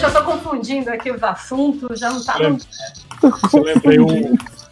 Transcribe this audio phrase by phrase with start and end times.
[0.00, 2.36] Já tô, confundindo aqui os assuntos, já não tá.
[2.40, 2.58] Eu
[3.52, 4.36] eu lembrei um.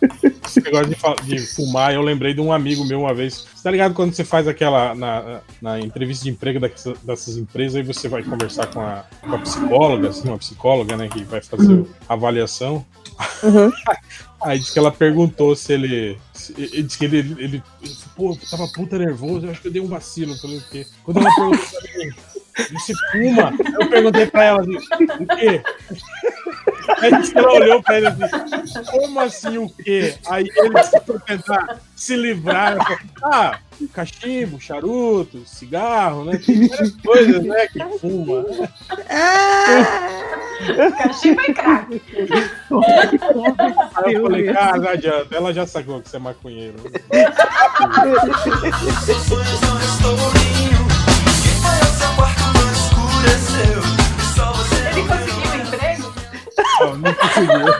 [0.44, 0.88] Esse negócio
[1.24, 3.46] de, de fumar, eu lembrei de um amigo meu uma vez.
[3.54, 4.94] Você tá ligado quando você faz aquela.
[4.94, 9.34] Na, na entrevista de emprego dessas, dessas empresas, aí você vai conversar com a, com
[9.34, 12.84] a psicóloga, assim, uma psicóloga, né, que vai fazer a avaliação.
[14.44, 16.18] Aí disse que ela perguntou se ele.
[16.34, 17.62] se- Ele disse que ele, ele.
[18.16, 20.32] Pô, tava puta nervoso, eu acho que eu dei um vacilo.
[20.32, 20.84] Eu falei o quê?
[21.04, 22.10] Quando ela perguntou pra mim,
[22.80, 23.54] você fuma?
[23.80, 24.76] Eu perguntei pra ela assim,
[25.20, 25.62] o quê?
[26.98, 30.14] Aí ela olhou pra ele assim, como assim o quê?
[30.28, 30.70] Aí ele
[31.04, 32.72] foi tentar se livrar.
[32.72, 33.58] ela falou, Ah,
[33.92, 36.38] cachimbo, charuto, cigarro, né?
[36.44, 37.66] Tem várias coisas, né?
[37.68, 38.44] Que fuma.
[40.98, 42.02] Cachimbo e crack.
[44.04, 45.34] Aí eu falei, cara, não adianta.
[45.34, 46.76] Ela já sacou que você é maconheiro.
[56.86, 57.74] Não, não conseguiu.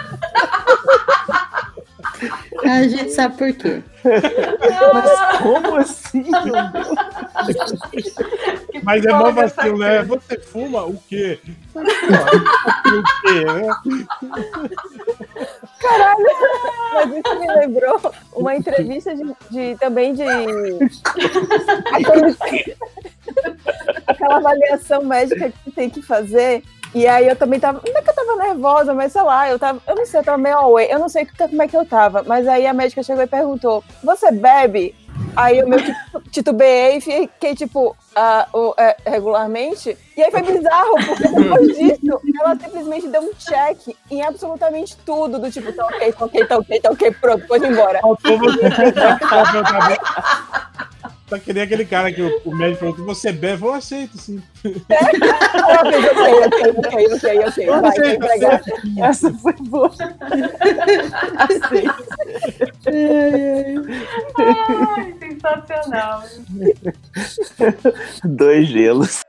[2.64, 3.82] A gente sabe por quê.
[4.92, 6.24] Mas como assim?
[8.84, 10.02] Mas é mó psicóloga vacilo, né?
[10.04, 11.38] Você fuma o quê?
[11.74, 13.68] o quê, né?
[16.94, 18.00] Mas isso me lembrou
[18.34, 20.22] uma entrevista de, de- também de.
[24.06, 26.62] Aquela avaliação médica que tem que fazer.
[26.94, 27.80] E aí eu também tava.
[27.86, 29.80] Não é que eu tava nervosa, mas sei lá, eu tava.
[29.86, 30.88] Eu não sei, eu tava meio away.
[30.92, 32.22] Eu não sei como é que eu tava.
[32.26, 34.94] Mas aí a médica chegou e perguntou: Você bebe?
[35.34, 35.94] Aí eu meio que
[36.30, 37.96] titubeei e fiquei, tipo,
[38.52, 39.96] o- é, regularmente.
[40.14, 45.38] E aí foi bizarro, porque depois disso, ela simplesmente deu um check em absolutamente tudo,
[45.38, 48.00] do tipo, tá ok, tá ok, tá ok, tá ok, pronto, pode ir embora.
[51.32, 53.62] Tá que nem aquele cara que o, o médico perguntou, você bebe?
[53.64, 54.42] Eu aceito, sim.
[54.86, 58.54] Ela fez ok, ok, ok, ok, ok, vai, vai Aceito, entregar.
[58.56, 59.02] aceito.
[59.02, 59.90] Essa foi boa.
[61.38, 61.94] Aceito.
[64.36, 66.22] Ai, sensacional.
[68.24, 69.22] Dois gelos.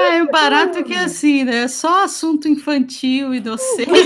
[0.00, 1.58] É um barato que é assim, né?
[1.62, 3.92] É Só assunto infantil e docente.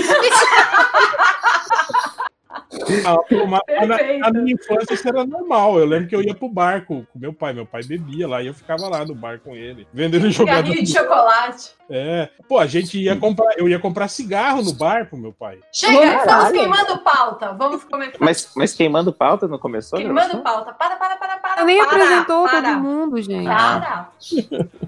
[3.05, 5.79] Ah, pô, mas na, minha infância isso era normal.
[5.79, 7.53] Eu lembro que eu ia pro bar com meu pai.
[7.53, 10.63] Meu pai bebia lá e eu ficava lá no bar com ele, vendendo jogador.
[10.63, 11.71] Garrinho de chocolate.
[11.89, 12.29] É.
[12.47, 15.59] Pô, a gente ia comprar, eu ia comprar cigarro no bar pro meu pai.
[15.71, 16.53] Chega, estamos Caralho.
[16.53, 17.53] queimando pauta.
[17.53, 18.17] Vamos começar.
[18.19, 19.97] Mas, mas queimando pauta não começou?
[19.99, 20.43] a Queimando gravação?
[20.43, 20.73] pauta.
[20.73, 21.53] Para, para, para, para.
[21.57, 22.61] Ela nem para, apresentou para.
[22.61, 23.45] todo mundo, gente.
[23.45, 24.09] Para.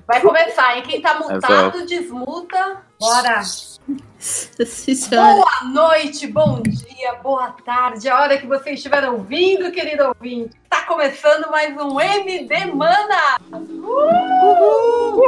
[0.07, 0.83] Vai começar, hein?
[0.83, 2.81] Quem tá mutado, desmuta.
[2.99, 3.41] Bora.
[5.11, 8.09] Boa noite, bom dia, boa tarde.
[8.09, 10.55] A hora que você estiver ouvindo, querido ouvinte.
[10.67, 13.37] Tá começando mais um MD Mana.
[13.51, 15.21] Uhul!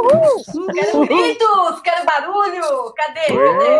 [0.74, 2.92] Quero gritos, quero barulho.
[2.96, 3.26] Cadê?
[3.28, 3.78] Cadê?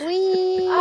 [0.00, 0.68] Ui.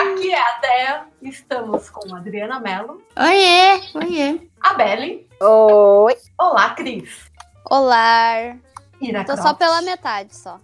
[0.00, 1.06] Aqui é a Dea.
[1.22, 4.40] Estamos com a Adriana Mello, Oiê, oiê.
[4.60, 5.26] a Belly.
[5.40, 6.14] Oi.
[6.38, 7.27] Olá, Cris.
[7.70, 8.56] Olá.
[9.00, 10.58] Ira Tô só pela metade, só.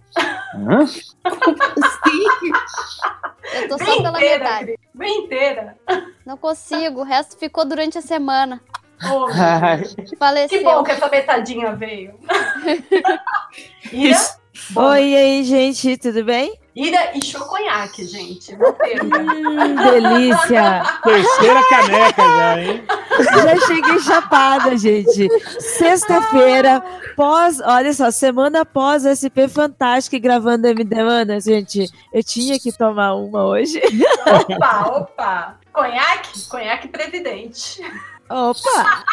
[0.55, 0.85] Hã?
[3.53, 4.65] Eu tô Bem só pela inteira, metade.
[4.65, 4.77] Cris.
[4.93, 5.77] Bem inteira.
[6.25, 8.61] Não consigo, o resto ficou durante a semana.
[9.11, 9.27] Oh.
[10.17, 10.57] Faleceu.
[10.57, 12.19] que bom que essa metadinha veio.
[13.93, 14.17] Ira,
[14.75, 16.59] Oi, e aí, gente, tudo bem?
[16.75, 18.53] Ira e choconhaque, gente.
[18.57, 19.05] Não perca.
[19.05, 20.83] Hum, delícia!
[21.03, 22.83] Terceira caneca já, hein?
[23.17, 25.29] Já cheguei chapada, gente.
[25.57, 26.83] Sexta-feira,
[27.15, 31.89] pós, olha só, semana após SP Fantástico e gravando MD Mana, gente.
[32.11, 33.81] Eu tinha que tomar uma hoje.
[34.27, 35.59] Opa, opa.
[35.71, 36.47] Conhaque?
[36.49, 37.81] Conhaque presidente.
[38.29, 39.03] Opa!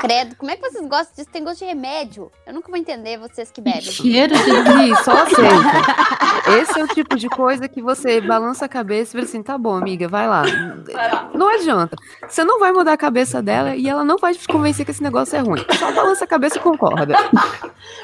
[0.00, 1.28] Credo, como é que vocês gostam disso?
[1.30, 2.30] Tem gosto de remédio.
[2.46, 3.80] Eu nunca vou entender vocês que bebem.
[3.80, 6.60] Cheiro de é Só aceita.
[6.60, 9.56] Esse é o tipo de coisa que você balança a cabeça e fala assim: tá
[9.56, 10.42] bom, amiga, vai lá.
[10.42, 11.30] Vai lá.
[11.32, 11.96] Não adianta.
[12.28, 15.02] Você não vai mudar a cabeça dela e ela não vai te convencer que esse
[15.02, 15.64] negócio é ruim.
[15.78, 17.14] Só balança a cabeça e concorda.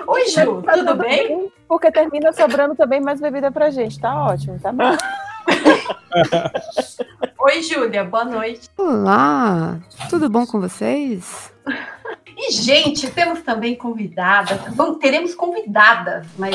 [0.07, 1.53] Oi, Ju, tudo bem?
[1.69, 4.01] Porque termina sobrando também mais bebida pra gente.
[4.01, 4.97] Tá ótimo, tá bom.
[7.39, 8.69] Oi, Júlia, boa noite.
[8.77, 9.79] Olá,
[10.09, 11.53] tudo bom com vocês?
[12.37, 14.61] E, gente, temos também convidadas.
[14.75, 16.55] Bom, teremos convidadas, mas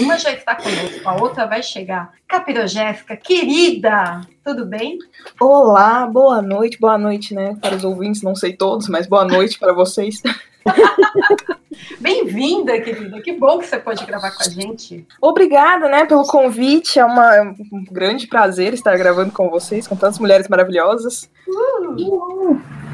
[0.00, 2.12] uma já está conosco, a outra vai chegar.
[2.26, 4.98] Capirogésica, querida, tudo bem?
[5.38, 7.56] Olá, boa noite, boa noite, né?
[7.60, 10.22] Para os ouvintes, não sei todos, mas boa noite para vocês.
[12.00, 13.20] Bem-vinda, querida.
[13.20, 15.06] Que bom que você pode gravar com a gente.
[15.20, 16.98] Obrigada, né, pelo convite.
[16.98, 21.28] É uma- é um grande prazer estar gravando com vocês, com tantas mulheres maravilhosas.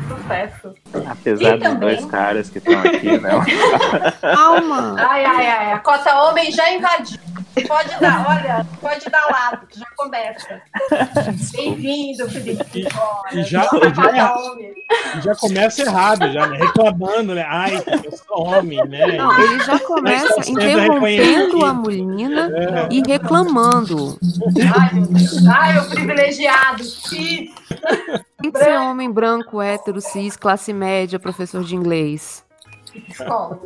[0.08, 0.74] Sucesso.
[1.10, 3.30] Apesar E dos também- dois caras que estão aqui, né?
[4.20, 4.96] Calma.
[4.98, 5.72] Ai, ai, ai.
[5.72, 7.18] A cota homem já invadiu.
[7.68, 10.60] Pode dar, olha, pode dar lado, que já começa.
[11.52, 12.80] Bem-vindo, Felipe.
[13.32, 14.36] E- e já- já-.
[15.16, 16.58] E já começa errado, já, né?
[16.58, 17.46] Reclamando, né?
[17.48, 19.16] Ai, eu sou homem, né?
[19.16, 22.88] Não, ele já começa Mas sendo interrompendo a menina É.
[22.90, 24.18] e reclamando.
[24.78, 25.46] Ai, meu Deus.
[25.46, 26.84] Ai, o privilegiado.
[26.84, 27.50] Cis.
[28.40, 32.44] Tem que ser homem branco, hétero, cis, classe média, professor de inglês.
[33.08, 33.58] Escola.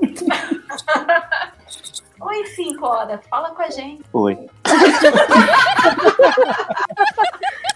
[2.21, 3.21] Oi, cinco horas.
[3.31, 4.03] Fala com a gente.
[4.13, 4.39] Oi.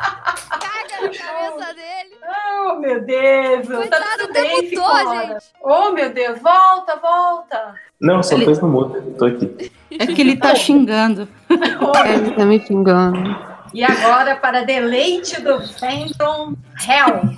[0.00, 2.16] Caga na cabeça dele.
[2.62, 3.66] Oh, meu Deus.
[3.66, 5.52] Coitado, tá tudo bem, debutou, horas.
[5.62, 6.38] Oh, meu Deus.
[6.40, 7.74] Volta, volta.
[8.00, 9.14] Não, só Ele- pôs no mudo.
[9.18, 9.72] Tô aqui.
[9.98, 11.28] É que ele tá xingando.
[11.50, 13.50] É, ele tá me xingando.
[13.72, 16.54] E agora, para deleite do Phantom
[16.86, 17.30] Hell.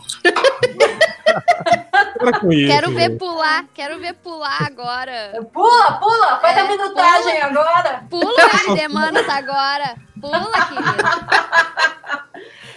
[2.51, 2.73] Isso.
[2.73, 3.19] Quero ver gente.
[3.19, 5.47] pular, quero ver pular agora.
[5.53, 6.39] Pula, pula.
[6.41, 8.05] Faz É, a minutagem agora.
[8.09, 9.97] Pula, Demanas, agora.
[10.21, 12.32] Pula, querida.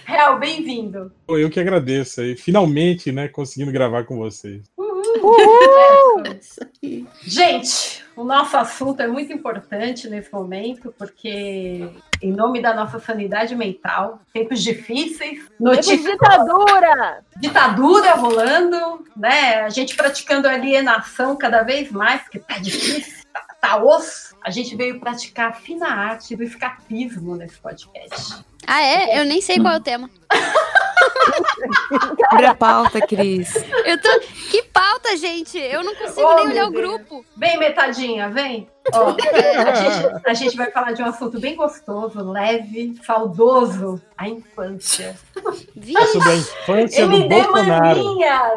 [0.08, 1.10] Hell, bem-vindo.
[1.28, 2.36] Eu que agradeço aí.
[2.36, 4.62] Finalmente, né, conseguindo gravar com vocês.
[7.22, 11.90] Gente, o nosso assunto é muito importante nesse momento, porque,
[12.22, 17.24] em nome da nossa sanidade mental, tempos difíceis, notícias ditadura!
[17.38, 19.62] ditadura rolando, né?
[19.62, 24.35] A gente praticando alienação cada vez mais, porque tá difícil, tá, tá osso.
[24.46, 28.44] A gente veio praticar a fina arte do escapismo nesse podcast.
[28.64, 29.18] Ah, é?
[29.20, 30.08] Eu nem sei qual é o tema.
[32.30, 33.52] Abre a pauta, Cris.
[33.84, 34.20] Eu tô...
[34.48, 35.58] Que pauta, gente?
[35.58, 36.84] Eu não consigo Oh, nem meu olhar o Deus.
[36.84, 37.24] grupo.
[37.36, 38.68] Vem, metadinha, vem.
[38.92, 44.28] Ó, a, gente, a gente vai falar de um assunto bem gostoso, leve, saudoso, a
[44.28, 45.18] infância.
[45.74, 46.06] Vixe.
[46.12, 48.04] Sobre a infância do MD Bolsonaro.
[48.04, 48.52] Maninha!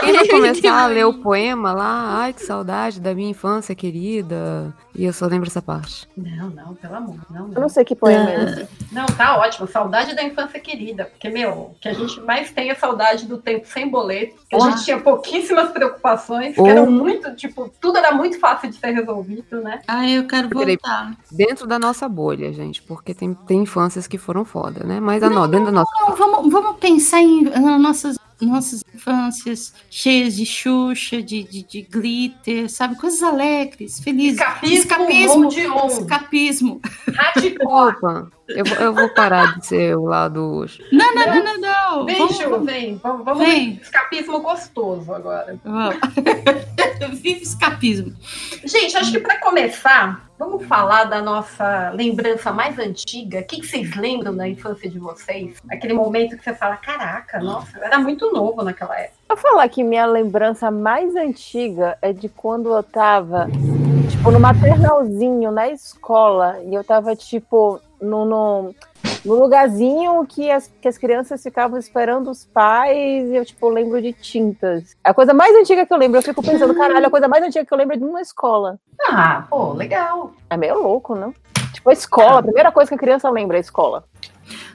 [0.00, 2.18] Vai começar a ler o poema lá?
[2.20, 4.72] Ai, que saudade da minha infância querida.
[4.94, 6.08] E eu só lembro essa parte.
[6.16, 7.62] Não, não, pelo amor, não, Eu não.
[7.62, 8.68] não sei que poema é esse.
[8.92, 9.66] Não, tá ótimo.
[9.66, 11.06] Saudade da infância querida.
[11.06, 14.36] Porque, meu, o que a gente mais tem é saudade do tempo sem boleto.
[14.48, 16.66] Que a gente tinha pouquíssimas preocupações, que Oh.
[16.68, 19.80] eram muito, tipo, tudo era muito fácil de ser resolvido, né?
[19.88, 21.12] Ah, eu quero voltar.
[21.30, 22.80] Dentro da nossa bolha, gente.
[22.82, 25.00] Porque tem, tem infâncias que foram foda, né?
[25.00, 25.83] Mas ah, não, dentro da nossa.
[26.00, 27.44] Não, vamos, vamos pensar em
[27.78, 32.96] nossas, nossas infâncias cheias de Xuxa, de, de, de glitter, sabe?
[32.96, 34.40] Coisas alegres, felizes.
[34.62, 36.00] Escapismo, Escapismo.
[36.00, 36.80] Escapismo.
[37.16, 38.28] hardcore.
[38.48, 40.66] Eu, vou- eu vou parar de ser o lado.
[40.92, 42.04] Não, não, não, não, não.
[42.06, 42.96] Vem, Vamos- Ju, vem.
[43.02, 43.80] Vamos, vamos Vem.
[43.82, 45.56] escapismo gostoso agora.
[45.64, 45.96] vamos.
[47.20, 48.12] Vive escapismo.
[48.64, 53.40] Gente, acho que para começar, vamos falar da nossa lembrança mais antiga.
[53.40, 55.56] O que, que vocês lembram da infância de vocês?
[55.70, 59.14] Aquele momento que você fala, caraca, nossa, eu era muito novo naquela época.
[59.28, 63.48] Eu falar que minha lembrança mais antiga é de quando eu tava,
[64.10, 66.58] tipo, no maternalzinho na escola.
[66.64, 68.74] E eu tava, tipo, no, no,
[69.24, 73.28] no lugarzinho que as, que as crianças ficavam esperando os pais.
[73.30, 74.94] E eu, tipo, lembro de tintas.
[75.02, 77.64] A coisa mais antiga que eu lembro, eu fico pensando, caralho, a coisa mais antiga
[77.64, 78.78] que eu lembro é de uma escola.
[79.08, 80.32] Ah, pô, legal.
[80.50, 81.34] É meio louco, não?
[81.72, 84.04] Tipo, a escola, a primeira coisa que a criança lembra é a escola.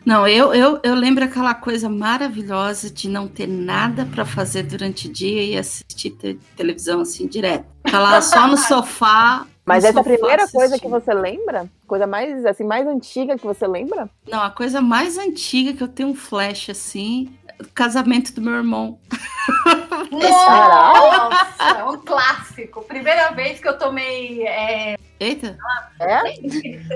[0.05, 5.07] Não, eu, eu, eu lembro aquela coisa maravilhosa de não ter nada para fazer durante
[5.07, 7.65] o dia e assistir te- televisão assim direto.
[7.83, 9.45] Tá lá só no sofá.
[9.69, 11.69] Mas essa é a primeira coisa que você lembra?
[11.87, 14.09] Coisa mais, assim, mais antiga que você lembra?
[14.27, 17.31] Não, a coisa mais antiga que eu tenho um flash assim,
[17.73, 18.99] casamento do meu irmão.
[20.11, 22.81] Nossa, é um clássico.
[22.83, 24.45] Primeira vez que eu tomei.
[24.47, 24.95] É...
[25.19, 25.57] Eita,
[25.99, 26.21] É?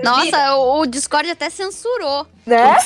[0.04, 2.26] Nossa, o, o Discord até censurou.
[2.46, 2.78] Né?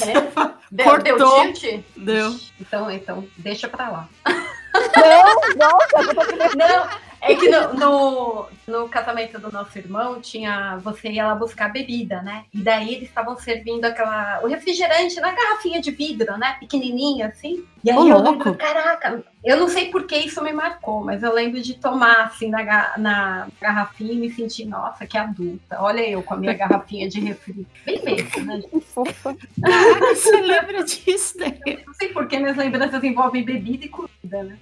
[0.72, 1.04] Deu, Cortou.
[1.44, 1.84] deu tilt?
[1.96, 2.36] deu.
[2.60, 4.10] Então, então, deixa pra lá.
[4.26, 6.88] Não, nossa, eu tô querendo- Não,
[7.22, 10.78] é que no, no, no casamento do nosso irmão tinha.
[10.78, 12.46] Você ia lá buscar bebida, né?
[12.54, 14.40] E daí eles estavam servindo aquela.
[14.44, 16.58] O refrigerante na garrafinha de vidro, né?
[16.60, 17.66] Pequenininha assim.
[17.84, 18.32] E aí Ô, eu louco.
[18.32, 22.26] lembro, caraca, eu não sei por que isso me marcou, mas eu lembro de tomar
[22.26, 25.82] assim na, na garrafinha e me sentir, nossa, que adulta.
[25.82, 27.66] Olha eu com a minha garrafinha de refri.
[27.86, 28.62] Bem mesmo, né?
[29.62, 31.58] Caraca, você lembra disso né?
[31.66, 31.84] daí?
[31.86, 34.58] Não sei por que minhas lembranças envolvem bebida e comida, né?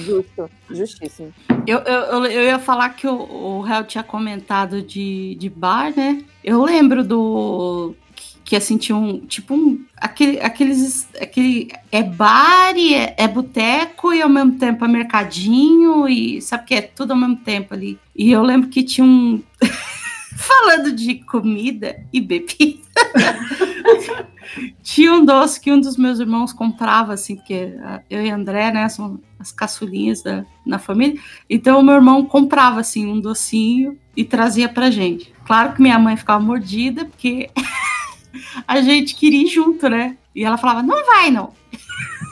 [0.00, 1.32] Justo, justíssimo.
[1.66, 5.94] Eu, eu, eu, eu ia falar que o, o réu tinha comentado de, de bar,
[5.94, 6.24] né?
[6.42, 7.94] Eu lembro do.
[8.44, 14.12] Que assim tinha um tipo um aquele, aqueles aquele é bar e é, é boteco
[14.12, 17.98] e ao mesmo tempo é mercadinho e sabe que é tudo ao mesmo tempo ali.
[18.14, 19.42] E eu lembro que tinha um
[20.36, 22.84] falando de comida e bebida.
[24.82, 27.74] tinha um doce que um dos meus irmãos comprava, assim, porque
[28.08, 31.20] eu e André, né, são as caçulinhas da, na família.
[31.48, 35.32] Então, o meu irmão comprava, assim, um docinho e trazia pra gente.
[35.44, 37.50] Claro que minha mãe ficava mordida, porque
[38.66, 40.16] a gente queria ir junto, né?
[40.34, 41.52] E ela falava, não vai, não.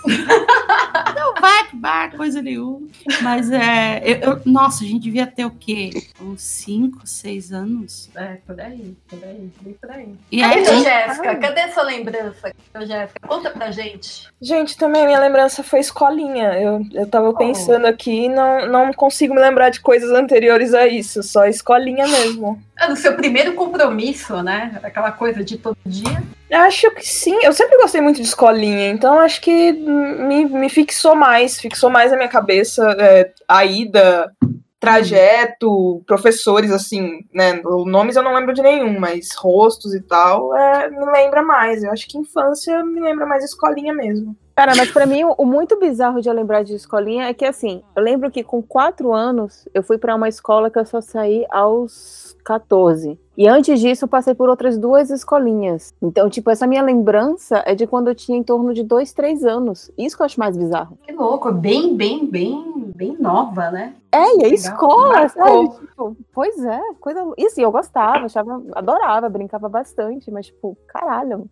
[1.14, 2.86] não vai pro bar, coisa nenhuma.
[3.22, 4.00] Mas é.
[4.04, 5.90] eu- eu- nossa, a gente devia ter o quê?
[6.20, 8.10] Uns 5, 6 anos.
[8.14, 10.14] É, por aí, por aí, bem por aí.
[10.30, 11.36] E Cadê, aí, Jéssica?
[11.36, 13.20] Cadê sua lembrança, Jéssica?
[13.26, 14.28] Conta pra gente.
[14.40, 16.54] Gente, também a minha lembrança foi escolinha.
[16.60, 17.06] Eu, eu Oh.
[17.06, 21.46] tava pensando aqui e não, não consigo me lembrar de coisas anteriores a isso, só
[21.46, 22.60] escolinha mesmo.
[22.78, 24.78] É do seu primeiro compromisso, né?
[24.82, 26.22] Aquela coisa de todo dia.
[26.52, 31.16] Acho que sim, eu sempre gostei muito de escolinha, então acho que me, me fixou
[31.16, 34.30] mais, fixou mais na minha cabeça é, a ida,
[34.78, 37.62] trajeto, professores, assim, né?
[37.86, 41.84] Nomes eu não lembro de nenhum, mas rostos e tal, é, me lembra mais.
[41.84, 44.36] Eu acho que infância me lembra mais escolinha mesmo.
[44.54, 47.82] Cara, mas pra mim o, muito bizarro de eu lembrar de escolinha é que assim,
[47.96, 51.46] eu lembro que com quatro anos eu fui pra uma escola que eu só saí
[51.48, 53.18] aos 14.
[53.42, 55.92] E antes disso eu passei por outras duas escolinhas.
[56.00, 59.44] Então, tipo, essa minha lembrança é de quando eu tinha em torno de dois, três
[59.44, 59.90] anos.
[59.98, 60.96] Isso que eu acho mais bizarro.
[61.02, 63.94] Que louco, bem, bem, bem, bem nova, né?
[64.12, 65.70] É, e a escola, sabe?
[65.70, 67.32] Tipo, pois é, coisa.
[67.36, 71.50] E assim, eu gostava, achava, adorava, brincava bastante, mas, tipo, caralho.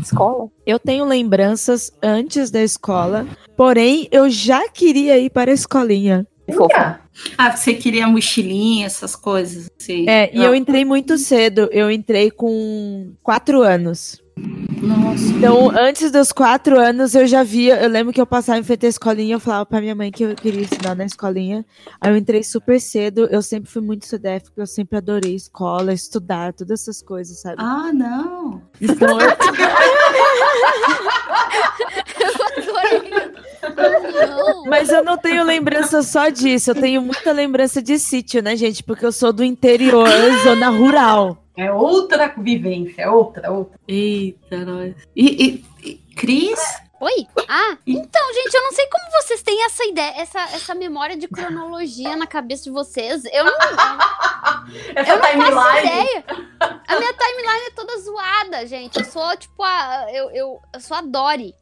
[0.00, 0.48] Escola.
[0.64, 6.24] Eu tenho lembranças antes da escola, porém eu já queria ir para a escolinha.
[6.54, 7.03] Fofa.
[7.36, 9.70] Ah, você queria mochilinha, essas coisas.
[9.80, 10.08] Assim.
[10.08, 11.68] É, e eu entrei muito cedo.
[11.72, 14.22] Eu entrei com quatro anos.
[14.82, 15.24] Nossa.
[15.24, 17.80] Então, antes dos quatro anos, eu já via.
[17.82, 20.24] Eu lembro que eu passava em frente à escolinha, eu falava pra minha mãe que
[20.24, 21.64] eu queria estudar na escolinha.
[22.00, 23.28] Aí eu entrei super cedo.
[23.30, 27.56] Eu sempre fui muito estudéfica, eu sempre adorei escola, estudar, todas essas coisas, sabe?
[27.58, 28.62] Ah, não.
[28.80, 29.30] Então, eu,
[32.20, 32.30] Eu
[32.72, 33.43] adorei.
[33.70, 34.64] Não.
[34.66, 36.70] mas eu não tenho lembrança só disso.
[36.70, 38.82] Eu tenho muita lembrança de sítio, né, gente?
[38.82, 40.08] Porque eu sou do interior,
[40.42, 41.38] zona rural.
[41.56, 43.78] É outra vivência, é outra, outra.
[43.86, 44.94] Eita, nós.
[45.14, 46.60] E, e, e Cris?
[47.00, 47.26] Oi?
[47.48, 51.28] Ah, então, gente, eu não sei como vocês têm essa ideia, essa, essa memória de
[51.28, 53.24] cronologia na cabeça de vocês.
[53.26, 53.52] Eu não,
[54.96, 55.86] Essa eu não faço timeline.
[55.86, 56.24] ideia.
[56.88, 58.98] A minha timeline é toda zoada, gente.
[58.98, 60.06] Eu sou, tipo, a.
[60.12, 61.54] Eu, eu, eu sou a Dory.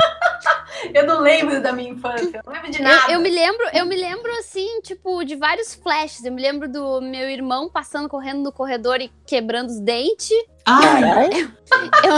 [0.94, 3.12] Eu não lembro da minha infância, eu não lembro de Eu, nada.
[3.12, 6.24] eu me lembro, eu me lembro assim, tipo, de vários flashes.
[6.24, 10.30] Eu me lembro do meu irmão passando correndo no corredor e quebrando os dentes.
[10.66, 11.30] Ai,
[12.04, 12.16] Eu,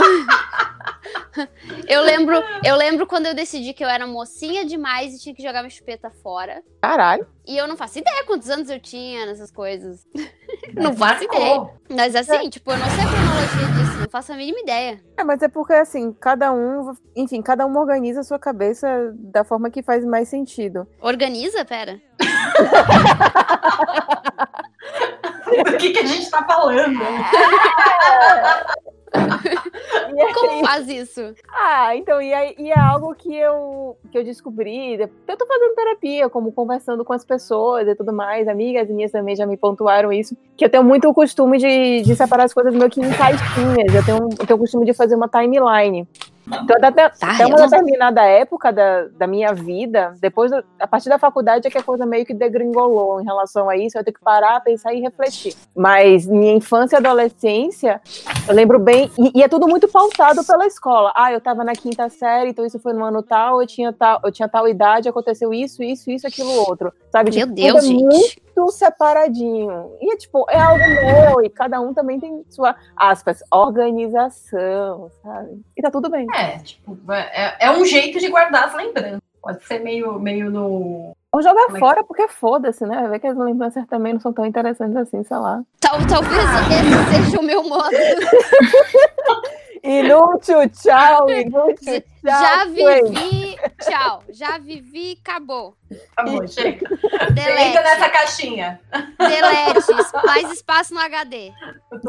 [1.87, 5.41] eu lembro, eu lembro quando eu decidi que eu era mocinha demais e tinha que
[5.41, 6.61] jogar minha chupeta fora.
[6.81, 7.25] Caralho.
[7.45, 10.05] E eu não faço ideia quantos anos eu tinha nessas coisas.
[10.75, 11.39] não faço Marcou.
[11.39, 11.69] ideia.
[11.89, 15.03] Mas assim, tipo, eu não sei a cronologia disso, não faço a mínima ideia.
[15.17, 19.43] É, mas é porque, assim, cada um, enfim, cada um organiza a sua cabeça da
[19.43, 20.87] forma que faz mais sentido.
[21.01, 21.99] Organiza, pera.
[25.65, 26.99] Do que, que a gente tá falando?
[29.15, 31.35] E aí- Como faz isso?
[31.51, 34.97] Ah, então, e, aí- e é algo que eu, que eu descobri,
[35.27, 39.45] tô fazendo terapia, como conversando com as pessoas e tudo mais, amigas minhas também já
[39.45, 42.89] me pontuaram isso, que eu tenho muito o costume de, de separar as coisas meio
[42.89, 46.07] que em caixinhas, eu tenho, eu tenho o costume de fazer uma timeline.
[46.45, 51.07] Então, até, Tá, até uma determinada época da, da minha vida, depois, do- a partir
[51.09, 54.15] da faculdade, é que a coisa meio que degringolou em relação a isso, eu tenho
[54.15, 55.55] que parar, pensar e refletir.
[55.75, 58.01] Mas minha infância e adolescência,
[58.47, 61.11] eu lembro bem, e, e é tudo muito pautado pela escola.
[61.15, 64.19] Ah, eu tava na quinta série, então isso foi no ano tal, eu tinha tal,
[64.23, 66.91] eu tinha tal idade, aconteceu isso, isso, isso, aquilo outro.
[67.11, 67.31] Sabe?
[67.31, 68.03] Meu Tipo, Deus, é gente.
[68.03, 69.91] muito separadinho.
[70.01, 75.61] E é tipo, é algo meu, e cada um também tem sua, aspas, organização, sabe?
[75.77, 76.27] E tá tudo bem.
[76.33, 79.21] É, tipo, é, é um jeito de guardar as lembranças.
[79.41, 81.11] Pode ser meio, meio no.
[81.33, 82.95] Ou jogar Como é que- fora porque foda-se, né?
[83.01, 85.61] Vai ver que as lembranças também não são tão interessantes assim, sei lá.
[85.81, 87.89] Tal, talvez esse seja o meu modo.
[89.83, 92.03] Inútil, tchau, inútil.
[92.23, 93.57] Já vivi.
[93.81, 94.23] Tchau.
[94.31, 95.75] Já vivi, acabou.
[96.15, 96.87] Acabou, chega.
[97.33, 97.61] Delete.
[97.69, 98.79] Entra nessa caixinha.
[99.19, 100.25] Delete.
[100.25, 101.51] Mais espaço no HD.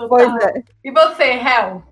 [0.09, 0.63] Pois é.
[0.85, 1.83] E você, Hel?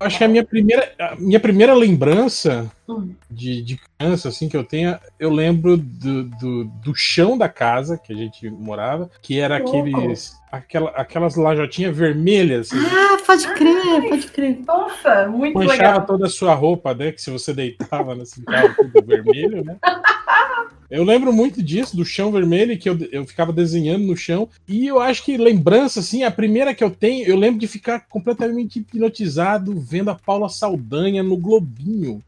[0.00, 3.14] Acho que a minha primeira, a minha primeira lembrança Hum.
[3.30, 7.98] de, de criança, assim, que eu tenha, eu lembro do, do, do chão da casa
[7.98, 10.38] que a gente morava, que era aqueles.
[10.50, 14.58] Aquela, aquelas lajotinhas vermelhas, assim, Ah, pode crer, pode crer.
[14.66, 16.06] Nossa, muito manchava legal.
[16.06, 17.12] toda a sua roupa, né?
[17.12, 19.76] Que se você deitava, assim, ficava tudo vermelho, né?
[20.90, 24.48] Eu lembro muito disso, do chão vermelho, que eu, eu ficava desenhando no chão.
[24.66, 28.06] E eu acho que lembrança, assim, a primeira que eu tenho, eu lembro de ficar
[28.08, 32.22] completamente hipnotizado vendo a Paula Saldanha no Globinho.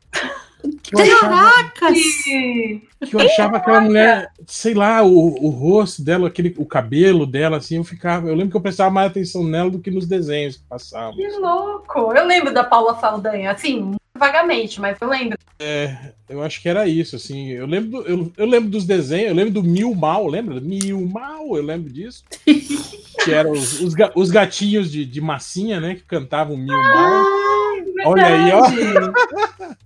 [0.82, 1.98] Que eu achava, Caracas!
[2.26, 7.26] Ih, que eu achava aquela mulher, sei lá, o, o rosto dela, aquele, o cabelo
[7.26, 8.28] dela, assim, eu ficava.
[8.28, 11.16] Eu lembro que eu prestava mais atenção nela do que nos desenhos que passavam.
[11.16, 12.12] Que louco!
[12.12, 15.36] Eu lembro da Paula Saldanha, assim, vagamente, mas eu lembro.
[16.28, 17.48] Eu acho que era isso, assim.
[17.48, 20.60] Eu lembro, do- eu, eu lembro dos desenhos, eu lembro do Mil Mal, lembra?
[20.60, 22.22] Mil Mal, eu lembro disso.
[23.24, 25.94] que eram os, os, os gatinhos de, de massinha, né?
[25.96, 27.24] Que cantavam Mil Mal.
[28.06, 28.68] Olha aí, ó.
[28.68, 29.12] Verdade.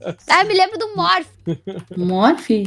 [0.29, 1.27] Ah, me lembro do Morph.
[1.97, 2.65] Morphe?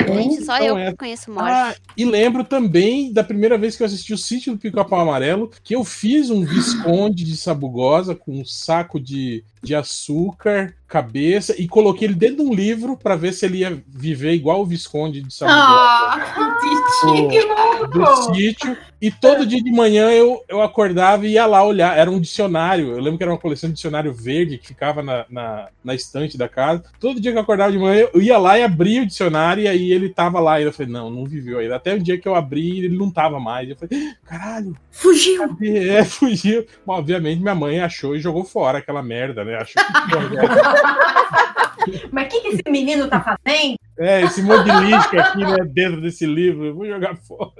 [0.00, 1.48] Gente, só Então, eu é- que conheço Morph.
[1.48, 5.50] Ah, e lembro também da primeira vez que eu assisti o Sítio do Pica-Pau Amarelo,
[5.62, 11.68] que eu fiz um Visconde de Sabugosa com um saco de, de açúcar, cabeça, e
[11.68, 15.22] coloquei ele dentro de um livro para ver se ele ia viver igual o Visconde
[15.22, 15.62] de Sabugosa.
[15.62, 17.46] Ah, que Que
[17.86, 18.34] do louco!
[18.34, 18.76] sítio.
[19.00, 21.96] E todo dia de manhã eu, eu acordava e ia lá olhar.
[21.96, 22.90] Era um dicionário.
[22.90, 26.36] Eu lembro que era uma coleção de dicionário verde que ficava na, na, na estante
[26.36, 26.84] da casa.
[26.98, 29.68] Todo dia que eu acordava de manhã, eu ia lá e abria o dicionário e
[29.68, 30.60] aí ele tava lá.
[30.60, 31.76] E eu falei, não, não viveu ainda.
[31.76, 33.70] Até o dia que eu abri, ele não tava mais.
[33.70, 35.48] Eu falei, caralho, Fugiu!
[35.48, 35.88] cadê?
[35.88, 36.66] É, fugiu.
[36.84, 39.49] Bom, obviamente, minha mãe achou e jogou fora aquela merda, né?
[39.56, 39.90] Achou que
[42.12, 43.76] Mas o que, que esse menino tá fazendo?
[43.98, 47.50] É, esse monte de lixo aqui, né, dentro desse livro, eu vou jogar fora.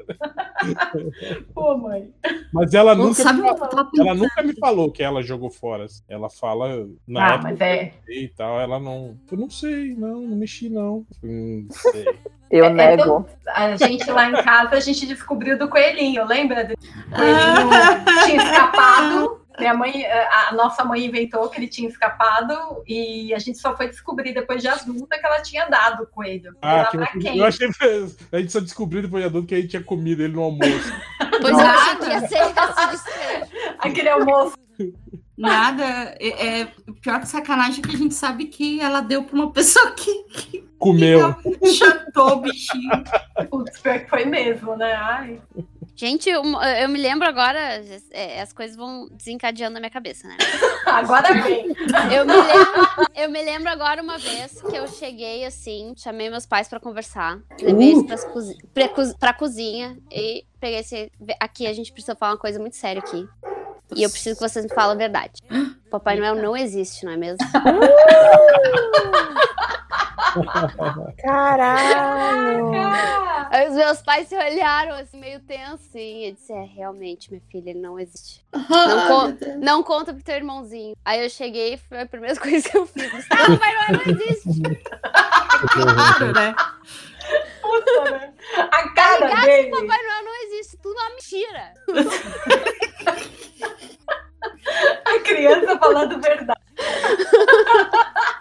[1.55, 2.11] Pô, mãe.
[2.53, 5.87] Mas ela Não nunca sabe me tava Ela nunca me falou que ela jogou fora.
[6.09, 7.93] Ela fala na Ah, época mas é.
[8.09, 9.17] e tal, ela não.
[9.31, 11.05] Eu não sei, não, não mexi, não.
[11.23, 12.07] Hum, sei.
[12.51, 13.27] Eu É, nego.
[13.47, 16.73] A gente lá em casa, a gente descobriu do coelhinho, lembra?
[16.73, 19.40] O coelhinho tinha escapado.
[19.61, 23.89] Minha mãe, a nossa mãe inventou que ele tinha escapado e a gente só foi
[23.89, 26.57] descobrir depois de adulta que ela tinha dado o coelho.
[26.61, 27.39] Ah, que pra eu, quem.
[27.39, 27.85] eu achei que
[28.33, 30.93] a gente só descobriu depois de adulto que a gente tinha comido ele no almoço.
[31.41, 32.53] Pois eu achei que ia ser.
[33.79, 34.59] Aquele almoço.
[35.39, 36.15] Nada.
[36.21, 36.69] É, é
[37.01, 40.69] pior que sacanagem que a gente sabe que ela deu pra uma pessoa que, que
[40.79, 41.35] Comeu.
[41.65, 42.91] chantou o bichinho.
[43.49, 44.93] Putz, pior que foi mesmo, né?
[44.93, 45.41] Ai.
[46.01, 46.43] Gente, eu,
[46.81, 50.35] eu me lembro agora, é, as coisas vão desencadeando na minha cabeça, né?
[50.87, 51.67] Agora vem.
[52.11, 56.47] Eu me, lembro, eu me lembro agora uma vez que eu cheguei assim, chamei meus
[56.47, 61.13] pais pra conversar, levei eles pras cozi pra, pra cozinha e peguei esse.
[61.39, 63.29] Aqui a gente precisa falar uma coisa muito séria aqui.
[63.95, 65.43] E eu preciso que vocês me falem a verdade.
[65.91, 67.45] Papai Noel não existe, não é mesmo?
[71.23, 72.71] Caralho.
[73.51, 77.43] Aí os meus pais se olharam assim, meio tenso, e eu disse: É, realmente, minha
[77.51, 78.45] filha, ele não existe.
[78.53, 80.95] Não, con- não conta pro teu irmãozinho.
[81.05, 83.27] Aí eu cheguei, foi a primeira coisa que eu fiz.
[83.29, 84.63] Papai Noel não existe.
[85.73, 86.55] Claro, né?
[87.61, 88.33] Puta, né?
[88.57, 89.45] A cara ligado?
[89.45, 89.71] dele.
[89.71, 91.75] Papai Noel não existe, tudo é uma mentira.
[95.05, 96.61] A criança falando verdade.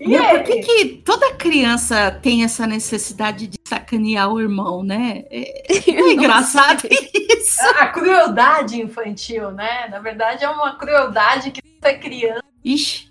[0.00, 0.62] E Né, Por que, ele?
[0.62, 5.24] que toda criança tem essa necessidade de sacanear o irmão, né?
[5.30, 7.60] É, é engraçado isso.
[7.78, 9.88] A crueldade infantil, né?
[9.90, 12.42] Na verdade, é uma crueldade que é criança.
[12.64, 13.08] Ixi,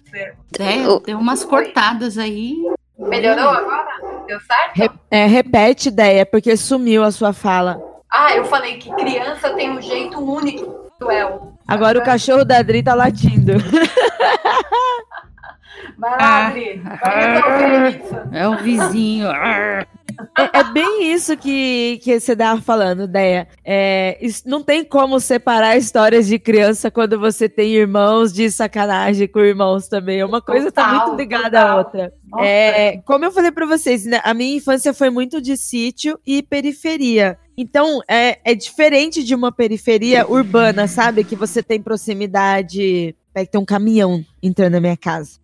[0.60, 2.56] é, deu umas cortadas aí.
[2.98, 4.24] Melhorou agora?
[4.28, 4.76] Deu certo?
[4.76, 7.82] Re- é, repete ideia, porque sumiu a sua fala.
[8.10, 11.54] Ah, eu falei que criança tem um jeito único de ser cruel.
[11.68, 13.54] Agora o cachorro da Adri tá latindo.
[15.98, 16.48] Vai lá, Ah.
[16.48, 16.82] Adri.
[17.02, 18.16] Vai resolver isso.
[18.32, 19.28] É o vizinho.
[19.28, 19.86] É,
[20.54, 23.48] é bem isso que, que você tava falando, Deia.
[23.66, 29.28] É, isso- não tem como separar histórias de criança quando você tem irmãos de sacanagem
[29.28, 30.24] com irmãos também.
[30.24, 31.78] Uma coisa tá Total, muito ligada à total.
[31.80, 32.14] outra.
[32.32, 32.46] Nossa.
[32.46, 36.42] É, como eu falei pra vocês, né, a minha infância foi muito de sítio e
[36.44, 37.38] periferia.
[37.58, 41.24] Então, é, é diferente de uma periferia urbana, sabe?
[41.24, 43.16] Que você tem proximidade.
[43.34, 45.40] Vai ter um caminhão entrando na minha casa.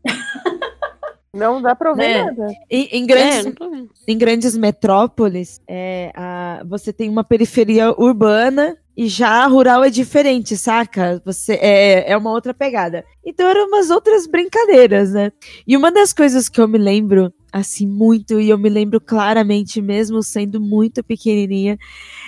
[1.34, 2.24] Não dá pra ouvir Né?
[2.24, 2.48] nada.
[2.70, 3.90] Em, em É, grandes vendo.
[4.08, 9.90] em grandes metrópoles, é, a- você tem uma periferia urbana e já a rural é
[9.90, 11.22] diferente, saca?
[11.24, 13.06] Você é, é uma outra pegada.
[13.24, 15.32] Então eram umas outras brincadeiras, né?
[15.68, 19.82] E uma das coisas que eu me lembro assim, muito, e eu me lembro claramente,
[19.82, 21.78] mesmo sendo muito pequenininha,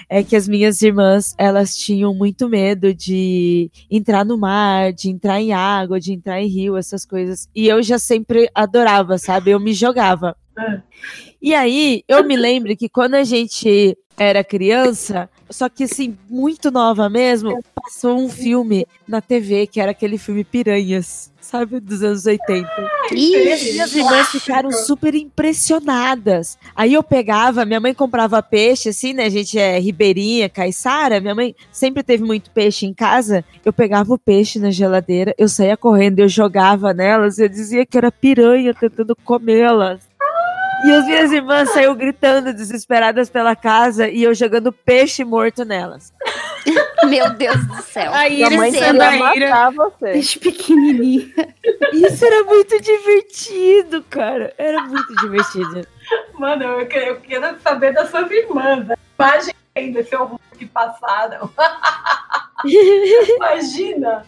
[0.10, 5.42] é que as minhas irmãs, elas tinham muito medo de entrar no mar, de entrar
[5.42, 7.48] em água, de entrar em rio, essas coisas.
[7.56, 9.52] E eu já sempre adorava, sabe?
[9.52, 10.36] Eu me jogava.
[10.67, 10.82] É.
[11.41, 16.69] E aí, eu me lembro que quando a gente era criança, só que assim, muito
[16.69, 21.80] nova mesmo, passou um filme na TV, que era aquele filme Piranhas, sabe?
[21.80, 22.69] Dos anos 80.
[23.12, 26.58] E minhas irmãs ficaram super impressionadas.
[26.76, 29.26] Aí eu pegava, minha mãe comprava peixe, assim, né?
[29.26, 31.19] A gente é ribeirinha, caiçara.
[31.19, 33.43] Minha mãe sempre teve muito peixe em casa.
[33.65, 37.97] Eu pegava o peixe na geladeira, eu saía correndo, eu jogava nelas, eu dizia que
[37.97, 40.11] era piranha tentando comê-las.
[40.86, 46.13] E as minhas irmãs saíram gritando, desesperadas pela casa, e eu jogando peixe morto nelas.
[47.08, 48.12] Meu Deus do céu.
[48.13, 50.13] A Sua mãe queria Sandaíra, matar você.
[50.13, 51.56] desde pequenininha.
[51.94, 54.54] Isso era muito divertido, cara.
[54.58, 55.86] Era muito divertido.
[56.38, 58.88] Mano, eu quero, eu quero saber das suas irmãs.
[58.89, 61.50] A imagem desse horror que passaram.
[62.65, 64.26] Imagina!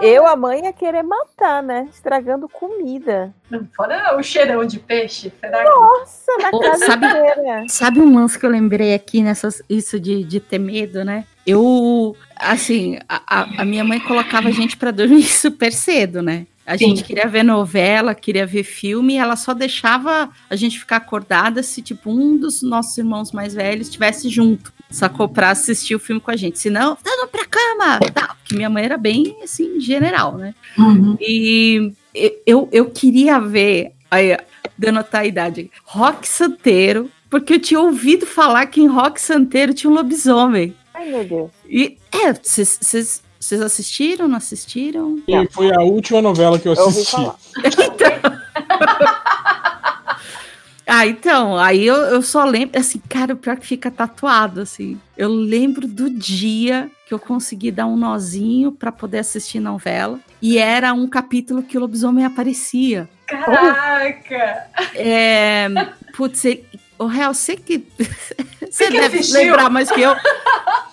[0.00, 1.88] Eu, a mãe, ia querer matar, né?
[1.92, 3.34] Estragando comida.
[3.76, 5.32] Fora o cheirão de peixe.
[5.40, 5.70] Será que.
[5.70, 7.64] Nossa, na Ô, casa sabe- inteira.
[7.68, 11.24] Sabe um lance que eu lembrei aqui nessas isso de, de ter medo, né?
[11.46, 16.46] Eu, assim, a, a- minha mãe colocava a gente pra dormir super cedo, né?
[16.66, 16.88] A Sim.
[16.90, 21.62] gente queria ver novela, queria ver filme, e ela só deixava a gente ficar acordada
[21.64, 25.28] se, tipo, um dos nossos irmãos mais velhos estivesse junto, sacou?
[25.28, 26.58] Pra assistir o filme com a gente.
[26.58, 28.00] Senão, tá indo pra cama!
[28.12, 30.54] Tá, porque minha mãe era bem, assim, general, né?
[30.78, 31.16] Uhum.
[31.20, 31.92] E
[32.46, 34.36] eu, eu queria ver, aí,
[34.76, 39.90] dando a idade, Rock Santeiro, porque eu tinha ouvido falar que em Rock Santeiro tinha
[39.90, 40.74] um lobisomem.
[40.92, 41.50] Ai, meu Deus.
[41.68, 45.18] E, é, vocês vocês assistiram, não assistiram?
[45.26, 47.10] E foi a última novela que eu Eu assisti.
[47.12, 47.36] falar.
[50.92, 55.00] Ah, então, aí eu, eu só lembro, assim, cara, o pior que fica tatuado, assim.
[55.16, 60.58] Eu lembro do dia que eu consegui dar um nozinho pra poder assistir novela, e
[60.58, 63.08] era um capítulo que o lobisomem aparecia.
[63.24, 64.66] Caraca!
[64.96, 65.68] É,
[66.16, 66.42] putz,
[66.98, 67.86] o real, você que.
[68.70, 69.40] Você que deve assistiu?
[69.40, 70.14] lembrar mais que eu.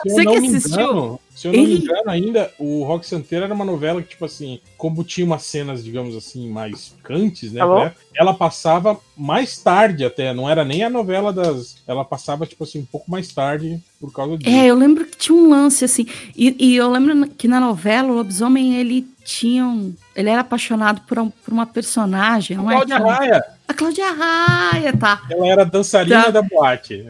[0.03, 0.81] Você que assistiu?
[0.81, 1.77] engano, se eu não me Ih.
[1.83, 5.83] engano ainda, o Rock Santeiro era uma novela que, tipo assim, como tinha umas cenas,
[5.83, 7.59] digamos assim, mais picantes, né?
[7.59, 7.85] Tá bom.
[7.85, 11.77] né, Ela passava mais tarde até, não era nem a novela das.
[11.87, 14.49] Ela passava, tipo assim, um pouco mais tarde por causa disso.
[14.55, 16.07] É, eu lembro que tinha um lance, assim.
[16.35, 19.93] E, e eu lembro que na novela, o lobisomem, ele tinha um.
[20.15, 22.75] Ele era apaixonado por, um- por uma personagem, não é?
[22.75, 25.21] Cláudia Raia, A Cláudia Raia, tá.
[25.29, 26.31] ela era dançarina Tá.
[26.31, 27.05] da boate.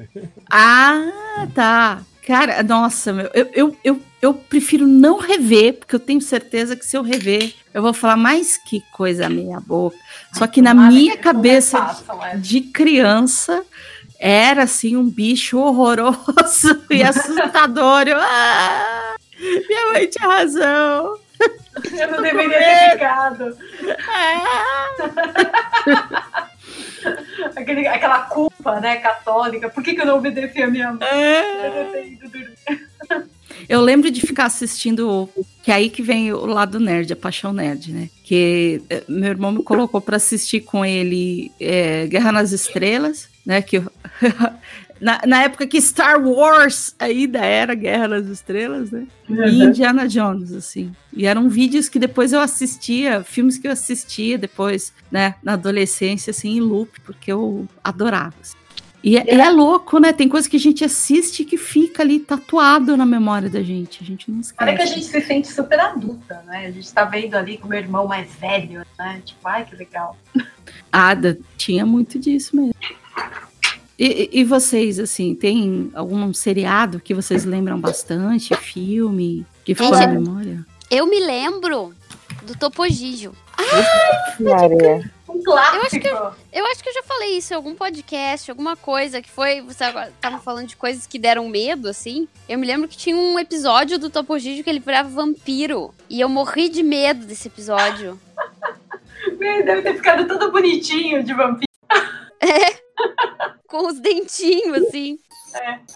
[0.51, 2.01] Ah, tá.
[2.27, 6.85] Cara, nossa, meu, eu, eu, eu, eu prefiro não rever, porque eu tenho certeza que
[6.85, 9.95] se eu rever, eu vou falar mais que coisa meia boca.
[10.33, 12.37] Só que na minha cabeça essa.
[12.37, 13.63] de criança
[14.19, 18.09] era assim um bicho horroroso e assustador.
[18.09, 21.17] Eu, ah, minha mãe tinha razão.
[21.97, 23.57] Eu não deveria ter ficado.
[24.05, 24.89] Ah,
[27.55, 29.69] Aquele, aquela culpa, né, católica.
[29.69, 31.07] Por que, que eu não obedeci a minha mãe?
[32.21, 32.49] Eu dormir.
[33.67, 35.27] Eu lembro de ficar assistindo,
[35.63, 38.09] que é aí que vem o lado nerd, a paixão nerd, né?
[38.23, 43.61] Que eh, meu irmão me colocou pra assistir com ele eh, Guerra nas Estrelas, né?
[43.61, 43.91] Que eu-
[44.99, 49.07] na, na época que Star Wars ainda era Guerra nas Estrelas, né?
[49.29, 50.91] E Indiana Jones, assim.
[51.13, 55.35] E eram vídeos que depois eu assistia, filmes que eu assistia depois, né?
[55.43, 58.33] Na adolescência, assim, em loop, porque eu adorava.
[58.41, 58.57] assim.
[59.03, 60.11] E é, é louco, né?
[60.11, 64.03] Tem coisa que a gente assiste que fica ali tatuado na memória da gente.
[64.03, 64.69] A gente não esquece.
[64.69, 66.65] Olha que a gente se sente super adulta, né?
[66.67, 69.21] A gente tá vendo ali com o meu irmão mais velho, né?
[69.23, 70.17] Tipo, ai, que legal.
[70.91, 72.75] Ada, tinha muito disso mesmo.
[73.99, 78.55] E, e- vocês, assim, tem algum seriado que vocês lembram bastante?
[78.55, 80.65] Filme que ficou na memória?
[80.89, 81.93] Eu me lembro
[82.43, 83.33] do Topogígio.
[84.39, 85.11] Maria.
[85.27, 85.75] Um clássico.
[85.75, 86.07] Eu acho que
[86.57, 89.61] Eu acho que eu já falei isso em algum podcast, alguma coisa que foi.
[89.61, 92.27] Você agora tava falando de coisas que deram medo, assim.
[92.47, 95.93] Eu me lembro que tinha um episódio do Topogígio que ele virava vampiro.
[96.09, 98.19] E eu morri de medo desse episódio.
[99.39, 101.66] Deve ter ficado todo bonitinho de vampiro.
[103.67, 105.19] Com os dentinhos, assim.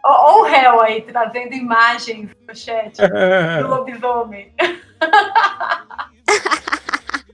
[0.03, 4.53] Ó, ó o réu aí trazendo imagens no chat do lobisomem.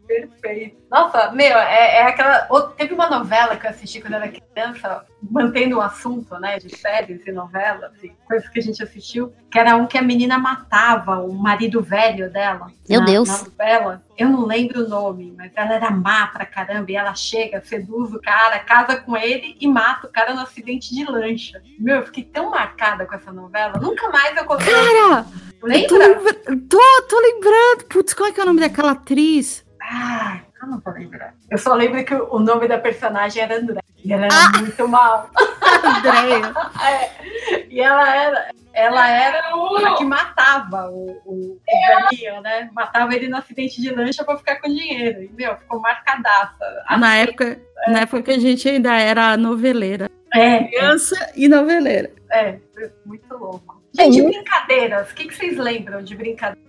[0.08, 0.78] Perfeito.
[0.90, 2.40] Nossa, meu, é, é aquela.
[2.78, 6.74] Teve uma novela que eu assisti quando eu era criança, mantendo o assunto, né, de
[6.78, 10.40] séries e novelas e coisas que a gente assistiu, que era um que a menina
[10.40, 12.68] matava o marido velho dela.
[12.90, 13.28] Meu na, Deus.
[13.28, 14.04] Na novela.
[14.18, 18.14] Eu não lembro o nome, mas ela era má pra caramba e ela chega, seduz
[18.14, 21.62] o cara, casa com ele e mata o cara no acidente de lancha.
[21.78, 23.74] Meu, eu fiquei tão marcada com essa novela.
[23.80, 24.72] Nunca mais eu consegui.
[24.72, 26.08] Cara, eu tô, Lembra?
[26.08, 26.34] lembra-
[26.70, 27.86] tô, tô lembrando.
[27.90, 29.67] Putz, qual é que é o nome daquela atriz?
[29.90, 31.34] Ah, eu não vou lembrar.
[31.50, 33.80] Eu só lembro que o nome da personagem era André.
[34.04, 34.60] E ela era Ah!
[34.60, 35.30] muito mal.
[35.84, 36.54] Andréia.
[36.86, 42.70] É, e ela era, ela era a que matava o, o, o velhinho, né?
[42.74, 45.24] Matava ele no acidente de lancha pra ficar com dinheiro.
[45.24, 46.84] E, meu, ficou marcadaça.
[47.00, 50.10] Na época, na época que a gente ainda era noveleira.
[50.34, 52.12] É, Criança e noveleira.
[52.32, 52.60] é,
[53.06, 53.82] muito louco.
[53.94, 55.12] Gente, É, brincadeiras.
[55.12, 56.62] O que, que vocês lembram de brincadeiras?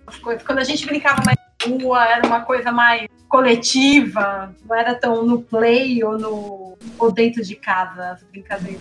[0.47, 1.38] Quando a gente brincava mais na
[1.77, 7.43] rua, era uma coisa mais coletiva, não era tão no play ou, no, ou dentro
[7.43, 8.81] de casa as brincadeiras.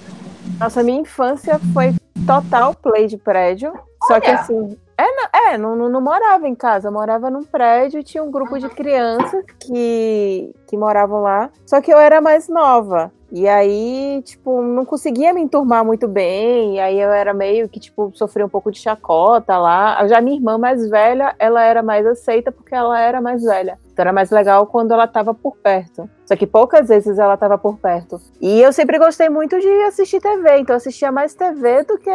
[0.60, 1.93] Nossa, minha infância foi
[2.26, 3.73] total play de prédio.
[4.06, 4.39] Só que Olha.
[4.39, 4.78] assim.
[4.97, 8.23] É, não, é não, não, não morava em casa, eu morava num prédio e tinha
[8.23, 11.52] um grupo de crianças que, que moravam lá.
[11.67, 13.12] Só que eu era mais nova.
[13.32, 16.76] E aí, tipo, não conseguia me enturmar muito bem.
[16.76, 20.08] E aí eu era meio que, tipo, sofria um pouco de chacota lá.
[20.08, 23.78] Já minha irmã mais velha, ela era mais aceita porque ela era mais velha.
[23.92, 26.10] Então era mais legal quando ela tava por perto.
[26.26, 28.22] Só que poucas vezes ela tava por perto.
[28.40, 30.60] E eu sempre gostei muito de assistir TV.
[30.60, 32.10] Então eu assistia mais TV do que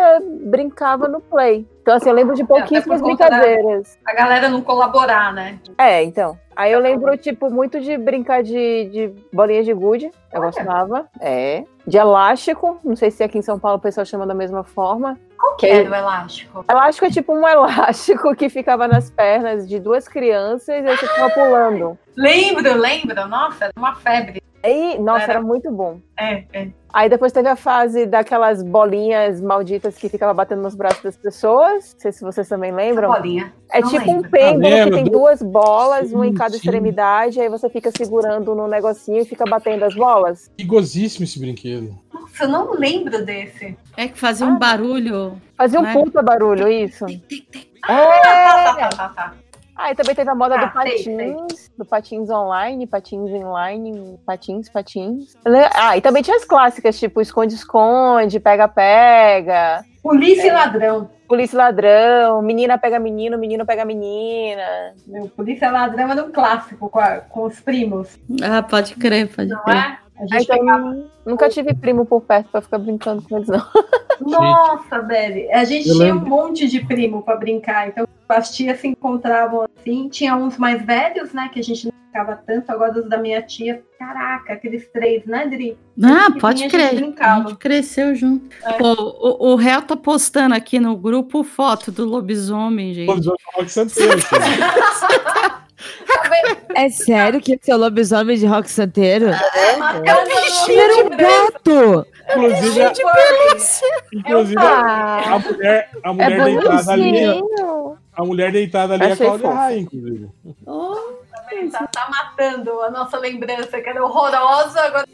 [0.45, 1.67] brincava no Play.
[1.83, 3.99] Então, assim, eu lembro de pouquíssimas por conta da- brincadeiras.
[4.07, 5.59] A galera não colaborar, né?
[5.77, 6.39] É, então.
[6.55, 10.07] Aí eu lembro, tipo, muito de brincar de, de bolinhas de gude.
[10.33, 10.51] Eu Olha.
[10.51, 11.07] gostava.
[11.21, 11.65] É.
[11.87, 12.79] De elástico.
[12.85, 15.19] Não sei se aqui em São Paulo o pessoal chama da mesma forma.
[15.39, 16.65] Qual que era o elástico?
[16.71, 21.31] Elástico é tipo um elástico que ficava nas pernas de duas crianças e você ficava
[21.31, 21.99] pulando.
[22.17, 23.27] Lembro, lembro.
[23.27, 24.42] Nossa, era uma febre.
[24.63, 25.33] Aí, nossa, Era.
[25.35, 25.99] era muito bom.
[26.17, 26.69] É, é.
[26.93, 31.95] Aí depois teve a fase daquelas bolinhas malditas que ficava batendo nos braços das pessoas.
[31.95, 33.11] Não sei se vocês também lembram.
[33.11, 33.53] Bolinha.
[33.73, 34.31] É Não tipo um lembro.
[34.31, 36.57] pêndulo Ah, que tem duas bolas, uma em Sim, cada sim.
[36.59, 40.51] extremidade, aí você fica segurando no negocinho e fica batendo as bolas.
[40.57, 41.99] Perigosíssimo esse brinquedo.
[42.13, 43.77] Nossa, eu não lembro desse.
[43.97, 45.41] É que fazia um barulho.
[45.57, 45.93] Fazia um Né?
[45.95, 47.07] puta barulho, isso.
[47.85, 48.21] Ah, É!
[48.23, 49.35] tá, tá, tá, tá.
[49.77, 51.33] Ah, e também teve a moda Ah, do sei, sei.
[51.35, 55.35] patins, do patins online, patins inline, patins, patins.
[55.75, 61.09] Ah, e também tinha as clássicas, tipo esconde-esconde, pega-pega, Polícia e ladrão.
[61.29, 64.93] polícia e ladrão, menina pega menino, menino pega menina.
[65.07, 69.29] Meu, polícia e ladrão era um clássico com, a- com os primos, Ah, pode crer,
[69.35, 69.77] pode não crer.
[69.77, 70.03] é?
[70.21, 70.97] A gente então, pegava.
[71.27, 73.65] nunca tive primo por perto pra ficar brincando com eles, não.
[74.21, 75.49] Nossa, velho.
[75.53, 76.27] A gente Eu tinha lembro.
[76.27, 77.89] um monte de primo pra brincar.
[77.89, 80.09] Então, as tias se encontravam assim.
[80.09, 81.49] Tinha uns mais velhos, né?
[81.53, 82.71] Que a gente não ficava tanto.
[82.71, 83.83] Agora, os da minha tia.
[83.99, 85.77] Caraca, aqueles três, né, Dri?
[86.03, 87.15] Ah, E pode a gente crer.
[87.21, 88.49] A gente cresceu junto.
[88.65, 88.73] É.
[88.73, 93.07] Pô, o, o réu tá postando aqui no grupo foto do lobisomem, gente.
[93.07, 94.21] Lobisomem do Rock Santeiro.
[96.75, 99.27] É sério que esse é o lobisomem de rock santeiro?
[99.27, 99.35] É
[100.05, 102.07] casa Era um gato!
[102.31, 102.93] Inclusive, a,
[104.15, 107.43] inclusive a, a mulher, a É mulher deitada ali.
[108.15, 109.59] A mulher deitada ali é a Cláudia fofo.
[109.59, 110.29] Raia, inclusive.
[111.71, 114.81] Tá, tá matando a nossa lembrança, que era horrorosa.
[114.81, 115.07] Agora,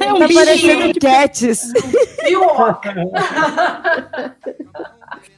[0.00, 0.44] É um Tá bichinho.
[0.46, 1.72] parecendo Cats.
[2.24, 2.80] pior.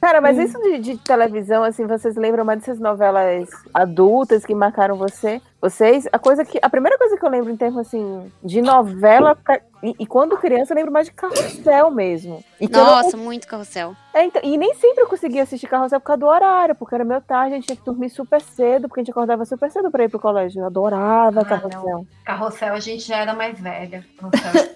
[0.01, 4.95] Cara, mas isso de, de televisão, assim, vocês lembram mais dessas novelas adultas que marcaram
[4.95, 5.41] você?
[5.59, 6.59] Vocês, a coisa que.
[6.61, 9.35] A primeira coisa que eu lembro em termos assim, de novela.
[9.35, 12.43] pra- e, e quando criança, eu lembro mais de carrossel mesmo.
[12.59, 13.95] E, que eu não- Nossa, muito carrossel.
[14.13, 17.03] é, então, e nem sempre eu conseguia assistir carrossel por causa do horário, porque era
[17.03, 19.89] meu tarde, a gente tinha que dormir super cedo, porque a gente acordava super cedo
[19.91, 20.61] pra ir pro colégio.
[20.61, 22.05] Eu adorava Ah, carrossel.
[22.23, 24.03] Carrossel, a gente já era mais velha.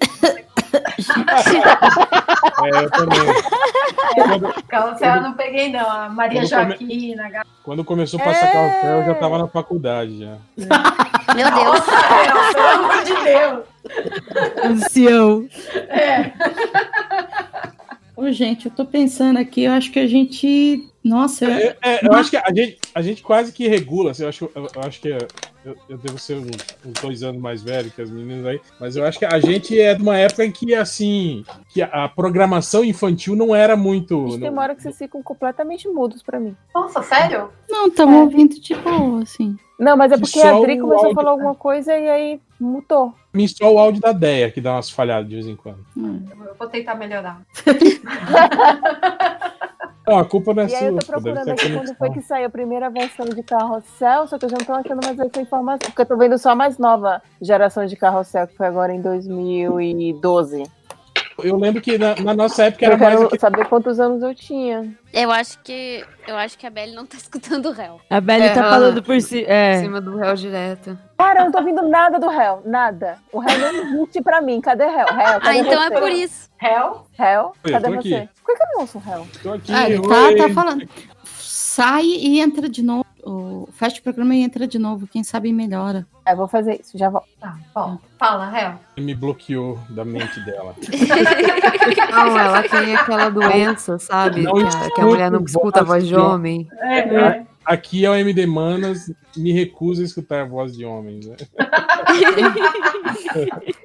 [2.64, 3.20] É, eu também.
[4.16, 5.90] Quando, Carrossel eu não peguei, não.
[5.90, 7.50] A Maria Quando come- Joaquina, a Gabi.
[7.64, 8.52] quando começou a passar É.
[8.52, 10.38] carrossel, eu já tava na faculdade já.
[11.36, 11.80] Meu Deus.
[12.54, 13.66] Pelo amor de Deus.
[14.64, 15.48] Ancião.
[15.90, 16.32] É.
[18.16, 20.88] Ô, gente, eu tô pensando aqui, eu acho que a gente.
[21.04, 24.12] Nossa, eu- É, é, eu acho que a gente, a gente quase que regula.
[24.12, 25.18] assim, eu, acho, eu, eu acho que é-
[25.66, 26.48] eu, eu devo ser uns,
[26.86, 29.80] uns dois anos mais velho que as meninas aí, mas eu acho que a gente
[29.80, 34.16] é de uma época em que assim que a, a programação infantil não era muito.
[34.24, 36.56] Gente, tem não- uma hora que vocês ficam completamente mudos pra mim.
[36.74, 37.50] Nossa, sério?
[37.70, 39.56] não, tava ouvindo de boa, assim.
[39.80, 42.08] Não, mas é Que porque a Dri o começou a áudio, falar alguma coisa e
[42.08, 43.16] aí mutou.
[43.34, 45.84] Mim só o áudio da Deia que dá umas falhadas de vez em quando.
[45.98, 46.24] Hum.
[46.46, 47.42] Eu vou tentar melhorar.
[50.08, 51.14] Não, a culpa não é E aí eu tô sua.
[51.14, 54.58] procurando aqui quando foi que saiu a primeira versão de carrossel, só que eu já
[54.58, 55.90] não tô achando mais essa informação.
[55.90, 59.02] Porque eu tô vendo só a mais nova geração de carrossel, que foi agora em
[59.02, 60.64] 2012.
[61.38, 63.14] Eu lembro que na, na noça época era Eu mais.
[63.14, 64.94] quero aquele- saber quantos anos eu tinha.
[65.14, 66.06] Eu acho que.
[66.28, 68.00] Eu acho que a Belly não tá escutando o réu.
[68.10, 69.44] A Belly É, tá falando por si.
[69.48, 69.80] É.
[69.82, 70.98] cima do réu direto.
[71.18, 73.18] Cara, eu não tô ouvindo nada do réu, nada.
[73.32, 74.60] O réu não existe pra mim.
[74.62, 75.06] Cadê réu?
[75.08, 76.00] Réu, Ah, cadê então é você?
[76.00, 76.50] por isso.
[76.58, 77.06] Réu,
[77.64, 78.10] Eu cadê tô aqui.
[78.10, 78.30] você?
[78.44, 79.28] Por que que eu não ouço o réu?
[79.42, 80.88] Tô aqui, Ah, tá, tá falando.
[81.26, 83.06] Sai e entra de novo.
[83.24, 85.08] O- Fecha o programa e entra de novo.
[85.08, 86.06] Quem sabe melhora.
[86.26, 87.28] É, vou fazer isso, já volto.
[87.40, 87.98] Tá, bom.
[88.20, 88.80] Fala.
[88.98, 90.76] Ele me bloqueou da mente dela.
[92.12, 94.42] Não, ela tem aquela doença, sabe?
[94.44, 96.68] Não que, a, que a mulher não escuta a voz de homem.
[96.80, 101.26] É, Aqui é o MD Manas, me recusa a escutar a voz de homens.
[101.28, 101.36] né?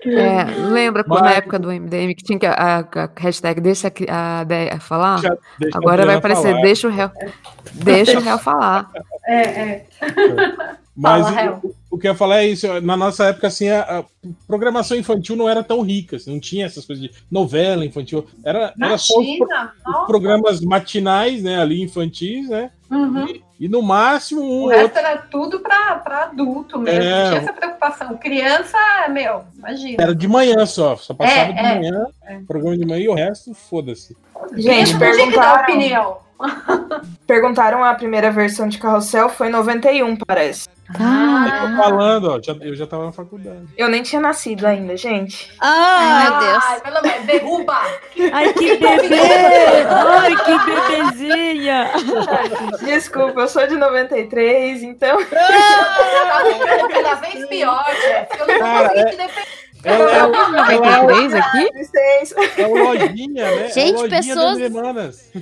[0.04, 3.92] É, lembra quando na Mas- época do MDM que tinha que a, a- hashtag deixa
[4.08, 5.20] a Deia falar?
[5.58, 6.62] Deixa a Agora vai aparecer, falar.
[6.62, 7.10] deixa o réu.
[7.74, 8.90] Deixa o réu falar.
[9.26, 9.86] é, é.
[10.98, 12.80] Mas Fala, o, o que eu ia falar é isso.
[12.80, 14.04] Na nossa época, assim, a, a
[14.46, 16.16] programação infantil não era tão rica.
[16.16, 18.26] assim, não tinha essas coisas de novela infantil.
[18.42, 19.48] Era, era só os, pro-
[20.00, 21.60] os programas matinais, né?
[21.60, 22.70] Ali, infantis, né?
[22.90, 23.26] Uhum.
[23.28, 24.98] E, e no máximo um O resto outro.
[24.98, 27.00] era tudo pra, pra adulto mesmo.
[27.02, 27.22] É.
[27.22, 28.16] Não tinha essa preocupação.
[28.18, 28.78] Criança,
[29.10, 30.02] meu, imagina.
[30.02, 30.96] Era de manhã só.
[30.96, 31.62] Só passava É, de é.
[31.74, 32.06] manhã,
[32.46, 34.16] programa de manhã e o resto, foda-se.
[34.54, 36.18] Gente, perguntaram, opinião.
[37.26, 40.68] perguntaram a primeira versão de Carrossel, foi em 91, parece.
[41.00, 41.46] Ah.
[41.48, 43.66] Eu tô falando, ó, já- eu já tava na faculdade.
[43.76, 45.52] Eu nem tinha nascido ainda, gente.
[45.60, 46.64] Ai, meu Deus.
[46.64, 47.80] Ai, pelo menos, derruba.
[48.32, 49.18] Ai, que bebê!
[49.90, 51.90] Ai, que bebezinha!
[52.84, 55.18] Desculpa, eu sou de 93, então.
[55.24, 58.36] Tá ficando cada vez pior, Jéssica.
[58.38, 59.65] Eu não Cara, consigo é- te defender.
[59.84, 62.60] Ela é, o- ela é, o- 93 aqui?
[62.62, 63.68] É o lojinha, né?
[63.68, 65.32] Gente, é lojinha pessoas- semanas.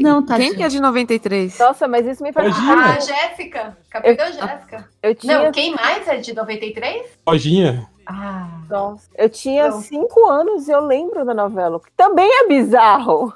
[0.00, 1.58] Não, tá Quem que é de 93?
[1.58, 2.46] Nossa, mas isso me faz.
[2.56, 2.96] Imagina.
[2.96, 3.76] Ah, Jéssica.
[3.90, 4.88] Capitã Jéssica.
[5.02, 7.06] Eu tinha, Não, quem mais é de 93?
[7.26, 7.86] Lojinha.
[8.06, 8.48] Ah.
[8.68, 9.80] Nossa, eu tinha Não.
[9.82, 11.80] cinco anos e eu lembro da novela.
[11.80, 13.32] que Também é bizarro.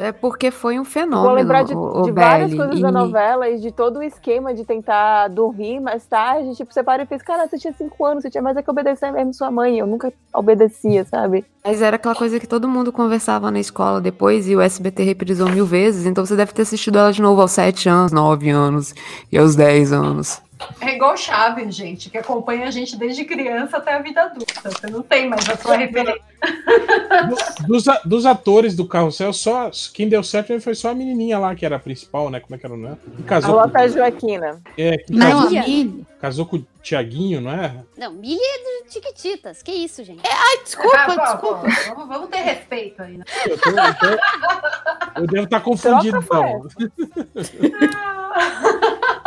[0.00, 1.34] É porque foi um Vou fenômeno.
[1.34, 4.02] lembrar de, o, o de várias Belly, coisas e- da novela e de todo o
[4.02, 6.54] esquema de tentar dormir mais tarde.
[6.54, 8.70] Tipo, você para e pensa, cara, você tinha cinco anos, você tinha mais é que
[8.70, 9.78] obedecer mesmo sua mãe.
[9.78, 11.44] Eu nunca obedecia, sabe?
[11.64, 15.48] Mas era aquela coisa que todo mundo conversava na escola depois e o SBT reprisou
[15.48, 18.94] mil vezes, então você deve ter assistido ela de novo aos 7 anos, 9 anos
[19.32, 20.42] e aos 10 anos.
[20.80, 24.52] É igual Chaves, gente, que acompanha a gente desde criança até a vida adulta.
[24.70, 26.22] Você não tem mais a sua referência.
[27.28, 31.38] Do- Dos, a- dos atores do Carrossel, só quem deu certo foi só a menininha
[31.38, 32.38] lá, que era a principal, né?
[32.38, 32.96] Como é que era o nome?
[33.16, 34.60] Que A casou, com, Lota Joaquina.
[34.78, 36.06] é, que Não, a casou, Mili.
[36.20, 37.74] casou com o Tiaguinho, não é?
[37.96, 39.62] Não, Billy é do Tiquititas.
[39.62, 40.22] Que isso, gente?
[40.64, 41.60] Desculpa, Ah, pô, desculpa.
[41.60, 43.24] pô, Vamos, vamos ter respeito aí, né?
[43.46, 46.66] Eu, tô- eu tô- eu devo estar confundido, então.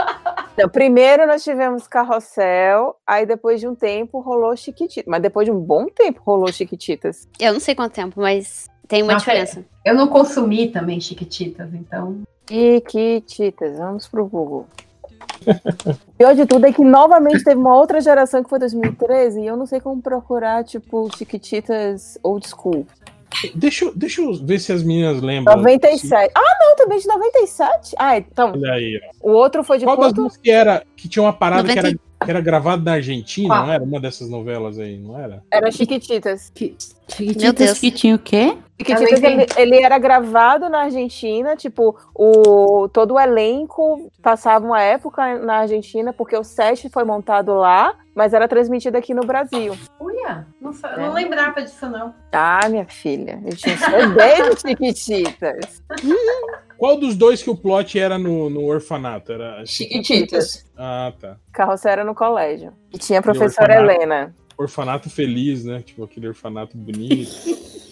[0.58, 5.06] Não, primeiro nós tivemos Carrossel, aí depois de um tempo rolou Chiquititas.
[5.08, 7.28] Mas depois de um bom tempo rolou Chiquititas.
[7.40, 9.44] Eu não sei quanto tempo, mas tem uma Nossa, é.
[9.44, 9.70] diferença.
[9.86, 12.22] Eu não consumi também Chiquititas, então.
[12.50, 14.66] Chiquititas, vamos pro Google.
[16.18, 19.56] Pior de tudo é que novamente teve uma outra geração que foi 2013 e eu
[19.56, 22.88] não sei como procurar, tipo, Chiquititas old school.
[23.54, 25.58] Deixa, eu- deixa eu ver se as meninas lembram.
[25.58, 26.32] 97.
[26.34, 27.96] Ah, não, também de 97?
[28.00, 29.00] Ah, então, Olha aí.
[29.22, 30.16] o outro foi de Qual das quanto?
[30.16, 32.00] duas que era que tinha uma parada que era, 90.
[32.26, 33.66] que era gravada na Argentina, Qual?
[33.68, 33.84] não era?
[33.84, 35.44] Uma dessas novelas aí, não era?
[35.52, 36.52] Era Chiquititas.
[37.10, 37.80] Meu Chiquititas Deus.
[37.80, 38.58] que tinha o quê?
[38.80, 44.64] Chiquititas, Eu não ele, ele era gravado na Argentina, tipo, o, todo o elenco passava
[44.66, 49.26] uma época na Argentina, porque o set foi montado lá, mas era transmitido aqui no
[49.26, 49.76] Brasil.
[50.00, 50.98] Uia, não, É.
[51.00, 52.14] não lembrava disso, não.
[52.32, 55.82] Ah, minha filha, eu tinha CD de Chiquititas.
[56.78, 59.32] Qual dos dois que o plot era no, no orfanato?
[59.32, 60.64] Era Chiquititas.
[60.78, 61.38] Ah, tá.
[61.52, 62.72] Carroça era no colégio.
[62.94, 63.74] E tinha a professora.
[63.80, 64.36] Helena.
[64.58, 65.82] Orfanato feliz, né?
[65.82, 67.32] Tipo aquele orfanato bonito.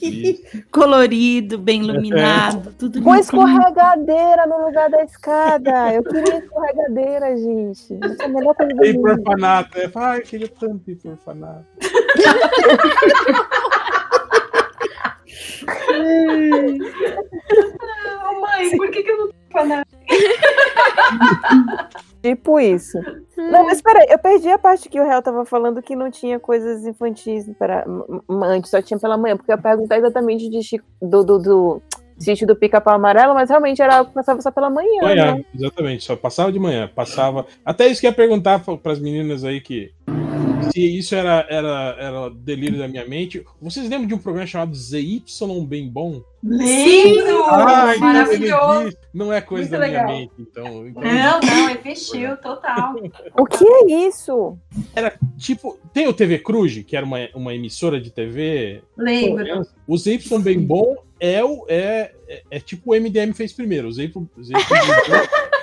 [0.71, 5.93] Colorido, bem iluminado, tudo Com escorregadeira no lugar da escada.
[5.93, 7.97] Eu queria escorregadeira, gente.
[8.03, 9.11] Essa é a melhor coisa do E pro mundo.
[9.19, 9.77] orfanato.
[9.79, 11.65] É, ai, eu queria tanto ir pro orfanato.
[18.21, 19.85] Ah, mãe, por que, que eu não tô nada?
[22.25, 22.97] Tipo isso.
[23.37, 26.39] Não, mas peraí, eu perdi a parte que o Real tava falando que não tinha
[26.39, 27.85] coisas infantis para,
[28.27, 31.81] antes, só tinha pela manhã, porque eu ia perguntar exatamente de Chico- do, do, do
[32.17, 35.03] sítio do pica-pau amarelo, mas realmente era algo que passava só pela manhã.
[35.03, 35.45] Manhã, né?
[35.53, 36.03] exatamente.
[36.03, 36.89] Só passava de manhã.
[36.95, 37.45] Passava.
[37.63, 39.91] Até isso que eu ia perguntar para as meninas aí que
[40.71, 43.43] se isso era, era, era delírio da minha mente.
[43.61, 45.23] Vocês lembram de um programa chamado ZY
[45.67, 46.21] Bem Bom?
[46.43, 47.43] Lembro!
[47.45, 48.95] Ai, Maravilhoso!
[49.13, 50.19] Não é coisa Muito da minha legal.
[50.19, 50.87] mente, então.
[50.87, 52.95] então Não, não, existiu, total.
[53.37, 54.57] O que é isso?
[55.37, 58.81] Tipo, tem o TV Cruz, que era uma, uma emissora de TV.
[58.97, 59.65] Lembro.
[59.87, 63.87] O ZY Bem Bom é, o, é, é, é tipo o MDM fez primeiro.
[63.87, 65.45] O ZY, ZY Bem Bom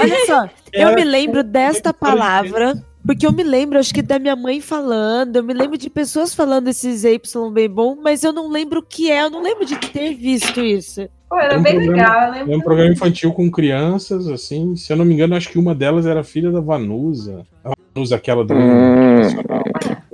[0.00, 4.20] olha só, eu Era- me lembro desta palavra, porque eu me lembro, acho que da
[4.20, 8.32] minha mãe falando, eu me lembro de pessoas falando esses Y bem bom, mas eu
[8.32, 11.08] não lembro o que é, eu não lembro de ter visto isso.
[11.28, 14.76] Pô, era É um bem programa- legal, eu É um programa infantil com crianças, assim.
[14.76, 17.44] Se eu não me engano, acho que uma delas era filha da Vanusa.
[17.64, 18.54] A Vanusa, aquela do.
[18.54, 19.64] Nacional.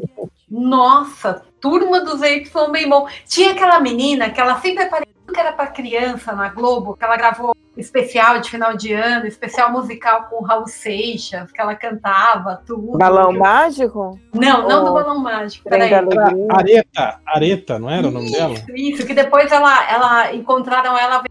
[0.51, 3.07] Nossa, turma dos Y bem bom.
[3.29, 7.15] Tinha aquela menina que ela sempre aparecia que era pra criança na Globo, que ela
[7.15, 12.63] gravou especial de final de ano, especial musical com o Raul Seixas, que ela cantava
[12.67, 12.97] tudo.
[12.97, 14.19] Balão mágico?
[14.35, 15.69] Não, não do Oh, balão mágico.
[15.69, 15.93] Peraí.
[15.93, 18.55] Areta, Areta, não era o nome dela?
[18.55, 21.23] Isso, isso, que depois ela, ela encontraram ela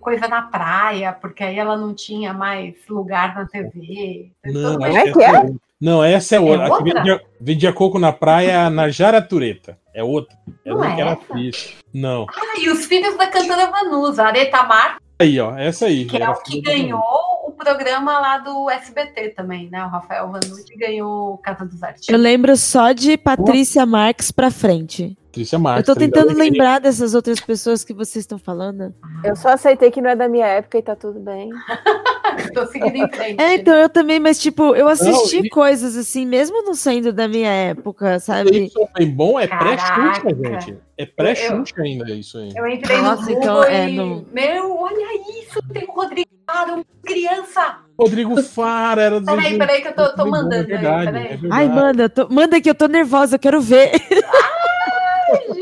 [0.00, 4.32] coisa na praia, porque aí ela não tinha mais lugar na TV.
[4.44, 6.40] Não, Então, acho é que essa é?
[6.40, 6.58] outra.
[6.60, 6.64] Não, essa é outra.
[6.64, 6.94] A que outra?
[6.94, 9.78] vendia, vendia coco na praia na Jaratureta.
[9.94, 10.36] É outra.
[10.64, 11.22] É Não uma é que era essa?
[11.22, 11.74] atriz.
[11.92, 12.26] Não.
[12.30, 15.56] Ah, e os filhos da cantora Vanusa, Areta Mar, Aí, ó.
[15.56, 16.04] Essa aí.
[16.04, 17.00] que é era o que ganhou
[17.46, 19.84] o programa lá do SBT também, né?
[19.84, 22.20] O Rafael Vanucci ganhou Casa dos Eu Artistas.
[22.20, 25.16] lembro só de Patrícia Marques pra frente.
[25.26, 25.88] Patrícia Marques.
[25.88, 28.92] Eu tô tá tentando lembrar dessas outras pessoas que vocês estão falando.
[29.22, 31.50] Eu só aceitei que não é da minha época e tá tudo bem.
[32.54, 33.40] Tô seguindo em frente.
[33.40, 37.26] É, então eu também, mas tipo, eu assisti e- coisas assim, mesmo não sendo da
[37.28, 38.66] minha época, sabe?
[38.66, 40.18] Isso bem bom é Caraca.
[40.34, 40.76] gente.
[40.98, 42.52] É pré-Xuxa ainda isso aí.
[42.54, 43.96] Eu entrei Nossa, no então, é, e...
[43.96, 47.78] não- Meu, olha isso, tem o Rodrigo Faro, criança.
[47.98, 49.26] Rodrigo Fara era do.
[49.26, 51.38] Peraí, peraí que eu tô, tô Rodrigo, mandando é verdade, aí, peraí.
[51.44, 51.48] é.
[51.50, 53.90] Ai, manda, tô- manda que eu tô nervosa, eu quero ver.
[53.92, 55.60] Ai, gente,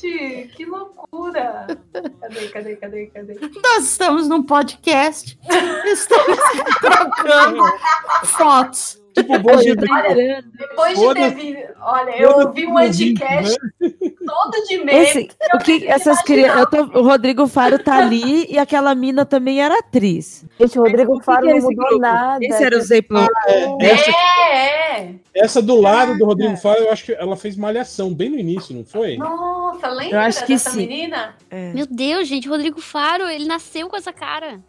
[0.00, 1.66] que loucura.
[2.20, 3.34] Cadê, cadê, cadê, cadê?
[3.62, 5.38] Nós estamos num podcast.
[5.84, 6.38] Estamos
[6.80, 7.64] trocando
[8.24, 8.99] fotos.
[9.22, 10.50] Tipo, bom, Hoje eu tô Olha, entrando.
[10.56, 13.90] Depois de ter visto, olha, eu ouvi um anticast né?
[14.26, 14.74] todo de.
[14.90, 19.78] Esse, o que essas crianças, o Rodrigo Faro tá ali e aquela mina também era
[19.78, 20.44] atriz.
[20.58, 22.02] Gente, o Rodrigo Faro que era não esse mudou grupo?
[22.02, 22.44] nada.
[22.44, 23.26] Esse era o Zeppelin.
[23.80, 25.14] Essa, É, é.
[25.34, 28.74] essa do lado do Rodrigo Fara, eu acho que ela fez malhação bem no início,
[28.74, 29.16] não foi?
[29.16, 30.78] Nossa, lembra Eu acho que dessa sim.
[30.86, 31.34] menina?
[31.74, 34.60] Meu Deus, gente, o Rodrigo Faro, ele nasceu com essa cara.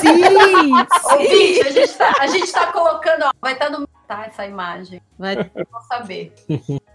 [0.00, 0.72] Sim!
[1.12, 5.00] Ouvinte, a gente tá, a gente tá colocando, ó, vai estar no tá, essa imagem.
[5.18, 5.36] Vai-
[5.70, 6.32] Vou saber.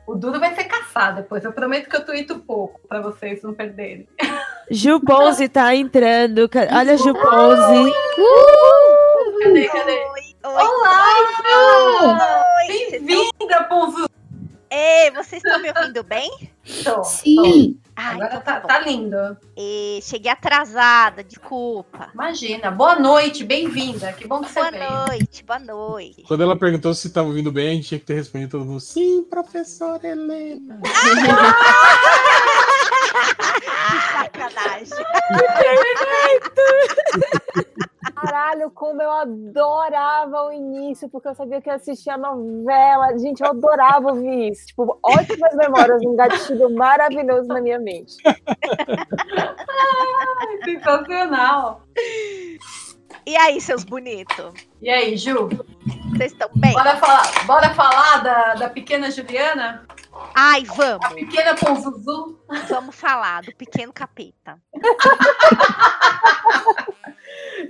[0.07, 1.43] O Dudu vai ser caçado depois.
[1.43, 4.07] Eu prometo que eu tuito pouco pra vocês não perderem.
[4.72, 6.49] Gil Ponzi tá entrando.
[6.76, 7.93] Olha, Gil Ponzi.
[9.43, 9.91] Cadê, cadê?
[9.91, 11.16] Oi, Olá!
[12.68, 14.09] Oi, Bem-vinda, Ponzu!
[14.72, 16.51] Ei, vocês estão me ouvindo bem?
[16.84, 17.80] Tô, Sim.
[17.95, 19.17] Ah, Agora então tá, tá tá lindo.
[19.57, 22.09] E cheguei atrasada, desculpa.
[22.13, 22.70] Imagina.
[22.70, 24.13] Boa noite, bem-vinda.
[24.13, 24.89] Que bom que você Boa veio.
[25.07, 26.24] noite, boa noite.
[26.28, 28.80] Quando ela perguntou se estava ouvindo bem, a gente tinha que ter respondido todo mundo.
[28.80, 30.80] Sim, professora Helena.
[33.59, 35.05] Que sacanagem.
[38.22, 43.17] Caralho, como eu adorava o início, porque eu sabia que eu assistia a novela.
[43.17, 44.67] Gente, eu adorava ouvir isso.
[44.67, 48.15] Tipo, ótimas memórias, um gatilho maravilhoso na minha mente.
[48.26, 48.36] Ai,
[50.65, 51.84] sensacional.
[53.26, 54.53] E aí, seus bonitos?
[54.82, 55.49] E aí, Ju?
[56.11, 56.74] Vocês estão bem?
[56.74, 59.86] Bora falar, bora falar da, da pequena Juliana?
[60.36, 61.13] Ai, A vamos.
[61.13, 62.39] pequena Ponzuzu?
[62.70, 64.57] Vamos falar do pequeno capeta.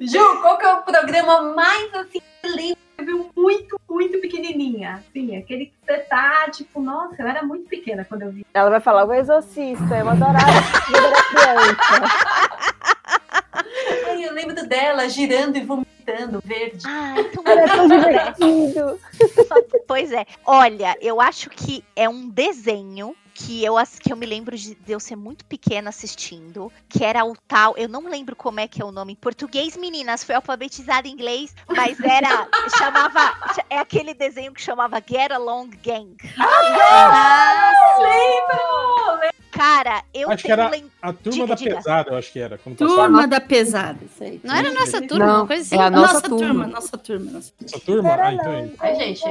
[0.01, 3.81] Ju, qual que é o programa mais assim que você lembra que você viu muito,
[3.89, 5.03] muito pequenininha?
[5.09, 8.45] Assim, aquele que você tá, tipo, nossa, eu era muito pequena quando eu vi.
[8.53, 10.45] Ela vai falar o exorcista, eu adorava
[10.85, 12.59] quando eu era criança.
[14.07, 16.83] Ai, eu lembro dela girando e vomitando verde.
[16.87, 18.99] Ai, tão Era tão divertido.
[19.87, 20.25] Pois é.
[20.45, 24.99] Olha, eu acho que é um desenho que eu, que eu me lembro de, eu
[24.99, 28.85] ser muito pequena assistindo, que era o tal, eu não lembro como é que é
[28.85, 33.33] o nome em português, meninas, foi alfabetizada em inglês, mas era, chamava,
[33.69, 36.15] é aquele desenho que chamava Get Along Gang.
[36.37, 39.29] Ah, Lembro!
[39.60, 41.76] Cara, eu Acho que tenho era lem- a turma Diga, da diga.
[41.76, 42.57] pesada, eu acho que era.
[42.78, 43.97] Turma da pesada.
[44.05, 44.39] Isso aí.
[44.41, 45.76] Não era nossa turma, Não, uma coisa assim?
[45.76, 46.45] é a Nossa, nossa turma.
[46.47, 46.68] turma.
[46.68, 47.32] nossa turma.
[47.32, 47.51] Nossa...
[47.86, 48.10] turma.
[48.22, 48.76] Ah, então é isso.
[48.80, 49.22] Ai, gente.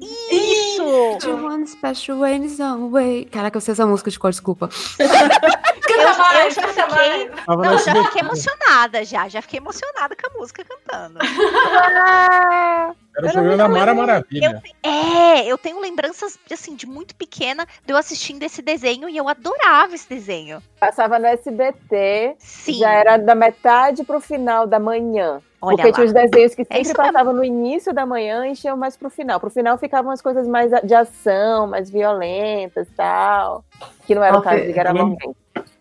[0.00, 1.28] Isso!
[1.44, 3.24] One special way in his own way.
[3.24, 4.68] Caraca, eu sei essa música de cor, desculpa.
[5.82, 7.28] Canta eu, mais, eu já canta fiquei.
[7.28, 7.46] mais.
[7.46, 9.28] Não, no já fiquei emocionada já.
[9.28, 11.18] Já fiquei emocionada com a música cantando.
[13.18, 14.62] Era o programa da Mara Maravilha.
[14.82, 19.28] É, eu tenho lembranças, assim, de muito pequena de eu assistindo esse desenho e eu
[19.28, 20.62] adorava esse desenho.
[20.78, 22.74] Passava no SBT, Sim.
[22.74, 25.40] já era da metade pro final da manhã.
[25.62, 25.94] Olha porque lá.
[25.94, 26.94] tinha os desenhos que É sempre mesmo.
[26.96, 29.40] passavam no início da manhã e enchiam mais pro final.
[29.40, 33.64] Pro final ficavam as coisas mais de ação, mais violentas e tal.
[34.06, 35.36] Que não era o caso de Eu lembro,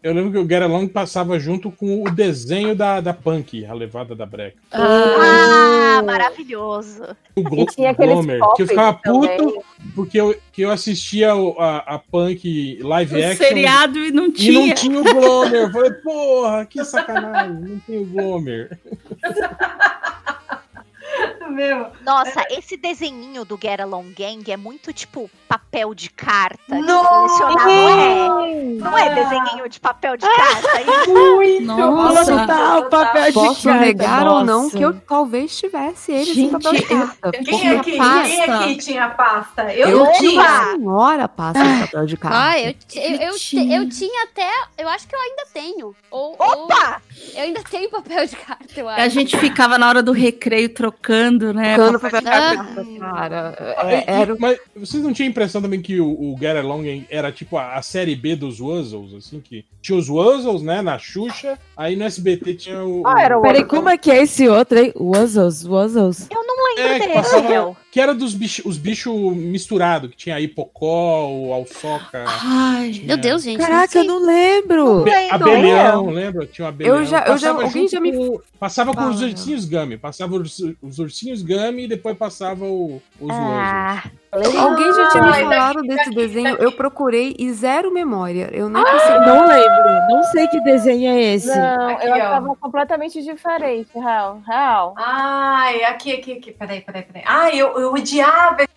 [0.06, 3.74] eu lembro que o Get Along passava junto com o desenho da, da Punk, a
[3.74, 4.58] levada da breca.
[4.72, 7.04] Ah, maravilhoso.
[7.36, 9.62] O Glo tinha aqueles Glomer, que eu ficava puto também.
[9.96, 13.36] porque eu, que eu assistia o- a, a Punk live O action.
[13.48, 14.68] seriado e não E tinha.
[14.68, 15.62] não tinha o Glomer.
[15.64, 18.78] Eu falei, porra, que sacanagem, não tem o Glomer.
[21.50, 21.88] Meu.
[22.04, 26.76] Nossa, esse desenhinho do Get Along Gang é muito tipo papel de carta.
[26.76, 27.08] de Nossa!
[27.44, 28.64] colecionar, não é?
[28.80, 30.82] Não é desenhinho de papel de carta?
[30.82, 31.14] Isso.
[31.14, 32.26] Muito Nossa.
[32.26, 34.78] Total, papel de Posso carta, negar ou não nossa.
[34.78, 37.32] que eu talvez tivesse ele sem Gente, papel de carta.
[37.32, 38.56] Quem aqui, quem pasta.
[38.56, 39.74] aqui tinha pasta?
[39.74, 42.38] Eu, eu não tinha senhora passa de papel de carta.
[42.42, 43.78] Ah, eu, eu, eu, ti- tinha.
[43.78, 44.50] eu tinha até.
[44.78, 45.96] Eu acho que eu ainda tenho.
[46.12, 47.02] Ou, Opa!
[47.02, 49.02] ou eu ainda tenho papel de carta, eu acho.
[49.02, 51.05] A gente ficava na hora do recreio trocando,
[51.54, 51.76] né?
[51.76, 52.86] Trocando de de carta, carta.
[53.00, 53.56] cara.
[53.90, 57.06] É, era e- Mas vocês não tinham a impressão também que o, o Get Along
[57.10, 60.98] era tipo a, a série B dos Wuzzles, assim, que tinha os Wuzzles, né, na
[60.98, 63.04] Xuxa, aí no SBT tinha o...
[63.06, 64.92] Ah, era o Peraí, como é que é esse outro aí?
[64.96, 66.28] Wuzzles, Wuzzles.
[66.32, 67.14] Eu não lembro É, desse.
[67.14, 72.92] passava, que era dos bichos, os bichos misturados, que tinha a Hipocó, o Alçoca, Ai,
[72.92, 73.58] tinha Meu Deus, gente.
[73.58, 75.04] Caraca, eu não lembro.
[75.06, 75.34] Be- lembro.
[75.34, 76.46] abelhão, lembra?
[76.46, 76.98] Tinha o abelhão.
[76.98, 80.36] Eu já- eu já- Passava alguém já me com- Passava com os ursinhos Gummy, passava
[80.36, 84.12] os, os ursinhos Gummy e depois passava o, os Wuzzles.
[84.36, 88.50] Ah, Alguém já tinha me falado desse desenho, eu procurei e zero memória.
[88.52, 89.26] Eu Ah, nem consegui.
[89.26, 90.08] Não lembro.
[90.10, 91.48] Não sei que desenho é esse.
[91.58, 94.42] Não, Aqui, eu achava completamente diferente, real.
[94.46, 94.94] Real.
[94.98, 96.52] Ai, aqui, aqui, aqui.
[96.52, 97.24] Peraí, peraí, peraí.
[97.26, 98.76] Ai, eu, eu odiava esse.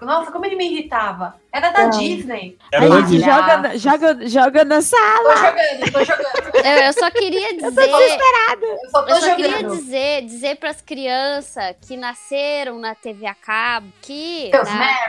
[0.00, 1.34] Nossa, como ele me irritava.
[1.52, 1.90] Era da Não.
[1.90, 2.56] Disney.
[2.72, 3.20] Era da Disney.
[3.20, 5.34] joga, na- joga, joga na sala.
[5.34, 6.54] Tô jogando, tô jogando.
[6.66, 7.88] Eu, eu só queria dizer.
[7.88, 13.26] Eu só tô Eu só queria dizer, dizer para as crianças que nasceram na TV
[13.26, 14.50] a cabo que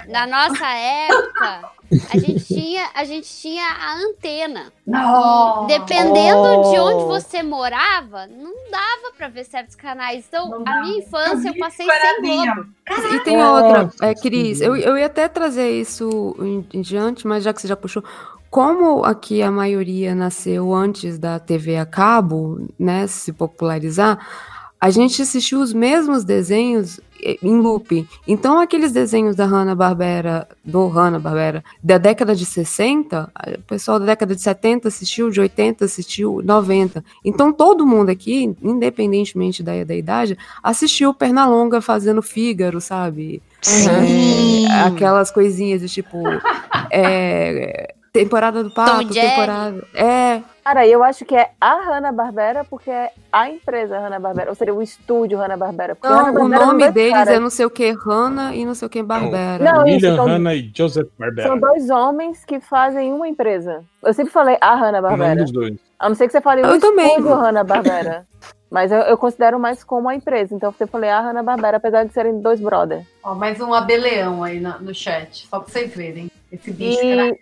[0.07, 1.71] na, na nossa época
[2.13, 4.71] a gente tinha a gente tinha a antena.
[4.85, 5.67] Não.
[5.67, 6.83] Dependendo de Oh.
[6.85, 10.25] onde você morava, não dava pra ver certos canais.
[10.27, 12.45] Então, Não a minha infância eu passei sem.
[12.45, 12.69] Globo.
[13.13, 17.43] E tem outra, é, Cris, eu, eu ia até trazer isso em, em diante, mas
[17.43, 18.03] já que você já puxou,
[18.49, 24.17] como aqui a maioria nasceu antes da TV a cabo, né, se popularizar,
[24.80, 28.07] a gente assistiu os mesmos desenhos eh, em loop.
[28.25, 34.34] Então, aqueles desenhos da Hanna-Barbera, do Hanna-Barbera, da década de 60, o pessoal da década
[34.34, 37.03] de 70 assistiu, de 80 assistiu, 90.
[37.25, 43.41] Então, todo mundo aqui, independentemente da, da idade, assistiu Pernalonga fazendo Fígaro, sabe?
[43.61, 44.65] Sim.
[44.67, 46.23] É, aquelas coisinhas de tipo.
[46.89, 49.84] é, temporada do Pato, Tom temporada.
[49.93, 54.74] É, Cara, eu acho que é a Hanna-Barbera porque é a empresa Hanna-Barbera, ou seria
[54.74, 55.97] o estúdio Hanna-Barbera.
[56.03, 57.34] não, o nome é deles cara.
[57.34, 59.64] é não sei o que, Hanna e não sei o que, Barbera.
[59.64, 61.47] Não, isso, William são- Hanna e Joseph Barbera.
[61.47, 63.84] São dois homens que fazem uma empresa.
[64.03, 65.41] Eu sempre falei a Hanna-Barbera.
[65.41, 65.88] dos dois.
[66.00, 67.08] A não ser que você fale Eu o também.
[67.10, 68.26] estúdio Hanna-Barbera.
[68.72, 70.54] Mas eu, eu considero mais como a empresa.
[70.56, 73.04] Então sempre falei a Hanna-Barbera, apesar de serem dois brothers.
[73.24, 76.30] Ó, mais um abelhão aí na- no chat, só pra vocês verem.
[76.52, 77.36] Esse bicho E era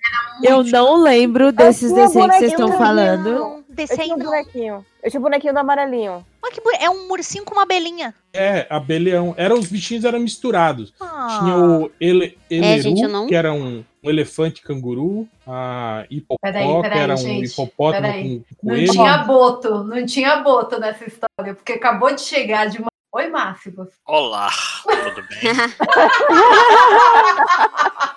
[0.43, 3.56] Eu não lembro desses tinha desenhos que vocês estão falando.
[3.77, 4.25] Não, eu tinha desenho um não.
[4.25, 4.85] bonequinho.
[5.03, 6.25] Eu tinha o bonequinho do amarelinho.
[6.43, 6.81] Olha que bonito.
[6.81, 8.13] É um ursinho com uma abelhinha.
[8.33, 9.33] É, abelhão.
[9.37, 10.93] Era, os bichinhos eram misturados.
[10.99, 11.39] Ah.
[11.39, 15.27] Tinha o ele, Eleru, gente, eu não- que era um, um elefante canguru.
[15.45, 16.03] A
[16.41, 17.51] Peraí, que peraí, era um gente.
[17.51, 18.43] hipopótamo Peraí.
[18.57, 18.91] com Não coelho.
[18.91, 22.87] tinha boto, não tinha boto nessa história, porque acabou de chegar de uma.
[23.13, 23.87] Oi, Máximos.
[24.05, 24.49] Olá,
[24.83, 25.39] tudo bem?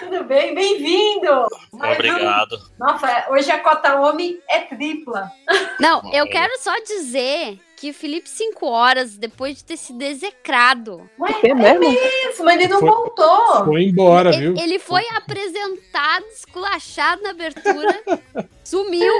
[0.00, 0.54] Tudo bem?
[0.54, 1.46] Bem-vindo!
[1.72, 2.58] Mais um- Obrigado.
[2.78, 5.30] Nossa, é- hoje a cota homem é tripla.
[5.78, 11.08] Não, eu quero só dizer que o Felipe 5 horas, depois de ter sido execrado,
[11.18, 11.84] Ué, É mesmo?
[12.30, 13.64] isso, mas ele não Foi- voltou.
[13.64, 14.52] Foi embora, viu?
[14.52, 18.02] ele, ele foi apresentado, esculachado na abertura,
[18.64, 19.12] sumiu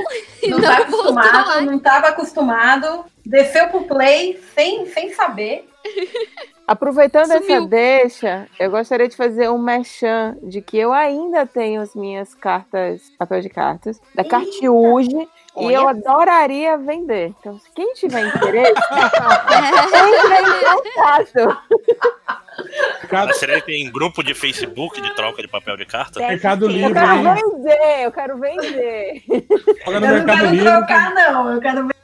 [0.43, 3.05] e Não não, tá voltou não tava acostumado.
[3.25, 5.69] Desceu pro play sem, sem saber.
[6.67, 7.67] Aproveitando essa Sumiu.
[7.67, 13.03] deixa, eu gostaria de fazer um merchan de que eu ainda tenho as minhas cartas,
[13.19, 17.35] papel de cartas, da Cartiuge, e eu adoraria vender.
[17.41, 18.73] Então, se quem tiver interesse,
[19.93, 21.63] entre em contato.
[23.03, 26.21] Mercado, Será que tem grupo de Facebook de troca de papel de carta?
[26.21, 27.35] Mercado Eu Livre, quero hein?
[27.35, 29.23] vender, eu quero vender.
[29.87, 30.65] Eu não quero Livre.
[30.71, 31.53] trocar, não.
[31.53, 31.95] Eu quero ver.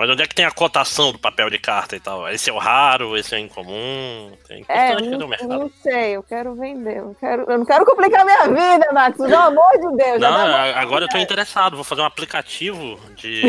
[0.00, 2.26] Mas onde é que tem a cotação do papel de carta e tal?
[2.30, 4.32] Esse é o raro, esse é o incomum.
[4.48, 5.48] Tem É, importante o não, mercado.
[5.58, 6.96] não sei, eu quero vender.
[6.96, 10.18] Eu, quero, eu não quero complicar minha vida, Max, pelo amor de Deus.
[10.18, 11.74] Não, a- agora eu tô interessado.
[11.76, 13.42] Vou fazer um aplicativo de.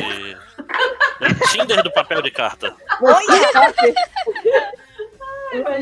[1.21, 2.75] É Tinder do papel de carta.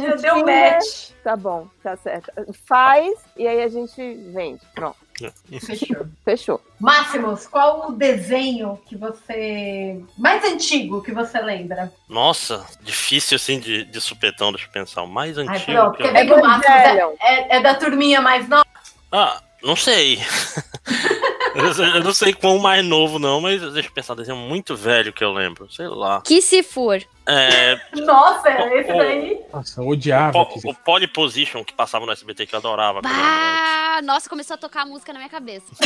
[0.02, 1.12] Já deu match.
[1.24, 2.32] Tá bom, tá certo.
[2.68, 3.96] Faz e aí a gente
[4.34, 4.62] vende.
[4.76, 4.98] Pronto,
[5.66, 6.06] Fechou.
[6.26, 6.62] fechou.
[6.80, 10.02] Máximos, qual o desenho que você.
[10.18, 11.92] mais antigo que você lembra?
[12.08, 15.02] Nossa, difícil assim de, de supetão, deixa eu pensar.
[15.04, 15.72] O mais Ai, antigo.
[15.74, 18.66] pronto, que eu- quer ver que o Máximos é, é- é da turminha mais nova?
[19.12, 20.20] Ah, não sei.
[21.56, 24.76] eu, sei- eu não sei quão mais novo, não, mas deixa eu pensar, desenho muito
[24.76, 25.70] velho que eu lembro.
[25.72, 26.22] Sei lá.
[26.22, 27.02] Que se for.
[27.30, 27.80] É.
[28.02, 29.40] Nossa, esse daí.
[29.54, 30.46] Nossa, eu odiava.
[30.48, 33.02] que- o Polyposition que passava no SBT que eu adorava.
[33.02, 35.66] Bah, nossa, começou a tocar a música na minha cabeça.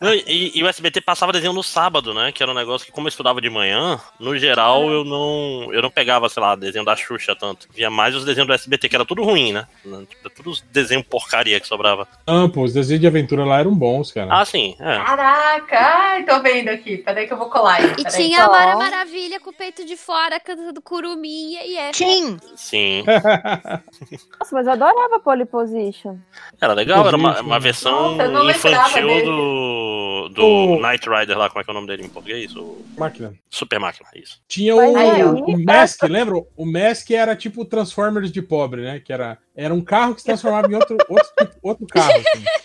[0.00, 2.30] Não, e, e o SBT passava desenho no sábado, né?
[2.30, 5.80] Que era um negócio que, como eu estudava de manhã, no geral eu não eu
[5.82, 7.66] não pegava, sei lá, desenho da Xuxa tanto.
[7.74, 9.66] Via mais os desenhos do SBT, que era tudo ruim, né?
[10.08, 12.06] Tipo, tudo os desenho porcaria que sobrava.
[12.26, 14.28] Não, pô, os desenhos de aventura lá eram bons, cara.
[14.32, 14.96] Ah, sim, é.
[14.98, 16.98] Caraca, ai, tô vendo aqui.
[16.98, 17.92] Peraí que eu vou colar aí.
[17.92, 18.12] E peraí.
[18.12, 18.48] tinha a.
[18.48, 21.90] Mara Maravilha com o peito de fora, cantando curuminha e é.
[21.90, 23.04] Tim, Sim.
[24.40, 26.18] Nossa, mas eu adorava Polyposition.
[26.60, 27.46] Era legal, era uma, Position.
[27.46, 31.74] uma versão Nossa, infantil do, do O- Knight Rider lá, como é que é o
[31.74, 32.54] nome dele em português?
[32.56, 33.34] O Máquina.
[33.50, 34.40] Super Máquina, isso.
[34.48, 35.32] Tinha o, aí, ó.
[35.32, 36.36] o Mask, lembra?
[36.56, 39.00] O Mask era tipo o Transformers de pobre, né?
[39.00, 42.12] Que era, era um carro que se transformava em outro, outro, outro carro.
[42.12, 42.44] assim.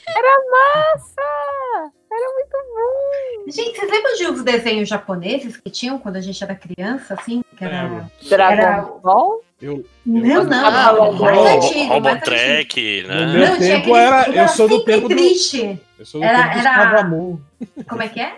[0.57, 1.96] Massa!
[2.17, 3.51] Era muito bom.
[3.51, 7.43] Gente, vocês lembram de uns desenhos japoneses que tinham quando a gente era criança, assim?
[7.57, 8.09] Que era.
[8.27, 9.41] Dragon Era- Ball?
[9.61, 13.25] Eu, Não, não, Não, mais Robo- antigo, mais Robotrek, no né?
[13.25, 14.29] meu Não, tinha tempo era.
[14.29, 15.15] ele Eu sou do tempo do.
[15.15, 15.79] triste.
[15.97, 17.41] Eu sou do Era- tempo era- Cavamu.
[17.89, 18.35] Como é que é?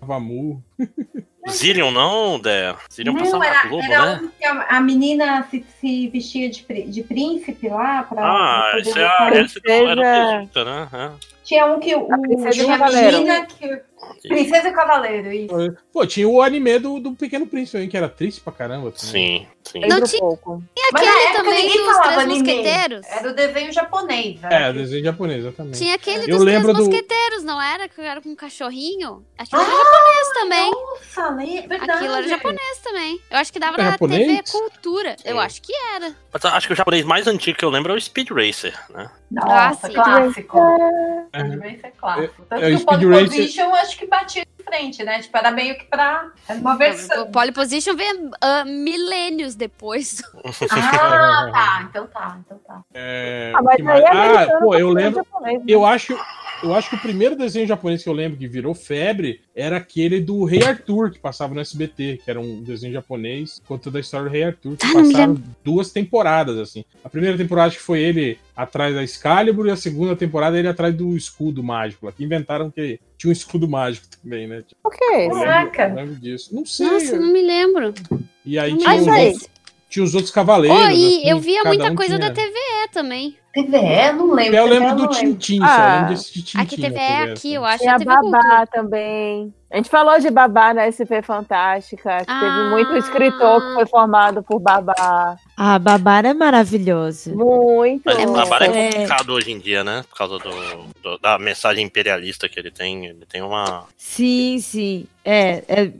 [0.00, 0.62] Cavamu.
[1.48, 2.74] Zillion não, Dé.
[2.92, 4.28] Zillion passava era, na Globo, era né?
[4.36, 8.22] que a, a menina se, se vestia de, de príncipe lá pra.
[8.24, 9.30] Ah, poder é a,
[9.84, 10.48] não era né?
[10.92, 11.10] É.
[11.46, 12.08] Tinha um que o.
[12.08, 13.18] O a Cavaleiro.
[13.18, 13.80] menina que.
[14.22, 15.76] Princesa e o Cavaleiro, isso.
[15.92, 18.90] Pô, tinha o anime do, do Pequeno Príncipe, hein, que era triste pra caramba.
[18.92, 18.96] também.
[18.96, 19.80] Sim, sim.
[19.80, 20.62] Lembro tinha- pouco.
[20.76, 22.38] E Mas na aquele época também ninguém dos falava Três anime.
[22.40, 23.06] Mosqueteiros.
[23.06, 24.44] Era o desenho japonês.
[24.44, 25.78] É, Era desenho japonês, exatamente.
[25.78, 27.88] Tinha aquele Eu dos Três lembro do- Mosqueteiros, não era?
[27.88, 29.24] Que era com um cachorrinho?
[29.38, 30.70] Aquilo Ah, era japonês também.
[30.70, 31.66] Nossa, né?
[31.68, 31.90] verdade.
[31.92, 33.20] Aquilo era japonês também.
[33.30, 34.26] Eu acho que dava É na japonês?
[34.26, 35.16] TV Cultura.
[35.24, 35.40] Eu Sim.
[35.40, 36.14] acho que era.
[36.32, 38.78] Mas eu acho que o japonês mais antigo que eu lembro é o Speed Racer,
[38.90, 39.10] né?
[39.30, 39.92] Nossa, sim.
[39.94, 40.58] clássico.
[41.32, 41.40] É.
[41.40, 42.46] Speed Racer clássico.
[42.48, 45.02] Tanto é, o que o Speed Pole Racer- Position eu acho que batia de frente,
[45.04, 45.20] né?
[45.20, 46.30] Tipo, era meio que pra.
[46.48, 47.22] Era uma versão.
[47.24, 50.22] O Polyposition veio ah, milênios depois.
[50.70, 51.86] Ah, tá.
[51.88, 52.80] Então tá, então tá.
[52.94, 54.04] É, Ah, mas aí mais?
[54.04, 55.24] é Ah, pô, pra eu lembro.
[55.24, 55.64] japonês, né?
[55.68, 56.18] Eu acho,
[56.62, 60.20] eu acho que o primeiro desenho japonês que eu lembro que virou febre era aquele
[60.20, 64.28] do Rei Arthur, que passava no SBT, que era um desenho japonês contando a história
[64.28, 66.84] do Rei Arthur, que Ah, não passaram duas temporadas, assim.
[67.04, 70.68] A primeira temporada acho que foi ele atrás da Excalibur e a segunda temporada ele
[70.68, 74.62] atrás do escudo mágico, lá, que inventaram que tinha um escudo mágico também, né?
[74.84, 75.88] Eu lembro, Caraca.
[75.88, 76.54] eu lembro disso.
[76.54, 76.86] Não sei.
[76.86, 77.94] Nossa, não me lembro.
[78.44, 79.36] E aí Não tinha os, aí.
[79.86, 79.90] Desse.
[79.90, 80.78] tinha os outros cavaleiros.
[80.78, 83.36] Oh, e assim, eu via muita um coisa tinha- da TVE também.
[83.54, 84.54] TVE, não lembro.
[84.56, 85.08] Eu lembro TVE do.
[85.08, 86.58] Tintim, só Ah, lembro desse de Tintim.
[86.60, 87.74] Aqui TVE é aqui, eu TV.
[87.74, 87.84] acho.
[87.84, 88.42] É a TV Cultura.
[88.42, 89.54] Babá também.
[89.70, 92.40] A gente falou de Babá na SCP Fantástica, que Ah.
[92.40, 95.36] teve muito escritor que foi formado por Babá.
[95.56, 97.34] Ah, Babar é maravilhoso.
[97.34, 98.02] Muito.
[98.04, 98.26] Mas é É.
[98.90, 100.04] complicado hoje em dia, né?
[100.08, 100.50] Por causa do,
[101.02, 103.06] do- da mensagem imperialista que ele tem.
[103.06, 103.84] Ele tem uma.
[103.96, 105.06] Sim, sim.
[105.24, 105.90] É, é,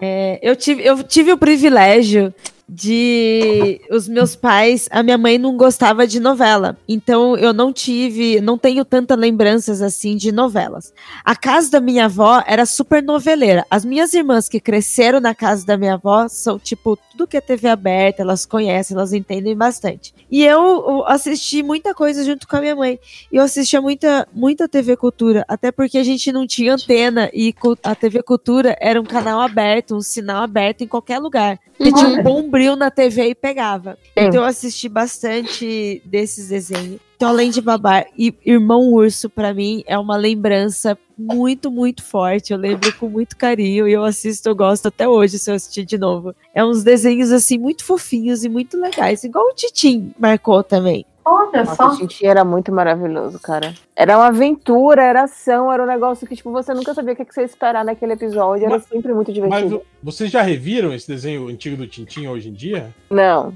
[0.00, 2.34] é, eu, tive, eu tive o privilégio
[2.68, 8.40] de os meus pais, a minha mãe não gostava de novela, então eu não tive,
[8.40, 10.92] não tenho tanta lembranças assim de novelas.
[11.24, 13.64] A casa da minha avó era super noveleira.
[13.70, 17.40] As minhas irmãs que cresceram na casa da minha avó são tipo tudo que é
[17.40, 20.14] TV aberta, elas conhecem, elas entendem bastante.
[20.30, 23.00] E eu eu assisti muita coisa junto com a minha mãe.
[23.32, 27.52] E eu assistia muita, muita TV Cultura, até porque a gente não tinha antena e
[27.82, 31.58] a TV Cultura era um canal aberto, um sinal aberto em qualquer lugar.
[31.76, 33.98] Porque tinha um bombril na TV e pegava.
[34.16, 37.07] Então eu assisti bastante desses desenhos.
[37.18, 38.06] Então, além de babar,
[38.46, 42.52] Irmão Urso, pra mim, é uma lembrança muito, muito forte.
[42.52, 45.84] Eu lembro com muito carinho e eu assisto, eu gosto até hoje se eu assistir
[45.84, 46.32] de novo.
[46.54, 49.24] É uns desenhos, assim, muito fofinhos e muito legais.
[49.24, 51.04] Igual o Titim marcou também.
[51.30, 51.88] Olha Nossa, só.
[51.88, 53.74] o Tintin era muito maravilhoso, cara.
[53.94, 57.24] Era uma aventura, era ação, era um negócio que, tipo, você nunca sabia o que
[57.24, 58.64] você ia esperar naquele episódio.
[58.64, 59.68] Era Mas- sempre muito Mas divertido.
[59.78, 62.94] vo- vocês já reviram esse desenho antigo do Tintin hoje em dia?
[63.10, 63.52] Não.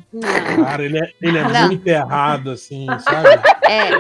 [0.64, 1.66] Cara, ele é, ele é Não.
[1.68, 3.28] muito errado, assim, sabe?
[3.68, 3.92] É,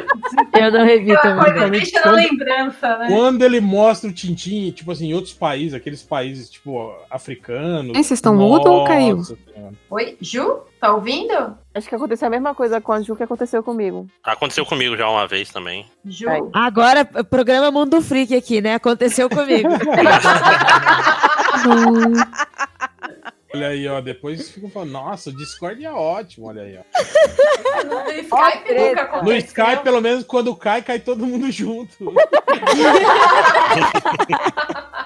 [0.66, 1.44] Eu não revi também.
[1.44, 1.70] Coisa não.
[1.70, 3.06] deixa na Quando- lembrança, né?
[3.08, 7.92] Quando ele mostra o Tintin, tipo assim, em outros países, aqueles países, tipo, africanos.
[7.92, 9.22] Vocês estão mudo ou caiu?
[9.22, 9.72] Senhora.
[9.90, 10.60] Oi, Ju?
[10.80, 11.56] Tá ouvindo?
[11.74, 14.06] Acho que aconteceu a mesma coisa com a Ju que aconteceu comigo.
[14.22, 15.86] Aconteceu comigo já uma vez também.
[16.04, 16.28] Ju?
[16.28, 16.42] Aí.
[16.52, 18.74] Agora, programa Mundo Freak aqui, né?
[18.74, 19.70] Aconteceu comigo.
[23.54, 24.00] Olha aí, ó.
[24.00, 26.82] Depois ficam falando, nossa, o Discord é ótimo, olha aí, ó.
[27.84, 29.36] No Skype nunca No aconteceu.
[29.38, 31.92] Skype, pelo menos, quando cai, cai todo mundo junto.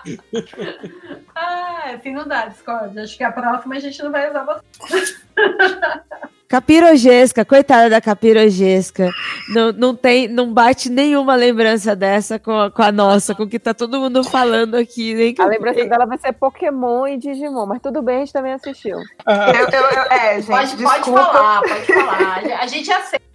[1.39, 2.99] Ah, assim não dá, Discord.
[2.99, 5.15] Acho que a próxima a gente não vai usar você.
[6.49, 9.11] Capirogesca, coitada da Capirogesca.
[9.49, 13.49] Não, não tem, não bate nenhuma lembrança dessa com a, com a nossa, com o
[13.49, 15.13] que tá todo mundo falando aqui.
[15.13, 18.33] Nem que A lembrança dela vai ser Pokémon e Digimon, mas tudo bem, a gente
[18.33, 18.97] também assistiu.
[18.97, 22.39] Eu, eu- eu- é, gente, Pode, pode falar, pode falar.
[22.61, 23.26] A gente aceita.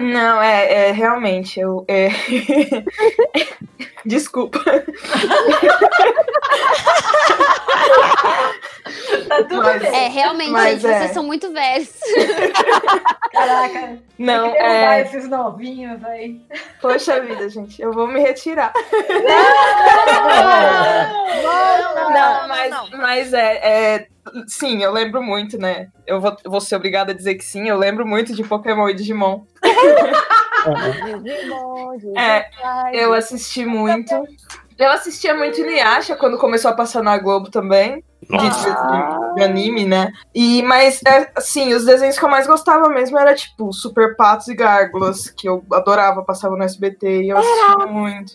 [0.00, 1.84] Não, é, é realmente, eu.
[1.88, 2.08] é-
[4.04, 4.58] Desculpa.
[9.28, 9.94] Tá tudo Mas- bem.
[9.94, 10.98] é, realmente, Mas gente, é.
[10.98, 11.90] vocês são muito velhos.
[13.32, 15.00] Caraca, Não, tem que derrubar é.
[15.02, 16.40] esses novinhos aí.
[16.80, 18.72] Poxa vida, gente, eu vou me retirar.
[21.42, 22.88] Não, Não, não, mas, não.
[22.98, 24.06] mas é, é-
[24.46, 25.88] Sim, eu lembro muito, né?
[26.06, 28.94] Eu vou, vou ser obrigada a dizer que sim, eu lembro muito de Pokémon e
[28.94, 29.42] Digimon.
[31.22, 32.18] Digimon, Digimon.
[32.18, 32.46] É,
[32.92, 34.14] Eu assisti muito.
[34.78, 38.02] Eu assistia muito Inuyasha quando começou a passar na Globo também.
[38.28, 40.12] De, de- de anime, né?
[40.34, 44.46] E, mas, é, assim, os desenhos que eu mais gostava mesmo era, tipo, Super Patos
[44.48, 48.32] e Gárgulas, que eu adorava, passava no SBT e eu assistia muito.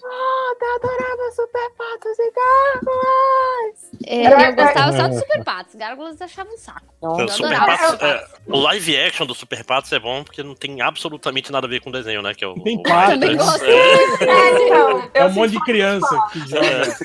[0.61, 3.91] Eu adorava Super Patos e Gárgulas!
[4.07, 5.75] É, eu gostava só do Super Patos.
[5.75, 6.85] Gárgulas achava um saco.
[7.01, 7.77] O Eu Super adorava.
[7.97, 11.67] Patos, é, o live action do Super Patos é bom porque não tem absolutamente nada
[11.67, 12.33] a ver com o desenho, né?
[12.33, 13.13] Que é o, Tem o- patos.
[13.13, 13.65] Também gosto.
[14.25, 16.97] É, então, É um monte de criança que joga.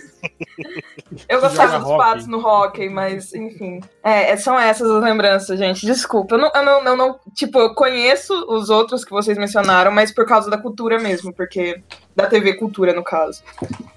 [1.29, 3.81] Eu gostava dos patos no hockey, mas enfim.
[4.03, 5.85] É, são essas as lembranças, gente.
[5.87, 6.35] Desculpa.
[6.35, 10.13] Eu não, eu não, eu não- Tipo, eu conheço os outros que vocês mencionaram, mas
[10.13, 11.83] por causa da cultura mesmo, porque.
[12.21, 13.43] Da TV Cultura, no caso.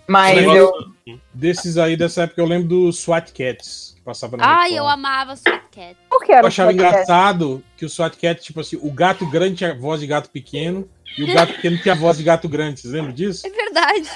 [0.07, 0.71] Mas eu.
[1.33, 4.77] Desses aí, dessa época, eu lembro do SWAT Cats, que passava na Ai, Record.
[4.77, 5.97] eu amava Sweet Cat.
[6.09, 9.55] Qual que era Eu achava engraçado que o SWAT Cat, tipo assim, o gato grande
[9.57, 12.79] tinha voz de gato pequeno e o gato pequeno tinha voz de gato grande.
[12.79, 13.45] Vocês lembram disso?
[13.45, 14.09] É verdade.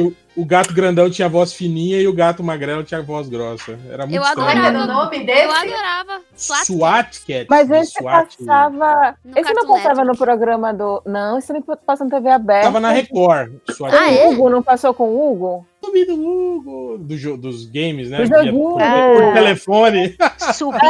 [0.00, 3.78] O, o gato grandão tinha voz fininha e o gato magrelo tinha voz grossa.
[3.90, 4.48] Era muito Eu estranho.
[4.50, 4.84] Como é adorava.
[4.84, 5.42] o nome Eu desse?
[5.72, 6.20] adorava.
[6.36, 6.64] SWAT.
[6.66, 7.46] SWAT Cat.
[7.48, 8.36] Mas esse SWAT.
[8.38, 9.16] passava.
[9.24, 10.06] No esse não passava Network.
[10.06, 11.02] no programa do.
[11.06, 12.66] Não, esse não passa na TV aberta.
[12.66, 13.52] Tava na Record.
[13.70, 14.26] SWAT Ah, é?
[14.26, 15.66] O Hugo não passou com o Hugo?
[15.84, 18.18] Subi do Hugo, do dos games, né?
[18.22, 18.54] Do Via- joguinho.
[18.58, 19.14] por, É.
[19.14, 20.16] por telefone.
[20.52, 20.80] Subindo.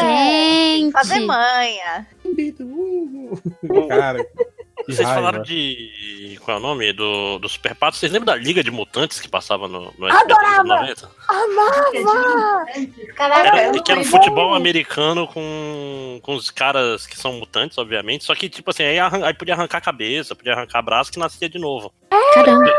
[0.00, 0.92] Gente.
[0.92, 2.06] Fazer manha.
[2.22, 3.42] Subi do Hugo.
[3.88, 4.24] Cara,
[4.86, 5.14] Vocês raiva.
[5.14, 6.38] falaram de.
[6.44, 6.92] Qual é o nome?
[6.92, 8.00] Do, do Super Patos.
[8.00, 10.64] Vocês lembram da Liga de Mutantes que passava no, no Adorava!
[10.64, 11.10] 90?
[11.28, 12.64] Amava!
[13.14, 18.24] Caraca, Era, que era um futebol americano com, com os caras que são mutantes, obviamente.
[18.24, 21.18] Só que, tipo assim, aí, arran- aí podia arrancar a cabeça, podia arrancar braço que
[21.18, 21.92] nascia de novo.
[22.34, 22.72] Caramba.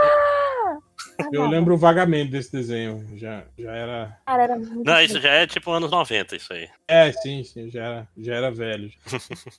[1.32, 3.05] Eu lembro vagamente desse desenho.
[3.15, 4.17] Já, já era.
[4.26, 6.67] Cara, era muito Não, isso já é tipo anos 90, isso aí.
[6.88, 8.89] É, sim, sim, já era, já era velho.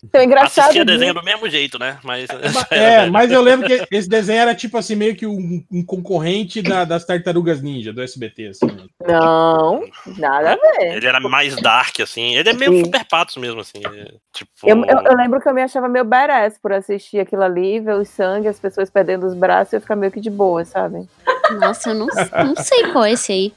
[0.03, 0.65] Então, engraçado.
[0.65, 1.99] Assistia disso- desenho do mesmo jeito, né?
[2.03, 2.29] Mas.
[2.71, 3.13] É, velho.
[3.13, 6.85] mas eu lembro que esse desenho era tipo assim, meio que um, um concorrente da-
[6.85, 8.67] das tartarugas ninja do SBT, assim.
[9.07, 9.85] Não,
[10.19, 10.97] nada a ver.
[10.97, 12.35] Ele era mais dark, assim.
[12.35, 12.85] Ele é meio Sim.
[12.85, 13.79] super patos mesmo, assim.
[13.85, 14.51] é, Tipo.
[14.65, 17.95] Eu, eu, eu lembro que eu me achava meio badass por assistir aquilo ali, ver
[17.95, 21.07] o sangue, as pessoas perdendo os braços e eu ficar meio que de boa, sabe?
[21.53, 23.53] Nossa, eu não, não sei qual é esse aí.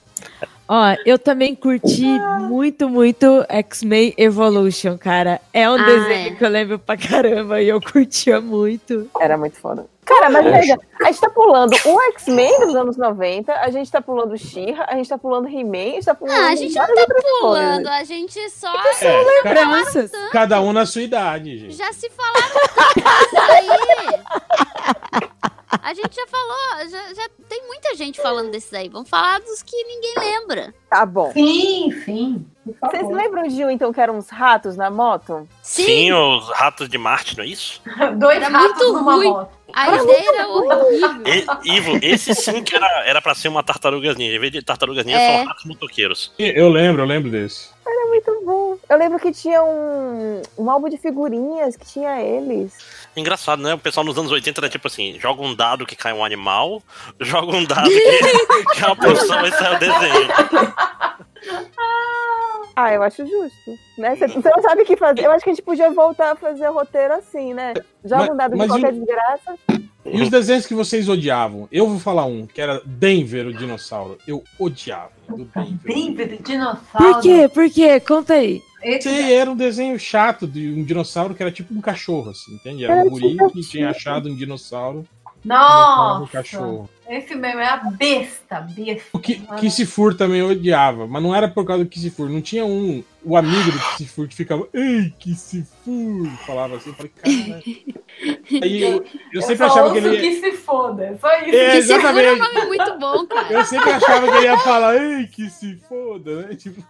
[0.69, 2.03] Ó, eu também curti
[2.41, 5.39] muito, muito X-Men Evolution, cara.
[5.53, 6.35] É um Ah, desenho é.
[6.35, 9.09] que eu lembro pra caramba e eu curtia muito.
[9.19, 9.85] Era muito foda.
[10.03, 14.01] Cara, mas veja, a gente tá pulando o X-Men dos anos 90, a gente tá
[14.01, 16.37] pulando She-Ra, a gente tá pulando He-Man, a gente tá pulando.
[16.37, 17.05] Ah, a gente não tá
[17.41, 17.87] pulando, coisas.
[17.87, 20.11] a gente só É, ca- Lembranças.
[20.31, 21.75] cada um na sua idade, gente.
[21.75, 22.47] já se falaram
[22.95, 25.27] tanto aí.
[25.69, 28.87] A gente já falou, já, já tem muita gente falando desses aí.
[28.87, 30.73] Vamos falar dos que ninguém lembra.
[30.89, 31.31] Tá bom.
[31.33, 32.45] Sim, sim.
[32.81, 35.47] Vocês lembram de um, então, que eram uns ratos na moto?
[35.61, 37.81] Sim, Sim, os ratos de Marte, não é isso?
[38.17, 39.29] Dois Era ratos muito numa ruim.
[39.29, 39.49] moto.
[39.73, 41.23] a ideia era horrível.
[41.63, 44.35] E, Ivo, esse sim que era, era pra ser uma tartarugas ninja.
[44.35, 45.37] Em vez de tartarugas ninja, É.
[45.39, 46.33] são ratos motoqueiros.
[46.39, 47.69] Eu lembro, eu lembro desse.
[48.09, 48.77] Muito bom.
[48.89, 52.73] Eu lembro que tinha um, um álbum de figurinhas que tinha eles.
[53.17, 53.73] Engraçado, né?
[53.73, 56.81] O pessoal nos anos 80 era tipo assim: joga um dado que cai um animal,
[57.19, 57.99] joga um dado que,
[58.75, 60.27] que é uma profissão e sai o desenho.
[62.75, 63.71] Ah, eu acho justo.
[63.97, 64.15] Né?
[64.15, 65.25] Você você não sabe o que fazer.
[65.25, 67.73] Eu acho que a gente podia voltar a fazer roteiro assim, né?
[68.05, 69.55] Joga Mas- um dado de qualquer o- desgraça.
[70.05, 71.67] E os desenhos que vocês odiavam?
[71.69, 74.17] Eu vou falar um, que era Denver, o dinossauro.
[74.25, 75.11] Eu odiava.
[75.27, 75.77] Do Denver.
[75.83, 77.13] Denver, de dinossauro.
[77.13, 77.49] Por quê?
[77.53, 77.99] Por quê?
[77.99, 78.61] Conta aí.
[78.81, 82.53] Esse Sei, era um desenho chato de um dinossauro que era tipo um cachorro, assim,
[82.53, 82.85] entende?
[82.85, 85.05] Era um guri tipo que tinha achado um dinossauro.
[85.43, 86.23] Nossa!
[86.23, 86.89] um cachorro.
[87.09, 89.09] Esse mesmo é a besta, besta.
[89.13, 92.29] O que, Kissifur também eu odiava, mas não era por causa do Kissifur.
[92.29, 97.11] Não tinha um, o amigo do Kissifur que ficava, ei, Kissifur, falava assim, eu falei,
[97.15, 97.61] cara.
[98.63, 100.19] Aí eu, eu sempre só achava que ele ia.
[100.21, 101.55] que se foda, é só isso.
[101.55, 102.27] É, Que se for exatamente.
[102.27, 103.53] é um nome muito bom, cara.
[103.53, 106.55] Eu sempre achava que ele ia falar, ei, que se foda, né?
[106.55, 106.83] Tipo,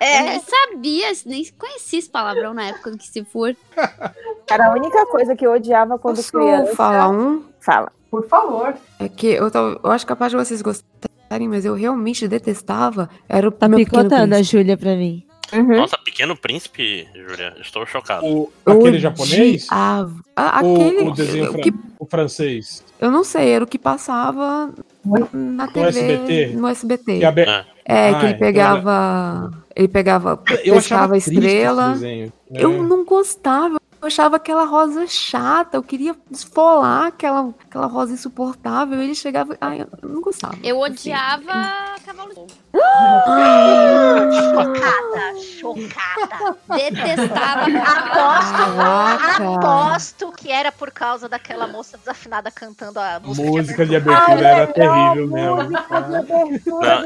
[0.00, 3.56] Eu nem sabia, nem conhecia esse palavrão na época do que se for.
[4.48, 6.74] Era a única coisa que eu odiava quando Posso criança.
[6.76, 7.44] falar um?
[7.60, 7.92] Fala.
[8.10, 8.74] Por favor.
[8.98, 13.08] É que eu, tava, eu acho capaz de vocês gostarem, mas eu realmente detestava.
[13.28, 14.56] Era o Tá meu pequeno picotando a príncipe.
[14.58, 15.24] Júlia pra mim.
[15.76, 18.24] Nossa, Pequeno Príncipe, Júlia, estou chocado.
[18.24, 19.64] o, aquele japonês?
[19.66, 20.14] odiava.
[20.36, 22.84] Ah, Ou aquele o desenho o fran- que o francês?
[23.00, 24.72] Eu não sei, era o que passava
[25.32, 25.88] na TV.
[25.88, 26.46] SBT?
[26.54, 27.18] No SBT.
[27.18, 27.64] Que abe- É.
[27.84, 29.50] É, Ah, que ele então pegava.
[29.74, 30.30] Ele pegava.
[30.64, 31.92] Eu pescava achava a estrela.
[31.94, 32.32] desenho.
[32.54, 32.64] É.
[32.64, 33.79] Eu não gostava.
[34.00, 35.76] Eu achava aquela rosa chata.
[35.76, 39.00] Eu queria esfolar aquela, aquela rosa insuportável.
[39.00, 39.56] Ele chegava.
[39.60, 40.56] Ai, eu não gostava.
[40.62, 42.48] Eu odiava Cavalo de Fogo.
[44.32, 46.56] Chocada, chocada.
[46.76, 53.46] Detestava Aposto, aposto que era por causa daquela moça desafinada cantando a música.
[53.48, 55.60] Música de abertura era terrível mesmo.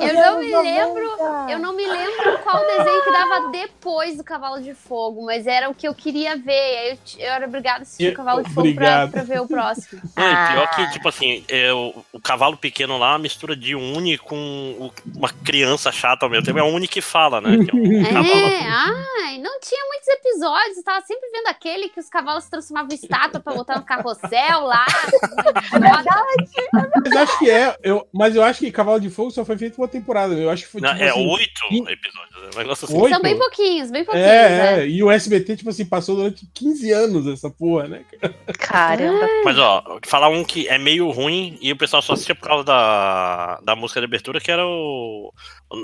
[0.00, 1.02] Eu não me lembro,
[1.50, 5.68] eu não me lembro qual desenho que dava depois do Cavalo de Fogo, mas era
[5.70, 6.52] o que eu queria ver.
[6.52, 9.46] Aí eu, eu era obrigada a assistir o Cavalo de Fogo pra, pra ver o
[9.48, 10.00] próximo.
[10.16, 10.74] Não, e pior Ah.
[10.76, 14.36] que, tipo assim, é, o, o cavalo pequeno lá, uma mistura de Uni com
[14.78, 15.53] o- uma criança
[15.92, 16.58] chata ao mesmo tempo.
[16.58, 17.56] É a Uni que fala, né?
[17.64, 17.84] Que é um.
[18.24, 22.50] É, ai, não tinha muitos episódios, eu tava sempre vendo aquele que os cavalos se
[22.50, 24.84] transformavam em estátua pra botar no carrossel lá.
[27.04, 29.80] Mas acho que é, eu, mas eu acho que Cavalo de Fogo só foi feito
[29.80, 30.34] uma temporada.
[30.34, 32.33] Eu acho que foi Não, tipo é assim, oito episódios.
[32.54, 32.96] Um negócio assim.
[32.96, 33.14] Oito?
[33.14, 34.28] São bem pouquinhos, bem pouquinhos.
[34.28, 34.80] É, é.
[34.80, 38.04] é, e o SBT, tipo assim, passou durante 15 anos essa porra, né?
[38.20, 38.34] cara?
[38.58, 39.28] Caramba.
[39.44, 42.64] Mas ó, falar um que é meio ruim e o pessoal só assistia por causa
[42.64, 45.32] da, da música de abertura, que era o.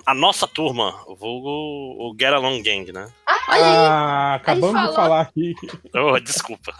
[0.07, 3.09] A nossa turma, o vulgo o Get Along Gang, né?
[3.49, 3.61] Aí.
[3.63, 5.55] Ah, acabamos de falar aqui.
[5.95, 6.73] Oh, desculpa.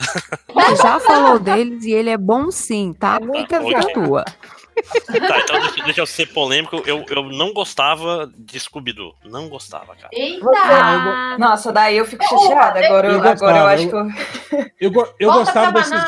[0.81, 3.19] Já falou deles e ele é bom sim, tá?
[3.21, 3.93] É Fica a bom.
[3.93, 4.25] tua.
[4.83, 6.83] Tá, então deixa, deixa eu ser polêmico.
[6.87, 9.15] Eu, eu não gostava de Scooby-Doo.
[9.25, 10.09] Não gostava, cara.
[10.13, 10.47] Eita!
[10.55, 12.85] Ah, Nossa, daí eu fico chateada.
[12.85, 14.93] Agora eu, Eu agora eu acho eu- que eu.
[14.93, 16.05] Eu, eu gostava desses,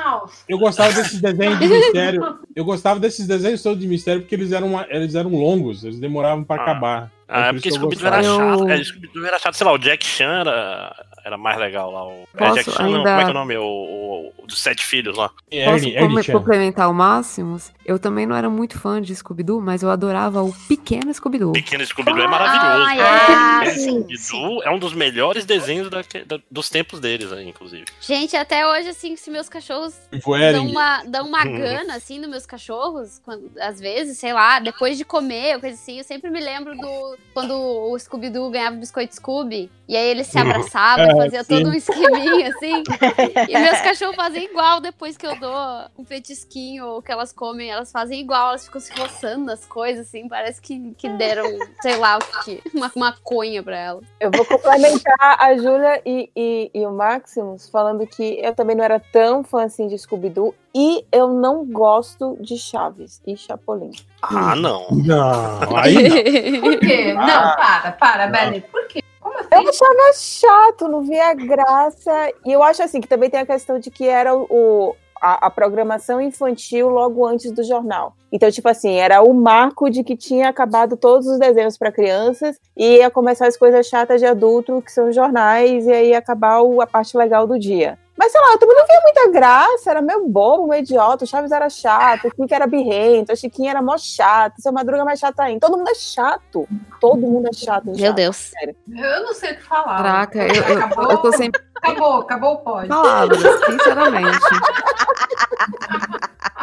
[0.48, 2.38] eu gostava desses desenhos de mistério.
[2.56, 5.98] Eu gostava desses desenhos todos de mistério porque eles eram, uma- eles eram longos, eles
[6.00, 6.62] demoravam pra Ah.
[6.62, 7.10] acabar.
[7.28, 8.38] Ah, é por porque Scooby-Doo era chato.
[8.64, 9.54] Eu- É, Scooby-Doo era chato.
[9.54, 10.94] Sei lá, o Jack Chan era,
[11.24, 12.06] era mais legal lá.
[12.06, 12.96] O, é Posso Jack Chan, não.
[12.96, 13.56] ainda- Como é que é o nome?
[13.58, 15.28] O, o, o dos sete filhos lá.
[15.28, 17.70] Posso Ernie, Ernie complementar o Máximos?
[17.84, 21.52] Eu também não era muito fã de Scooby-Doo, mas eu adorava o pequeno Scooby-Doo.
[21.52, 22.96] Pequeno Scooby-Doo é maravilhoso.
[22.96, 23.26] Cara.
[23.28, 27.48] Ah, Pequeno sim, Scooby-Doo é um dos melhores desenhos da- da- dos tempos deles, aí,
[27.48, 27.84] inclusive.
[28.00, 31.56] Gente, até hoje, assim, se meus cachorros Tipo, dão uma, dão uma Uhum.
[31.58, 35.98] gana, assim, nos meus cachorros, quando, às vezes, sei lá, depois de comer, coisa assim,
[35.98, 40.26] eu sempre me lembro do quando o Scooby-Doo ganhava o biscoito Scooby, e aí eles
[40.28, 41.56] se abraçavam, É, fazia sim.
[41.56, 42.82] todo um esqueminha, assim,
[43.48, 45.54] e meus cachorros fazem igual depois que eu dou
[45.98, 50.06] um petisquinho, ou que elas comem, elas fazem igual, elas ficam se roçando nas coisas,
[50.08, 51.44] assim, parece que, que deram,
[51.80, 54.04] sei lá o que, uma maconha pra elas.
[54.20, 58.84] Eu vou complementar a Júlia e, e, e o Maximus falando que eu também não
[58.84, 63.90] era tão fã assim de Scooby-Doo e eu não gosto de Chaves e Chapolin.
[64.22, 64.88] Ah, não.
[64.90, 66.08] Não, aí
[66.52, 66.60] não.
[66.60, 67.12] Por quê?
[67.12, 68.60] Não, para, para, Belly.
[68.62, 69.02] Por quê?
[69.33, 69.64] Como assim?
[69.64, 72.33] Eu achava chato, não via graça.
[72.45, 75.51] E eu acho assim que também tem a questão de que era o, a, a
[75.51, 78.14] programação infantil logo antes do jornal.
[78.30, 82.59] Então, tipo assim, era o marco de que tinha acabado todos os desenhos para crianças
[82.76, 86.61] e ia começar as coisas chatas de adulto, que são jornais, e aí ia acabar
[86.62, 87.99] o- a parte legal do dia.
[88.22, 91.24] Mas sei lá, eu também não via muita graça, era meio bobo, meio idiota.
[91.24, 95.02] O Chaves era chato, o Kika era birrento, a Chiquinha era mó chato, seu Madruga
[95.02, 95.58] é mais chato ainda.
[95.58, 96.68] Todo mundo é chato.
[97.00, 97.86] Todo mundo é chato.
[97.86, 98.36] Meu Chaves, Deus.
[98.36, 98.76] sério.
[98.96, 99.96] Eu não sei o que falar.
[99.96, 101.10] Caraca, eu, eu, Acabou?
[101.10, 101.50] eu tô sem
[101.82, 102.88] Acabou, acabou o pódio.
[102.90, 104.38] palavras, sinceramente.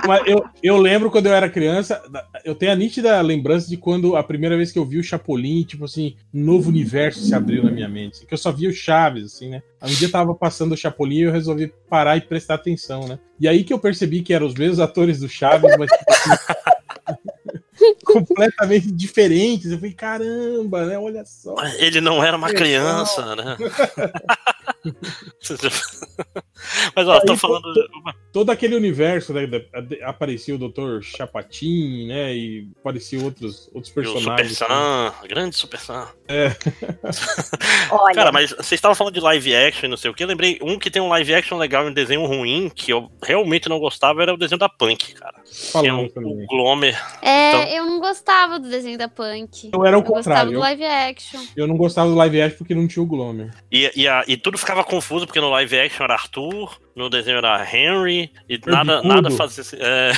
[0.10, 2.02] Mas eu, eu lembro quando eu era criança,
[2.44, 5.62] eu tenho a nítida lembrança de quando a primeira vez que eu vi o Chapolin,
[5.62, 8.26] tipo assim, um novo universo se abriu na minha mente.
[8.26, 9.62] Que eu só via o Chaves, assim, né?
[9.84, 13.20] Um dia tava passando o Chapolin e eu resolvi parar e prestar atenção, né?
[13.40, 16.54] E aí que eu percebi que eram os mesmos atores do Chaves, mas tipo assim,
[18.06, 19.72] completamente diferentes.
[19.72, 20.98] Eu falei, caramba, né?
[20.98, 21.56] Olha só.
[21.78, 23.58] Ele não era uma criança, né?
[26.96, 27.74] Mas ó, tô falando.
[27.74, 27.90] to-
[28.32, 29.42] Todo aquele universo, né?
[30.04, 31.02] Aparecia o Dr.
[31.02, 32.34] Chapatin, né?
[32.36, 34.58] E apareciam outros, outros E o Super personagens.
[34.58, 36.08] Sam, grande Super Sam.
[36.28, 36.52] É.
[37.92, 40.24] Olha, Cara, mas vocês estavam falando de live action e não sei o que.
[40.24, 43.12] Eu lembrei um que tem um live action legal e um desenho ruim, que eu
[43.24, 45.39] realmente não gostava, era o desenho da Punk, cara.
[45.82, 46.98] Que é um, o Glomer.
[47.22, 49.70] É, Então- eu não gostava do desenho da Punk.
[49.74, 51.42] Eu era o gostava contrário, do eu- live action.
[51.56, 53.52] Eu não gostava do live action porque não tinha o Glomer.
[53.72, 57.38] E, e, a- e tudo ficava confuso, porque no live action era Arthur, no desenho
[57.38, 59.64] era Henry, e nada, nada fazia.
[59.80, 60.12] É...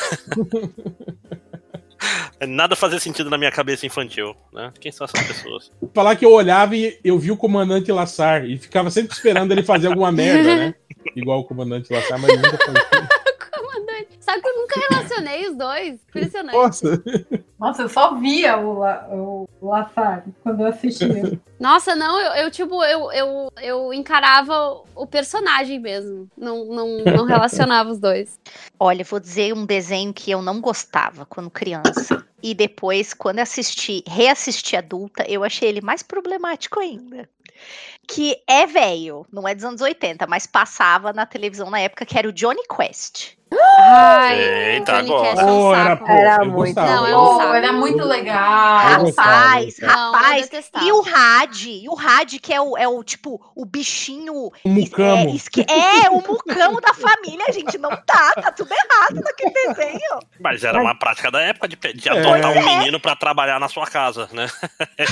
[2.48, 4.72] nada fazia sentido na minha cabeça infantil, né?
[4.80, 5.72] Quem são essas pessoas?
[5.94, 9.64] Falar que eu olhava e eu vi o comandante Lassar e ficava sempre esperando ele
[9.64, 10.74] fazer alguma merda, né?
[11.16, 13.08] Igual o comandante Lassar, mas nunca fazia.
[14.76, 16.00] Nunca relacionei os dois?
[16.08, 16.56] Impressionante.
[16.56, 17.04] Nossa!
[17.60, 21.40] Nossa, eu só via o, La- o Lassar quando eu assistia.
[21.60, 26.28] Nossa, não, eu, eu, tipo, eu, eu, eu encarava o personagem mesmo.
[26.36, 28.40] Não, não, não relacionava os dois.
[28.80, 32.26] Olha, vou dizer um desenho que eu não gostava quando criança.
[32.42, 37.30] E depois, quando assisti, reassisti adulta, eu achei ele mais problemático ainda.
[38.14, 42.18] Que é velho, não é dos anos 80, mas passava na televisão na época que
[42.18, 43.40] era o Johnny Quest.
[43.78, 45.42] Ai, Eita, Johnny agora.
[45.42, 46.76] É um Oh, era, pô, muito.
[46.76, 47.72] Não, é um era
[48.06, 49.00] legal.
[49.02, 49.76] gostava, Rapaz.
[49.82, 50.50] Não, rapaz.
[50.82, 54.34] E o Had, e o Had, que é o, é o tipo, o bichinho.
[54.64, 55.36] O mucamo.
[55.68, 57.78] É, é, o mucamo da família, gente.
[57.78, 60.20] Não tá, tá tudo errado naquele desenho.
[60.40, 62.12] Mas era uma prática da época de, de É.
[62.12, 64.48] adotar um menino pra trabalhar na sua casa, né?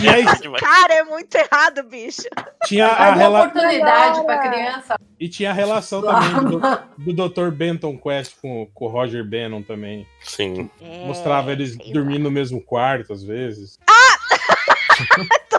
[0.01, 0.23] E aí,
[0.59, 2.23] Cara, é muito errado, bicho.
[2.65, 3.39] tinha a uma rela...
[3.41, 4.95] oportunidade pra criança.
[5.19, 7.51] E tinha a relação também do, do Dr.
[7.51, 10.07] Benton Quest com, com o Roger Bannon também.
[10.21, 10.69] Sim.
[10.81, 13.77] É, Mostrava eles dormindo no mesmo quarto, às vezes.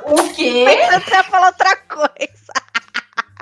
[0.04, 0.64] O quê?
[0.92, 2.39] Você ia falar outra coisa.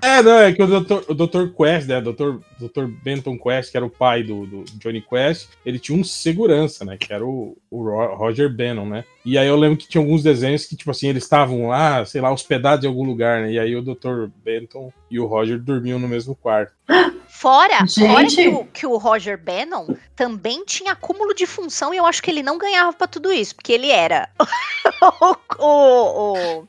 [0.03, 1.05] É, não, é que o Dr.
[1.09, 1.49] O Dr.
[1.57, 2.01] Quest, né?
[2.01, 2.39] Dr.
[2.59, 2.87] Dr.
[3.03, 6.97] Benton Quest, que era o pai do, do Johnny Quest, ele tinha um segurança, né?
[6.97, 9.05] Que era o, o Ro- Roger Bannon, né?
[9.25, 12.21] E aí eu lembro que tinha alguns desenhos que, tipo assim, eles estavam lá, sei
[12.21, 13.53] lá, hospedados em algum lugar, né?
[13.53, 14.29] E aí o Dr.
[14.45, 16.73] Benton e o Roger dormiam no mesmo quarto.
[17.41, 18.01] Fora, Gente.
[18.01, 19.87] fora que, o, que o Roger Bannon
[20.17, 23.55] também tinha acúmulo de função e eu acho que ele não ganhava pra tudo isso,
[23.55, 24.29] porque ele era
[25.21, 26.33] o, o-
[26.63, 26.69] o,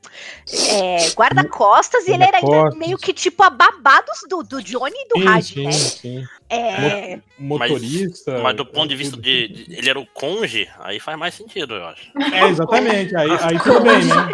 [0.70, 4.94] é, guarda-costas e ele era ainda meio que tipo a babá dos- do, do Johnny
[4.96, 5.72] e do Sim, Had, sim, né?
[5.72, 6.24] sim.
[6.52, 8.38] É, Motorista.
[8.44, 11.74] Mas do ponto de vista de, de- Ele era o conge, aí faz mais sentido,
[11.74, 12.12] eu acho.
[12.32, 13.16] É, exatamente.
[13.16, 14.30] Aí, aí tudo bem, né?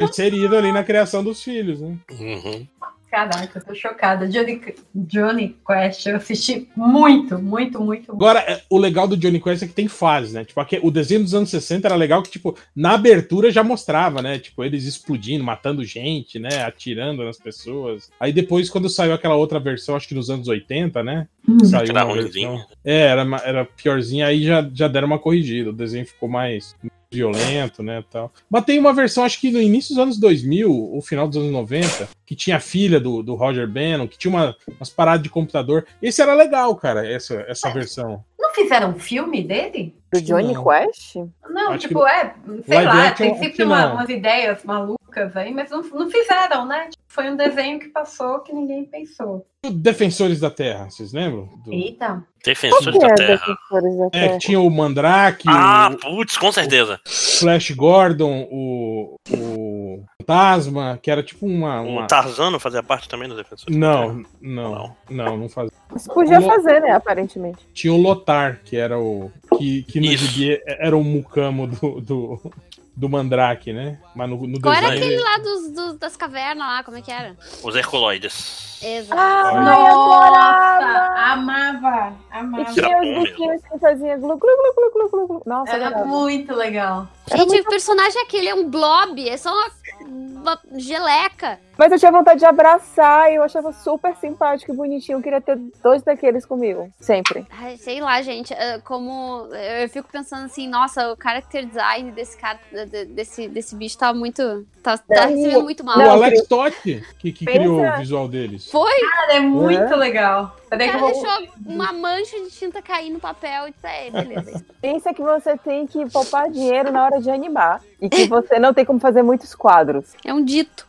[0.02, 1.96] Inserido ali na criação dos filhos, né?
[2.10, 2.66] Uhum.
[3.10, 4.28] Caraca, eu tô chocada.
[4.28, 4.60] Johnny,
[4.94, 8.12] Johnny Quest, eu assisti muito, muito, muito.
[8.12, 10.44] Agora, é, o legal do Johnny Quest é que tem fases, né?
[10.44, 14.20] Tipo, aqui- o desenho dos anos 60 era legal que, tipo, na abertura já mostrava,
[14.20, 14.38] né?
[14.38, 16.62] Tipo, eles explodindo, matando gente, né?
[16.64, 18.10] Atirando nas pessoas.
[18.18, 21.28] Aí depois, quando saiu aquela outra versão, acho que nos anos 80, né?
[21.64, 22.50] Saiu Era uma ruimzinho.
[22.50, 22.66] versão.
[22.84, 25.70] É, era, era piorzinha, aí já, já deram uma corrigida.
[25.70, 26.74] O desenho ficou mais
[27.10, 28.32] violento, né, tal.
[28.50, 31.50] Mas tem uma versão, acho que no início dos anos 2000, ou final dos anos
[31.52, 35.28] 90, que tinha a filha do, do Roger Bannon, que tinha uma, umas paradas de
[35.30, 35.86] computador.
[36.02, 38.24] Esse era legal, cara, essa, essa versão.
[38.38, 39.94] Não fizeram um filme dele?
[40.12, 40.64] Do Johnny Não.
[40.64, 41.16] Quest?
[41.50, 42.34] Não, Acho tipo, que- é,
[42.64, 46.66] sei Live lá, action, tem sempre uma- umas ideias malucas aí, mas não, não fizeram,
[46.66, 46.88] né?
[46.90, 49.46] Tipo, foi um desenho que passou que ninguém pensou.
[49.64, 51.48] Defensores da Terra, vocês lembram?
[51.64, 52.22] Do- Eita.
[52.44, 53.38] Defensores que da é Terra.
[53.46, 54.32] Defensores da É, Terra?
[54.34, 57.00] que tinha o Mandrake, Ah, o putz, com certeza.
[57.04, 61.80] Flash Gordon, o, o Fantasma, que era tipo uma.
[61.82, 62.06] O uma...
[62.06, 63.74] Tarzano fazia parte também dos Defensores.
[63.74, 64.28] da Não, Terra.
[64.40, 65.72] não, não, não fazia.
[65.96, 67.58] Isso podia Como- fazer, né, aparentemente.
[67.72, 69.32] Tinha o Lotar, que era o.
[69.58, 72.52] Que, que no gibi era o mucamo do, do,
[72.96, 73.98] do Mandrake, né?
[74.14, 75.04] Mas no, no Qual era desenho.
[75.04, 76.82] aquele ele- lá dos, dos- das cavernas lá?
[76.82, 77.36] Como é que era?
[77.62, 78.80] Os Herculoides.
[78.82, 79.20] Exato.
[79.20, 82.64] Ah, Nossa, amava, E amava.
[82.72, 85.42] tinha Era os bichinhos que faziam glu, glu, glu, glu, glu, glu.
[85.46, 86.06] Nossa, Era adorava.
[86.06, 87.08] muito legal.
[87.34, 89.70] Gente, o personagem é aquele, é um blob, é só uma,
[90.06, 91.58] uma geleca.
[91.76, 95.18] Mas eu tinha vontade de abraçar e eu achava super simpático e bonitinho.
[95.18, 96.90] Eu queria ter dois daqueles comigo.
[97.00, 97.46] Sempre.
[97.50, 99.48] Ai, sei lá, gente, é, como
[99.82, 103.98] eu fico pensando assim, nossa, o character design desse cara, de- de- desse, desse bicho
[103.98, 105.98] tá muito, tá, tá Não, recebendo muito mal.
[105.98, 106.46] O Alex.
[106.46, 108.70] Totti, que, que criou o visual deles.
[108.70, 109.00] Foi?
[109.00, 110.56] Cara, é muito legal.
[110.66, 111.12] O Peraí que cara vou.
[111.12, 114.64] deixou uma mancha de tinta cair no papel e disse, é, beleza.
[114.80, 117.82] Pensa que você tem que poupar dinheiro na hora de animar.
[118.00, 120.14] E que você não tem como fazer muitos quadros.
[120.24, 120.86] É um dito.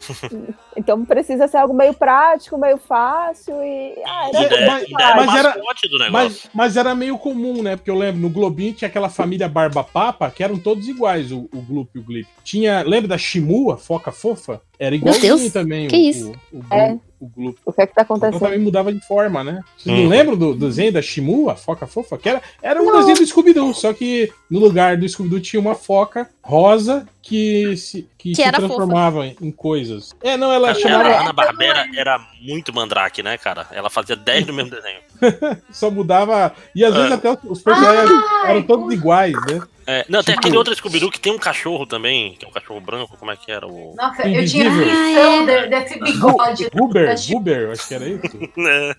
[0.76, 3.94] Então precisa ser algo meio prático, meio fácil e.
[4.04, 6.10] Ah, era mas- era o mas era-.
[6.10, 7.76] Mas, mas meio comum, né?
[7.76, 11.48] Porque eu lembro, no Globinho tinha aquela família Barba Papa, que eram todos iguais, o,
[11.52, 12.28] o Gloop e o Glip.
[12.44, 14.60] Tinha, lembra da Shimu, a foca fofa?
[14.78, 15.88] Era igualzinho também.
[15.88, 16.32] que o, isso?
[16.52, 16.88] O, o, É.
[16.88, 17.58] Gloop, o Gloop.
[17.64, 18.40] O que é que tá Então acontecendo?
[18.42, 19.62] também mudava de forma, né?
[19.78, 20.02] Vocês Uhum.
[20.04, 22.18] não lembram do, do desenho da Shimu, a foca fofa?
[22.18, 25.74] Que era, era um desenho do Scooby-Doo, só que no lugar do Scooby-Doo tinha uma
[25.74, 29.50] foca rosa que se, que Que se era transformava em, em
[29.88, 30.16] coisas.
[30.22, 31.08] É, não, ela Cara, chamava.
[31.10, 33.66] a Ana Barbera era muito mandrake, né, cara?
[33.70, 35.00] Ela fazia 10 do mesmo desenho.
[35.70, 36.52] Só mudava.
[36.74, 37.14] E às vezes É.
[37.14, 38.10] até os, personagens
[38.44, 39.60] eram todos iguais, né?
[39.88, 42.50] É, não, tem Tipo- aquele outro Scooby-Doo que tem um cachorro também, que é um
[42.50, 43.94] cachorro branco, como é que era o.
[43.96, 44.82] Nossa, eu tinha Invisível.
[44.82, 46.56] aflição de- desse bigode.
[46.64, 46.70] Shimu.
[46.74, 48.22] Guber, acho que era isso.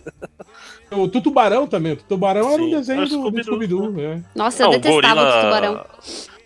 [0.89, 0.95] É.
[0.95, 1.91] O Tutubarão também.
[1.91, 3.99] O Tutubarão era um desenho é o do, do Scooby-Doo, Scooby-Doo.
[4.01, 4.21] é.
[4.33, 5.85] Nossa, eu Ah, o detestava gorila- o tubarão.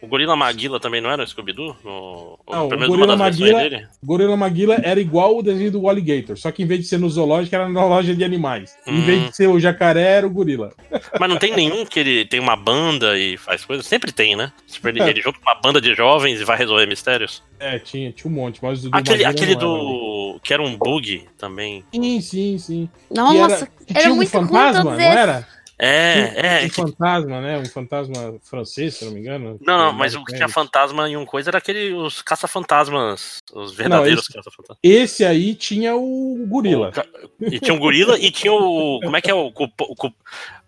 [0.01, 1.75] O Gorila Maguila também não era o Scooby-Doo?
[1.83, 2.39] No...
[2.49, 3.87] Não, o Gorila Maguila- dele?
[4.03, 7.07] Gorila Maguila era igual o desenho do Alligator, só que em vez de ser no
[7.09, 8.75] zoológico, era na loja de animais.
[8.87, 9.01] Em Hum.
[9.05, 10.73] vez de ser o jacaré, era o gorila.
[11.19, 13.85] Mas não tem nenhum que ele tem uma banda e faz coisas?
[13.85, 14.51] Sempre tem, né?
[14.67, 15.09] Tipo, ele, É.
[15.09, 17.43] ele junta uma banda de jovens e vai resolver mistérios.
[17.59, 20.39] É, tinha, tinha um monte, mas o do Aquele, aquele era, do.
[20.43, 21.83] que era um bug também.
[21.93, 22.89] Sim, sim, sim.
[23.09, 25.15] Nossa, era tinha um muito ruim fantasma, todos não esses.
[25.15, 25.47] era?
[25.83, 26.65] É, é.
[26.65, 27.57] Um fantasma, né?
[27.57, 29.57] Um fantasma francês, se não me engano.
[29.65, 31.91] Não, não, Que mas o que tinha fantasma em um coisa era aquele.
[31.93, 33.39] Os caça-fantasmas.
[33.51, 34.77] Os verdadeiros caça-fantasmas.
[34.83, 36.91] Esse aí tinha o gorila.
[37.39, 38.99] E tinha um gorila e tinha o.
[39.03, 39.47] Como é que é o.
[39.47, 39.51] O
[39.95, 40.13] Cup-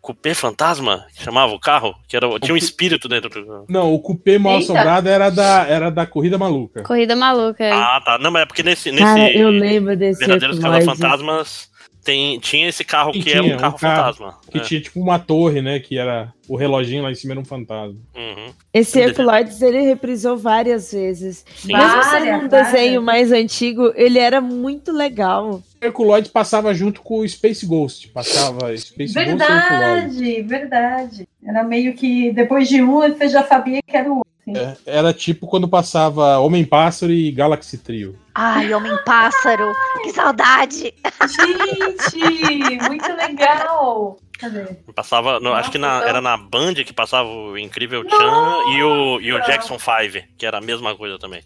[0.02, 1.06] Cupê fantasma?
[1.16, 1.96] Que chamava o carro?
[2.10, 3.66] Que era, o- tinha um espírito dentro do.
[3.70, 6.84] Não, o cupê mal assombrado era da, era da Corrida Maluca.
[6.84, 7.64] Corrida maluca.
[7.64, 7.72] é.
[7.72, 8.18] Ah, tá.
[8.18, 8.92] Não, mas é porque nesse.
[8.92, 11.72] nesse Cara, eu lembro desse Verdadeiros caça-fantasmas.
[12.04, 14.40] Tem, tinha esse carro E que é tinha, um carro um carro fantasma.
[14.52, 14.62] Que É.
[14.62, 15.80] tinha tipo uma torre, né?
[15.80, 17.96] Que era o reloginho lá em cima era um fantasma.
[18.16, 18.52] Uhum.
[18.74, 21.46] Esse Herculoides ele reprisou várias vezes.
[21.56, 21.72] Sim.
[21.74, 22.72] Mesmo sendo um várias.
[22.72, 25.62] desenho mais antigo, ele era muito legal.
[25.82, 28.10] Herculoides passava junto com o Space Ghost.
[28.10, 30.18] Passava Space Ghost e Herculoides.
[30.18, 31.28] Verdade, verdade.
[31.46, 34.33] Era meio que depois de um você já sabia que era o outro.
[34.48, 38.18] É, era tipo quando passava Homem-Pássaro e Galaxy Trio.
[38.36, 39.72] Ai, Homem-Pássaro,
[40.04, 40.94] que saudade!
[41.28, 44.18] Gente, muito legal.
[44.40, 44.66] Cadê?
[44.94, 48.84] Passava, no- acho que na- então- era na Band que passava o Incrível Chan e
[48.84, 51.42] o, e o Jackson 5, que era a mesma coisa também.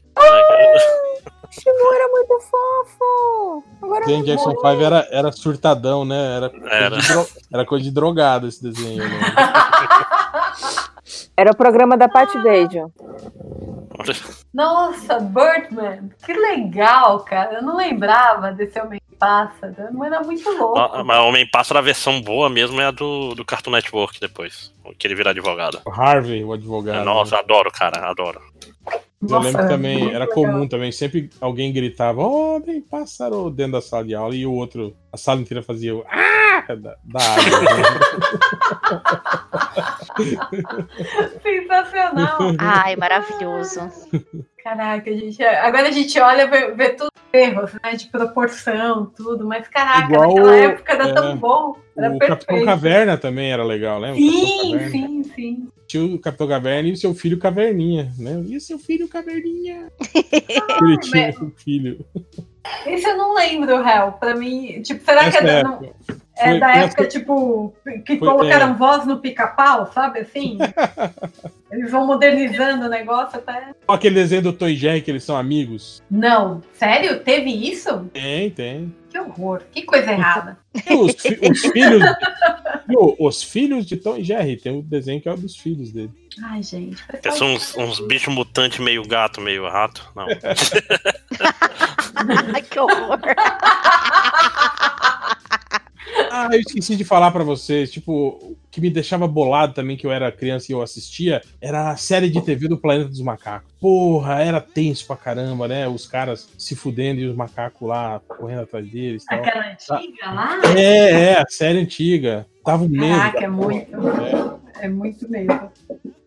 [1.51, 3.63] Shimu era muito fofo.
[3.83, 4.71] Agora não Jackson vou.
[4.71, 6.37] 5 era, era surtadão, né?
[6.37, 6.97] Era, coisa Era.
[6.97, 9.03] de dro- era coisa de drogado esse desenho.
[9.03, 9.19] Né?
[11.37, 12.91] Era o programa da Pat Beijo.
[14.51, 16.09] Nossa, Birdman.
[16.25, 17.53] Que legal, cara.
[17.57, 19.75] Eu não lembrava desse Homem-Pássaro.
[19.93, 20.79] Mas era muito louco.
[20.79, 24.73] Ah, Mas o Homem-Pássaro, a versão boa mesmo é a do, do Cartoon Network depois,
[24.97, 25.79] que ele vira advogado.
[25.85, 27.05] O Harvey, o advogado.
[27.05, 28.41] Nossa, adoro, cara, adoro.
[29.21, 30.33] Eu Nossa, lembro era também, era legal.
[30.33, 34.95] comum também, sempre alguém gritava, homem pássaro, dentro da sala de aula, e o outro,
[35.11, 36.63] a sala inteira fazia o ah!
[36.75, 37.57] da, da água.
[41.41, 42.37] Sensacional.
[42.59, 43.81] Ai, maravilhoso.
[44.63, 45.41] Caraca, gente.
[45.43, 47.95] Agora a gente olha e vê, vê tudo erros, né?
[47.95, 49.45] De proporção, tudo.
[49.47, 51.75] Mas caraca, Igual naquela época era é, tão bom.
[51.95, 52.65] Era o Capitão perfeito.
[52.65, 55.67] Caverna também era legal, Capitão Sim, sim, sim.
[55.87, 58.43] Tinha o Capitão Caverna e o seu filho Caverninha, né?
[58.45, 59.89] E o seu filho Caverninha?
[60.83, 62.05] Ele tinha um filho.
[62.85, 64.11] Esse eu não lembro, Hel.
[64.19, 65.79] Pra mim, tipo, será Nessa que é, da- época.
[66.09, 67.73] não- é Foi- da época, tipo,
[68.05, 68.73] que Foi- colocaram é.
[68.73, 70.57] voz no pica-pau, sabe assim?
[71.71, 73.71] Eles vão modernizando o negócio até.
[73.87, 76.01] Olha aquele desenho do Toy Jerry que eles são amigos.
[76.09, 77.19] Não, sério?
[77.19, 78.05] Teve isso?
[78.13, 78.95] Tem, tem.
[79.09, 79.61] Que horror.
[79.71, 80.57] Que coisa errada.
[80.89, 82.03] Os, fi- os filhos.
[83.19, 84.55] Os filhos de Tom e Jerry.
[84.55, 86.11] Tem um desenho que é o dos filhos dele.
[86.41, 87.03] Ai, gente.
[87.21, 90.09] Que são uns, uns bichos mutantes meio gato, meio rato.
[90.15, 90.27] Não.
[92.55, 93.19] Ai, que horror.
[96.37, 98.11] Ah, eu esqueci de falar pra vocês, tipo,
[98.41, 101.97] o que me deixava bolado também que eu era criança e eu assistia, era a
[101.97, 103.71] série de TV do Planeta dos Macacos.
[103.79, 105.87] Porra, era tenso pra caramba, né?
[105.87, 109.25] Os caras se fudendo e os macacos lá correndo atrás deles.
[109.25, 109.39] tal.
[109.39, 110.61] Aquela antiga lá?
[110.77, 112.45] É, é, a série antiga.
[112.63, 113.15] Tava um medo.
[113.17, 113.91] Caraca, é muito.
[114.79, 115.71] É muito mesmo.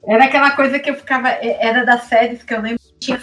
[0.05, 1.29] Era aquela coisa que eu ficava.
[1.29, 3.21] é- Era das séries que eu lembro que tinha.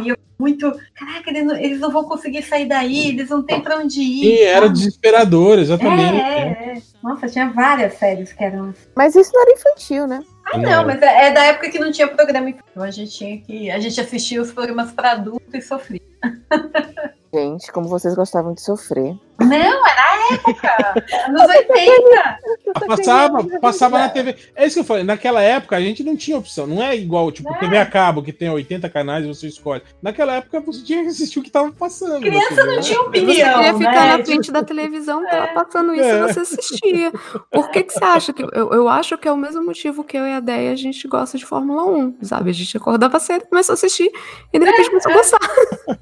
[0.00, 0.72] E eu muito.
[0.94, 4.24] Caraca, eles não, eles não vão conseguir sair daí, eles não têm pra onde ir.
[4.24, 4.78] E era sabe?
[4.78, 6.20] desesperador, exatamente.
[6.20, 6.82] É, é, é.
[7.02, 8.88] Nossa, tinha várias séries que eram assim.
[8.94, 10.20] Mas isso não era infantil, né?
[10.46, 12.82] Ah, não, mas é, é da época que não tinha programa infantil.
[12.82, 13.70] A gente tinha que.
[13.70, 16.00] A gente assistia os programas pra adulto e sofria.
[17.34, 19.12] Gente, como vocês gostavam de sofrer.
[19.40, 20.94] Não, era a época.
[21.28, 22.38] Anos 80.
[22.86, 24.36] Passava, passava na TV.
[24.54, 25.02] É isso que eu falei.
[25.04, 26.66] Naquela época a gente não tinha opção.
[26.66, 27.58] Não é igual, tipo, É.
[27.58, 29.82] TV a cabo, que tem 80 canais e você escolhe.
[30.02, 32.20] Naquela época você tinha que assistir o que tava passando.
[32.20, 32.80] Criança TV, não né?
[32.82, 34.16] tinha Você opinião, queria ficar né?
[34.18, 36.18] na frente da televisão, tava passando isso É.
[36.18, 37.12] e você assistia.
[37.50, 38.42] Por que, que você acha que.
[38.42, 41.06] Eu, eu acho que é o mesmo motivo que eu e a Deia a gente
[41.08, 42.50] gosta de Fórmula 1, sabe?
[42.50, 44.10] A gente acordava cedo, começou a assistir
[44.52, 45.38] e de repente começou a gostar.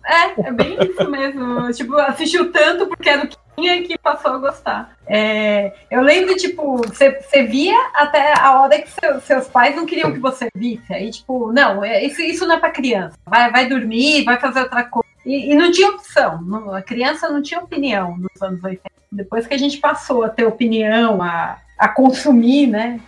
[0.07, 1.73] É, é bem isso mesmo.
[1.73, 3.22] Tipo, assistiu tanto porque era
[3.57, 4.97] tinha que passou a gostar.
[5.07, 10.13] É, eu lembro, tipo, você via até a hora que seu- seus pais não queriam
[10.13, 10.93] que você visse.
[10.93, 13.17] Aí, tipo, não, é- isso, isso não é pra criança.
[13.27, 15.09] Vai, vai dormir, vai fazer outra coisa.
[15.25, 16.41] E, e não tinha opção.
[16.43, 18.91] não- a criança não tinha opinião nos anos 80.
[19.11, 22.99] Depois que a gente passou a ter opinião, a, a consumir, né?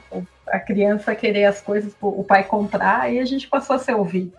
[0.46, 3.94] A criança querer as coisas, pro- o pai comprar, aí a gente passou a ser
[3.94, 4.32] ouvido.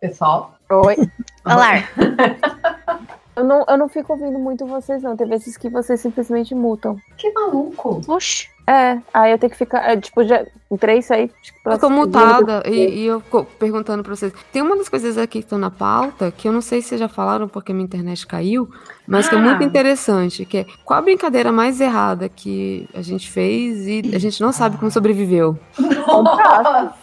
[0.00, 0.54] Pessoal.
[0.70, 0.96] Oi.
[1.44, 1.84] Olá.
[3.38, 5.16] Eu não, eu não fico ouvindo muito vocês, não.
[5.16, 6.96] Tem vezes que vocês simplesmente mutam.
[7.16, 8.00] Que maluco.
[8.08, 8.48] Oxi.
[8.66, 9.88] É, aí eu tenho que ficar.
[9.88, 11.28] é, tipo, já entrei isso aí.
[11.28, 13.22] que Eu tô mutada e, e eu
[13.58, 14.32] perguntando pra vocês.
[14.52, 17.00] Tem uma das coisas aqui que estão na pauta que eu não sei se vocês
[17.00, 18.68] já falaram porque minha internet caiu,
[19.08, 19.66] mas que é muito Ah.
[19.66, 24.40] interessante, que é qual a brincadeira mais errada que a gente fez e a gente
[24.40, 25.58] não sabe como sobreviveu.
[26.04, 26.94] Compasso.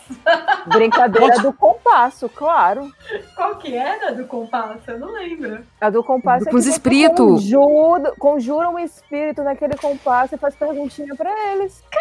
[0.68, 2.92] Brincadeira do compasso, claro.
[3.36, 4.80] Qual que era do compasso?
[4.88, 5.60] Eu não lembro.
[5.82, 7.44] A do compasso Com é que os espíritos.
[7.44, 11.84] Conjura, conjura um espírito naquele compasso e faz perguntinha pra eles.
[11.92, 11.98] Que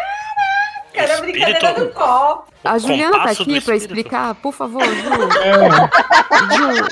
[0.95, 2.53] era a brincadeira do copo.
[2.63, 5.09] A Juliana tá aqui pra explicar, por favor, Ju.
[5.41, 5.69] É,
[6.55, 6.87] Ju,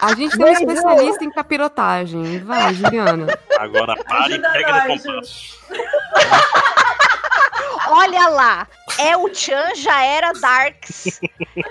[0.00, 2.38] a gente tem um especialista em capirotagem.
[2.44, 3.26] Vai, Juliana.
[3.58, 5.58] Agora pare e pega no nós, compasso.
[7.90, 8.66] Olha lá.
[8.98, 11.20] É o Chan já era Darks.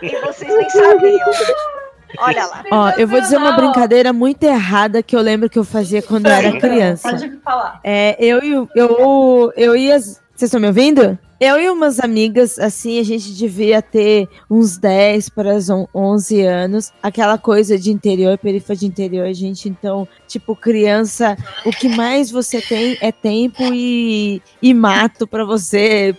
[0.02, 1.20] e vocês nem sabiam.
[2.20, 2.64] Olha lá.
[2.72, 6.26] Ó, eu vou dizer uma brincadeira muito errada que eu lembro que eu fazia quando
[6.28, 7.10] eu era criança.
[7.10, 7.80] Pode falar.
[7.84, 9.98] É, eu e o- eu, eu ia.
[10.38, 11.18] Vocês estão me ouvindo?
[11.40, 16.42] Eu e umas amigas, assim, a gente devia ter uns 10 para os on- 11
[16.42, 16.94] anos.
[17.02, 19.68] Aquela coisa de interior, periferia de interior, gente.
[19.68, 21.36] Então, tipo, criança,
[21.66, 26.16] o que mais você tem é tempo e, e mato para você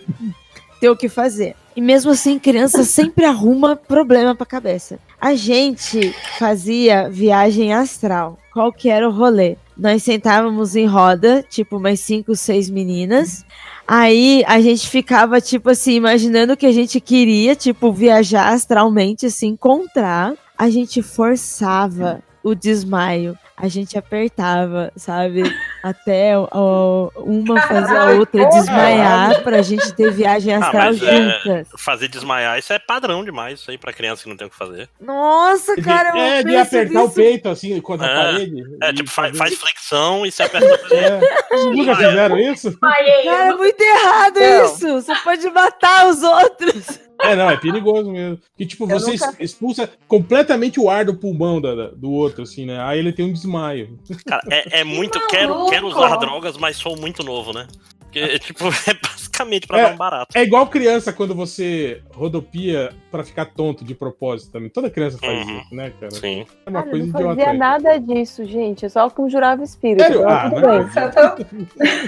[0.81, 1.55] ter o que fazer.
[1.73, 4.99] E mesmo assim, criança sempre arruma problema pra cabeça.
[5.19, 8.37] A gente fazia viagem astral.
[8.53, 9.55] Qual que era o rolê?
[9.77, 13.45] Nós sentávamos em roda, tipo umas cinco, seis meninas.
[13.91, 19.47] Aí a gente ficava, tipo assim, imaginando que a gente queria, tipo, viajar astralmente, se
[19.47, 20.35] encontrar.
[20.55, 23.35] A gente forçava o desmaio.
[23.61, 25.43] A gente apertava, sabe?
[25.83, 31.67] Até ó, uma fazer a outra desmaiar pra gente ter viagem Ah, astral é, juntas.
[31.77, 34.55] fazer desmaiar, isso é padrão demais, isso aí pra criança que não tem o que
[34.57, 34.87] fazer.
[35.01, 37.15] Nossa, cara, eu é, de apertar o nisso.
[37.15, 38.63] peito, assim, contra a É, parede.
[38.81, 40.69] É, tipo, faz, fazer- faz flexão e você aperta.
[40.95, 41.19] É.
[41.49, 42.79] Vocês nunca fizeram isso?
[42.79, 43.01] Cara,
[43.49, 44.65] é muito errado Não.
[44.65, 45.01] isso.
[45.01, 46.99] Você pode matar os outros.
[47.21, 48.37] É, não, é perigoso mesmo.
[48.37, 52.43] Porque, tipo, Eu você nunca- expulsa completamente o ar do pulmão da- da- do outro,
[52.43, 52.79] assim, né?
[52.81, 53.99] Aí ele tem um desmaio.
[54.25, 55.19] Cara, é, é muito.
[55.19, 57.67] Que Quero, quero usar drogas, mas sou muito novo, né?
[57.99, 59.83] Porque, tipo, é basicamente pra É.
[59.83, 60.35] dar um barato.
[60.37, 64.69] É igual criança quando você rodopia pra ficar tonto de propósito também.
[64.69, 65.59] Toda criança faz Uhum.
[65.59, 66.11] isso, né, cara?
[66.11, 66.45] Sim.
[66.65, 68.83] É uma Cara, eu coisa não fazia nada disso, gente.
[68.83, 70.03] Eu só conjurava espírito.
[70.03, 70.27] Sério?
[70.27, 71.45] Ah, tô-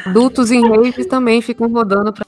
[0.10, 2.26] Adultos em raves também ficam rodando pra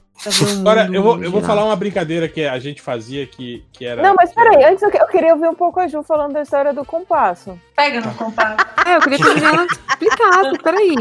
[0.60, 4.02] Agora, eu vou, eu vou falar uma brincadeira que a gente fazia que, que era.
[4.02, 6.02] Não, mas que era- peraí, antes eu, que- eu queria ouvir um pouco a Ju
[6.02, 7.60] falando da história do compasso.
[7.76, 8.56] Pega no compasso.
[8.86, 10.96] É, eu queria que a Juliana explicasse, peraí.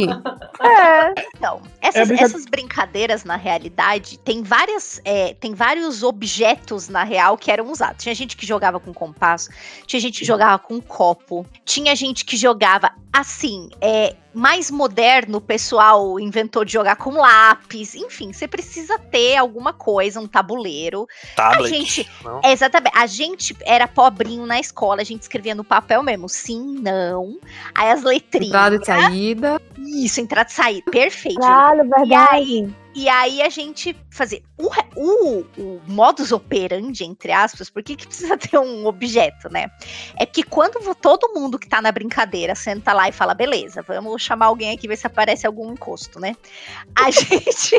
[0.60, 5.00] É, Então, essas, brinca- essas brincadeiras, na realidade, tem várias.
[5.04, 8.02] é, tem vários objetos, na real, que eram usados.
[8.02, 9.50] Tinha gente que jogava com compasso,
[9.86, 13.68] tinha gente que jogava com copo, tinha gente que jogava assim.
[13.80, 17.94] É, mais moderno, o pessoal inventou de jogar com lápis.
[17.94, 21.06] Enfim, você precisa ter alguma coisa, um tabuleiro.
[21.36, 21.64] Tablet.
[21.64, 22.40] A gente, Não?
[22.44, 22.92] exatamente.
[22.96, 27.38] A gente era pobrinho na escola, a gente escrevia no papel mesmo, sim, não.
[27.74, 28.48] Aí as letrinhas.
[28.48, 29.62] Entrada e saída.
[29.78, 30.90] Isso, entrada e saída.
[30.90, 31.38] Perfeito.
[31.38, 32.10] claro, verdade.
[32.10, 34.42] E aí a gente fazia.
[34.58, 39.70] O, o, o modus operandi, entre aspas, por que, que precisa ter um objeto, né?
[40.16, 44.22] É que quando todo mundo que tá na brincadeira senta lá e fala, beleza, vamos
[44.22, 46.36] chamar alguém aqui, ver se aparece algum encosto, né?
[46.94, 47.78] A gente.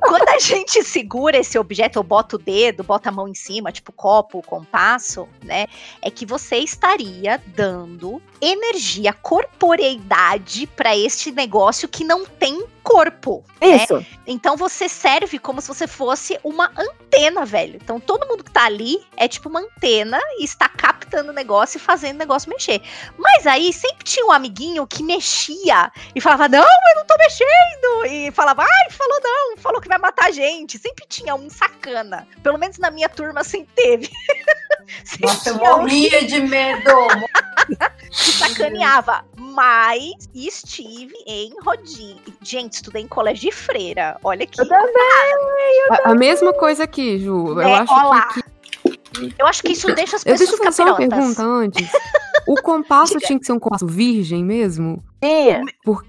[0.00, 3.72] quando a gente segura esse objeto, ou bota o dedo, bota a mão em cima,
[3.72, 5.66] tipo copo, compasso, né?
[6.02, 13.44] É que você estaria dando energia, corporeidade para este negócio que não tem corpo.
[13.60, 13.76] né?
[13.76, 14.04] Isso.
[14.26, 17.78] Então você serve como se você fosse uma antena, velho.
[17.82, 21.78] Então todo mundo que tá ali é tipo uma antena e está captando o negócio
[21.78, 22.80] e fazendo o negócio mexer.
[23.18, 28.06] Mas aí sempre tinha um amiguinho que mexia e falava: Não, eu não tô mexendo.
[28.06, 30.78] E falava: Ai, falou não, falou que vai matar a gente.
[30.78, 32.26] Sempre tinha um sacana.
[32.42, 34.10] Pelo menos na minha turma sempre teve.
[35.20, 36.90] Nossa, eu morria de medo.
[38.10, 39.24] que sacaneava.
[39.36, 42.16] Mas estive em Rodin.
[42.42, 44.16] Gente, estudei em colégio de freira.
[44.22, 44.60] Olha aqui.
[44.60, 44.94] Eu também.
[46.04, 47.52] A, a mesma coisa aqui, Ju.
[47.52, 48.28] Eu É, acho ó lá.
[48.28, 48.42] que,
[48.92, 51.88] que- Eu acho que isso deixa as Eu deixa pessoas eu fazer uma pergunta antes.
[52.46, 55.02] O compasso tinha que ser um compasso virgem mesmo?
[55.20, 55.62] Tinha.
[55.84, 56.04] Por-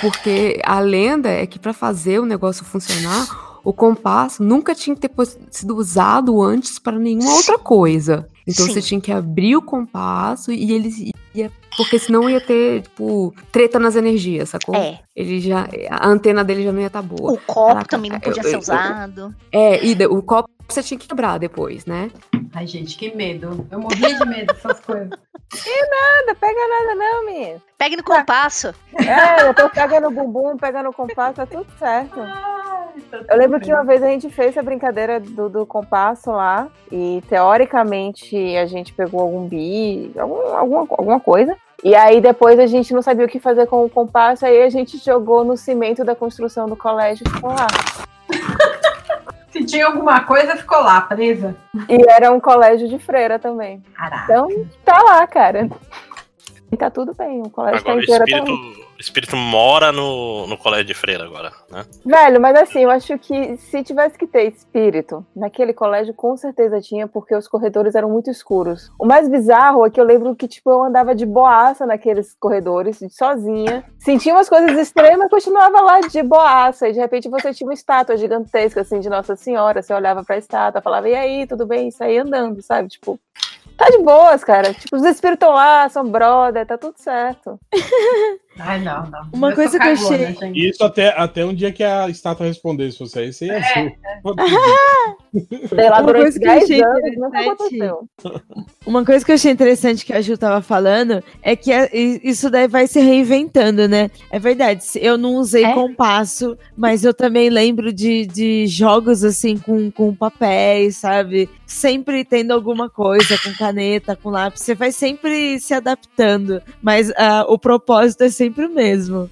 [0.00, 3.26] porque a lenda é que para fazer o negócio funcionar,
[3.64, 5.10] o compasso nunca tinha que ter
[5.50, 8.28] sido usado antes para nenhuma outra coisa.
[8.46, 8.72] Então Sim.
[8.74, 11.50] você tinha que abrir o compasso e ele ia.
[11.76, 14.76] Porque senão ia ter, tipo, treta nas energias, sacou?
[14.76, 15.00] É.
[15.16, 15.66] Ele já.
[15.90, 17.32] A antena dele já não ia estar boa.
[17.32, 19.34] O copo Caraca, também não podia eu- ser eu- usado.
[19.50, 22.10] É, e o copo você tinha que quebrar depois, né?
[22.54, 23.66] Ai, gente, que medo.
[23.70, 25.10] Eu morria de medo dessas coisas.
[25.54, 27.62] Nada, pega nada não, menina.
[27.78, 28.74] Pegue no compasso.
[28.96, 32.16] É, eu tô pegando o bumbum, pegando o compasso, tá tudo certo.
[32.16, 36.66] tá Eu lembro que uma vez a gente fez a brincadeira do, do compasso lá,
[36.90, 41.56] e teoricamente a gente pegou algum bi, algum- alguma, alguma coisa.
[41.84, 44.70] E aí depois a gente não sabia o que fazer com o compasso, aí a
[44.70, 47.66] gente jogou no cimento da construção do colégio e ficou lá.
[49.54, 51.54] Se tinha alguma coisa, ficou lá, presa.
[51.88, 53.80] E era um colégio de freira também.
[53.94, 54.24] Caraca.
[54.24, 54.48] Então
[54.84, 55.70] tá lá, cara.
[56.72, 58.83] E tá tudo bem, o colégio Agora tá inteiro tá o espírito
[59.36, 61.84] mora no, no colégio de freira agora, né?
[62.04, 66.80] Velho, mas assim, eu acho que se tivesse que ter espírito, naquele colégio com certeza
[66.80, 68.90] tinha, porque os corredores eram muito escuros.
[68.98, 73.00] O mais bizarro é que eu lembro que, tipo, eu andava de boaça naqueles corredores,
[73.10, 76.88] sozinha, sentia umas coisas extremas e continuava lá de boaça.
[76.88, 79.82] E de repente você tinha uma estátua gigantesca, assim, de Nossa Senhora.
[79.82, 81.88] Você olhava pra estátua, falava, e aí, tudo bem?
[81.88, 82.88] E saía andando, sabe?
[82.88, 83.18] Tipo,
[83.76, 84.72] tá de boas, cara.
[84.72, 87.58] Tipo, os espíritos estão lá, são brother, tá tudo certo.
[88.58, 89.28] Ai, não, não.
[89.32, 90.68] Uma Eu coisa que eu achei- gente.
[90.68, 93.96] Isso até, até um dia que a estátua respondesse você aí, você ia ver.
[95.68, 98.08] Sei lá, Uma durante coisa que eu 10 achei anos, nunca interessante- aconteceu.
[98.86, 102.20] Uma coisa que eu achei interessante que a Ju tava falando é que é- i-
[102.22, 104.10] isso daí vai se reinventando, né?
[104.30, 105.72] É verdade, se- eu não usei É?
[105.74, 111.48] compasso, mas eu também lembro de, de jogos assim com, com papéis, sabe?
[111.66, 114.62] Sempre tendo alguma coisa, com caneta, com lápis.
[114.62, 119.30] Você vai sempre se adaptando, mas ah, o propósito é sempre o mesmo.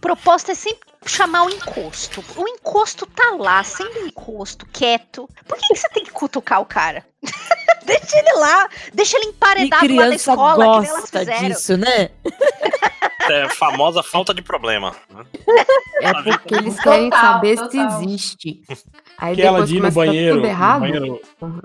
[0.00, 2.24] Proposta é sempre chamar o encosto.
[2.36, 5.28] O encosto tá lá, sendo encosto, quieto.
[5.46, 7.04] Por que, que você tem que cutucar o cara?
[7.84, 11.48] deixa ele lá, deixa ele E emparedado lá na escola, que nem elas gosta fizeram.
[11.48, 12.10] disso, né?
[13.26, 14.94] É a famosa falta de problema.
[15.08, 15.24] Né?
[16.02, 17.70] É porque eles querem Total, saber total.
[17.70, 18.62] se existe.
[19.16, 21.62] Aí Aquela depois de ir no banheiro, tudo no banheiro, no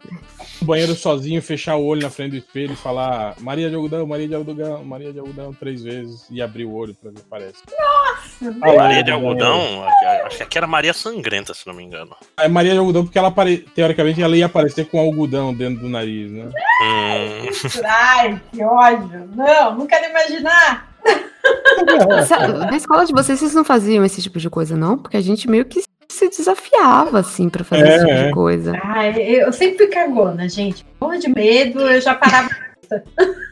[0.67, 4.27] banheiro sozinho, fechar o olho na frente do espelho e falar Maria de algodão, Maria
[4.27, 7.57] de algodão, Maria de algodão três vezes e abrir o olho pra ver parece.
[7.79, 9.83] Ah, lá, Maria de algodão,
[10.25, 12.15] acho que aqui era Maria Sangrenta, se não me engano.
[12.37, 13.57] É Maria de algodão porque ela apare...
[13.73, 16.45] teoricamente ela ia aparecer com algodão dentro do nariz, né?
[16.83, 17.49] Hum,
[17.83, 19.29] Ai, que ódio.
[19.35, 20.89] Não, não quero imaginar.
[22.69, 24.97] Na escola de vocês, vocês não faziam esse tipo de coisa, não?
[24.97, 25.81] Porque a gente meio que
[26.19, 28.27] se desafiava, assim, pra fazer É, esse tipo é.
[28.27, 28.73] de coisa.
[28.83, 30.85] Ai, eu sempre fui cagona, gente.
[30.99, 32.49] Morro de medo, eu já parava.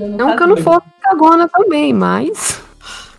[0.00, 2.58] Eu Não que eu não fosse cagona também, mas.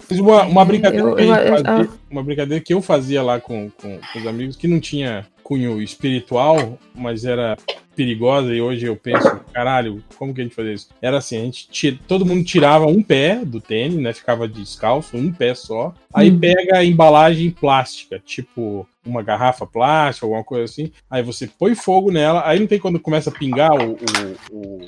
[0.07, 3.69] Fiz uma, uma brincadeira eu- eu- eu- fazia, uma brincadeira que eu fazia lá com,
[3.71, 7.55] com, com os amigos, que não tinha cunho espiritual, mas era
[7.95, 10.89] perigosa, e hoje eu penso, caralho, como que a gente fazia isso?
[11.01, 14.13] Era assim, a gente tira, todo mundo tirava um pé do tênis, né?
[14.13, 15.93] Ficava descalço, um pé só.
[16.13, 16.39] Aí Hum.
[16.39, 20.91] pega a embalagem plástica, tipo uma garrafa plástica, alguma coisa assim.
[21.09, 24.79] Aí você põe fogo nela, aí não tem quando começa a pingar o- o- o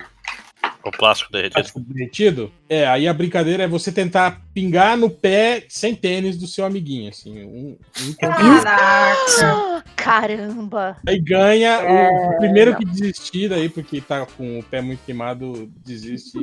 [0.89, 1.53] o plástico derretido.
[1.55, 2.51] plástico derretido?
[2.69, 7.09] É, aí a brincadeira é você tentar pingar no pé sem tênis do seu amiguinho,
[7.09, 7.43] assim.
[7.43, 8.13] Um, um.
[8.19, 9.83] Caraca.
[9.95, 10.97] Caramba.
[11.07, 15.03] aí ganha, o- É, o, primeiro que desistir daí, porque tá com o pé muito
[15.05, 16.39] queimado, desiste.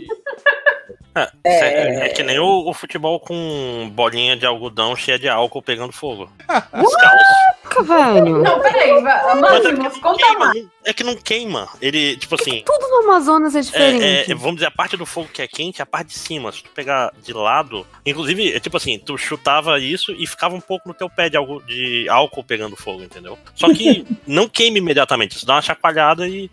[1.14, 5.62] É, é- é que nem o, o futebol com bolinha de algodão cheia de álcool
[5.62, 6.30] pegando fogo.
[6.48, 7.53] Descalço.
[7.82, 8.38] Caraca, velho.
[8.42, 10.66] Não, peraí, é Máximos, que não conta queima, mais.
[10.84, 11.68] É que não queima.
[11.80, 12.62] Ele, tipo assim.
[12.64, 14.32] Tudo no Amazonas é É, diferente.
[14.32, 16.52] é, vamos dizer, a parte do fogo que é quente, a parte de cima.
[16.52, 17.86] Se tu pegar de lado.
[18.04, 21.36] Inclusive, é tipo assim, tu chutava isso e ficava um pouco no teu pé de,
[21.36, 23.38] algo, de álcool pegando fogo, entendeu?
[23.54, 25.36] Só que não queima imediatamente.
[25.36, 26.50] Isso dá uma chacoalhada e.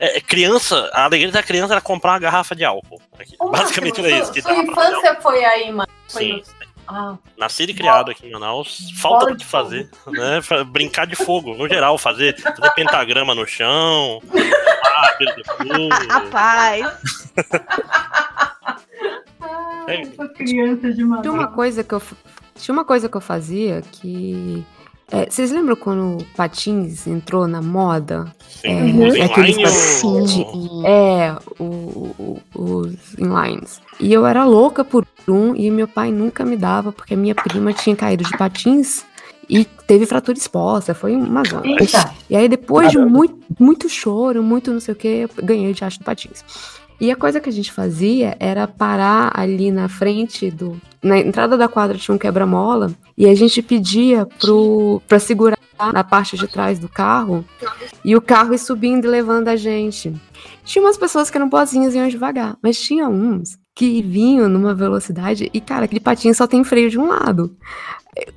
[0.00, 3.00] é, é, criança, a alegria da criança era comprar uma garrafa de álcool.
[3.50, 4.32] Basicamente Máximo, era sua- isso.
[4.32, 5.88] Que Sua fazer infância foi aí, mano.
[6.08, 6.32] Foi Sim.
[6.32, 6.42] no-
[6.88, 10.40] Ah, Nascido e criado aqui em Manaus, falta o que fazer, né?
[10.66, 14.22] Brincar de fogo, no geral, fazer, fazer pentagrama no chão,
[14.84, 15.18] ah.
[16.08, 17.32] Rapaz.
[19.86, 22.02] É, essa criança de Tinha uma coisa que eu,
[22.56, 24.64] tinha uma coisa que eu fazia que.
[25.10, 28.26] É, vocês lembram quando o patins entrou na moda?
[28.48, 33.80] Sim, É, os aqueles patins ou- de- É, o- o- os inlines.
[34.00, 37.34] E eu era louca por um e meu pai nunca me dava, porque a minha
[37.34, 39.04] prima tinha caído de patins
[39.48, 40.92] e teve fratura exposta.
[40.94, 41.66] Foi uma zona.
[41.66, 42.12] Eita.
[42.28, 45.74] E aí, depois de muito, muito choro, muito não sei o que, eu ganhei o
[45.74, 46.44] diacho do patins.
[47.00, 50.80] E a coisa que a gente fazia era parar ali na frente do.
[51.02, 55.56] Na entrada da quadra tinha um quebra-mola e a gente pedia pro, pra segurar
[55.92, 57.44] na parte de trás do carro
[58.04, 60.14] e o carro ir subindo e levando a gente.
[60.64, 64.74] Tinha umas pessoas que eram boazinhas e iam devagar, mas tinha uns que vinham numa
[64.74, 67.54] velocidade e, cara, aquele patinho só tem freio de um lado.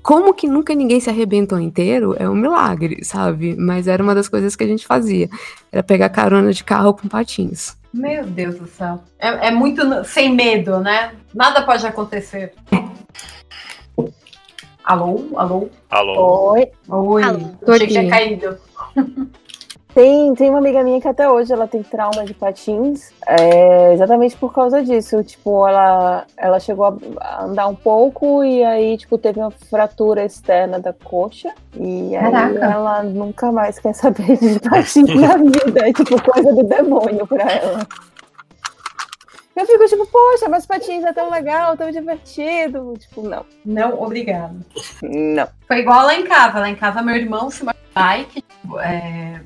[0.03, 3.55] Como que nunca ninguém se arrebentou inteiro é um milagre, sabe?
[3.57, 5.29] Mas era uma das coisas que a gente fazia.
[5.71, 7.77] Era pegar carona de carro com patins.
[7.93, 9.01] Meu Deus do céu.
[9.17, 11.13] É, é muito sem medo, né?
[11.33, 12.53] Nada pode acontecer.
[14.89, 15.19] Alô?
[15.35, 15.69] Alô?
[15.91, 16.51] Alô?
[16.53, 16.67] Oi.
[16.89, 17.21] Oi.
[17.63, 18.57] Tô Achei que tinha caído.
[19.93, 24.35] Tem, tem uma amiga minha que até hoje ela tem trauma de patins, é, exatamente
[24.35, 25.23] por causa disso.
[25.23, 30.25] Tipo, ela, ela chegou a- a andar um pouco e aí, tipo, teve uma fratura
[30.25, 31.53] externa da coxa.
[31.75, 32.65] E aí Caraca.
[32.65, 35.87] ela nunca mais quer saber de patins na vida.
[35.87, 37.87] É tipo coisa do demônio pra ela.
[39.59, 42.93] Eu fico tipo, poxa, mas patins é tão legal, tão divertido.
[42.97, 43.45] Tipo, não.
[43.65, 44.55] Não, obrigada.
[45.03, 45.47] Não.
[45.67, 46.59] Foi igual lá em casa.
[46.59, 48.43] Lá em casa, meu irmão se machucou, bike,
[48.81, 49.39] é,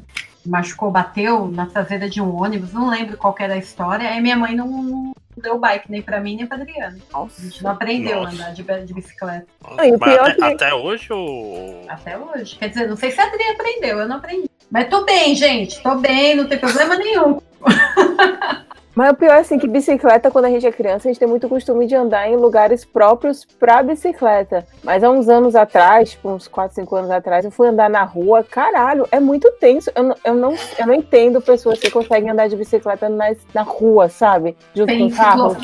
[0.46, 2.72] machucou, bateu na traseira de um ônibus.
[2.74, 4.08] Não lembro qual que era a história.
[4.08, 7.00] Aí minha mãe não, não deu bike nem pra mim nem pra Adriano.
[7.12, 8.36] A gente não aprendeu a Nossa.
[8.36, 9.48] andar de, de bicicleta.
[9.66, 11.86] o Mas pior até, que- até hoje ou.
[11.90, 12.56] Até hoje.
[12.58, 14.48] Quer dizer, não sei se a Adri aprendeu, eu não aprendi.
[14.70, 15.82] Mas tô bem, gente.
[15.82, 17.42] Tô bem, não tem problema nenhum.
[18.96, 21.28] Mas o pior é assim que bicicleta, quando a gente é criança, a gente tem
[21.28, 24.68] muito costume de andar em lugares próprios pra bicicleta.
[24.84, 28.04] Mas há uns anos atrás, tipo uns 4, 5 anos atrás, eu fui andar na
[28.04, 29.90] rua, caralho, é muito tenso.
[29.96, 33.64] Eu, não- eu, não, eu não entendo pessoas que conseguem andar de bicicleta na, na
[33.64, 34.56] rua, sabe?
[34.76, 35.58] Junto Tem com carro.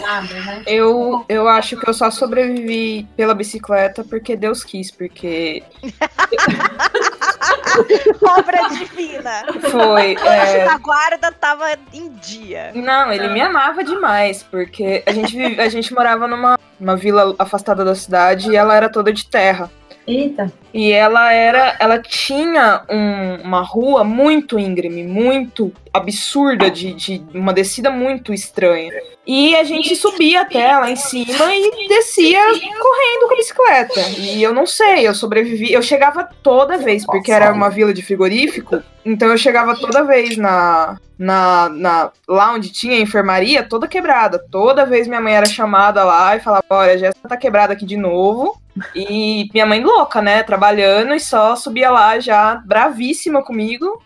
[0.00, 0.62] nada, né?
[0.66, 5.62] Eu, eu acho que eu só sobrevivi pela bicicleta porque Deus quis, porque
[8.38, 9.44] Obra divina.
[9.70, 10.64] Foi, O é.
[10.64, 12.72] da guarda tava em dia.
[12.74, 17.34] Não, ele me amava demais, porque a gente, vive- a gente morava numa uma vila
[17.38, 19.70] afastada da cidade e ela era toda de terra.
[20.08, 20.50] Eita.
[20.72, 27.52] E ela era, ela tinha um- uma rua muito íngreme, muito absurda, de, de uma
[27.52, 28.92] descida muito estranha.
[29.26, 34.00] E a gente subia até lá em cima e descia correndo com a bicicleta.
[34.18, 35.70] E eu não sei, eu sobrevivi.
[35.70, 38.82] Eu chegava toda vez, porque era uma vila de frigorífico.
[39.04, 44.38] Então eu chegava toda vez na, na, na lá onde tinha a enfermaria, toda quebrada.
[44.50, 47.84] Toda vez minha mãe era chamada lá e falava: Olha, a Jéssica tá quebrada aqui
[47.84, 48.56] de novo.
[48.94, 50.42] E minha mãe louca, né?
[50.42, 54.02] Trabalhando e só subia lá já bravíssima comigo.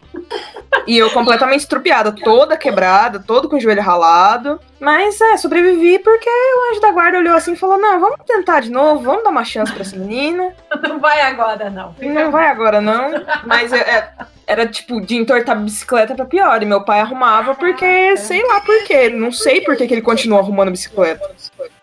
[0.86, 4.60] E eu completamente estrupiada, toda quebrada, todo com o joelho ralado.
[4.80, 8.60] Mas é, sobrevivi porque o anjo da guarda olhou assim e falou: Não, vamos tentar
[8.60, 10.52] de novo, vamos dar uma chance pra essa menina.
[10.88, 11.94] Não vai agora, não.
[12.00, 13.10] Não vai agora, não.
[13.44, 14.08] Mas é, é,
[14.46, 16.62] era tipo de entortar a bicicleta pra pior.
[16.62, 19.08] E meu pai arrumava porque, sei lá por quê.
[19.08, 21.30] Não sei por que, que ele continua arrumando bicicleta.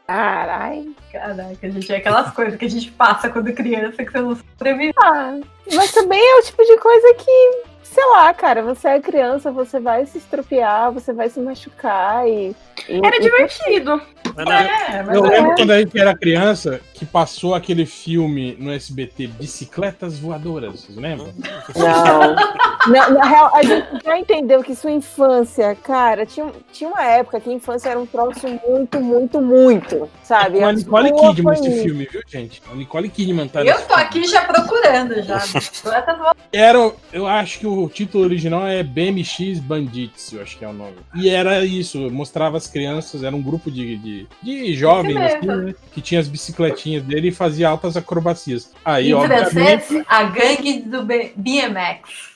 [0.09, 0.95] Caralho.
[1.11, 4.91] Caraca, gente, é aquelas coisas que a gente passa quando criança que você não sobrevive.
[4.97, 5.39] Ah,
[5.75, 9.79] mas também é o tipo de coisa que, sei lá, cara, você é criança, você
[9.79, 12.55] vai se estropiar, você vai se machucar e.
[12.87, 14.01] e- Era e- divertido.
[14.37, 15.29] É, Eu é.
[15.29, 20.97] lembro quando a gente era criança que passou aquele filme no SBT Bicicletas Voadoras, vocês
[20.97, 21.33] lembram?
[21.75, 22.35] Não.
[22.93, 27.39] Na, na real, a gente já entendeu que sua infância, cara, tinha, tinha uma época
[27.41, 30.59] que a infância era um troço muito, muito, muito, sabe?
[30.59, 32.61] Com a A Nicole Kidman esse filme, viu, gente?
[32.71, 35.39] A Nicole Kidman tá Eu tô aqui já procurando já.
[36.53, 40.73] Era, eu acho que o título original é BMX Bandits, eu acho que é o
[40.73, 40.95] nome.
[41.15, 45.75] E era isso, mostrava as crianças, era um grupo de, de, de jovens assim, né,
[45.93, 48.71] que tinha as bicicletinhas dele e fazia altas acrobacias.
[48.83, 52.33] Aí, Em obviamente, francês, a gangue do BMX.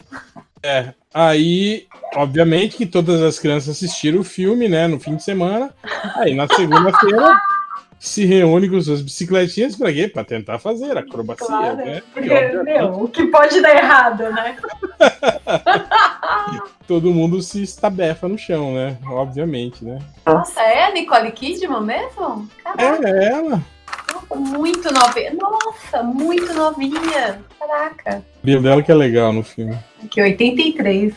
[0.61, 5.73] é, aí, obviamente que todas as crianças assistiram o filme, né, no fim de semana.
[6.17, 7.37] Aí na segunda-feira
[8.05, 10.09] se reúne com suas bicicletinhas pra quê?
[10.09, 11.77] Pra tentar fazer acrobacia, Claro.
[11.77, 12.01] né?
[12.13, 14.57] Porque, obviamente, meu, o que pode dar errado, né?
[16.87, 18.97] todo mundo se estabefa no chão, né?
[19.07, 19.99] Obviamente, né?
[20.25, 22.47] Nossa, é a Nicole Kidman mesmo?
[22.63, 23.07] Caraca.
[23.07, 23.61] É ela.
[24.35, 25.33] Muito novinha.
[25.33, 27.39] Nossa, muito novinha.
[27.59, 28.23] Caraca.
[28.37, 29.77] O cabelo dela que é legal no filme.
[30.03, 31.13] Aqui, 83.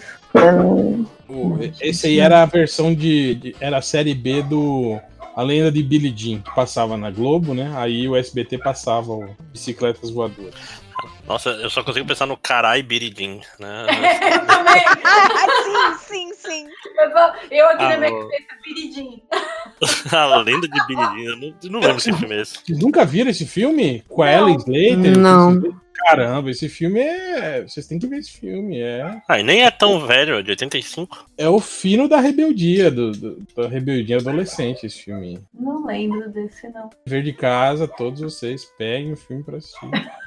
[1.29, 4.99] O- Esse aí era a versão de, de- Era a série B do.
[5.37, 7.71] A Lenda de Billie Jean, que passava na Globo, né?
[7.77, 10.55] Aí o SBT passava o Bicicletas Voadoras.
[11.27, 13.85] Nossa, eu só consigo pensar no Carai Biridim, né?
[14.47, 14.83] Também.
[15.05, 16.67] Ah, sim, sim, sim.
[16.99, 18.21] Eu, vou- eu aqui na Ah, minha bom.
[18.23, 19.23] cabeça, Piridinho.
[20.17, 21.19] a lenda de Jean.
[21.19, 22.59] Eu não, eu não lembro se filme é esse.
[22.65, 24.03] Vocês nunca viram esse filme?
[24.09, 24.33] Com a.
[24.33, 25.19] Ellen Slater?
[25.19, 25.61] Não.
[26.05, 27.63] Caramba, esse filme é.
[27.63, 28.79] Vocês têm que ver esse filme.
[28.81, 31.27] É, Ah, e nem é tão velho, é de 85.
[31.39, 35.41] é o fino da rebeldia, do, do- da rebeldia adolescente, esse filme.
[35.53, 36.91] Não lembro desse, não.
[37.07, 39.89] Ver de casa, todos vocês peguem o filme pra assistir.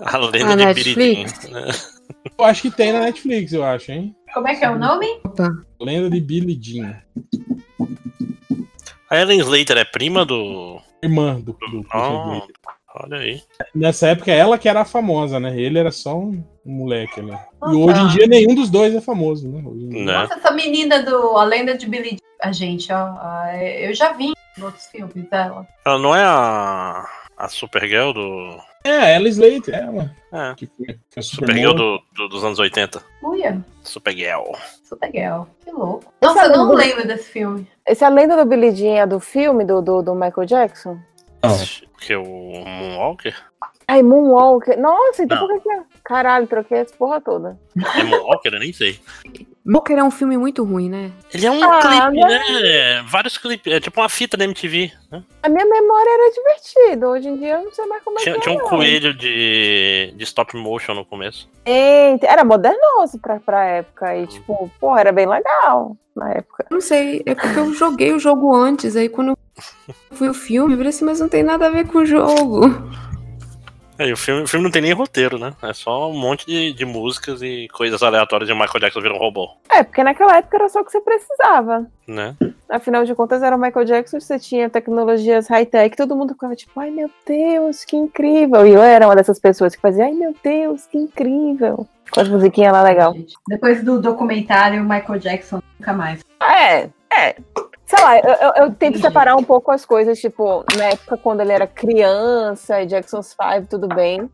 [0.00, 1.32] A lenda Ah, de Netflix?
[1.38, 1.52] Biridim.
[1.54, 1.72] né?
[2.38, 4.14] Eu acho que tem na Netflix, eu acho, hein?
[4.32, 5.06] Como é que é o nome?
[5.80, 7.00] Lenda de Billie Jean.
[9.10, 10.80] A Ellen Slater é prima do.
[11.02, 12.08] Irmã do, do Ah,
[12.38, 12.54] Slater.
[12.94, 13.42] Olha aí.
[13.74, 15.58] Nessa época, ela que era a famosa, né?
[15.58, 17.20] Ele era só um moleque.
[17.20, 17.76] E Nossa.
[17.76, 19.62] hoje em dia, nenhum dos dois é famoso, né?
[19.66, 20.04] Hoje em dia.
[20.04, 20.12] Né?
[20.12, 22.18] Nossa, essa menina do A Lenda de Billy Jean.
[22.42, 22.96] A gente, ó.
[22.96, 25.66] ah, eu já vi em outros filmes dela.
[25.86, 27.04] Ela não é a.
[27.36, 28.56] A Supergirl do.
[28.84, 30.10] É, ela Slater, ela.
[30.32, 30.54] É.
[30.54, 33.02] Que foi, foi Supergirl do, do- dos anos 80.
[33.24, 34.52] Uia, Supergirl.
[34.84, 35.48] super legal.
[35.64, 36.04] Que louco.
[36.22, 37.66] Nossa, eu não lembro desse filme.
[37.84, 40.96] Esse é a lenda do Billie Jean é do filme do, do, do Michael Jackson?
[42.00, 43.34] Que é o Moonwalker?
[43.86, 44.78] Ai, Moonwalker.
[44.78, 45.48] Nossa, então Não.
[45.48, 45.82] por que é?
[46.04, 47.58] Caralho, troquei essa porra toda.
[47.96, 48.52] É Moonwalker?
[48.54, 48.98] Eu nem sei.
[49.66, 51.10] Booker é um filme muito ruim, né?
[51.32, 52.28] Ele é um Ah, clipe, não.
[52.28, 53.02] né?
[53.08, 53.72] Vários clipes.
[53.72, 54.92] É tipo uma fita da MTV.
[55.10, 55.22] Né?
[55.42, 57.08] A minha memória era divertida.
[57.08, 58.58] Hoje em dia eu não sei mais como é Tinha, que tinha é.
[58.58, 58.68] um não.
[58.68, 61.48] coelho de, de stop motion no começo.
[61.64, 64.14] Eita, era modernoso pra, pra época.
[64.14, 66.66] E, tipo, porra, era bem legal na época.
[66.70, 69.38] Não sei, é porque eu joguei o jogo antes, aí quando eu
[70.12, 72.66] fui o filme, eu falei assim, mas não tem nada a ver com o jogo.
[73.96, 75.52] É, e o filme, o filme não tem nem roteiro, né?
[75.62, 79.18] É só um monte de, de músicas e coisas aleatórias de Michael Jackson virar um
[79.18, 81.86] robô, É, porque naquela época era só o que você precisava.
[82.08, 82.34] né?
[82.68, 86.80] Afinal de contas, era o Michael Jackson, você tinha tecnologias high-tech, todo mundo ficava tipo,
[86.80, 88.66] ai meu Deus, que incrível.
[88.66, 91.86] E eu era uma dessas pessoas que fazia, ai meu Deus, que incrível.
[92.10, 93.14] Com as musiquinhas lá legal.
[93.46, 96.20] Depois do documentário Michael Jackson, nunca mais.
[96.42, 97.36] É, é.
[97.94, 101.52] Sei lá, eu, eu, tento separar um pouco as coisas, tipo, na época quando ele
[101.52, 104.28] era criança, e Jackson's Five, tudo bem.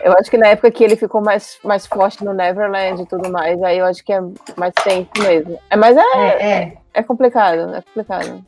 [0.00, 3.30] Eu acho que na época que ele ficou mais, mais forte no Neverland e tudo
[3.30, 4.20] mais, aí eu acho que é
[4.56, 5.58] mais tempo mesmo.
[5.68, 6.76] É, mas é, É, é.
[6.94, 8.42] é complicado, é complicado.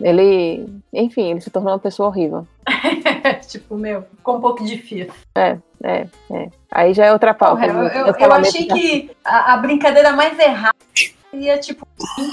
[0.00, 2.46] Ele, enfim, ele se tornou uma pessoa horrível.
[3.48, 5.12] tipo, meu, ficou um pouco difícil.
[5.34, 6.48] É, é, é.
[6.70, 7.66] Aí já é outra pauta.
[7.66, 10.74] Porra, eu, eu- Eu eu achei que a, a brincadeira mais errada
[11.30, 11.86] seria, tipo,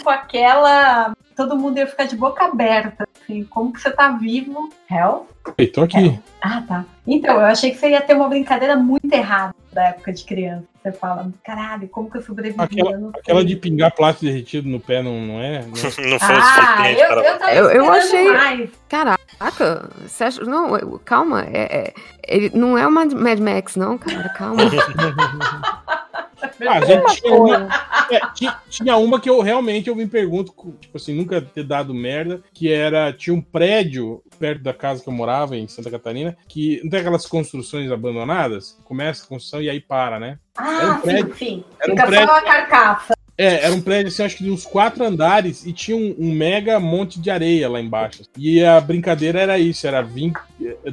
[0.03, 1.14] com aquela.
[1.36, 3.07] Todo mundo ia ficar de boca aberta.
[3.22, 4.69] Assim, como que você tá vivo?
[4.90, 5.28] Hell?
[5.57, 6.19] Ei, tô aqui.
[6.41, 6.86] Ah, tá.
[7.06, 10.64] Então, eu achei que você ia ter uma brincadeira muito errada da época de criança.
[10.82, 12.60] Você fala, caralho, como que eu sobrevivi?
[12.64, 15.61] Aquela, Eu aquela de pingar plástico derretido no pé não, não é?
[15.61, 15.82] Não é?
[16.10, 17.22] Não foi Ah, suficiente eu, para.
[17.28, 18.69] eu tava Eu- eu achei- mais.
[19.39, 20.43] Caraca, você acha...
[20.43, 21.93] Não, eu- calma, é, é-
[22.27, 24.61] ele não é uma Mad Max, não, cara, calma.
[26.68, 27.68] Ah, gente tinha uma,
[28.11, 31.93] é, tinha, tinha uma que eu realmente eu me pergunto, tipo assim, nunca ter dado
[31.93, 36.38] merda, que era, tinha um prédio perto da casa que eu morava, em Santa Catarina,
[36.47, 38.77] que não tem aquelas construções abandonadas?
[38.84, 40.38] Começa a construção e aí para, né?
[40.57, 41.64] Era um Ah, prédio- sim, sim.
[41.80, 43.16] era um Fica prédio- só a carcaça.
[43.38, 46.31] É, era um prédio, assim, acho que de uns quatro andares e tinha um, um
[46.31, 48.23] mega monte de areia lá embaixo.
[48.35, 50.34] E a brincadeira era isso, era vir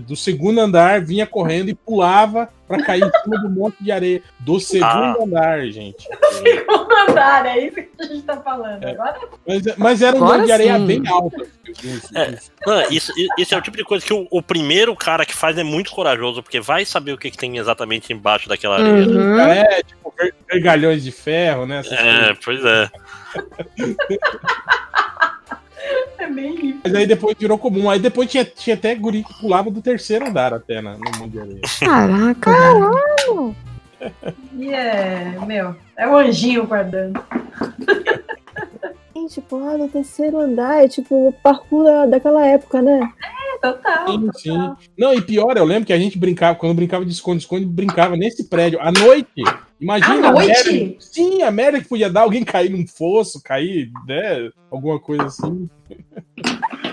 [0.00, 4.22] do segundo andar, vinha correndo e pulava pra cair em cima do monte de areia.
[4.40, 5.16] Do segundo Ah.
[5.22, 6.06] andar, gente.
[6.32, 8.82] Segundo andar, é isso que a gente tá falando.
[8.84, 8.90] É.
[8.92, 10.86] Agora Mas, mas era um Agora monte de areia sim.
[10.86, 11.36] bem alta.
[11.84, 12.38] Uns- É.
[12.66, 15.56] Não, isso, isso é o tipo de coisa que o, o primeiro cara que faz
[15.58, 19.06] é muito corajoso, porque vai saber o que, que tem exatamente embaixo daquela areia.
[19.06, 19.38] Uhum.
[19.40, 21.80] É, tipo, ver- vergalhões de ferro, né?
[21.80, 22.20] essas coisas.
[22.30, 22.90] É, pois é.
[26.18, 26.80] é bem isso.
[26.84, 27.90] Mas aí depois virou comum.
[27.90, 31.30] Aí depois tinha, tinha até guri que pulava do terceiro andar até na, no monte
[31.30, 31.60] de areia.
[31.80, 32.50] Caraca,
[34.54, 37.22] E é, meu, é o anjinho guardando.
[39.14, 43.00] Gente, porra, no terceiro andar, é tipo o parkour da- daquela época, né?
[43.22, 44.08] É, total.
[44.08, 44.72] Sim, sim.
[44.98, 48.48] Não, e pior, eu lembro que a gente brincava, quando brincava de esconde-esconde, brincava nesse
[48.48, 49.30] prédio à noite.
[49.80, 50.72] Imagina À a noite?
[50.72, 50.96] merda.
[50.98, 54.50] Sim, a merda que podia dar alguém cair num fosso, cair, né?
[54.70, 55.68] Alguma coisa assim.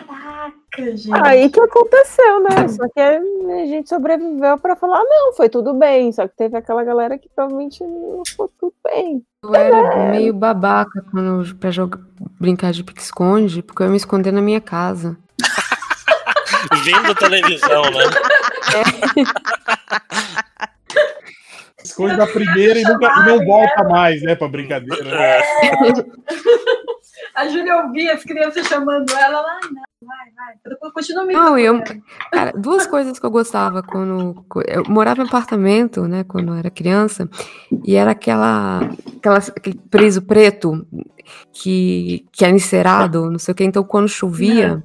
[0.77, 1.09] Gente.
[1.13, 2.67] Aí que aconteceu, né?
[2.69, 3.19] Só que a
[3.65, 6.11] gente sobreviveu pra falar, não, foi tudo bem.
[6.13, 9.21] Só que teve aquela galera que provavelmente não foi tudo bem.
[9.43, 11.99] eu era meio babaca quando, pra jogar,
[12.39, 15.17] brincar de pique-esconde, porque eu ia me esconder na minha casa.
[16.85, 18.05] Vendo televisão, né?
[21.83, 25.09] Esconde da primeira e, nunca, e não volta mais, né, pra brincadeira.
[25.15, 25.41] É.
[27.35, 30.91] A Júlia ouvia as crianças chamando ela lá, não, vai, vai.
[30.91, 31.81] Continua me Não, eu,
[32.31, 36.69] cara, duas coisas que eu gostava quando eu morava em apartamento, né, quando eu era
[36.69, 37.29] criança,
[37.85, 38.81] e era aquela,
[39.17, 40.85] aquela aquele preso preto
[41.53, 44.83] que que era encerado, não sei o que, então quando chovia,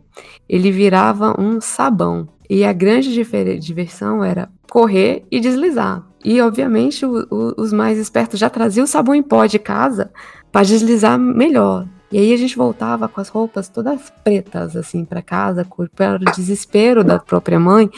[0.48, 2.28] ele virava um sabão.
[2.48, 3.12] E a grande
[3.58, 6.06] diversão era correr e deslizar.
[6.28, 10.10] E obviamente o- o- os mais espertos já traziam o sabão em pó de casa
[10.50, 11.86] para deslizar melhor.
[12.10, 16.32] E aí a gente voltava com as roupas todas pretas, assim, para casa, para o
[16.34, 17.88] desespero da própria mãe.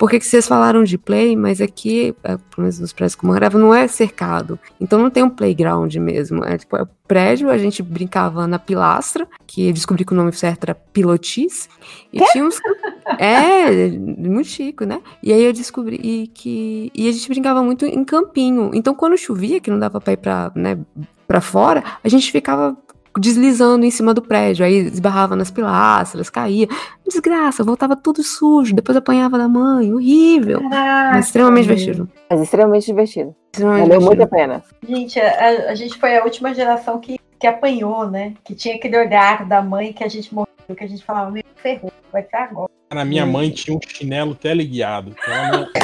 [0.00, 3.28] Porque que vocês falaram de play, mas aqui, é, pelo menos nos prédios que eu
[3.28, 4.58] morava, não é cercado.
[4.80, 6.42] Então não tem um playground mesmo.
[6.42, 10.32] É tipo, é prédio, a gente brincava na pilastra, que eu descobri que o nome
[10.32, 11.68] certo era pilotis.
[12.10, 12.58] E tinha uns.
[13.18, 15.02] É, muito chique, né?
[15.20, 16.92] E aí eu descobri e que.
[16.94, 18.70] E a gente brincava muito em campinho.
[18.72, 20.78] Então quando chovia, que não dava pra ir pra, né,
[21.26, 22.76] pra fora, a gente ficava
[23.18, 26.68] deslizando em cima do prédio, aí esbarrava nas pilastras, caía.
[27.06, 30.60] Desgraça, voltava tudo sujo, depois apanhava da mãe, horrível.
[30.62, 32.08] Mas extremamente divertido.
[32.30, 33.34] Mas extremamente divertido.
[33.52, 34.62] Extremamente Valeu muito a pena.
[34.88, 38.34] Gente, a, a gente foi a última geração que, que apanhou, né?
[38.44, 40.46] Que tinha aquele olhar da mãe que a gente morreu,
[40.76, 42.70] que a gente falava, meu, ferrou, vai ser agora.
[42.88, 45.14] Cara, minha mãe tinha um chinelo teleguiado.
[45.26, 45.66] Ela não,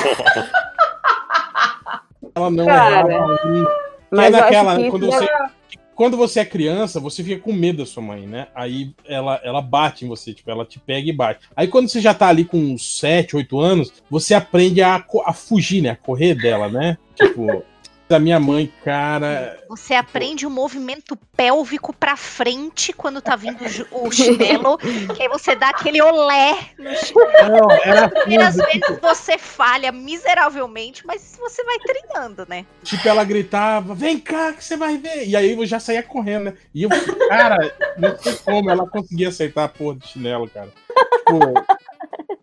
[2.35, 3.67] ela não Cara, errava
[4.11, 5.51] mas é eu acho daquela, que quando isso você, era-
[5.97, 8.49] quando você é criança, você fica com medo da sua mãe, né?
[8.55, 11.49] Aí ela, ela bate em você, tipo, ela te pega e bate.
[11.57, 15.33] Aí quando você já tá ali com uns 7, 8 anos, você aprende a, a
[15.33, 15.91] fugir, né?
[15.91, 16.99] A correr dela, né?
[17.15, 17.65] Tipo,
[18.09, 19.59] da minha mãe, cara.
[19.69, 23.59] Você aprende o movimento pélvico pra frente quando tá vindo
[23.91, 27.49] o chinelo, que aí você dá aquele olé no chinelo.
[27.49, 32.65] Não, era Primeiras assim, vezes você falha miseravelmente, mas você vai treinando, né?
[32.83, 35.27] Tipo, ela gritava, vem cá que você vai ver.
[35.27, 36.55] E aí eu já saía correndo, né?
[36.73, 36.91] E eu,
[37.29, 40.69] cara, não sei como ela conseguia acertar a porra do chinelo, cara.
[40.69, 41.55] Tipo,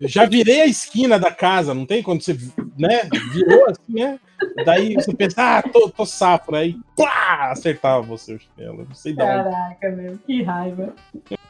[0.04, 2.04] eu já virei a esquina da casa, não tem?
[2.04, 2.38] Quando você,
[2.78, 4.20] né, virou assim, né?
[4.66, 6.58] Daí você pensa, ah, tô, tô safra.
[6.58, 8.86] Aí, plá, acertava você o chinelo.
[8.86, 9.32] Não sei de onde.
[9.32, 10.94] Caraca, meu, que raiva.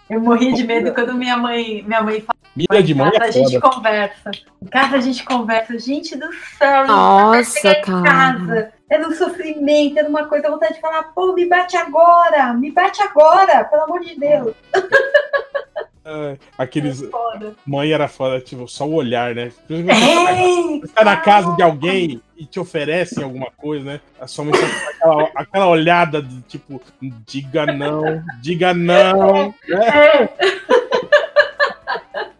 [0.07, 3.25] Eu morri de medo quando minha mãe, minha mãe fala, Mira de mãe em casa
[3.25, 4.31] é a gente conversa.
[4.61, 5.79] Em casa a gente conversa.
[5.79, 8.03] Gente do céu, Nossa, cara.
[8.03, 8.73] casa.
[8.87, 13.01] É no sofrimento, é numa coisa, vontade de falar, pô, me bate agora, me bate
[13.01, 14.53] agora, pelo amor de Deus.
[16.05, 17.01] Ah, Aqueles.
[17.09, 17.55] Foda.
[17.65, 19.51] Mãe era foda, tipo, só o olhar, né?
[19.69, 23.99] É, Você tá na casa de alguém e te oferecem alguma coisa, né?
[24.19, 24.53] A sua mãe
[24.99, 26.81] aquela, aquela olhada de tipo,
[27.25, 29.53] diga não, diga não.
[29.67, 29.87] Né?
[29.87, 30.29] é.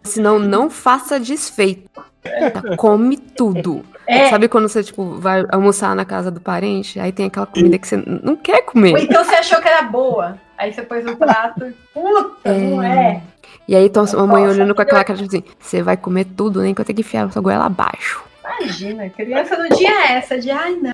[0.04, 1.88] Senão, não faça desfeito.
[2.22, 3.84] Tá, Come tudo.
[4.06, 4.28] É.
[4.28, 7.88] Sabe quando você, tipo, vai almoçar na casa do parente, aí tem aquela comida que
[7.88, 9.02] você não quer Ou comer.
[9.02, 10.38] então você achou que era boa.
[10.58, 11.72] Aí você pôs no prato.
[11.92, 13.22] Puta, não é.
[13.66, 16.26] E aí, então, a mãe olhando com que aquela cara, tipo assim, você vai comer
[16.26, 18.22] tudo, nem que eu tenho que enfiar a sua goela abaixo.
[18.60, 20.92] Imagina, criança no dia essa, de ai não.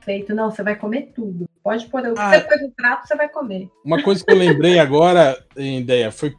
[0.00, 1.48] Feito, não, você vai comer tudo.
[1.62, 2.30] Pode pôr o que Ah.
[2.30, 3.68] você pôs no prato, você vai comer.
[3.84, 6.34] Uma coisa que eu lembrei agora, ideia, foi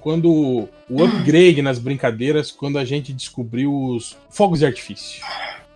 [0.00, 5.22] quando o upgrade nas brincadeiras, quando a gente descobriu os fogos de artifício.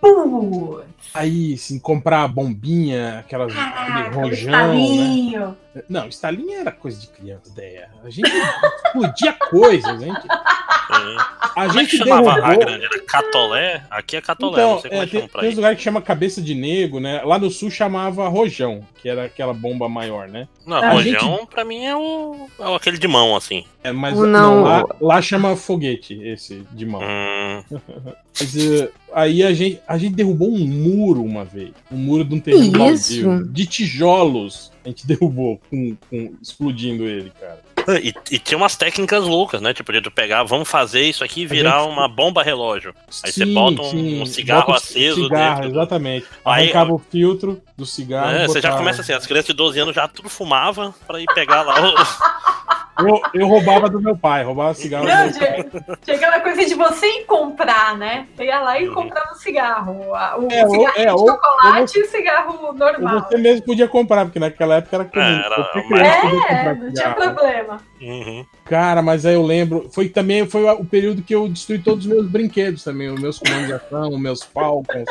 [0.01, 5.55] Putz, Aí, assim, comprar bombinha, aquelas aquele aquele rojão, né?
[5.89, 7.89] Não, estalinha era coisa de criança, ideia.
[8.03, 10.21] A gente explodia coisas, a gente.
[10.27, 12.85] A Como é que gente chamava a derrubou- grande?
[12.85, 13.83] Era catolé?
[13.89, 15.55] Aqui é catolé, Então, não sei como é, é que tem, chama pra tem uns
[15.55, 17.21] lugares que chama cabeça de nego, né?
[17.23, 20.47] Lá no sul chamava rojão, que era aquela bomba maior, né?
[20.65, 23.65] Não, A rojão gente- pra mim é o, é aquele de mão, assim.
[23.83, 27.01] É, mas não, não- lá, lá chama foguete, esse de mão.
[27.01, 27.63] Hum,
[28.39, 31.71] Mas, eh, aí a gente, a gente derrubou um muro uma vez.
[31.89, 33.23] Um muro de um terreno Isso.
[33.23, 33.47] baldio.
[33.51, 34.71] De tijolos.
[34.85, 37.59] A gente derrubou com, com- explodindo ele, cara.
[38.01, 39.71] E, e tinha umas técnicas loucas, né?
[39.71, 42.95] Tipo, de tu pegar, vamos fazer isso aqui e virar gente- uma bomba relógio.
[43.23, 44.21] Aí você Sim, bota um, sim.
[44.21, 45.71] um cigarro Bota o aceso cigarro, dentro.
[45.77, 46.25] exatamente.
[46.43, 48.31] Aí- Arrancava o filtro do cigarro.
[48.35, 51.25] É, você já começa assim, as crianças de 12 anos já tudo fumava pra ir
[51.35, 51.93] pegar lá o.
[52.97, 55.63] Eu, eu roubava do meu pai, roubava cigarro do Não, meu pai.
[55.63, 58.25] tinha, tinha aquela coisa de você ir comprar, né?
[58.35, 59.99] Você ia lá e comprava um cigarro.
[60.11, 60.15] O
[60.49, 63.19] É, ou- cigarro é, de ou- chocolate e o cigarro Ou normal.
[63.27, 65.25] você mesmo podia comprar, porque naquela época era comum.
[65.25, 67.77] É, era É, comprar não tinha problema.
[68.01, 68.45] Uhum.
[68.65, 69.89] Cara, mas aí eu lembro.
[69.93, 73.37] Foi também foi o período que eu destruí todos os meus brinquedos também, os meus
[73.39, 75.05] comandos de ação, os meus falcons.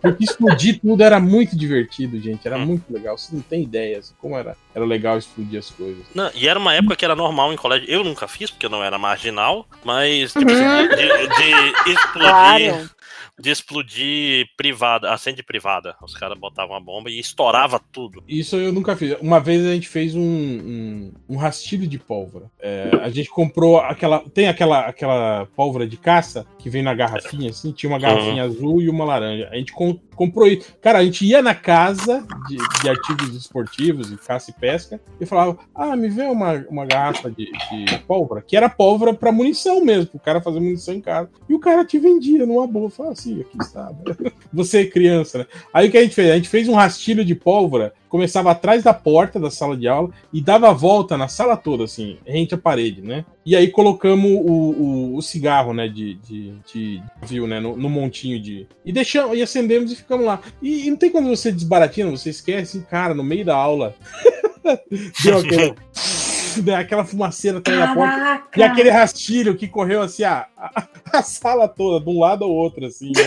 [0.00, 2.46] Porque explodir tudo era muito divertido, gente.
[2.46, 3.16] Era muito legal.
[3.16, 6.02] Você não tem ideia assim, como era, era legal explodir as coisas.
[6.14, 7.88] Não, e era uma época que era normal em colégio.
[7.88, 10.76] Eu nunca fiz, porque eu não era marginal, mas tipo, Uhum.
[10.78, 12.70] assim, de, de explodir.
[12.72, 12.90] Claro.
[13.38, 15.96] De explodir privada, acende privada.
[16.02, 18.22] Os caras botavam a bomba e estourava tudo.
[18.28, 19.16] Isso eu nunca fiz.
[19.20, 22.50] Uma vez a gente fez um, um, um rastilho de pólvora.
[22.60, 24.20] É, a gente comprou aquela.
[24.30, 27.72] Tem aquela, aquela pólvora de caça que vem na garrafinha, assim.
[27.72, 29.48] Tinha uma garrafinha azul e uma laranja.
[29.50, 30.72] A gente com- comprou isso.
[30.80, 35.26] Cara, a gente ia na casa de, de artigos esportivos, de caça e pesca, e
[35.26, 39.84] falava: Ah, me vê uma, uma garrafa de, de pólvora, que era pólvora pra munição
[39.84, 41.28] mesmo, pro cara fazer munição em casa.
[41.48, 42.88] E o cara te vendia numa boa.
[42.88, 43.92] Falava assim, aqui está.
[44.52, 45.46] Você é criança, né?
[45.72, 46.30] Aí o que a gente fez?
[46.30, 50.10] A gente fez um rastilho de pólvora, começava atrás da porta da sala de aula
[50.32, 53.24] e dava a volta na sala toda, assim, rente à parede, né?
[53.44, 57.90] E aí colocamos o, o, o cigarro, né, de, de, de viu, né, no, no
[57.90, 58.66] montinho de...
[58.84, 60.40] E deixamos, e acendemos e ficamos lá.
[60.62, 63.94] E, e não tem quando você desbaratina, você esquece, cara, no meio da aula.
[65.22, 65.74] Deu aquele...
[66.62, 68.42] né, aquela fumaceira atrás da porta.
[68.56, 72.50] E aquele rastilho que correu assim, a, a, a sala toda, de um lado ao
[72.50, 73.22] outro, assim, né?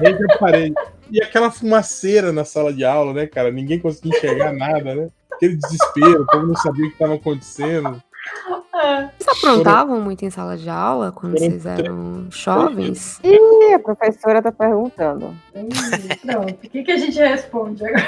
[0.08, 0.74] Entre a parede.
[1.10, 3.50] E aquela fumaceira na sala de aula, né, cara?
[3.50, 5.08] Ninguém conseguia enxergar nada, né?
[5.32, 8.02] Aquele desespero, o povo não sabia o que estava acontecendo.
[8.48, 13.20] Vocês aprontavam muito em sala de aula quando vocês eram jovens?
[13.22, 15.34] Ih, a professora tá perguntando.
[16.26, 18.06] Pronto, o que, que a gente responde agora?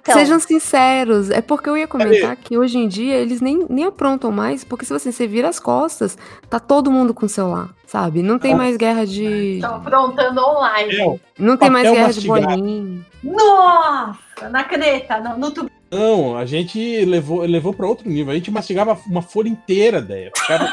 [0.00, 3.86] Então, Sejam sinceros, é porque eu ia comentar que hoje em dia eles nem, nem
[3.86, 6.16] aprontam mais, porque se você, você vira as costas,
[6.48, 8.22] tá todo mundo com celular, sabe?
[8.22, 9.54] Não tem mais guerra de.
[9.56, 11.20] Estão aprontando online.
[11.38, 13.06] Não tem mais guerra de bolinha.
[13.22, 14.48] Nossa!
[14.50, 15.70] Na caneta, no, no tubo.
[15.92, 18.32] Não, a gente levou, levou para outro nível.
[18.32, 20.32] A gente mastigava uma folha inteira, ideia.
[20.34, 20.66] Ficava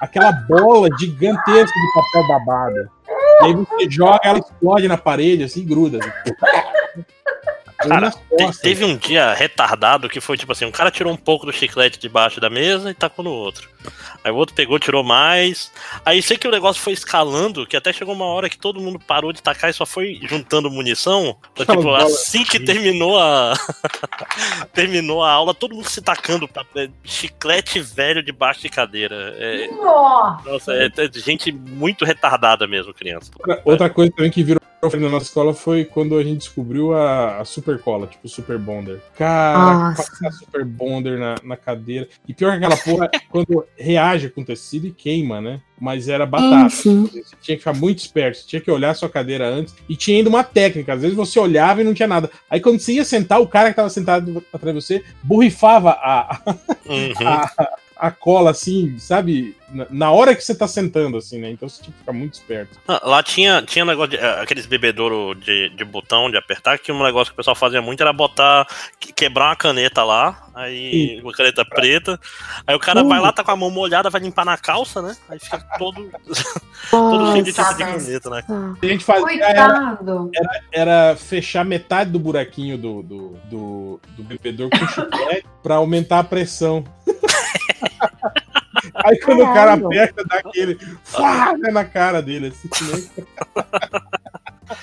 [0.00, 2.88] aquela bola gigantesca de papel babado.
[3.42, 5.98] E aí você joga, ela explode na parede, assim, gruda.
[5.98, 6.10] Assim.
[7.88, 11.46] Cara, te- teve um dia retardado que foi tipo assim: um cara tirou um pouco
[11.46, 13.68] do chiclete debaixo da mesa e tacou no outro.
[14.22, 15.72] Aí o outro pegou, tirou mais.
[16.04, 18.98] Aí sei que o negócio foi escalando, que até chegou uma hora que todo mundo
[18.98, 21.36] parou de tacar e só foi juntando munição.
[21.54, 22.04] Então, tipo, Bola.
[22.04, 23.54] assim que terminou a.
[24.74, 29.34] terminou a aula, todo mundo se tacando pra- é, chiclete velho debaixo de cadeira.
[29.38, 30.50] É, Nossa!
[30.50, 33.30] nossa, é, é gente muito retardada mesmo, criança.
[33.38, 36.94] Outra, outra coisa também que virou febre na nossa escola foi quando a gente descobriu
[36.94, 39.00] a, a super cola, tipo super bonder.
[39.16, 42.08] Cara, passar super bonder na, na cadeira.
[42.26, 45.60] E pior que aquela porra, quando reage com tecido e queima, né?
[45.78, 46.68] Mas era batata.
[46.68, 46.90] Você
[47.40, 49.74] tinha que ficar muito esperto, você tinha que olhar a sua cadeira antes.
[49.88, 50.92] E tinha ainda uma técnica.
[50.92, 52.30] Às vezes você olhava e não tinha nada.
[52.50, 56.40] Aí quando você ia sentar, o cara que tava sentado atrás de você borrifava a,
[56.90, 57.12] Uhum.
[57.26, 57.68] a,
[58.00, 59.54] a cola, assim, sabe?
[59.90, 61.50] Na, hora que você tá sentando, assim, né?
[61.50, 62.78] Então você tinha que ficar muito esperto.
[62.88, 66.90] Ah, Lá tinha, tinha negócio de, eh, aqueles bebedouro de, de botão de apertar, que
[66.90, 68.66] um negócio que o pessoal fazia muito era botar,
[68.98, 72.18] que- quebrar uma caneta lá, aí uma caneta preta,
[72.66, 75.14] aí o cara vai lá, tá com a mão molhada, vai limpar na calça, né?
[75.28, 76.10] Aí fica todo,
[76.90, 78.44] todo cheio de tinta de caneta, né?
[78.82, 79.98] A gente fazia era,
[80.34, 86.20] era, era fechar metade do buraquinho do, do, do, do bebedor com chiclete pra aumentar
[86.20, 86.82] a pressão.
[89.04, 89.86] Aí quando o cara Caralho.
[89.86, 93.26] aperta, dá aquele fá, né, na cara dele, assim, nem-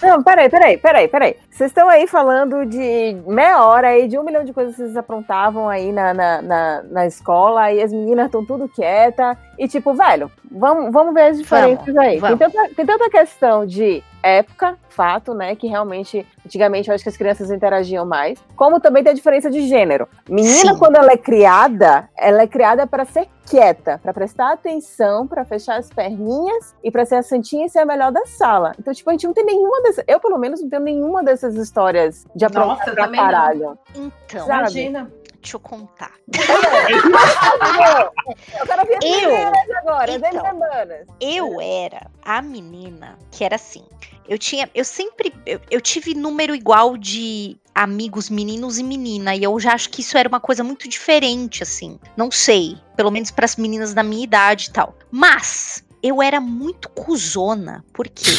[0.01, 1.35] Não, peraí, peraí, peraí, peraí.
[1.49, 4.97] Vocês estão aí falando de meia hora aí, de um milhão de coisas que vocês
[4.97, 9.37] aprontavam aí na, na, na, na escola, e as meninas estão tudo quieta.
[9.57, 12.11] E tipo, velho, vamos, vamos ver as diferenças Vamos, aí.
[12.11, 12.39] Tem vamos.
[12.39, 15.55] tanta, tem tanta questão de época, fato, né?
[15.55, 18.39] Que realmente, antigamente eu acho que as crianças interagiam mais.
[18.55, 20.07] Como também tem a diferença de gênero.
[20.29, 20.77] Menina, Sim.
[20.79, 25.77] quando ela é criada, ela é criada para ser quieta, para prestar atenção, para fechar
[25.77, 28.73] as perninhas e para ser a santinha e ser a melhor da sala.
[28.77, 30.03] Então, tipo, a gente não tem nenhuma dessas.
[30.07, 33.13] Eu, pelo menos, não tenho nenhuma dessas histórias de aprontar pra não.
[33.15, 33.77] caralho.
[33.95, 34.59] Então, Sabe?
[34.59, 35.11] Imagina.
[35.41, 36.11] deixa eu contar.
[38.59, 39.77] Eu quero ver as Eu?
[39.77, 40.45] agora, as Então.
[40.45, 41.07] semanas.
[41.21, 43.85] Eu era a menina que era assim.
[44.27, 49.43] Eu tinha, eu sempre, eu, eu tive número igual de amigos meninos e menina, e
[49.43, 51.99] eu já acho que isso era uma coisa muito diferente, assim.
[52.17, 54.95] Não sei, pelo menos para as meninas da minha idade e tal.
[55.11, 58.31] Mas eu era muito cuzona, por quê?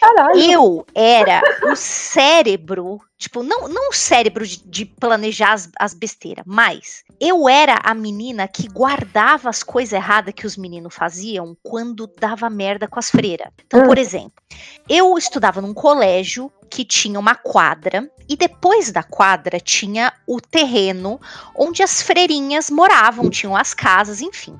[0.00, 0.38] Caralho.
[0.38, 6.44] Eu era o cérebro, tipo, não, não o cérebro de, de planejar as, as besteiras,
[6.46, 12.06] mas eu era a menina que guardava as coisas erradas que os meninos faziam quando
[12.06, 13.48] dava merda com as freiras.
[13.66, 14.42] Então, por exemplo,
[14.88, 21.20] eu estudava num colégio que tinha uma quadra e depois da quadra tinha o terreno
[21.54, 24.58] onde as freirinhas moravam, tinham as casas, enfim.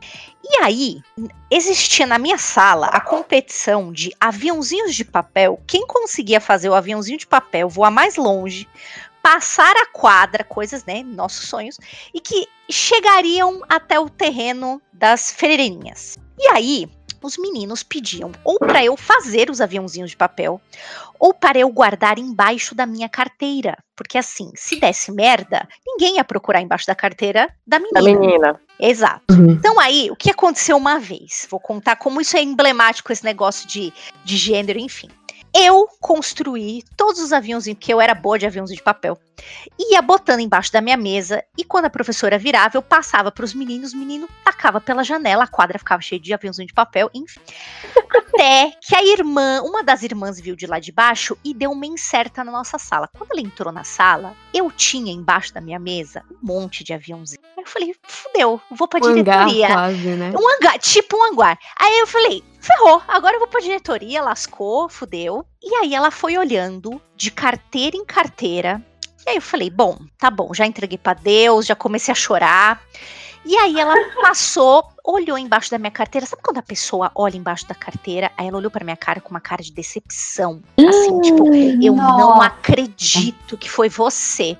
[0.48, 1.02] E aí,
[1.50, 5.60] existia na minha sala a competição de aviãozinhos de papel.
[5.66, 8.68] Quem conseguia fazer o aviãozinho de papel voar mais longe,
[9.20, 11.78] passar a quadra, coisas, né, nossos sonhos,
[12.14, 16.16] e que chegariam até o terreno das freirinhas.
[16.38, 16.88] E aí,
[17.26, 20.60] os meninos pediam ou para eu fazer os aviãozinhos de papel,
[21.18, 23.76] ou para eu guardar embaixo da minha carteira.
[23.94, 28.00] Porque assim, se desse merda, ninguém ia procurar embaixo da carteira da menina.
[28.00, 28.60] Da menina.
[28.78, 29.24] Exato.
[29.30, 29.52] Uhum.
[29.52, 31.46] Então aí, o que aconteceu uma vez?
[31.50, 33.92] Vou contar como isso é emblemático, esse negócio de,
[34.24, 35.08] de gênero, enfim.
[35.58, 39.18] Eu construí todos os aviãozinhos, porque eu era boa de aviãozinho de papel.
[39.78, 43.54] Ia botando embaixo da minha mesa, e quando a professora virava, eu passava para os
[43.54, 47.40] meninos, o menino tacava pela janela, a quadra ficava cheia de aviãozinho de papel, enfim.
[48.16, 51.86] Até que a irmã, uma das irmãs viu de lá de baixo e deu uma
[51.86, 53.08] incerta na nossa sala.
[53.16, 57.40] Quando ela entrou na sala, eu tinha embaixo da minha mesa um monte de aviãozinho.
[57.56, 59.68] Aí eu falei, fudeu, vou pra Um hangar diretoria.
[59.68, 60.32] quase, né?
[60.38, 61.58] Um hangar, tipo um hangar.
[61.78, 65.46] Aí eu falei, ferrou, agora eu vou pra diretoria, lascou, fudeu.
[65.62, 68.82] E aí ela foi olhando de carteira em carteira.
[69.24, 72.82] E aí eu falei, bom, tá bom, já entreguei pra Deus, já comecei a chorar.
[73.44, 76.26] E aí ela passou, olhou embaixo da minha carteira.
[76.26, 78.32] Sabe quando a pessoa olha embaixo da carteira?
[78.36, 80.60] Aí ela olhou pra minha cara com uma cara de decepção.
[80.76, 84.58] Assim, tipo, eu não acredito que foi você.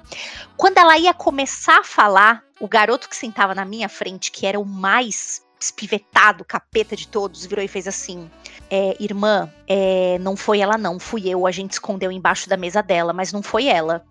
[0.56, 4.58] Quando ela ia começar a falar, o garoto que sentava na minha frente, que era
[4.58, 8.30] o mais espivetado, capeta de todos, virou e fez assim:
[8.70, 11.46] é, Irmã, é, não foi ela, não, fui eu.
[11.46, 14.04] A gente escondeu embaixo da mesa dela, mas não foi ela.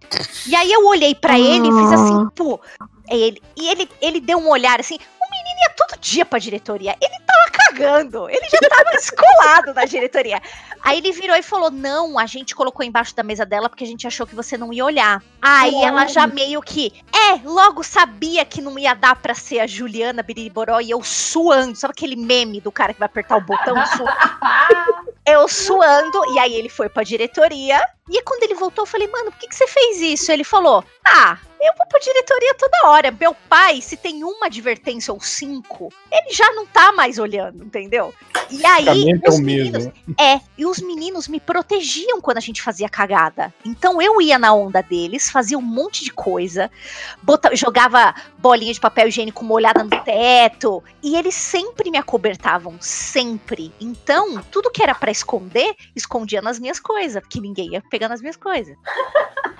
[0.48, 2.60] E aí eu olhei pra ele e fiz assim, pô.
[3.10, 4.98] é Ele, e ele, ele deu um olhar assim.
[5.36, 6.96] O menino ia todo dia pra diretoria.
[7.02, 8.30] Ele tava cagando.
[8.30, 10.42] Ele já tava escolado na diretoria.
[10.82, 13.88] Aí ele virou e falou: Não, a gente colocou embaixo da mesa dela porque a
[13.88, 15.22] gente achou que você não ia olhar.
[15.42, 19.68] Aí ela já meio que, é, logo sabia que não ia dar pra ser a
[19.68, 21.76] Juliana Biriboró e eu suando.
[21.76, 23.76] Sabe aquele meme do cara que vai apertar o botão?
[25.26, 26.24] Eu suando.
[26.36, 27.82] E aí ele foi pra diretoria.
[28.10, 30.32] E quando ele voltou, eu falei, mano, por que, que você fez isso?
[30.32, 33.12] Ele falou, ah, eu vou pra diretoria toda hora.
[33.12, 38.14] Meu pai, se tem uma advertência ou cinco, ele já não tá mais olhando, entendeu?
[38.52, 39.86] E aí, é os meninos,
[40.20, 43.52] é, e os meninos me protegiam quando a gente fazia cagada.
[43.66, 46.70] Então eu ia na onda deles, fazia um monte de coisa,
[47.24, 53.74] bota- jogava bolinha de papel higiênico molhada no teto, e eles sempre me acobertavam, sempre.
[53.82, 58.20] Então, tudo que era pra esconder, escondia nas minhas coisas, porque ninguém ia pegar nas
[58.20, 58.76] minhas coisas.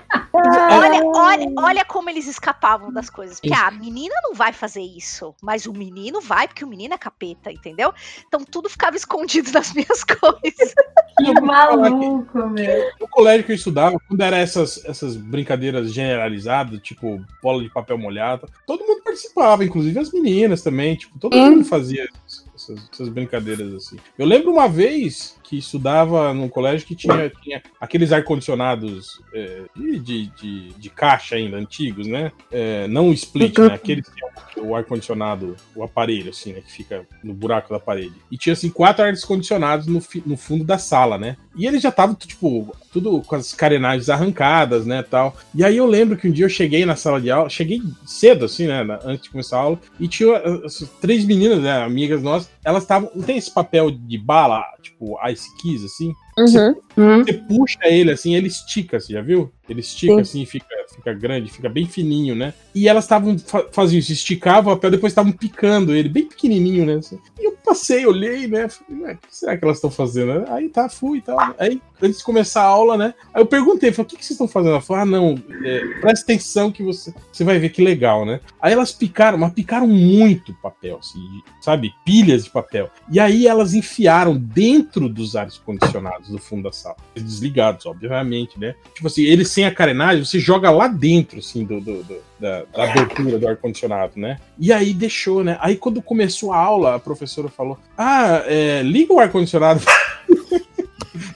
[0.70, 3.40] Olha, olha, olha como eles escapavam das coisas.
[3.40, 6.92] Porque ah, a menina não vai fazer isso, mas o menino vai, porque o menino
[6.94, 7.92] é capeta, entendeu?
[8.26, 10.74] Então tudo ficava escondido nas minhas coisas.
[11.18, 12.90] Que maluco, meu.
[13.00, 17.96] No colégio que eu estudava, quando era essas, essas brincadeiras generalizadas, tipo bola de papel
[17.96, 21.50] molhado, todo mundo participava, inclusive as meninas também, tipo, todo Hum.
[21.52, 22.06] mundo fazia
[22.54, 23.96] essas, essas brincadeiras assim.
[24.18, 30.26] Eu lembro uma vez que estudava num colégio que tinha, tinha aqueles ar-condicionados é, de,
[30.26, 32.32] de, de, caixa ainda, antigos, né?
[32.50, 33.74] É, não o split, né?
[33.74, 36.60] Aqueles que é o ar-condicionado, o aparelho, assim, né?
[36.60, 38.14] Que fica no buraco da parede.
[38.30, 41.36] E tinha, assim, quatro ar-condicionados no, no fundo da sala, né?
[41.54, 45.36] E eles já estavam, tipo, tudo com as carenagens arrancadas, né, tal.
[45.54, 48.46] E aí eu lembro que um dia eu cheguei na sala de aula, cheguei cedo,
[48.46, 52.22] assim, né, antes de começar a aula, e tinha uh, essas três meninas, né, amigas
[52.22, 56.12] nossas, elas estavam, não tem esse papel de bala, tipo, ice keys, assim?
[56.36, 57.22] Uhum.
[57.24, 59.52] Você puxa ele, assim, ele estica, você já viu?
[59.68, 60.20] Ele estica, Sim.
[60.20, 62.52] assim, fica, fica grande, fica bem fininho, né?
[62.74, 66.84] E elas estavam, fa faziam isso, esticavam o papel, depois estavam picando ele, bem pequenininho,
[66.84, 67.00] né?
[67.38, 68.68] E eu passei, olhei, né?
[68.68, 70.44] Falei, o que será que elas estão fazendo?
[70.48, 71.38] Aí tá, fui e tal.
[71.58, 73.14] Aí, antes de começar a aula, né?
[73.34, 74.72] Aí eu perguntei, falei, o que, que vocês estão fazendo?
[74.72, 78.40] Ela falou, ah, não, é, presta atenção que você, você vai ver que legal, né?
[78.60, 81.20] Aí elas picaram, mas picaram muito papel, assim,
[81.60, 81.92] sabe?
[82.04, 82.90] Pilhas de papel.
[83.10, 86.96] E aí elas enfiaram dentro dos ares condicionados do fundo da sala.
[87.14, 88.74] Desligados, obviamente, né?
[88.94, 92.64] Tipo assim, eles sem a carenagem, você joga lá dentro, assim, do, do- do- da,
[92.64, 94.38] da abertura do ar-condicionado, né?
[94.58, 95.56] E aí deixou, né?
[95.60, 99.80] Aí quando começou a aula, a professora falou: Ah, é, liga o ar-condicionado.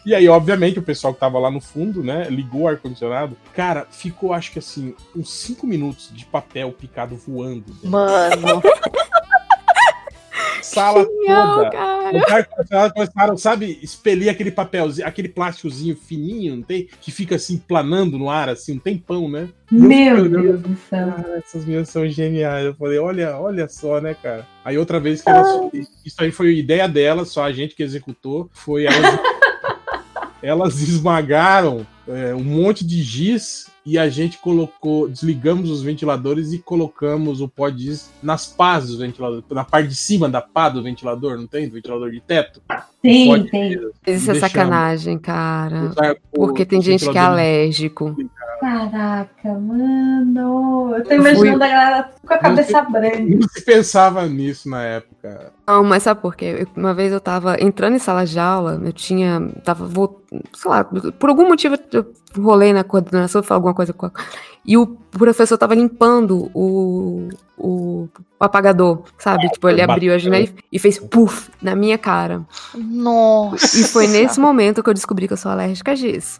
[0.04, 3.36] E aí, obviamente, o pessoal que tava lá no fundo, né, ligou o ar-condicionado.
[3.54, 7.64] Cara, ficou, acho que assim, uns 5 minutos de papel picado voando.
[7.84, 8.62] Mano.
[10.62, 11.70] sala Genial, toda.
[11.70, 12.18] cara.
[12.18, 16.88] O cara começaram, sabe, expelir aquele papelzinho, aquele plásticozinho fininho, não tem?
[17.00, 19.48] Que fica assim, planando no ar, assim, um tempão, né?
[19.72, 21.12] Eu Meu olhando, Deus do céu.
[21.12, 22.66] Cara, essas meninas são geniais.
[22.66, 24.46] Eu falei, olha, olha só, né, cara?
[24.64, 25.70] Aí outra vez que elas.
[26.04, 28.50] Isso aí foi ideia delas, só a gente que executou.
[28.52, 29.20] Foi elas.
[30.42, 36.58] Elas esmagaram é, um monte de giz e a gente colocou, desligamos os ventiladores e
[36.58, 40.68] colocamos o pó de giz nas pás dos ventiladores, na parte de cima da pá
[40.68, 41.68] do ventilador, não tem?
[41.68, 42.60] Do ventilador de teto.
[43.02, 43.72] Sim, tem.
[43.72, 43.80] giz.
[44.06, 45.92] Isso é sacanagem, cara.
[46.32, 48.14] Porque tem gente que é alérgico.
[48.60, 50.94] Caraca, mano.
[50.94, 53.18] Eu tô Eu imaginando fui- a galera com a cabeça branca.
[53.20, 55.52] Não se pensava nisso na época.
[55.66, 56.56] Não, mas sabe por quê?
[56.60, 59.40] Eu- Uma vez eu tava entrando em sala de aula, eu tinha.
[59.64, 60.20] Tava, vol-
[60.54, 64.12] sei lá, por algum motivo eu rolei na coordenação, falei alguma coisa com a.
[64.66, 68.08] E o professor tava limpando o, o,
[68.38, 69.48] o apagador, sabe?
[69.48, 72.42] Tipo, ele abriu a janela e- e fez puff na minha cara.
[72.74, 73.78] Nossa.
[73.80, 76.38] E foi nesse momento que eu descobri que eu sou alérgica a giz.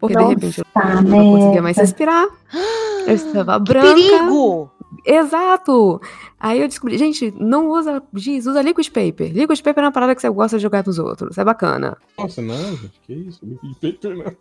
[0.00, 2.26] Porque de Nossa, repente eu não conseguia mais respirar.
[3.06, 3.94] Eu estava Que branca.
[3.94, 4.70] perigo!
[5.04, 6.00] Exato!
[6.40, 9.32] Aí eu descobri, gente, não usa giz, usa liquid paper.
[9.32, 11.38] Liquid paper é uma parada que você gosta de jogar nos outros.
[11.38, 11.96] É bacana.
[12.18, 13.40] Nossa, não, gente, que isso?
[13.44, 14.32] Liquid paper não.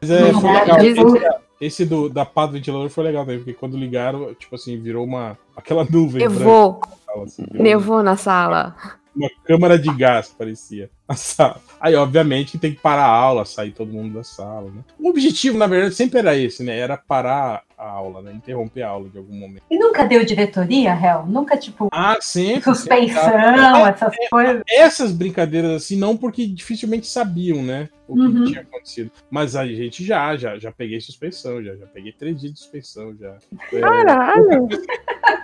[0.00, 1.06] Mas é, foi Caraca, legal.
[1.16, 1.28] Esse,
[1.60, 5.04] esse do, da pá do ventilador foi legal também, porque quando ligaram, tipo assim, virou
[5.04, 5.36] uma.
[5.54, 6.80] aquela nuvem Nevou.
[6.80, 7.22] branca.
[7.24, 8.74] assim, Nevou na sala.
[9.14, 10.90] Uma câmara de gás, parecia.
[11.06, 11.60] A sala.
[11.80, 14.82] Aí, obviamente, tem que parar a aula, sair todo mundo da sala, né?
[14.98, 16.76] O objetivo, na verdade, sempre era esse, né?
[16.76, 18.32] Era parar a aula, né?
[18.32, 19.62] Interromper a aula de algum momento.
[19.70, 21.24] E nunca deu diretoria, Hel?
[21.26, 22.62] Nunca, tipo, Ah, sempre.
[22.64, 23.90] suspensão, sempre.
[23.90, 24.62] essas coisas.
[24.68, 27.88] Essas brincadeiras assim, não porque dificilmente sabiam, né?
[28.08, 28.44] O que Uhum.
[28.46, 29.10] tinha acontecido.
[29.30, 33.14] Mas a gente já, já, já peguei suspensão, já, já peguei três dias de suspensão,
[33.14, 33.36] já.
[33.72, 34.66] É, Caralho!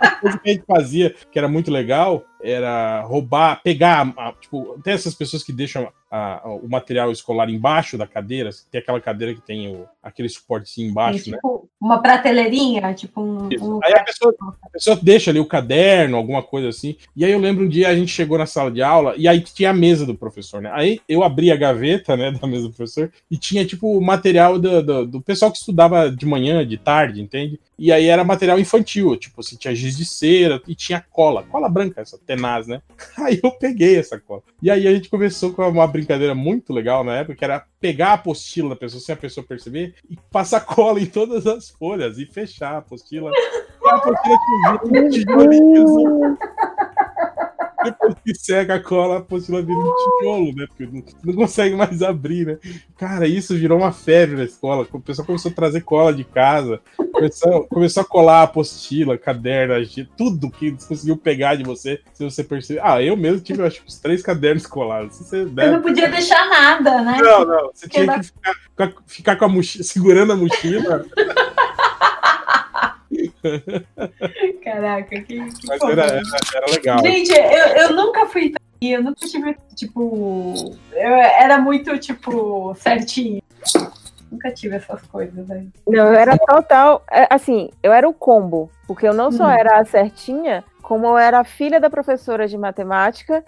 [0.01, 4.79] a coisa que a gente fazia, que era muito legal, era roubar, pegar, a- tipo,
[4.83, 8.99] tem essas pessoas que deixam a- a- o material escolar embaixo da cadeira, tem aquela
[8.99, 11.37] cadeira que tem o, aquele suportezinho embaixo, né?
[11.37, 13.49] tipo, uma prateleirinha, tipo um.
[13.61, 16.95] Um Aí a pessoa, a pessoa deixa ali o caderno, alguma coisa assim.
[17.15, 19.41] E aí eu lembro um dia a gente chegou na sala de aula e aí
[19.41, 20.71] tinha a mesa do professor, né?
[20.73, 24.57] Aí eu abri a gaveta, né, da mesa do professor e tinha tipo o material
[24.57, 27.59] do, do, do pessoal que estudava de manhã, de tarde, entende?
[27.77, 31.69] E aí era material infantil, tipo, assim, tinha giz de cera e tinha cola, cola
[31.69, 32.81] branca, essa tenaz, né?
[33.17, 34.41] Aí eu peguei essa cola.
[34.61, 38.09] E aí a gente começou com uma brincadeira muito legal na época, que era pegar
[38.09, 42.17] a apostila da pessoa sem a pessoa perceber e passar cola em todas as folhas
[42.17, 43.31] e fechar a apostila.
[43.31, 44.37] E a apostila
[44.83, 46.37] tinha um tijolinho.
[47.85, 50.65] Depois que seca a cola, a apostila vira um tijolo, né?
[50.67, 52.57] Porque não, não consegue mais abrir, né?
[52.97, 54.87] Cara, isso virou uma febre na escola.
[54.91, 56.79] O pessoal começou a trazer cola de casa,
[57.11, 59.75] começou, começou a colar a apostila, caderno,
[60.17, 62.81] tudo que eles conseguiu pegar de você, se você perceber.
[62.83, 65.17] Ah, eu mesmo tive, acho que, uns três cadernos colados.
[65.17, 67.17] Você Eu não podia deixar nada, né?
[67.21, 67.71] não, não.
[67.73, 71.05] Você Porque tinha que ficar- ficar com a mochila, segurando a mochila.
[74.63, 76.21] Caraca, que, que Mas era, era,
[76.55, 76.99] era legal.
[76.99, 80.75] Gente, eu, eu nunca fui eu nunca tive, tipo.
[80.93, 83.41] Eu era muito, tipo, certinho.
[84.31, 85.67] Nunca tive essas coisas aí.
[85.87, 87.03] Não, eu era total.
[87.11, 88.69] é, Assim, eu era o combo.
[88.87, 89.51] Porque eu não só Hum.
[89.51, 93.43] era a certinha, como eu era a filha da professora de matemática,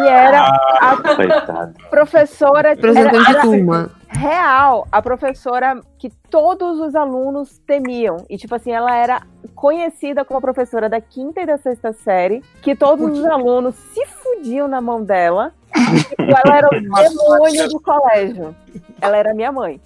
[0.00, 0.44] e era
[0.80, 1.74] a Coitado.
[1.88, 2.70] professora.
[2.70, 3.90] Era- turma.
[4.08, 8.26] Real, a professora que todos os alunos temiam.
[8.28, 9.22] E, tipo assim, ela era
[9.54, 14.04] conhecida como a professora da quinta e da sexta série, que todos os alunos se
[14.06, 15.52] fudiam na mão dela.
[16.18, 18.56] Ela era o demônio do colégio.
[19.00, 19.80] Ela era minha mãe.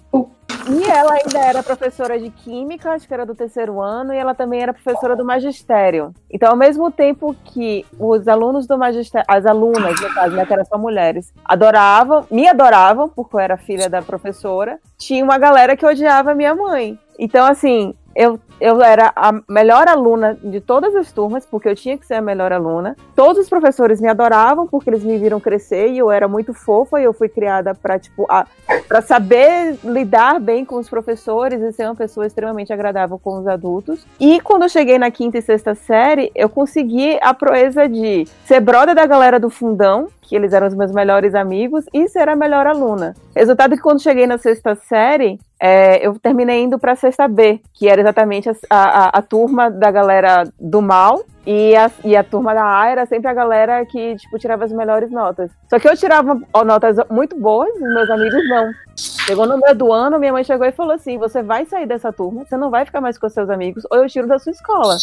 [0.67, 4.33] E ela ainda era professora de química, acho que era do terceiro ano, e ela
[4.33, 6.11] também era professora do magistério.
[6.29, 10.53] Então, ao mesmo tempo que os alunos do magistério, as alunas, no caso, né, que
[10.53, 15.77] eram só mulheres, adoravam, me adoravam, porque eu era filha da professora, tinha uma galera
[15.77, 16.97] que odiava minha mãe.
[17.19, 21.97] Então, assim, eu, eu era a melhor aluna de todas as turmas, porque eu tinha
[21.97, 22.95] que ser a melhor aluna.
[23.15, 26.99] Todos os professores me adoravam, porque eles me viram crescer e eu era muito fofa
[26.99, 28.45] e eu fui criada para tipo, a-
[28.87, 33.47] pra saber lidar bem com os professores e ser uma pessoa extremamente agradável com os
[33.47, 34.05] adultos.
[34.19, 38.59] E quando eu cheguei na quinta e sexta série, eu consegui a proeza de ser
[38.59, 42.35] brother da galera do fundão, que eles eram os meus melhores amigos, e ser a
[42.35, 43.13] melhor aluna.
[43.35, 47.27] Resultado é que quando cheguei na sexta série, é, eu terminei indo para a sexta
[47.27, 51.23] B, que era exatamente a, a- a turma da galera do mal.
[51.47, 54.71] E a, e a turma da A era sempre a galera que, tipo, tirava as
[54.71, 55.51] melhores notas.
[55.69, 58.71] Só que eu tirava notas muito boas, os meus amigos não.
[58.97, 62.11] Chegou no meio do ano, minha mãe chegou e falou assim: você vai sair dessa
[62.11, 64.97] turma, você não vai ficar mais com seus amigos, ou eu tiro da sua escola.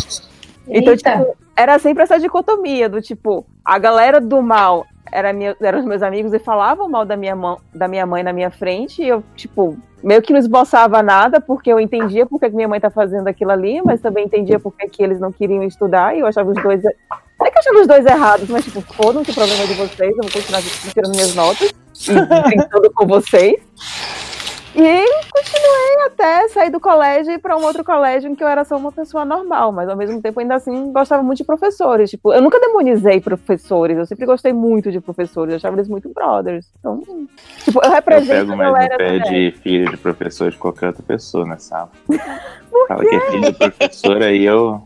[0.66, 1.18] Então, Eita.
[1.18, 5.84] tipo, era sempre essa dicotomia do tipo, a galera do mal era minha, eram os
[5.84, 9.08] meus amigos e falavam mal da minha, mão, da minha mãe na minha frente, e
[9.08, 12.90] eu, tipo, meio que não esboçava nada, porque eu entendia porque que minha mãe tá
[12.90, 16.50] fazendo aquilo ali, mas também entendia porque que eles não queriam estudar, e eu achava
[16.50, 16.82] os dois.
[16.82, 20.10] Não é que eu achava os dois errados, mas tipo, foda-se o problema de vocês,
[20.10, 21.70] eu vou continuar tirando minhas notas
[22.08, 23.56] e tentando com vocês.
[24.74, 28.48] E continuei até sair do colégio e ir para um outro colégio em que eu
[28.48, 32.10] era só uma pessoa normal, mas ao mesmo tempo ainda assim gostava muito de professores.
[32.10, 36.08] Tipo, eu nunca demonizei professores, eu sempre gostei muito de professores, eu achava eles muito
[36.08, 36.72] brothers.
[36.78, 37.02] Então,
[37.64, 40.86] tipo, eu Eu represento pego a mais no pé de filho de professor de qualquer
[40.88, 41.90] outra pessoa na sala.
[42.88, 44.82] Fala que é filho de professor, aí eu.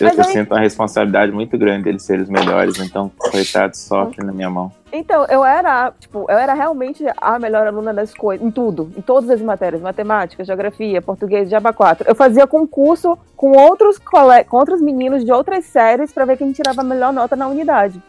[0.00, 4.24] Eu, eu aí- sinto uma responsabilidade muito grande deles serem os melhores, então, coitado, sofre
[4.24, 4.72] na minha mão.
[4.92, 9.02] Então, eu era, tipo, eu era realmente a melhor aluna das coisas, em tudo, em
[9.02, 12.08] todas as matérias, matemática, geografia, português, Java 4.
[12.08, 14.44] Eu fazia concurso com outros cole...
[14.44, 18.00] com outros meninos de outras séries pra ver quem tirava a melhor nota na unidade.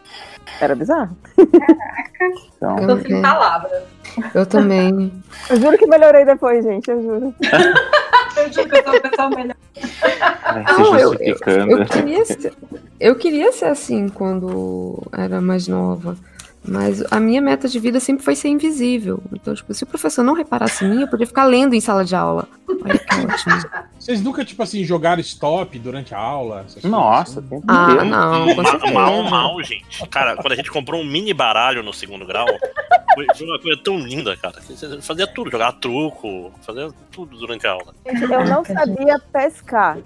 [0.60, 1.16] Era bizarro.
[2.56, 3.82] Então, Tô sem palavras.
[4.34, 5.12] Eu também.
[5.48, 7.34] Eu juro que melhorei depois, gente, eu juro.
[8.36, 9.56] Eu juro que eu sou a pessoa melhor.
[9.74, 11.72] se Não, eu, eu, justificando.
[11.72, 12.52] eu queria ser,
[12.98, 16.16] eu queria ser assim quando era mais nova.
[16.62, 19.22] Mas a minha meta de vida sempre foi ser invisível.
[19.32, 22.04] Então, tipo, se o professor não reparasse em mim, eu podia ficar lendo em sala
[22.04, 22.46] de aula.
[22.68, 23.70] Olha que ótimo.
[23.98, 26.66] Vocês nunca, tipo assim, jogaram stop durante a aula?
[26.84, 27.48] Nossa, assim?
[27.48, 28.92] tem Ah, não, com Ma- certeza.
[28.94, 30.06] mal, mal, gente.
[30.08, 32.46] Cara, quando a gente comprou um mini baralho no segundo grau,
[33.14, 34.60] foi, uma coisa tão linda, cara.
[34.60, 37.94] Você fazia tudo, jogava truco, fazia tudo durante a aula.
[38.04, 39.98] Eu não sabia pescar.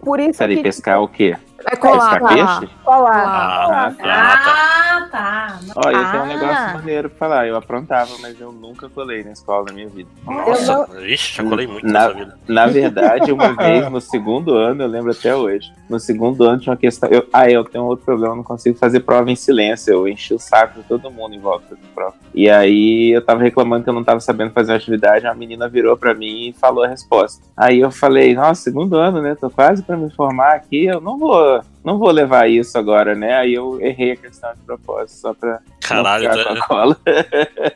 [0.00, 1.36] Por isso Peraí, que pescar o quê?
[1.70, 2.60] É colar, Pescar colar.
[2.60, 2.74] peixe?
[2.84, 3.24] colar.
[3.24, 4.04] Ah, tá, tá.
[4.06, 5.58] Ah, tá.
[5.76, 6.26] Eu tenho um Ah.
[6.26, 7.46] negócio maneiro pra falar.
[7.46, 10.08] Eu aprontava, mas eu nunca colei na escola na minha vida.
[10.26, 12.38] Nossa, ixi, já colei muito Na- nessa vida.
[12.48, 15.72] Na verdade, uma vez no segundo ano, eu lembro até hoje.
[15.88, 17.08] No segundo ano tinha uma questão.
[17.10, 19.92] Eu, ah, eu tenho outro problema, eu não consigo fazer prova em silêncio.
[19.92, 22.14] Eu enchi o saco de todo mundo em volta fazendo prova.
[22.34, 25.68] E aí eu tava reclamando que eu não tava sabendo fazer uma atividade, uma menina
[25.68, 27.42] virou pra mim e falou a resposta.
[27.56, 29.36] Aí eu falei, nossa, segundo ano, né?
[29.40, 31.53] Tô quase pra me formar aqui, eu não vou.
[31.84, 33.34] Não vou levar isso agora, né?
[33.34, 36.66] Aí eu errei a questão de propósito, só pra Caralho, não ficar tá- com a
[36.66, 36.96] cola.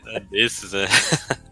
[0.08, 0.86] É desses, é.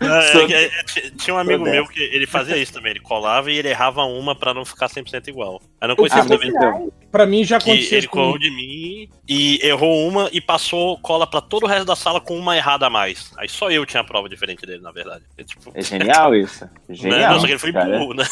[0.00, 2.90] É, é, é, t- tinha um amigo meu que ele fazia isso também.
[2.92, 5.60] Ele colava e ele errava uma pra não ficar 100% igual.
[5.80, 6.48] Aí não conhecia também.
[6.48, 11.26] então, Pra mim já aconteceu ele colou de mim e errou uma e passou cola
[11.26, 13.30] pra todo o resto da sala com uma errada a mais.
[13.36, 15.24] Aí só eu tinha a prova diferente dele, na verdade.
[15.36, 16.64] É, tipo, é genial isso.
[16.64, 16.70] né?
[16.90, 17.32] Genial.
[17.34, 17.98] Não, só que ele foi cara.
[17.98, 18.24] burro, né?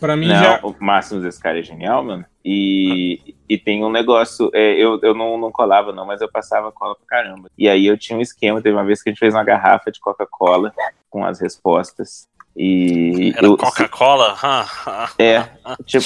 [0.00, 0.60] Pra mim Não, já.
[0.62, 2.24] o Máximo desse cara é genial, mano.
[2.44, 6.72] E, e tem um negócio, é, eu, eu não, não colava, não, mas eu passava
[6.72, 7.48] cola pra caramba.
[7.56, 9.90] E aí eu tinha um esquema, teve uma vez que a gente fez uma garrafa
[9.90, 10.72] de Coca-Cola
[11.10, 12.26] com as respostas.
[12.54, 14.36] E Era Coca-Cola?
[15.18, 15.42] É,
[15.86, 16.04] tipo,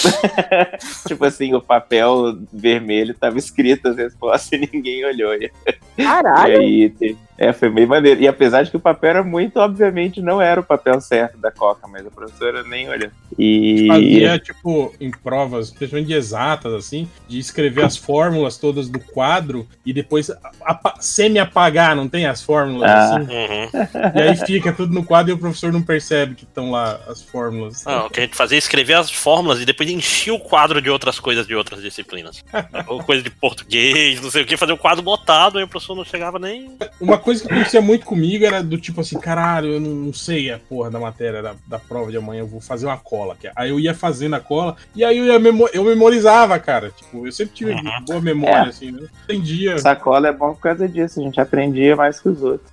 [1.08, 5.34] tipo assim, o papel vermelho tava escrito as respostas e ninguém olhou.
[5.34, 5.50] E
[5.96, 6.60] Caralho.
[6.60, 8.20] aí, te- é, foi meio maneiro.
[8.20, 11.50] E apesar de que o papel era muito, obviamente, não era o papel certo da
[11.50, 13.10] Coca, mas a professora nem olhou.
[13.38, 18.98] E Fazia, tipo, em provas, principalmente de exatas, assim, de escrever as fórmulas todas do
[19.00, 20.30] quadro e depois
[20.64, 23.16] apa- semi-apagar, não tem as fórmulas Ah.
[23.16, 23.20] assim?
[23.26, 23.68] Uhum.
[24.14, 27.22] E aí fica tudo no quadro e o professor não percebe que estão lá as
[27.22, 27.84] fórmulas.
[27.84, 30.80] Não, o que a gente fazia é escrever as fórmulas e depois enchia o quadro
[30.80, 32.44] de outras coisas de outras disciplinas.
[32.86, 35.94] Ou coisa de português, não sei o que, fazer o quadro lotado, aí o professor
[35.94, 36.76] não chegava nem.
[37.00, 40.58] Uma coisa que acontecia muito comigo era do tipo assim, caralho, eu não, sei a
[40.60, 43.34] porra da matéria da, da prova de amanhã, eu vou fazer uma cola.
[43.34, 43.50] aqui.
[43.56, 46.90] Aí eu ia fazendo a cola e aí eu, ia memo- eu memorizava, cara.
[46.90, 48.04] Tipo, eu sempre tive Uhum.
[48.06, 48.68] boa memória, É.
[48.68, 49.08] assim, né?
[49.24, 49.76] Entendia.
[49.78, 52.70] sacola é bom por causa disso, a gente aprendia mais que os outros.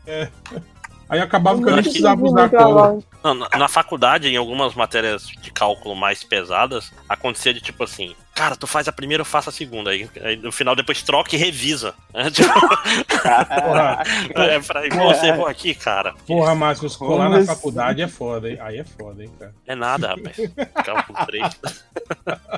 [1.09, 2.99] Aí acabava que eu nem precisava usar a cola.
[3.23, 8.55] na, na faculdade, em algumas matérias de cálculo mais pesadas, acontecia de tipo assim, cara,
[8.55, 9.91] tu faz a primeira, eu faço a segunda.
[9.91, 11.93] Aí, aí no final depois troca e revisa.
[12.15, 14.03] É, tipo, Porra,
[14.45, 16.13] é pra você errou aqui, cara.
[16.27, 17.47] porra Márcio, se colar Como na assim?
[17.47, 18.59] faculdade é foda, hein?
[18.61, 19.53] Aí é foda, hein, cara.
[19.65, 20.37] É nada, rapaz.
[20.85, 21.59] Cálculo 3.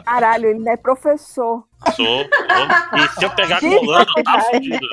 [0.03, 1.63] Caralho, ele não é professor.
[1.95, 2.25] Sou, sou.
[2.99, 4.87] E se eu pegar colando, eu tava fudido.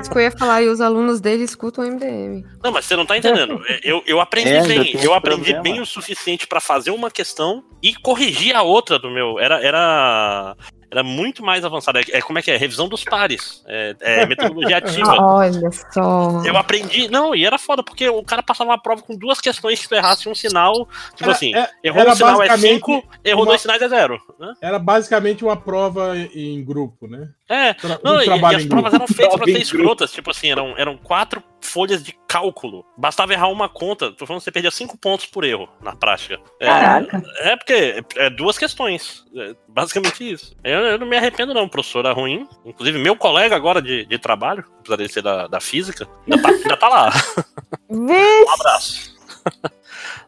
[0.00, 2.44] Isso que eu ia falar, e os alunos dele escutam o MDM.
[2.62, 3.60] Não, mas você não tá entendendo.
[3.82, 4.96] Eu, eu aprendi É, bem.
[5.02, 5.62] Eu aprendi problema.
[5.62, 9.38] bem o suficiente pra fazer uma questão e corrigir a outra do meu.
[9.38, 9.60] Era.
[9.64, 10.56] era...
[10.90, 11.98] Era muito mais avançado.
[11.98, 12.56] É, é- como é que é?
[12.56, 13.64] Revisão dos pares.
[13.66, 15.16] É, é metodologia ativa.
[15.20, 16.40] Olha só.
[16.44, 17.08] Eu aprendi.
[17.08, 19.94] Não, e era foda, porque o cara passava uma prova com duas questões que tu
[19.96, 20.86] errasse um sinal.
[21.16, 23.88] Tipo Era- assim, é- errou um sinal é basicamente 5, errou uma- dois sinais é
[23.88, 24.20] zero.
[24.38, 24.52] Né?
[24.62, 27.28] Era basicamente uma prova em grupo, né?
[27.48, 27.74] É.
[27.74, 30.12] Tra- Não, um e, e as provas eram feitas pra Prova ser escrotas.
[30.12, 32.84] Tipo assim, eram, eram quatro folhas de cálculo.
[32.96, 34.10] Bastava errar uma conta.
[34.12, 36.40] Tô falando que você perdia cinco pontos por erro na prática.
[36.60, 37.22] É, Caraca.
[37.40, 39.24] é porque é, é duas questões.
[39.36, 40.56] É basicamente isso.
[40.64, 41.68] Eu, eu não me arrependo, não.
[41.68, 42.48] Professora ruim.
[42.64, 46.48] Inclusive, meu colega agora de, de trabalho, apesar de ser da, da física, ainda tá,
[46.48, 47.12] ainda tá lá.
[47.90, 49.14] Um abraço.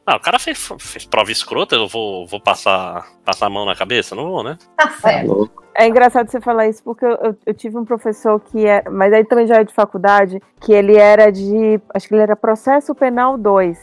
[0.07, 3.74] Ah, o cara fez, fez prova escrota, eu vou, vou passar, passar a mão na
[3.74, 4.15] cabeça?
[4.15, 4.57] Não vou, né?
[4.77, 5.51] Tá certo.
[5.74, 8.83] É engraçado você falar isso, porque eu, eu- eu tive um professor que é.
[8.89, 11.81] Mas aí também já é de faculdade, que ele era de.
[11.93, 13.78] Acho que ele era processo penal 2.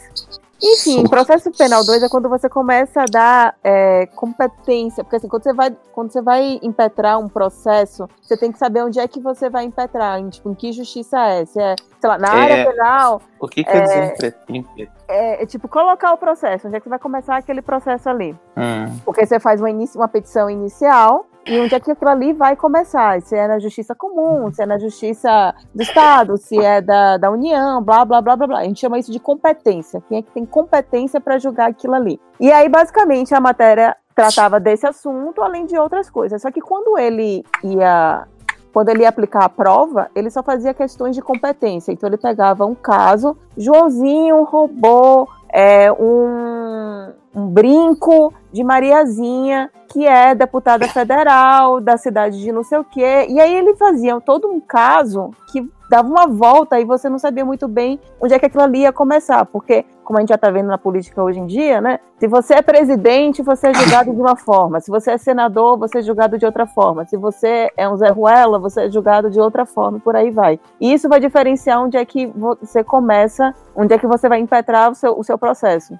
[0.62, 5.02] Enfim, processo penal 2 é quando você começa a dar é, competência.
[5.04, 8.82] Porque assim, quando você, vai, quando você vai impetrar um processo, você tem que saber
[8.82, 11.44] onde é que você vai impetrar, em, tipo, em que justiça é.
[11.44, 12.42] Se é, sei lá, na É.
[12.42, 16.76] área penal, O que quer dizer impre- impre- é, é tipo colocar o processo, onde
[16.76, 18.32] é que vai começar aquele processo ali.
[18.56, 18.96] Hum.
[19.04, 22.56] Porque você faz uma, inici- uma petição inicial e onde é que aquilo ali vai
[22.56, 23.20] começar?
[23.22, 27.30] Se é na justiça comum, se é na justiça do Estado, se é da, da
[27.30, 28.58] União, blá, blá, blá, blá, blá.
[28.60, 30.02] A gente chama isso de competência.
[30.08, 32.18] Quem é que tem competência para julgar aquilo ali?
[32.40, 36.40] E aí, basicamente, a matéria tratava desse assunto, além de outras coisas.
[36.40, 38.26] Só que quando ele ia.
[38.72, 41.92] Quando ele ia aplicar a prova, ele só fazia questões de competência.
[41.92, 50.34] Então ele pegava um caso, Joãozinho roubou é, um, um brinco de Mariazinha, que é
[50.34, 53.26] deputada federal da cidade de não sei o quê.
[53.28, 57.44] E aí ele fazia todo um caso que dava uma volta e você não sabia
[57.44, 59.44] muito bem onde é que aquilo ali ia começar.
[59.46, 61.98] Porque, como a gente já tá vendo na política hoje em dia, né?
[62.18, 64.80] Se você é presidente, você é julgado de uma forma.
[64.80, 67.04] Se você é senador, você é julgado de outra forma.
[67.04, 70.60] Se você é um Zé Ruela, você é julgado de outra forma, por aí vai.
[70.80, 74.90] E isso vai diferenciar onde é que você começa, onde é que você vai impetrar
[74.90, 75.98] o seu, o seu processo.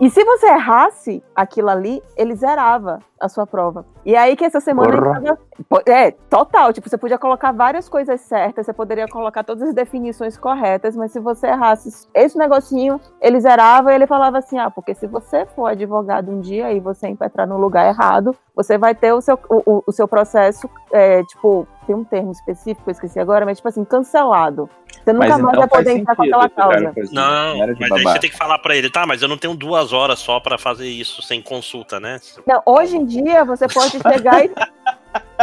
[0.00, 3.84] E se você errasse aquilo ali, ele zerava a sua prova.
[4.04, 6.72] E aí que essa semana tava- É, total.
[6.72, 11.12] Tipo, você podia colocar várias coisas certas, você poderia colocar todas as definições corretas, mas
[11.12, 15.46] se você errasse esse negocinho, ele zerava e ele falava assim: ah, porque se você
[15.46, 19.38] for advogado um dia e você impetrar no lugar errado, você vai ter o seu,
[19.48, 23.58] o, o- o seu processo, é, tipo, tem um termo específico, eu esqueci agora, mas
[23.58, 24.68] tipo assim, cancelado.
[25.04, 26.92] Você nunca Mas mais então vai poder entrar com aquela causa.
[27.12, 29.92] Não, mas aí você tem que falar pra ele, tá, mas eu não tenho duas
[29.92, 32.18] horas só pra fazer isso sem consulta, né?
[32.46, 34.50] Não, hoje em dia você pode chegar e.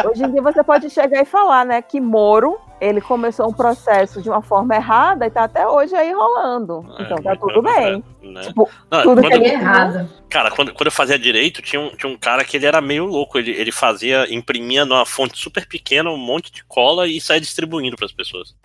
[0.07, 4.21] Hoje em dia você pode chegar e falar, né, que Moro, ele começou um processo
[4.21, 6.85] de uma forma errada e tá até hoje aí rolando.
[6.99, 8.03] Então tá tudo bem.
[8.21, 8.41] Né?
[8.41, 10.09] Tipo, Não, tudo que quando- ele Errado.
[10.29, 13.05] Cara, quando, quando eu fazia direito, tinha um, tinha um cara que ele era meio
[13.05, 13.37] louco.
[13.37, 17.95] Ele, ele fazia, imprimia numa fonte super pequena um monte de cola e saia distribuindo
[17.95, 18.55] pras pessoas.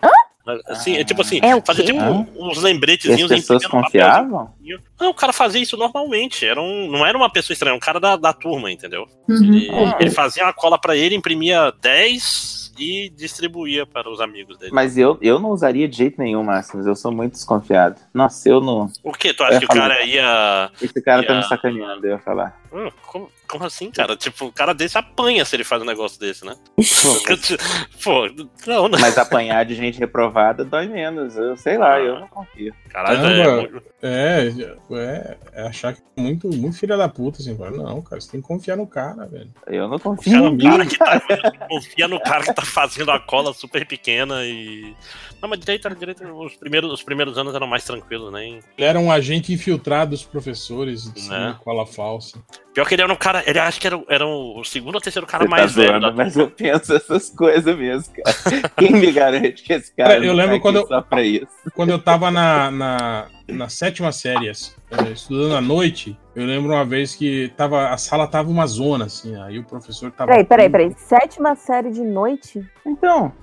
[0.67, 2.25] Assim, é tipo assim, É fazia tipo Hã?
[2.35, 4.51] uns E as lembretezinhos pessoas confiavam?
[4.99, 6.43] Não, o cara fazia isso normalmente.
[6.43, 9.05] Era um, não era uma pessoa estranha, um cara da, da turma, entendeu?
[9.27, 9.53] Uhum.
[9.53, 9.97] Ele, Ah.
[9.99, 14.71] ele fazia uma cola pra ele, imprimia 10 e distribuía para os amigos dele.
[14.73, 16.85] Mas eu, eu não usaria de jeito nenhum, Máximos.
[16.87, 17.99] Eu sou muito desconfiado.
[18.13, 18.89] Nossa, eu não.
[19.03, 19.33] O que?
[19.33, 20.71] Tu acha que o cara ia.
[20.81, 22.59] Esse cara tá ia- me sacaneando, eu ia falar.
[22.71, 24.15] Hum, como, como assim, cara?
[24.15, 26.55] Tipo, o cara desse apanha se ele faz um negócio desse, né?
[28.03, 28.27] Pô,
[28.67, 28.97] não, né?
[28.99, 31.35] Mas apanhar de gente reprovada dói menos.
[31.35, 32.73] Eu sei lá, eu não confio.
[32.89, 33.81] Caralho, Caramba.
[34.01, 34.47] é, É,
[34.91, 37.57] é, é achar que é muito, muito filha da puta, assim.
[37.57, 39.51] fala, Não, cara, você tem que confiar no cara, velho.
[39.67, 43.11] Eu não confio Cara, em o cara que tá, confia no cara que tá fazendo
[43.11, 44.95] a cola super pequena e.
[45.41, 48.45] Não, mas direito, era direito, os primeiros, os primeiros anos eram mais tranquilos, né?
[48.47, 51.55] Ele era um agente infiltrado dos professores de Né?
[51.63, 52.39] cola falsa.
[52.79, 55.27] Pior que ele era um cara, ele acho que era, era o segundo ou terceiro
[55.27, 55.89] cara Você mais tá velho.
[55.91, 56.13] zoando, Da...
[56.13, 58.37] mas eu penso essas coisas mesmo, cara.
[58.77, 61.47] Quem me garante que esse cara Cara, eu lembro tá quando eu- só pra isso?
[61.75, 66.85] Quando eu tava na, na, na sétima série, eh, estudando à noite, eu lembro uma
[66.85, 70.31] vez que tava, a sala tava uma zona, assim, aí o professor tava.
[70.31, 70.93] Peraí, peraí, peraí.
[70.97, 72.65] Sétima série de noite?
[72.85, 73.33] Então,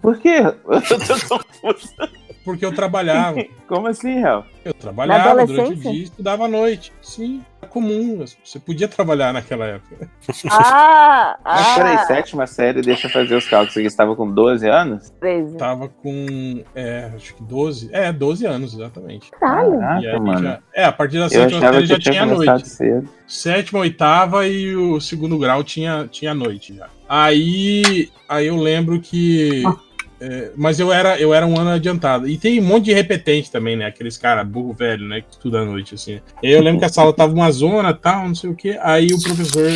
[0.00, 0.38] por quê?
[0.42, 1.94] Eu tô confuso.
[2.44, 3.42] Porque eu trabalhava.
[3.68, 4.44] Como assim, Real?
[4.64, 6.92] Eu trabalhava Na durante o dia e estudava à noite.
[7.00, 8.24] Sim, é comum.
[8.44, 10.08] Você podia trabalhar naquela época.
[10.50, 11.38] Ah!
[11.44, 13.74] Mas peraí, ah sétima série, deixa eu fazer os cálculos.
[13.74, 15.10] Você estava com 12 anos?
[15.20, 15.56] 13.
[15.56, 17.88] Tava com, é, acho que 12.
[17.92, 19.30] É, 12 anos, exatamente.
[19.32, 19.78] Caralho.
[19.78, 20.42] Caraca, mano.
[20.42, 22.68] já- é, a partir da Eu sétima série já tinha noite.
[22.68, 23.08] cedo.
[23.26, 26.88] Sétima, oitava e o segundo grau tinha, tinha noite já.
[27.08, 29.62] Aí, aí eu lembro que.
[30.24, 32.28] é, mas eu era, eu era um ano adiantado.
[32.28, 33.86] E tem um monte de repetente também, né?
[33.86, 35.20] Aqueles caras burro velho, né?
[35.20, 36.20] Que estuda à noite, assim.
[36.40, 38.78] Eu lembro que a sala tava uma zona tal, não sei o quê.
[38.80, 39.68] Aí o professor,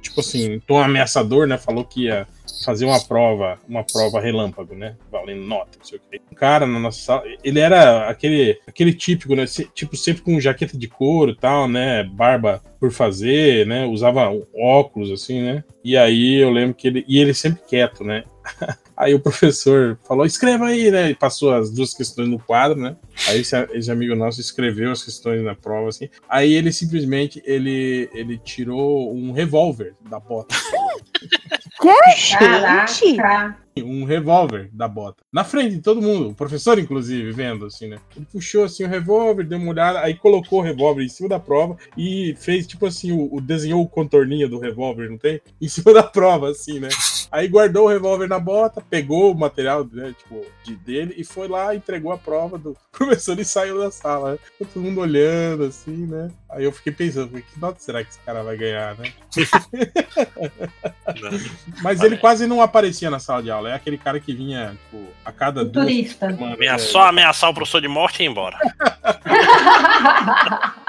[0.00, 1.58] tipo assim, tom ameaçador, né?
[1.58, 2.26] Falou que ia,
[2.64, 4.96] fazer uma prova, uma prova relâmpago, né?
[5.10, 6.20] Valendo nota, não sei o quê.
[6.30, 9.44] Um cara na nossa sala, ele era aquele, aquele típico, né?
[9.46, 12.04] Tipo, sempre com jaqueta de couro e tal, né?
[12.04, 13.84] Barba por fazer, né?
[13.86, 15.64] Usava óculos, assim, né?
[15.84, 17.04] E aí eu lembro que ele.
[17.06, 18.24] E ele sempre quieto, né?
[19.00, 21.08] Aí o professor falou, escreva aí, né?
[21.08, 22.94] E passou as duas questões no quadro, né?
[23.28, 26.10] Aí esse, esse amigo nosso escreveu as questões na prova, assim.
[26.28, 30.54] Aí ele simplesmente, ele, ele tirou um revólver da bota.
[32.38, 33.56] Caraca.
[33.82, 35.22] Um revólver da bota.
[35.32, 37.98] Na frente de todo mundo, o professor, inclusive, vendo, assim, né?
[38.16, 41.38] Ele puxou, assim, o revólver, deu uma olhada, aí colocou o revólver em cima da
[41.40, 45.40] prova e fez, tipo assim, o, o- desenhou o contorninho do revólver, não tem?
[45.60, 46.88] Em cima da prova, assim, né?
[47.30, 51.46] Aí guardou o revólver na bota, pegou o material, né, tipo, de, dele e foi
[51.48, 54.32] lá, entregou a prova do professor e saiu da sala.
[54.32, 54.38] Né?
[54.58, 56.30] Todo mundo olhando, assim, né?
[56.48, 59.12] Aí eu fiquei pensando, que nota será que esse cara vai ganhar, né?
[61.82, 63.69] Mas ele quase não aparecia na sala de aula.
[63.70, 66.28] É aquele cara que vinha, tipo, a cada duas Turista.
[66.28, 66.58] semanas.
[66.58, 66.78] Né?
[66.78, 68.58] só ameaçar o professor de morte e ir embora.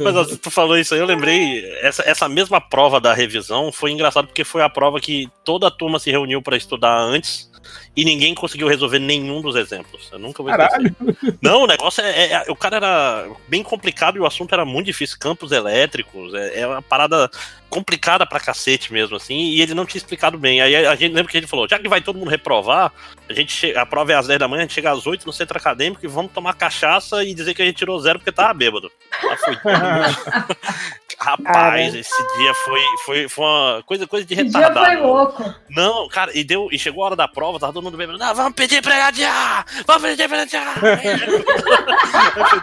[0.00, 1.64] Mas ó, tu falou isso aí, eu lembrei.
[1.80, 5.70] Essa, essa mesma prova da revisão foi engraçado porque foi a prova que toda a
[5.70, 7.48] turma se reuniu pra estudar antes
[7.96, 10.08] e ninguém conseguiu resolver nenhum dos exemplos.
[10.12, 10.50] Eu nunca vou.
[10.50, 10.94] Caralho.
[11.40, 14.64] Não, o negócio é, é- é- O cara era bem complicado e o assunto era
[14.64, 15.16] muito difícil.
[15.18, 17.30] Campos elétricos, é, é uma parada
[17.70, 20.60] complicada pra cacete mesmo, assim, e ele não tinha explicado bem.
[20.60, 22.92] Aí a gente lembra que a gente falou: já que vai todo mundo reprovar,
[23.28, 25.26] a gente che- a prova é às 10 da manhã, a gente chega às 8
[25.26, 28.30] no centro acadêmico e vamos tomar cachaça e dizer que a gente tirou zero porque
[28.32, 28.90] tava bêbado.
[29.22, 29.60] Lá mundo.
[31.24, 31.80] Rapaz, Cara.
[31.98, 34.86] esse dia foi, foi, foi uma coisa, coisa de Esse dia retardado.
[34.86, 35.54] foi louco.
[35.70, 38.18] Não, cara, e deu, e chegou a hora da prova, tava todo mundo bebendo.
[38.18, 39.64] Não, vamos pedir pra adiar!
[39.86, 40.74] Vamos pedir pra adiar!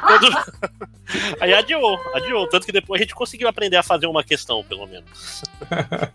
[0.07, 0.71] Todo-
[1.41, 2.47] Aí adiou, adiou.
[2.47, 5.41] Tanto que depois a gente conseguiu aprender a fazer uma questão, pelo menos.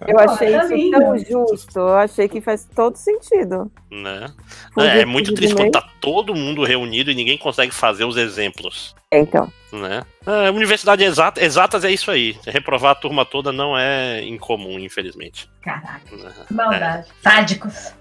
[0.06, 0.98] Eu achei tá isso lindo.
[0.98, 1.78] tão justo.
[1.78, 3.70] Eu achei que faz todo sentido.
[3.90, 4.32] Né?
[4.78, 8.94] É, é muito triste quando tá todo mundo reunido e ninguém consegue fazer os exemplos.
[9.12, 9.52] Então.
[9.76, 10.02] Né?
[10.26, 12.36] É, universidade exata, exatas é isso aí.
[12.46, 15.48] Reprovar a turma toda não é incomum, infelizmente.
[15.62, 16.32] Caraca, Né?
[16.50, 17.08] maldade.
[17.22, 17.94] Sádicos.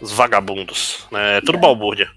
[0.00, 1.06] Os vagabundos.
[1.10, 1.38] Né?
[1.38, 2.08] É tudo balbúrdia.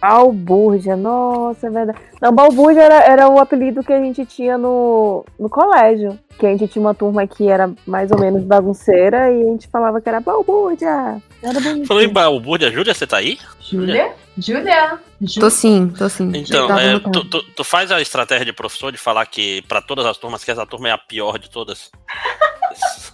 [0.00, 1.98] Balbúrdia, nossa, é verdade.
[2.20, 6.18] Não, Balbúrdia era, era o apelido que a gente tinha no, no colégio.
[6.38, 9.66] Que a gente tinha uma turma que era mais ou menos bagunceira e a gente
[9.66, 11.20] falava que era Balbúrdia.
[11.42, 11.86] Era bonito.
[11.88, 13.38] Falou em balbúrdia, Júlia, você tá aí?
[13.60, 14.12] Júlia?
[14.38, 14.98] Júlia?
[15.40, 16.30] Tô sim, tô sim.
[16.32, 20.06] Então, é, tu, tu- tu faz a estratégia de professor de falar que pra todas
[20.06, 21.90] as turmas que essa turma é a pior de todas.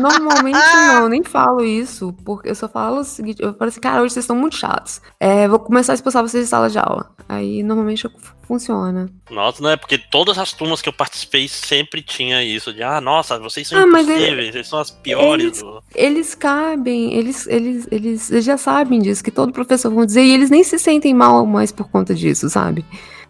[0.00, 4.02] Normalmente não, nem falo isso, porque eu só falo o seguinte, eu falo assim, cara,
[4.02, 5.00] hoje vocês estão muito chatos.
[5.20, 7.10] É, vou começar a expulsar vocês de sala de aula.
[7.28, 8.10] Aí normalmente eu-
[8.46, 9.10] funciona.
[9.28, 13.00] Nossa, não é porque todas as turmas que eu participei sempre tinha isso de ah,
[13.00, 15.46] nossa, vocês são Ah, impossíveis, vocês são as piores.
[15.46, 20.06] Eles, do- eles cabem, eles, eles, eles, eles já sabem disso, que todo professor vão
[20.06, 22.84] dizer, e eles nem se sentem mal mais por conta disso, sabe?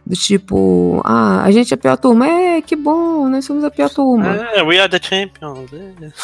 [0.07, 2.29] Do tipo, ah, a gente é a pior turma.
[2.29, 4.37] É, que bom, nós somos a pior turma.
[4.55, 5.69] É, we are the champions.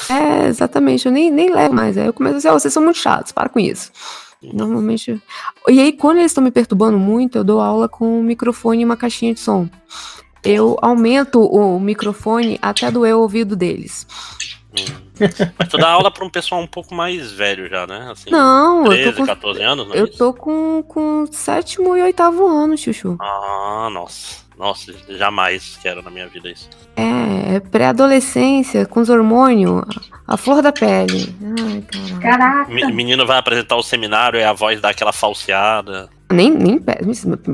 [0.09, 0.44] é.
[0.44, 1.98] É, exatamente, eu nem, nem levo mais.
[1.98, 3.90] Aí eu começo assim, ó, vocês são muito chatos, para com isso.
[4.40, 5.20] Normalmente.
[5.68, 8.84] E aí, quando eles estão me perturbando muito, eu dou aula com um microfone e
[8.84, 9.68] uma caixinha de som.
[10.44, 14.06] Eu aumento o microfone até doer o ouvido deles.
[15.58, 18.08] Mas tu dá aula pra um pessoal um pouco mais velho já, né?
[18.10, 20.18] Assim, Não, eu 13, tô com, 14 anos, não é eu isso?
[20.18, 23.16] tô com, com sétimo e oitavo ano, Chuchu.
[23.20, 24.42] Ah, nossa.
[24.58, 26.68] Nossa, jamais quero na minha vida isso.
[26.94, 29.82] É, é pré-adolescência, com os hormônios,
[30.28, 31.34] a flor da pele.
[31.58, 32.20] Ai, caralho.
[32.20, 32.70] Caraca.
[32.70, 36.08] Me- menino vai apresentar o seminário e a voz dá aquela falseada.
[36.30, 36.80] Nem, nem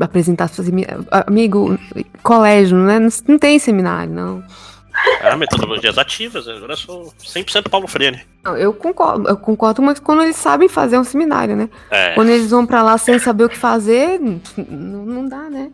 [0.00, 0.86] apresentar, fazer, mi-
[1.26, 1.78] amigo,
[2.22, 2.98] colégio, né?
[2.98, 4.42] Não, não tem seminário, não.
[5.22, 8.20] Ah, metodologias ativas, agora eu sou 100% Paulo Freire.
[8.44, 11.68] Não, Eu concordo, eu concordo, mas quando eles sabem fazer um seminário, né?
[11.90, 12.14] É.
[12.14, 14.20] Quando eles vão pra lá sem saber o que fazer,
[14.56, 15.70] não, não dá, né?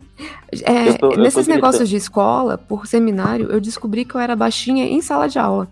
[0.63, 4.35] É, Eu tô- eu nesses negócios de escola, por seminário, eu descobri que eu era
[4.35, 5.67] baixinha em sala de aula.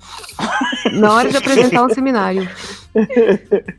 [0.93, 2.47] Na hora de apresentar um seminário.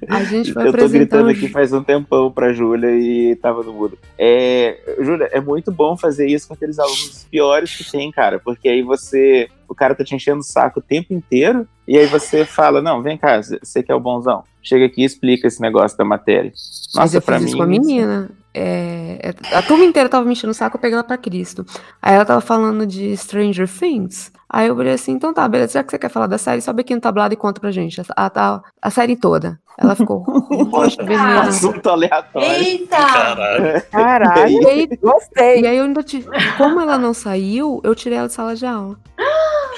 [0.09, 3.73] A gente foi Eu tô gritando aqui faz um tempão pra Júlia e tava no
[3.73, 3.99] mudo.
[4.19, 8.69] É, Júlia, é muito bom fazer isso com aqueles alunos piores que tem, cara, porque
[8.69, 9.49] aí você.
[9.69, 13.03] O cara tá te enchendo o saco o tempo inteiro, e aí você fala: Não,
[13.03, 14.43] vem cá, você que é o bonzão.
[14.63, 16.51] Chega aqui e explica esse negócio da matéria.
[16.51, 17.49] Mas Nossa, eu pra fiz mim.
[17.49, 18.31] isso com a menina.
[18.57, 21.67] É, é, a turma inteira tava me enchendo o saco, eu peguei ela pra Cristo.
[22.01, 24.33] Aí ela tava falando de Stranger Things.
[24.57, 26.83] Aí eu falei assim, então tá, beleza, já que você quer falar da série, sobe
[26.83, 28.01] aqui no tablado e conta pra gente.
[28.17, 29.61] A, a, a série toda.
[29.77, 31.41] Ela ficou roxa, vermelha.
[31.43, 32.49] Assunto aleatório.
[32.49, 32.97] Eita!
[32.97, 33.83] Caralho.
[33.91, 35.61] Caralho, E aí, gostei.
[35.63, 36.25] e aí eu ainda te,
[36.57, 38.97] como ela não saiu, eu tirei ela de sala de aula.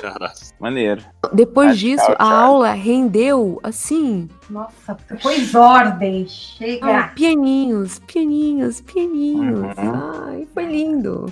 [0.01, 0.33] Caralho.
[0.61, 1.03] Maneiro.
[1.33, 2.45] Depois Radical, disso, a Charlie.
[2.45, 4.29] aula rendeu assim.
[4.51, 6.27] Nossa, pôs ordem.
[6.29, 6.87] Chega.
[7.01, 9.61] Ah, pianinhos, pianinhos, pianinhos.
[9.79, 10.23] Uhum.
[10.29, 11.27] Ai, foi lindo.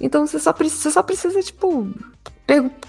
[0.00, 1.88] Então você só precisa, você só precisa tipo,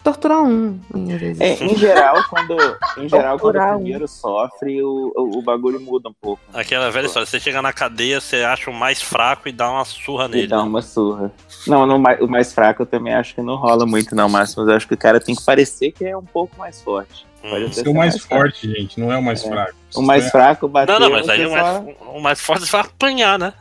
[0.03, 0.79] torturar um.
[0.93, 1.39] às vezes.
[1.41, 2.57] É, em geral, quando,
[2.97, 3.75] em geral, quando o um.
[3.75, 6.41] primeiro sofre, o, o, o bagulho muda um pouco.
[6.53, 9.85] Aquela velha história, você chega na cadeia, você acha o mais fraco e dá uma
[9.85, 10.47] surra E nele.
[10.47, 11.31] dá uma surra.
[11.67, 14.69] Não, no mais, o mais fraco eu também acho que não rola muito, não, Máximo.
[14.69, 17.25] Eu acho que o cara tem que parecer que é um pouco mais forte.
[17.41, 17.67] Pode Hum.
[17.67, 19.49] é ser o mais forte, gente, não é o mais É.
[19.49, 19.73] fraco.
[19.95, 20.99] O mais fraco bateu.
[20.99, 23.53] Não, não, mas aí o só- mais, o mais forte vai apanhar, né?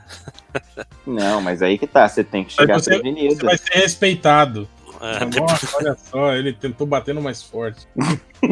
[1.06, 3.36] Não, mas aí que tá, você tem que chegar você, prevenido.
[3.36, 4.68] você vai ser respeitado.
[5.00, 7.86] É, Nossa, olha só, ele tentou bater no mais forte.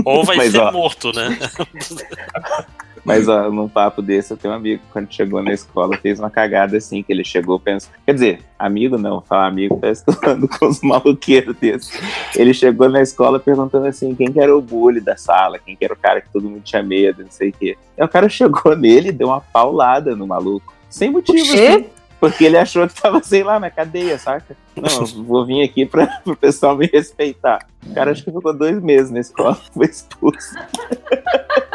[0.03, 0.73] Ou vai Mas, ser ó.
[0.73, 1.37] morto, né?
[3.05, 6.19] Mas ó, num papo desse, eu tenho um amigo que quando chegou na escola fez
[6.19, 7.93] uma cagada assim, que ele chegou pensando.
[8.05, 12.01] Quer dizer, amigo não, falar amigo, tô andando com os maloqueiros desses.
[12.37, 15.85] Ele chegou na escola perguntando assim, quem que era o bully da sala, quem que
[15.85, 17.77] era o cara que todo mundo tinha medo, não sei o quê.
[17.97, 20.75] Aí o cara chegou nele e deu uma paulada no maluco.
[20.89, 21.87] Sem motivo, assim.
[22.21, 24.57] Porque ele achou que tava, sei lá, na cadeia, saca?
[24.75, 27.67] Não, vou vir aqui pra, pro pessoal me respeitar.
[27.87, 30.55] O cara acho que ficou dois meses na escola, foi expulso.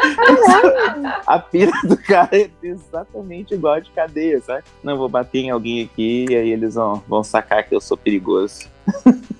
[1.26, 4.64] A pira do cara é exatamente igual a de cadeia, sabe?
[4.82, 7.96] Não, vou bater em alguém aqui e aí eles vão, vão sacar que eu sou
[7.96, 8.68] perigoso.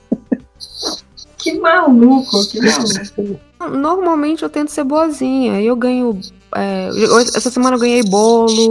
[1.39, 3.39] Que maluco, que maluco.
[3.77, 5.61] Normalmente eu tento ser boazinha.
[5.61, 6.19] Eu ganho.
[6.57, 6.89] é,
[7.37, 8.71] essa semana eu ganhei bolo.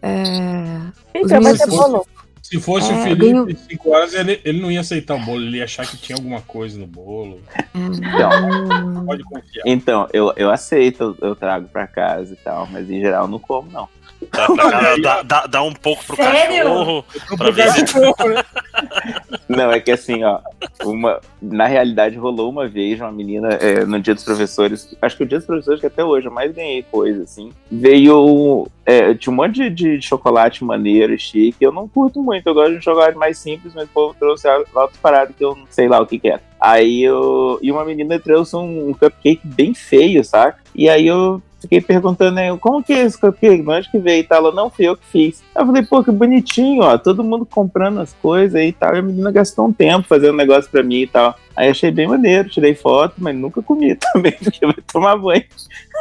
[0.00, 0.78] É,
[1.12, 2.06] Gente, Os vai ter bolo.
[2.48, 5.58] Se fosse É, o Felipe, 5 horas, ele, ele não ia aceitar o bolo, ele
[5.58, 7.40] ia achar que tinha alguma coisa no bolo.
[7.74, 9.62] Então, Pode confiar.
[9.66, 13.70] então eu, eu aceito, eu trago pra casa e tal, mas em geral não como,
[13.70, 13.86] não.
[14.32, 16.64] Dá, pra cara- dá- dá- dá um pouco pro Sério?
[16.64, 17.04] cachorro,
[17.36, 17.80] pra ver se
[18.28, 18.44] né?
[19.48, 20.40] Não, é que assim, ó,
[20.84, 25.22] uma, na realidade rolou uma vez uma menina é, no dia dos professores, acho que
[25.22, 29.32] o dia dos professores que até hoje eu mais ganhei coisa, assim, veio, é, tinha
[29.32, 32.78] um monte de, de chocolate maneiro e chique, eu não curto muito, eu gosto de
[32.78, 36.00] um chocolate mais simples, mas o povo trouxe outras paradas que eu não sei lá
[36.00, 36.40] o que que é.
[36.60, 40.58] Aí eu, e uma menina trouxe um, um cupcake bem feio, saca?
[40.74, 43.62] E aí eu fiquei perguntando, né, como que é esse cupcake?
[43.62, 44.38] De onde que veio e tal?
[44.38, 45.42] Ela, não, fui eu que fiz.
[45.54, 48.94] Aí eu falei, pô, que bonitinho, ó, todo mundo comprando as coisas aí e tal.
[48.94, 51.34] E a menina gastou um tempo fazendo negócio pra mim e tal.
[51.56, 55.44] Aí achei bem maneiro, tirei foto, mas nunca comi também, porque vai tomar banho.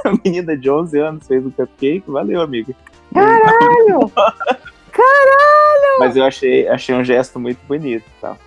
[0.06, 2.74] A menina de 11 anos fez o cupcake, valeu, amigo.
[3.14, 4.12] Caralho!
[4.92, 6.00] Caralho!
[6.00, 8.38] Mas eu achei, achei um gesto muito bonito e tal.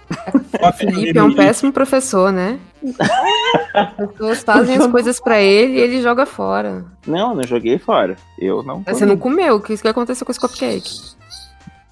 [0.77, 2.59] Felipe é um péssimo professor, né?
[3.75, 6.85] As pessoas fazem as coisas pra ele e ele joga fora.
[7.07, 8.17] Não, não joguei fora.
[8.39, 8.97] Eu não comi.
[8.97, 11.20] Você não comeu, o que isso que aconteceu com esse cupcake?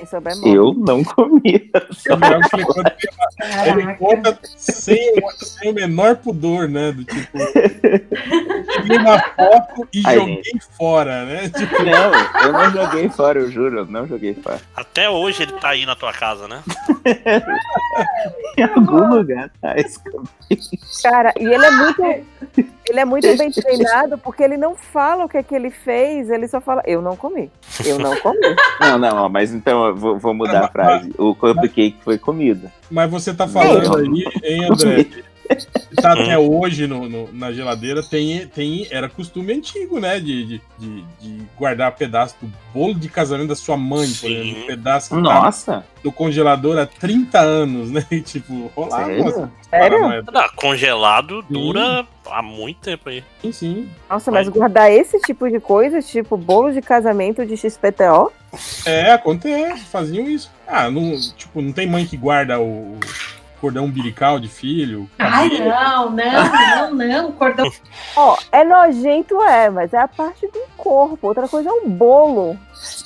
[0.00, 0.20] Isso é.
[0.44, 1.70] Eu não comi.
[2.06, 3.08] Gabriel explicou que
[3.68, 6.92] Ele conta sem, o- sem o menor pudor, né?
[6.92, 7.38] Do tipo.
[8.82, 10.42] Tirei uma foto e Ai, joguei
[10.76, 11.48] fora, né?
[11.48, 14.60] Tipo, Não, eu não joguei fora, eu juro, eu não joguei fora.
[14.76, 16.62] Até hoje ele tá aí na tua casa, né?
[18.56, 19.98] Em algum lugar tá esse
[21.02, 22.02] Cara, e ele é muito.
[22.88, 26.30] Ele é muito bem treinado porque ele não fala o que é que ele fez,
[26.30, 27.50] ele só fala, eu não comi.
[27.84, 28.38] Eu não comi.
[28.80, 31.12] Não, não, ó, mas então eu vou, vou mudar a frase.
[31.18, 32.72] O cupcake foi comida.
[32.90, 33.96] Mas você tá falando Não.
[33.96, 35.06] aí, hein, André?
[36.00, 40.20] Tá até hoje no, no- na geladeira, tem, tem, era costume antigo, né?
[40.20, 44.62] De, de, de, de guardar pedaço do bolo de casamento da sua mãe, por exemplo.
[44.62, 45.84] Um pedaço que tá Nossa!
[46.02, 48.04] do congelador há 30 anos, né?
[48.10, 49.50] E, tipo, rolava Sério?
[49.68, 50.24] Sério?
[50.34, 53.24] Ah, congelado dura há muito tempo aí.
[53.42, 53.90] Sim, sim.
[54.08, 58.30] Nossa, mas guardar esse tipo de coisa, tipo bolo de casamento de XPTO,
[58.86, 60.50] É, acontece, faziam isso.
[60.66, 62.98] Ah, não, tipo, não tem mãe que guarda o
[63.60, 65.08] cordão umbilical de filho.
[65.18, 67.32] Ai, não, não, não, não.
[67.32, 67.70] Cordão.
[68.16, 71.26] ó, é nojento, é, mas é a parte do corpo.
[71.28, 72.58] Outra coisa é um bolo.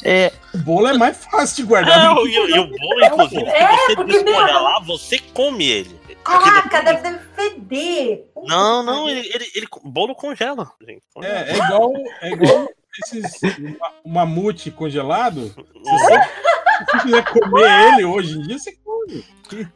[0.04, 1.98] É, O bolo é mais fácil de guardar.
[2.12, 4.84] É, do o- que e, o- e o bolo, inclusive, É, se você porque descongelar,
[4.84, 6.00] você come ele.
[6.24, 8.24] Caraca, deve, deve feder.
[8.44, 10.70] Não, não, ele, ele, ele- bolo congela.
[10.86, 11.02] Gente.
[11.12, 11.34] Congela.
[11.34, 12.68] É, é igual, é igual
[13.04, 13.40] esses
[13.80, 15.52] ma- mamute congelado.
[15.82, 16.20] Você,
[16.90, 19.24] se quiser comer ele hoje em dia, você come.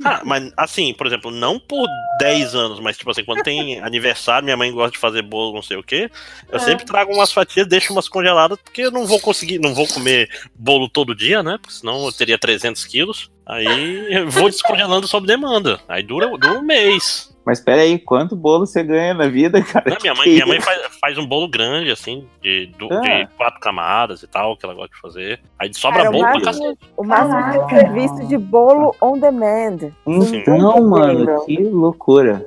[0.05, 1.87] Ah, mas assim, por exemplo, não por
[2.19, 5.63] 10 anos, mas tipo assim, quando tem aniversário, minha mãe gosta de fazer bolo, não
[5.63, 6.11] sei o quê.
[6.49, 6.61] Eu É.
[6.61, 10.31] sempre trago umas fatias, deixo umas congeladas, porque eu não vou conseguir, não vou comer
[10.55, 11.59] bolo todo dia, né?
[11.61, 13.31] Porque senão eu teria 300 quilos.
[13.45, 15.79] Aí eu vou descongelando sob demanda.
[15.89, 17.36] Aí dura, dura um mês.
[17.47, 19.89] Mas peraí, quanto bolo você ganha na vida, cara?
[19.89, 23.01] Não, minha mãe, Que minha mãe faz, faz um bolo grande, assim, de, du- Ah.
[23.01, 25.41] de quatro camadas e tal, que ela gosta de fazer.
[25.59, 26.79] Aí sobra Cara, bolo pra cacete.
[26.97, 27.77] o máximo que Caraca.
[27.77, 29.93] ter visto de bolo on demand.
[30.07, 32.47] Então, mano, que loucura.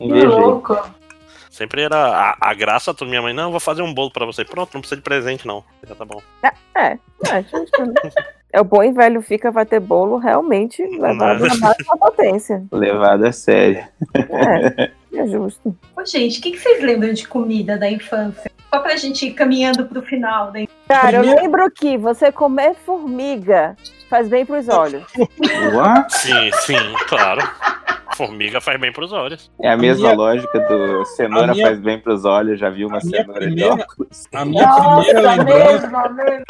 [0.00, 0.26] Invejei.
[0.28, 0.76] louco.
[1.50, 4.24] Sempre era a, a graça da minha mãe, não, eu vou fazer um bolo pra
[4.24, 4.42] você.
[4.46, 5.62] Pronto, não precisa de presente, não.
[5.86, 6.22] Já tá bom.
[6.42, 6.98] É, é,
[7.42, 7.70] gente,
[8.52, 12.64] é o bom e velho fica, vai ter bolo realmente levado na máxima potência.
[12.72, 13.84] Levado a sério.
[14.14, 15.74] É, é justo.
[15.96, 18.50] Ô, gente, o que, que vocês lembram de comida da infância?
[18.72, 20.52] Só pra gente ir caminhando pro final.
[20.52, 20.66] Né?
[20.88, 23.76] Cara, eu lembro que você comer formiga
[24.08, 25.04] faz bem pros olhos.
[25.74, 26.14] What?
[26.14, 27.40] Sim, sim, claro.
[28.26, 29.50] Formiga faz bem pros olhos.
[29.62, 32.86] É a mesma minha- lógica do cenoura a minha- faz bem pros olhos, já viu
[32.88, 34.26] uma a cenoura de primeira- óculos.
[34.34, 35.86] A minha primeira Nossa, lembrança.
[35.88, 36.44] mesmo, mesmo.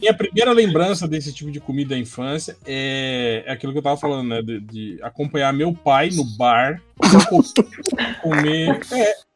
[0.00, 3.96] Minha primeira lembrança desse tipo de comida da infância é, é aquilo que eu tava
[3.98, 4.40] falando, né?
[4.42, 6.80] De, de acompanhar meu pai no bar,
[7.28, 7.42] co-
[8.22, 8.80] comer.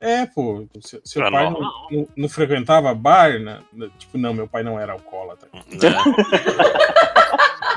[0.00, 0.66] É, é pô.
[0.80, 3.58] Seu, seu pai não, não- não frequentava bar, né?
[3.98, 5.48] Tipo, não, meu pai não era alcoólatra.
[5.52, 5.62] Né?
[5.90, 7.19] Não, é,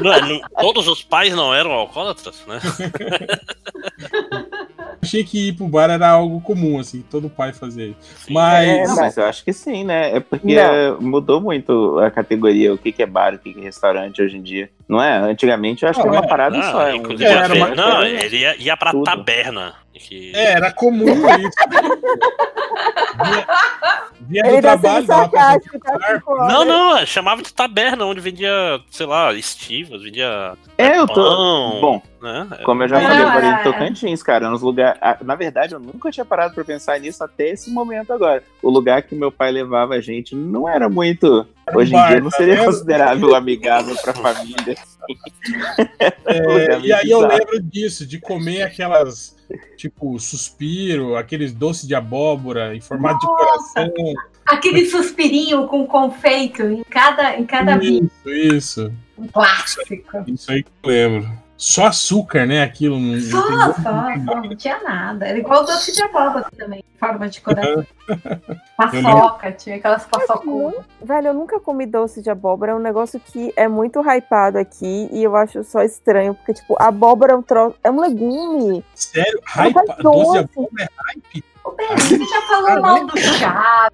[0.01, 2.59] não- todos os pais não eram alcoólatras, né?
[5.01, 7.97] Achei que ir pro bar era algo comum, assim, todo pai fazia isso.
[8.29, 8.69] Mas.
[8.69, 10.15] É, Não, mas eu acho que sim, né?
[10.15, 10.61] É porque Não.
[10.63, 14.21] é, mudou muito a categoria, o que, que é bar, o que, que é restaurante
[14.21, 14.69] hoje em dia.
[14.87, 15.17] Não é?
[15.17, 16.29] Antigamente eu acho que Não, era uma é.
[16.29, 16.87] parada Não, só.
[16.87, 19.03] é inclusive, É, era ele- uma- não, ele ia, ia pra Tudo.
[19.03, 19.73] taberna.
[19.93, 20.31] Que...
[20.35, 21.05] É, era comum
[21.39, 21.57] isso.
[23.23, 23.45] Via,
[24.21, 25.97] via Ele do tá trabalho, sarcástico, tá?
[26.47, 28.49] Não, não, chamava de taberna, onde vendia,
[28.89, 31.13] sei lá, estivas, vendia É, eu tô.
[31.13, 31.79] pão.
[31.79, 32.47] Bom, né?
[32.65, 33.03] como eu já É.
[33.03, 34.99] falei agora em Tocantins, cara, nos lugares.
[35.21, 38.43] Na verdade, eu nunca tinha parado pra pensar nisso até esse momento agora.
[38.63, 41.47] O lugar que meu pai levava a gente não era muito.
[41.73, 42.65] Hoje em dia não seria vendo?
[42.65, 44.75] considerável amigável pra família.
[46.25, 46.41] É,
[46.75, 49.35] Lugar e aí eu lembro disso, de comer aquelas,
[49.77, 53.93] tipo, suspiro, aqueles doces de abóbora em formato de coração.
[54.45, 58.09] Aquele suspirinho com confeito em cada, em cada bico.
[58.25, 58.93] Isso, isso.
[59.17, 59.83] Um clássico.
[60.27, 61.42] Isso aí que eu lembro.
[61.63, 62.61] Só açúcar, né?
[62.61, 62.99] Aquilo.
[62.99, 65.25] Não, Só, não só, só, não tinha nada.
[65.25, 67.87] Era igual doce de abóbora também, em forma de coração.
[68.75, 70.83] Paçoca, tinha aquelas paçocudas.
[71.01, 72.73] Velho, eu nunca comi doce de abóbora.
[72.73, 76.75] É um negócio que é muito hypado aqui e eu acho só estranho, porque, tipo,
[76.77, 77.77] abóbora é um troço.
[77.81, 78.83] É um legume.
[78.93, 79.39] Sério?
[79.55, 80.37] Não Hype, faz doce de doce.
[80.37, 81.45] abóbora é hype?
[81.63, 83.89] Ô, Beli, você já falou mal do chá,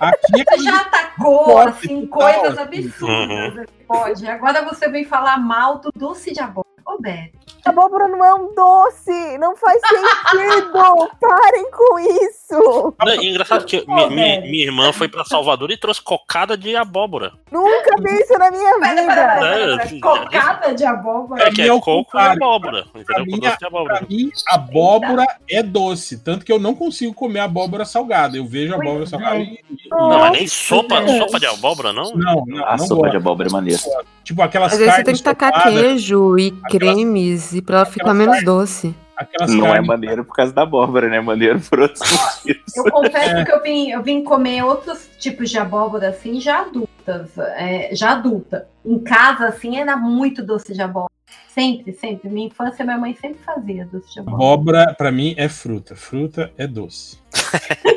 [0.00, 3.66] Aqui é você já atacou, assim, coisas absurdas.
[3.86, 4.26] Pode.
[4.26, 6.66] Agora você vem falar mal do doce de abóbora.
[6.86, 7.32] Ô, Beli.
[7.64, 9.36] Abóbora não é um doce!
[9.38, 10.72] Não faz sentido!
[11.20, 12.94] Parem com isso!
[13.04, 17.32] Não, engraçado que mi- mi- minha irmã foi pra Salvador e trouxe cocada de abóbora.
[17.50, 19.40] Nunca vi isso na minha Pera, pera, pera, vida!
[19.40, 19.96] pera, pera.
[19.96, 21.42] É, Cocada de abóbora.
[21.42, 22.84] É que é é o coco e abóbora.
[22.92, 23.24] Pra Entendeu?
[23.24, 24.06] Com mim, doce de pra abóbora.
[24.08, 26.18] mim, abóbora é doce.
[26.22, 28.36] Tanto que eu não consigo comer abóbora salgada.
[28.36, 29.40] Eu vejo abóbora Pois salgada é.
[29.42, 29.64] e.
[29.70, 32.12] e- Não, mas nem sopa, sopa de abóbora, não?
[32.14, 33.10] Não, não, A não sopa gosto.
[33.10, 33.80] de abóbora é maneira.
[34.26, 37.76] Tipo aquelas Às vezes você tem que tacar sopadas, queijo e Aquelas- cremes e pra
[37.76, 38.94] ela ficar menos carnes- doce.
[39.16, 41.18] Aquelas Não é maneiro por causa da abóbora, né?
[41.18, 42.76] É maneiro por outros motivos.
[42.76, 47.38] Eu confesso que eu vim, eu vim comer outros tipos de abóbora assim já adultas,
[47.38, 48.66] é, já adulta.
[48.84, 51.12] Em casa, assim, era muito doce de abóbora.
[51.48, 52.28] Sempre, sempre.
[52.28, 54.42] Minha infância, minha mãe sempre fazia doce de abóbora.
[54.44, 55.94] Abóbora, pra mim, é fruta.
[55.94, 57.16] Fruta é doce.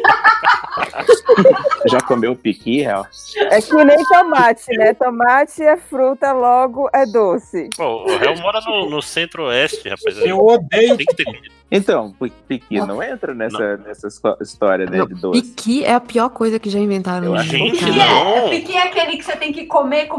[1.90, 3.06] Já comeu piqui, real?
[3.38, 4.94] É que nem tomate, né?
[4.94, 7.70] Tomate é fruta, logo é doce.
[7.76, 10.18] Pô, o réu mora no, no centro-oeste, rapaz.
[10.20, 11.26] Eu odeio Tem que ter.
[11.72, 15.42] Então, pi- piqui não entra nessa, nessa esco- história né, de doce.
[15.42, 17.36] Piqui é a pior coisa que já inventaram.
[17.36, 17.80] Eu Gente.
[17.80, 18.06] Piqui é,
[18.42, 18.50] não.
[18.50, 20.18] piqui é aquele que você tem que comer com.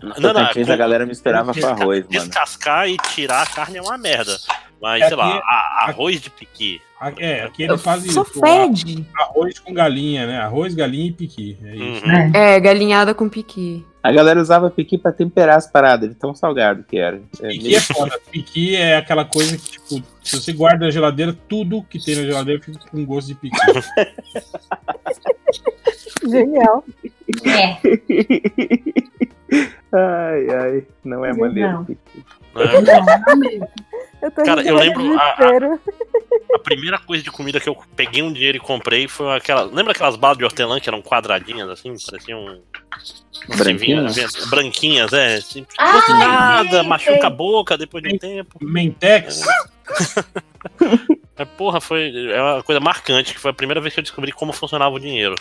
[0.00, 2.10] No Não, não, Tocantins com- a galera misturava com Desca- arroz, mano.
[2.26, 4.36] Descascar e tirar a carne é uma merda.
[4.80, 6.80] Mas, É sei lá, aqui- a- arroz de piqui.
[7.18, 8.40] É, aqui eles fazem Só isso.
[8.40, 9.06] fede.
[9.18, 10.38] Arroz com galinha, né?
[10.38, 11.58] Arroz, galinha e piqui.
[11.62, 12.06] É isso.
[12.06, 12.32] Uhum.
[12.34, 13.84] É, galinhada com piqui.
[14.02, 17.20] A galera usava piqui pra temperar as paradas, de tão salgado que era.
[17.42, 18.18] É, Piqui é foda.
[18.30, 22.22] Piqui é aquela coisa que, tipo, se você guarda na geladeira, tudo que tem na
[22.22, 23.56] geladeira fica com gosto de piqui.
[26.28, 26.84] Genial.
[27.44, 27.76] É.
[29.92, 31.38] Ai, ai, não é Não.
[31.38, 31.84] maneiro.
[31.84, 32.24] piqui.
[32.54, 32.64] né?
[32.82, 33.68] Não, não mesmo.
[34.22, 35.78] Eu tô Cara, eu lembro a- a-.
[36.54, 39.62] A primeira coisa de comida que eu peguei um dinheiro e comprei foi aquela.
[39.64, 41.94] Lembra aquelas balas de hortelã que eram quadradinhas assim?
[42.08, 42.60] Pareciam.
[43.56, 44.14] Branquinhas?
[44.16, 45.34] vinha- vinha- branquinhas, é.
[45.36, 48.58] Assim, Ah, de nada, sei, machuca a boca depois de um tempo.
[48.62, 49.42] Mentex.
[51.36, 54.32] É, porra, foi é uma coisa marcante, que foi a primeira vez que eu descobri
[54.32, 55.34] como funcionava o dinheiro.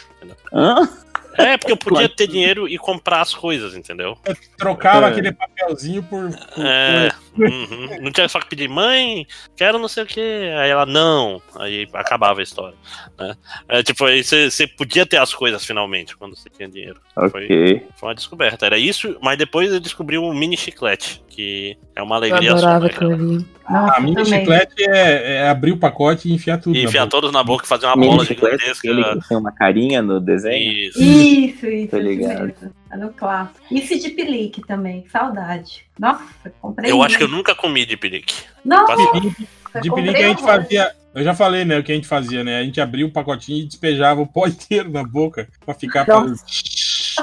[0.54, 0.90] Hã?
[1.38, 4.18] É, porque eu podia ter dinheiro e comprar as coisas, entendeu?
[4.58, 5.10] Trocava É.
[5.10, 6.30] aquele papelzinho por.
[6.30, 8.02] por- É, uhum.
[8.02, 9.26] Não tinha só que pedir, mãe,
[9.56, 10.20] quero não sei o que.
[10.22, 11.42] Aí ela, não.
[11.60, 12.76] Aí acabava a história.
[13.20, 13.36] Né?
[13.68, 17.00] É, tipo, aí você podia ter as coisas finalmente quando você tinha dinheiro.
[17.14, 17.88] Foi, Ok.
[17.98, 18.66] foi uma descoberta.
[18.66, 22.58] Era isso, mas depois eu descobri o mini chiclete, que é uma Eu alegria só.
[22.58, 23.14] adorava né, cara?
[23.14, 23.46] ali.
[23.68, 24.40] Nossa, A mini também.
[24.42, 26.76] chiclete é, é, abrir o pacote e enfiar tudo.
[26.78, 29.20] E enfiar todos na boca e fazer uma Mini bola chiclete, gigantesca.
[29.22, 30.72] que tem uma carinha no desenho.
[30.72, 31.02] Isso.
[31.02, 31.62] Isso, isso.
[31.62, 32.46] Tô isso ligado.
[32.46, 32.72] mesmo.
[32.92, 33.60] É no clássico.
[33.72, 35.84] Isso de pelique também, saudade.
[36.00, 36.24] Nossa,
[36.62, 36.92] comprei.
[36.92, 38.34] Eu acho que eu nunca comi de pinique.
[38.64, 40.92] Não, De comprei pinique a gente um- fazia.
[41.14, 41.80] Eu já falei, né?
[41.80, 42.60] O que a gente fazia, né?
[42.60, 46.36] A gente abria o pacotinho e despejava o pó inteiro na boca pra ficar fazendo.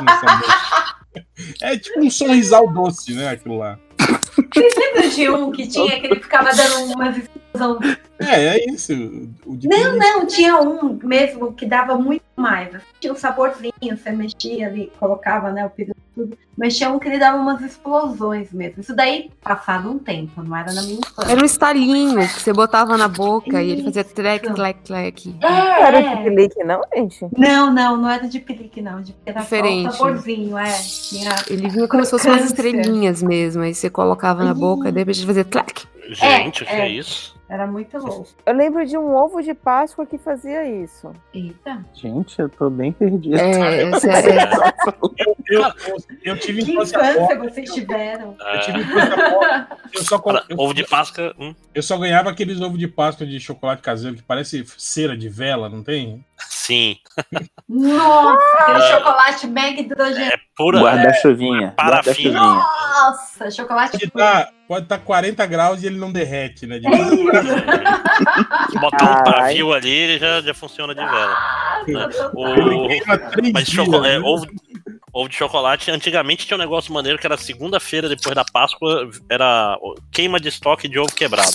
[0.01, 1.03] boca.
[1.61, 3.29] É tipo um sorrisal doce, né?
[3.29, 3.79] Aquilo lá.
[4.53, 7.99] Vocês lembram de um que tinha que ele ficava dando umas explosões?
[8.19, 8.93] É, é isso.
[8.95, 12.70] Não, não, tinha um mesmo que dava muito mais.
[13.01, 16.36] Tinha um saborzinho, você mexia ali, colocava, né, o pirulito tudo.
[16.56, 18.80] Mas tinha um que ele dava umas explosões mesmo.
[18.80, 21.32] Isso daí, passado um tempo, não era na minha infância.
[21.32, 24.55] Era um estalinho que você botava na boca e ele fazia trec, Isso.
[24.55, 25.36] trec, trec.
[25.40, 26.16] É, Não era é.
[26.16, 27.26] de pelique, não, gente?
[27.36, 29.01] Não, não, não era de pelique, não.
[29.01, 29.89] De era só Diferente.
[29.89, 30.72] um saborzinho, é.
[30.72, 31.34] Tinha...
[31.48, 33.62] Ele vinha como se fossem umas estrelinhas mesmo.
[33.62, 35.84] Aí você colocava na boca e de repente fazia trec.
[36.10, 36.80] Gente, o que é.
[36.80, 37.34] é isso?
[37.53, 38.27] Era muito louco.
[38.47, 41.12] Eu lembro de um ovo de Páscoa que fazia isso.
[41.35, 41.85] Eita.
[41.93, 43.37] Gente, eu tô bem perdido.
[43.37, 43.91] É, é-
[45.51, 48.35] Eu, eu, eu tive Que infância infância vocês tiveram.
[48.55, 49.69] Eu tive infância.
[49.93, 51.35] Eu só, colo- Olha, eu, ovo de Páscoa.
[51.39, 55.29] hum, eu só ganhava aqueles ovos de Páscoa de chocolate caseiro que parece cera de
[55.29, 56.24] vela, não tem?
[56.39, 56.97] sim.
[57.69, 58.91] Nossa, aquele É.
[58.97, 60.41] chocolate mega hidrogenado.
[60.57, 60.81] Pura.
[60.81, 61.74] Guarda-chuvinha.
[61.77, 62.39] Parafina.
[62.41, 62.65] Guarda-chuvinha.
[63.03, 63.99] Nossa, chocolate
[64.73, 66.78] Pode estar tá 40 graus e ele não derrete, né?
[66.78, 66.86] De
[68.70, 71.36] Se botar um pavio ali, ele já, já funciona de vela.
[71.86, 72.09] né?
[72.32, 72.89] O,
[73.53, 74.19] mas é, né?
[74.20, 74.47] ovo,
[75.12, 79.78] ovo de chocolate, antigamente tinha um negócio maneiro que era segunda-feira depois da Páscoa, era
[80.11, 81.53] queima de estoque de ovo quebrado.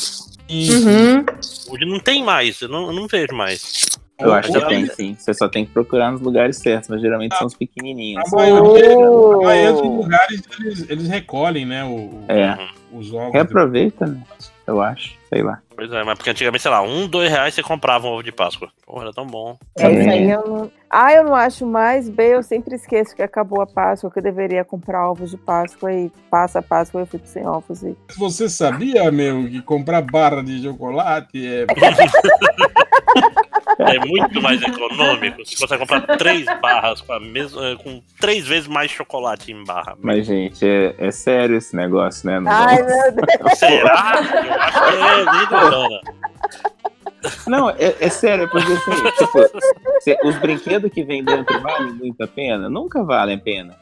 [0.47, 1.25] Uhum.
[1.71, 3.97] Hoje não tem mais, eu não, eu não vejo mais.
[4.19, 5.15] Eu acho que tem, sim.
[5.17, 8.23] Você só tem que procurar nos lugares certos, mas geralmente são os A pequenininhos.
[8.31, 9.41] maioria, Oh.
[9.41, 11.83] a maioria dos lugares eles, eles recolhem, né?
[11.85, 12.57] O, É.
[12.91, 13.33] Os ovos.
[13.33, 14.21] Reaproveita, né?
[14.65, 15.15] Eu acho.
[15.29, 15.59] Sei lá.
[15.75, 18.31] Pois é, mas porque antigamente, sei lá, um, dois reais você comprava um ovo de
[18.31, 18.69] Páscoa.
[18.85, 19.57] Porra, era tão bom.
[19.77, 20.71] É isso aí, eu não.
[20.89, 22.09] Ah, eu não acho mais.
[22.09, 25.93] B, eu sempre esqueço que acabou a Páscoa, que eu deveria comprar ovos de Páscoa
[25.93, 27.83] e passa a Páscoa e eu fico sem ovos.
[27.83, 27.95] E...
[28.17, 31.65] Você sabia, meu, que comprar barra de chocolate é.
[33.79, 35.45] É muito mais econômico.
[35.45, 39.95] Se você comprar três barras com, a mesma, com três vezes mais chocolate em barra.
[40.01, 42.39] Mas, gente, é, é sério esse negócio, né?
[42.39, 43.53] Não, Ai, meu Deus.
[43.59, 44.13] Será?
[44.47, 46.01] Eu acho que é lei do Dana.
[47.47, 49.61] não é, é sério, é porque assim, tipo,
[50.01, 52.69] se- os brinquedos que vem dentro valem muito a pena?
[52.69, 53.75] Nunca valem a pena.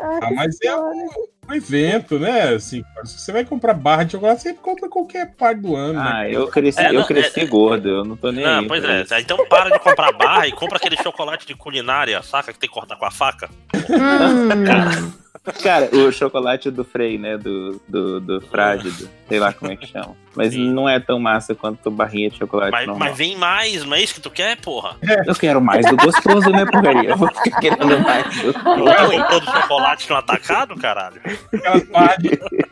[0.00, 1.08] Ah, mas é um,
[1.48, 2.54] um evento, né?
[2.54, 6.12] Assim, se você vai comprar barra de chocolate, você compra qualquer parte do ano, né?
[6.14, 8.68] Ah, eu cresci, É, não, eu cresci gordo, eu não tô nem Não, aí.
[8.68, 9.02] pois é.
[9.02, 9.14] isso.
[9.14, 12.52] Então para de comprar barra e compra aquele chocolate de culinária, saca?
[12.52, 13.48] Que tem que cortar com a faca.
[13.74, 15.23] Hum.
[15.62, 17.36] Cara, o chocolate do Frei, né?
[17.36, 20.16] Do, do, do Frade, do- sei lá como é que chama.
[20.34, 20.72] Mas Sim.
[20.72, 23.08] não é tão massa quanto barrinha de chocolate Mas, normal.
[23.08, 24.96] mas vem mais, não é isso que tu quer, porra?
[25.26, 27.10] Eu quero mais do gostoso, né, porcaria?
[27.10, 31.20] Eu vou ficar querendo mais do Não tá comprando chocolate no atacado, caralho?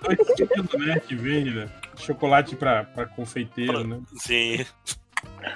[0.02, 1.00] Dois quilos, né?
[1.06, 1.68] Que vende, né?
[1.98, 4.00] Chocolate pra, pra confeiteiro, né?
[4.16, 4.64] Sim.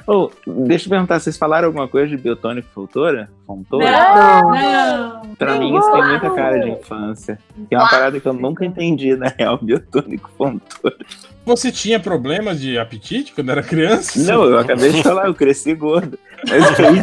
[0.06, 3.30] Ô, deixa eu perguntar, vocês falaram alguma coisa de biotônico Fontoura?
[3.46, 3.90] Fontoura?
[3.90, 5.34] Não, não.
[5.36, 7.38] Pra mim isso tem muita cara de infância.
[7.68, 10.96] Que é uma parada que eu nunca entendi, na real, biotônico Fontoura.
[11.44, 14.18] Você tinha problemas de apetite quando era criança?
[14.20, 16.18] Não, eu acabei de falar, eu cresci gordo.
[16.48, 17.02] Mas eu ia,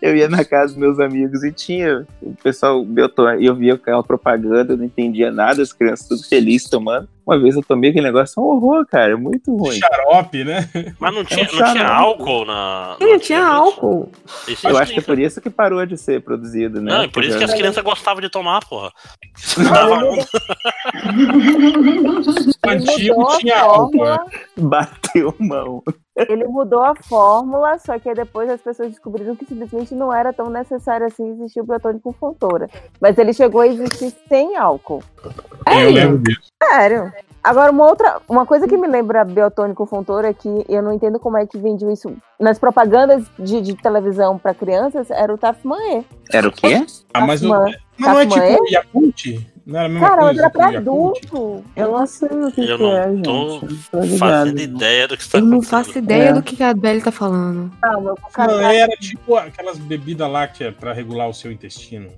[0.00, 3.74] eu ia na casa dos meus amigos e tinha o pessoal biotônico, e eu via
[3.74, 7.08] aquela propaganda, eu não entendia nada, as crianças tudo felizes tomando.
[7.28, 9.78] Uma vez eu tomei aquele negócio, é um horror, cara, é muito ruim.
[9.78, 10.66] Xarope, né?
[10.98, 12.96] Mas não tinha, um não tinha álcool na.
[12.98, 14.10] Sim, na- tinha álcool.
[14.48, 16.90] Isso Eu é acho que é por isso que parou de ser produzido, né?
[16.90, 18.90] Não, e por isso que as crianças gostavam de tomar, porra.
[19.70, 20.00] Dava
[22.66, 24.04] antigo tinha álcool.
[24.04, 24.16] né?
[24.16, 24.26] fórmula,
[24.56, 25.82] Bateu mão.
[26.16, 30.50] Ele mudou a fórmula, só que depois as pessoas descobriram que simplesmente não era tão
[30.50, 32.68] necessário assim existir o biotônico fontoura.
[33.00, 35.02] Mas ele chegou a existir sem álcool.
[35.66, 36.40] Eu lembro disso.
[36.60, 37.12] Sério.
[37.42, 41.18] Agora, uma outra, uma coisa que me lembra biotônico fontoura é que eu não entendo
[41.18, 46.02] como é que vendiam isso nas propagandas de, de televisão para crianças, era o Tafmaê.
[46.32, 46.84] Era o quê?
[47.14, 47.48] Ah, mas o-.
[47.48, 49.46] Mas não é tipo Yakult?
[49.68, 51.64] Não era a mesma Cara, mas coisa era que o pra adulto.
[51.76, 53.90] Eu não sei o que, Eu que é, não tô gente.
[53.92, 56.32] Não tô fazendo ideia do que você tá Eu não faço ideia É.
[56.32, 57.70] do que a Belle tá falando.
[57.82, 58.74] Calma, eu vou Não, catar.
[58.74, 62.08] era tipo aquelas bebidas lácteas pra regular o seu intestino.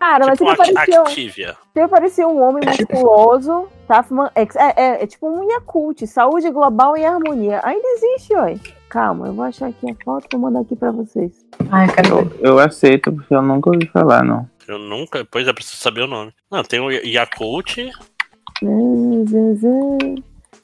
[0.00, 1.56] Cara, mas Tipo sempre Act- parecia, um- Activia.
[1.88, 3.68] parecia um homem musculoso.
[3.86, 7.60] Tafman, é, é, é tipo um Yakult, saúde global e harmonia.
[7.62, 8.60] Ainda existe, oi.
[8.88, 11.30] Calma, eu vou achar aqui a foto e vou mandar aqui pra vocês.
[11.70, 12.08] Ai, cara.
[12.08, 14.48] Eu, eu aceito, porque eu nunca ouvi falar, não.
[14.66, 15.24] Eu nunca.
[15.24, 16.32] Pois é, preciso saber o nome.
[16.50, 17.76] Não, tem o Yakult.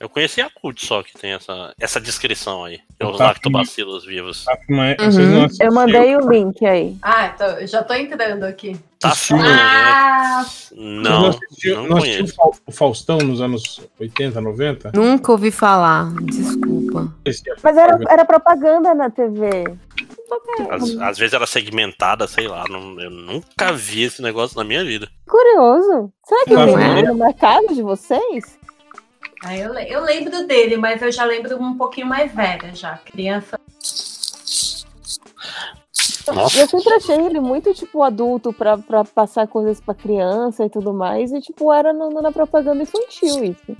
[0.02, 2.80] Eu conheci a CUT só que tem essa, essa descrição aí.
[2.98, 4.44] É os Tá, lactobacilos vivos.
[4.68, 5.42] Mas Uhum.
[5.42, 6.96] não Eu mandei o link aí.
[7.00, 8.76] Ah, eu já tô entrando aqui.
[8.98, 12.32] Tá Ah, Vocês Não, assistiu- não não conheço.
[12.32, 14.90] o Fau- o Faustão nos anos 80, 90?
[14.92, 16.12] Nunca ouvi falar.
[16.22, 17.12] Desculpa.
[17.24, 17.30] É-
[17.62, 19.48] Mas era, era propaganda na TV.
[20.70, 22.64] Às, às vezes era segmentada, sei lá.
[22.68, 25.08] não- eu nunca vi esse negócio na minha vida.
[25.28, 26.12] Curioso.
[26.24, 27.02] Será que Não tem é?
[27.02, 28.58] no mercado de vocês?
[29.44, 32.96] Ah, eu, eu lembro dele, mas eu já lembro um pouquinho mais velha já.
[32.98, 33.58] Criança.
[36.32, 36.60] Nossa.
[36.60, 40.92] Eu sempre achei ele muito, tipo, adulto pra, pra passar coisas pra criança e tudo
[40.92, 41.32] mais.
[41.32, 43.76] E, tipo, era no- na propaganda infantil isso.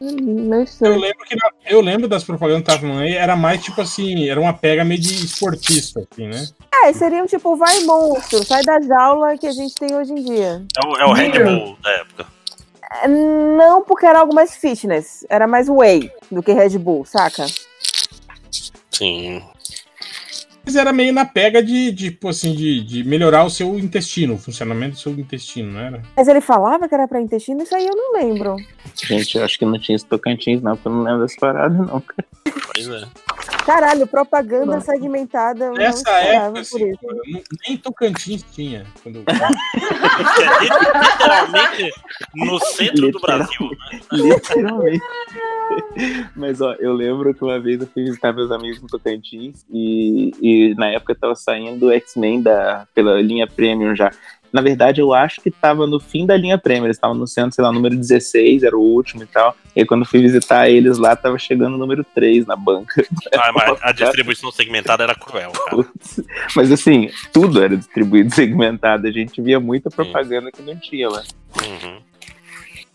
[0.00, 0.16] Hum,
[0.48, 4.28] Meio Eu lembro que na- eu lembro das propagandas da Tamanho, era mais tipo assim,
[4.28, 6.44] era uma pega meio de esportista, assim, né?
[6.84, 10.64] É, seriam tipo, vai monstro, sai da jaula que a gente tem hoje em dia.
[10.76, 12.26] É o, é o Red Bull da época.
[13.08, 17.46] Não porque era algo mais fitness, era mais whey do que Red Bull, saca?
[18.90, 19.42] Sim.
[20.64, 24.34] Mas era meio na pega de, de, tipo assim, de, de melhorar o seu intestino,
[24.34, 26.02] o funcionamento do seu intestino, não era?
[26.16, 28.56] Mas ele falava que era pra intestino, isso aí eu não lembro.
[28.94, 31.74] Gente, eu acho que não tinha esse Tocantins, não, porque eu não lembro dessa parada,
[31.74, 32.00] não.
[32.00, 32.28] cara.
[32.44, 33.04] Pois é.
[33.64, 35.70] Caralho, propaganda segmentada.
[35.72, 38.84] Nessa época, assim, não- nem Tocantins tinha.
[39.02, 39.24] Quando...
[41.02, 41.90] Literalmente
[42.34, 43.70] no centro do Literal- Brasil.
[43.70, 44.00] né?
[44.12, 45.02] Literalmente.
[46.36, 50.32] Mas ó, eu lembro que uma vez eu fui visitar meus amigos no Tocantins e,
[50.40, 54.10] e na época tava saindo o X-Men da- pela linha Premium já.
[54.52, 56.84] Na verdade, eu acho que tava no fim da linha Premium.
[56.84, 59.56] Eles estavam no centro, sei lá, número 16, era o último e tal.
[59.74, 63.02] E aí, quando fui visitar eles lá, tava chegando o número 3 na banca.
[63.34, 65.86] Ah, mas a distribuição segmentada era cruel, cara.
[66.54, 69.06] Mas assim, tudo era distribuído segmentado.
[69.06, 71.22] A gente via muita propaganda que não tinha lá.
[71.62, 71.98] Uhum.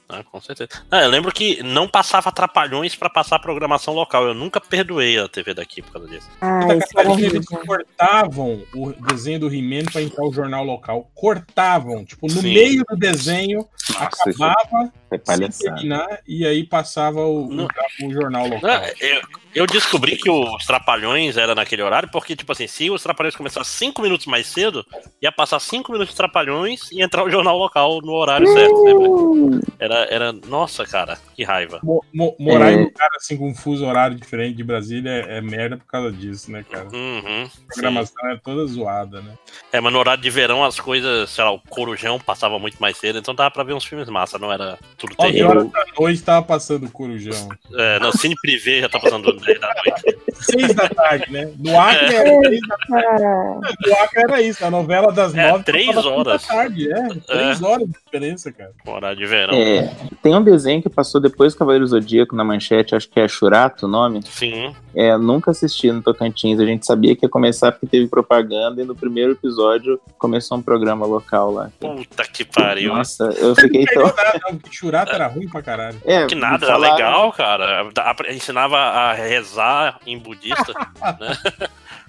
[0.10, 0.70] Ah, com certeza.
[0.90, 4.26] Ah, eu lembro que não passava trapalhões pra passar programação local.
[4.26, 6.30] Eu nunca perdoei a TV daqui por causa disso.
[6.40, 6.60] Ah,
[6.96, 11.12] era eles cortavam o desenho do He-Man pra entrar o jornal local.
[11.14, 12.06] Cortavam.
[12.06, 12.54] Tipo, no Sim.
[12.54, 13.68] meio do desenho,
[14.00, 14.94] Nossa, isso acabava
[15.26, 15.76] palhaçada.
[15.76, 17.68] terminar e aí passava o, Não.
[18.04, 18.70] o jornal local.
[18.70, 19.22] Ah, Eu,
[19.58, 23.88] eu descobri que os Trapalhões era naquele horário, porque, tipo assim, se os Trapalhões começassem
[23.90, 24.86] 5 minutos mais cedo,
[25.22, 28.84] ia passar 5 minutos de Trapalhões e entrar o jornal local no horário certo.
[28.84, 29.60] Lembra?
[29.80, 30.32] Era, era.
[30.34, 31.80] Nossa, cara, que raiva.
[31.84, 32.76] Mo- mo- morar É.
[32.76, 36.12] em lugar assim com um fuso horário diferente de Brasília é, é merda por causa
[36.12, 36.88] disso, né, cara?
[36.94, 37.62] Uhum, A sim.
[37.74, 39.34] programação é toda zoada, né?
[39.72, 42.98] É, mas no horário de verão as coisas, sei lá, o Corujão passava muito mais
[42.98, 45.50] cedo, então dava pra ver uns filmes massa, não era tudo 9 terrível.
[45.50, 47.50] horas da noite tava passando o Corujão.
[47.76, 50.18] É, no Cine Privé já tá passando 10 da noite.
[50.34, 51.50] 6 da tarde, né?
[51.58, 53.24] No Acre era 3 da tarde.
[53.24, 56.42] No Acre era isso, a novela das É, 9 três passava seis horas.
[56.42, 57.08] da tarde, é.
[57.26, 58.72] 3 horas de diferença, cara.
[58.86, 59.54] Horário de verão.
[59.54, 63.28] É, tem um desenho que passou depois do Cavaleiro Zodíaco na manchete, acho que é
[63.28, 64.22] Churato o nome.
[64.26, 64.76] Sim.
[64.96, 66.60] É, nunca assisti no Tocantins.
[66.60, 70.62] A gente sabia que ia começar porque teve propaganda e no primeiro episódio começou um
[70.62, 71.70] programa local lá.
[71.80, 72.96] Puta que pariu.
[72.96, 74.04] Nossa, eu fiquei tão.
[74.04, 74.40] nada,
[74.72, 76.02] Churato era ruim pra caralho.
[76.06, 77.88] É, Que nada, era legal, cara.
[78.30, 80.74] Ensinava a rezar em budista,
[81.20, 81.68] né?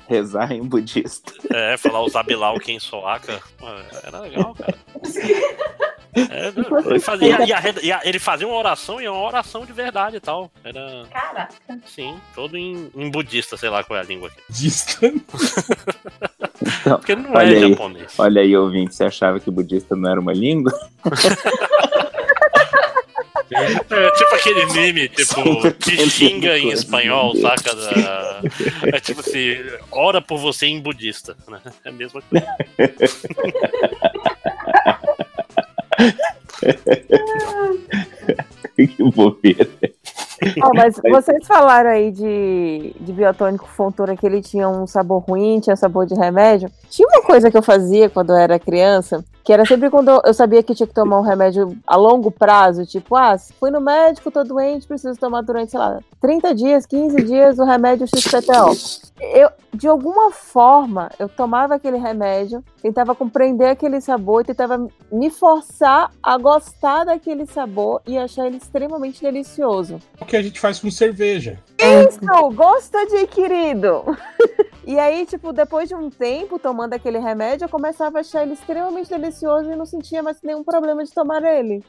[0.09, 1.33] Rezar em budista.
[1.53, 3.41] É, falar o Zabilau quem soaca.
[4.05, 4.75] Era legal, cara.
[6.15, 9.25] É, não, ele, fazia, e a e a- ele fazia uma oração e é uma
[9.27, 10.51] oração de verdade e tal.
[10.65, 11.55] Era, Caraca.
[11.87, 14.41] sim, todo em, em budista, sei lá qual é a língua aqui.
[14.49, 15.07] Budista.
[16.81, 18.15] Então, Porque não olha é aí, japonês.
[18.19, 20.73] olha aí, ouvinte, você achava que budista não era uma língua?
[23.51, 27.75] É tipo aquele meme, tipo, te xinga em espanhol, saca?
[27.75, 28.41] Da...
[28.95, 29.57] É tipo assim,
[29.91, 31.61] ora por você em budista, né?
[31.85, 32.47] É a mesma coisa.
[38.77, 39.69] que bobeira.
[40.63, 45.59] Ó, mas vocês falaram aí de, de biotônico Fontoura que ele tinha um sabor ruim,
[45.61, 46.71] tinha sabor de remédio.
[46.89, 50.35] Tinha uma coisa que eu fazia quando eu era criança, que era sempre quando eu-
[50.35, 54.31] sabia que tinha que tomar um remédio a longo prazo, tipo, ah, fui no médico,
[54.31, 58.77] tô doente, preciso tomar durante, sei lá, 30 dias, 15 dias o remédio XPTO.
[59.19, 65.31] Eu, de alguma forma, eu tomava aquele remédio, tentava compreender aquele sabor e tentava me
[65.31, 69.99] forçar a gostar daquele sabor e achar ele extremamente delicioso.
[70.21, 71.59] O que a gente faz com cerveja.
[71.79, 74.05] Isso, gosto adquirido.
[74.89, 78.55] E aí, tipo, depois de um tempo tomando aquele remédio, eu começava a achar ele
[78.55, 81.85] extremamente delicioso e não sentia mais nenhum problema de tomar ele.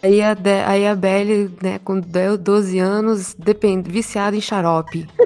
[0.00, 5.08] Aí a, De- aí a Belle, né, com 10, 12 anos, depende, viciada em xarope.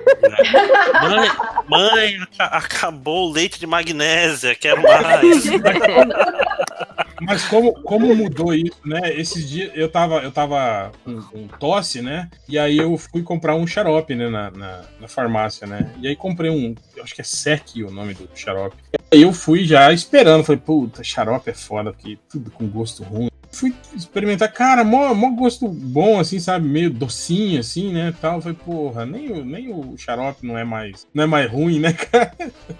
[1.03, 1.29] Mãe,
[1.69, 5.45] mãe, aca- acabou o leite de magnésia, quero mais.
[7.21, 9.13] Mas como, como mudou isso, né?
[9.15, 12.31] Esses dias eu tava, eu tava com, com tosse, né?
[12.49, 14.29] E aí eu fui comprar um xarope, né?
[14.29, 15.93] Na, na, na farmácia, né?
[16.01, 18.77] E aí comprei um, acho que é Sec o nome do xarope.
[18.93, 23.03] E aí eu fui já esperando, falei, puta, xarope é foda, porque tudo com gosto
[23.03, 23.31] ruim.
[23.53, 26.69] Fui experimentar, cara, mó, mó gosto bom, assim, sabe?
[26.69, 28.15] Meio docinho, assim, né?
[28.21, 28.41] Tal.
[28.41, 31.93] Falei, porra, nem o, nem o xarope não é mais, não é mais ruim, né,
[31.93, 32.33] cara?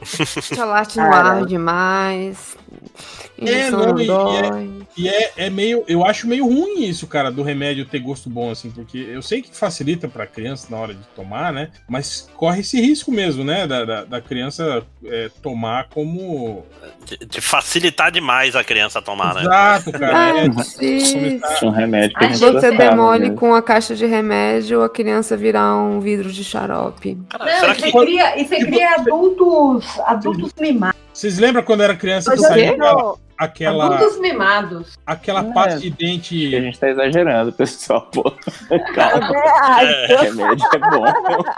[0.05, 2.57] Chocolate no ar demais.
[3.41, 4.71] É, não, não e, dói.
[4.97, 5.85] e é, e é, é meio.
[5.89, 9.41] Eu acho meio ruim isso, cara, do remédio ter gosto bom, assim, porque eu sei
[9.41, 11.71] que facilita pra criança na hora de tomar, né?
[11.89, 13.67] Mas corre esse risco mesmo, né?
[13.67, 16.65] Da, da, da criança é, tomar como.
[17.07, 19.43] De, de facilitar demais a criança tomar, né?
[19.43, 20.17] Exato, cara.
[20.17, 20.49] Ah, é.
[21.59, 23.37] Tinha um remédio que a gente você demole mesmo.
[23.37, 27.17] com a caixa de remédio, a criança virar um vidro de xarope.
[27.39, 31.01] Não, e você cria, e você cria adultos, adultos mimados.
[31.13, 32.77] Vocês lembram quando era criança que eu saía
[33.45, 34.99] aquela, Adultos mimados.
[35.07, 35.53] aquela É.
[35.53, 36.55] pasta de dente.
[36.55, 38.23] A gente tá exagerando, pessoal, pô.
[38.95, 39.83] Calma.
[39.83, 40.07] É.
[40.23, 41.05] Remédio é bom.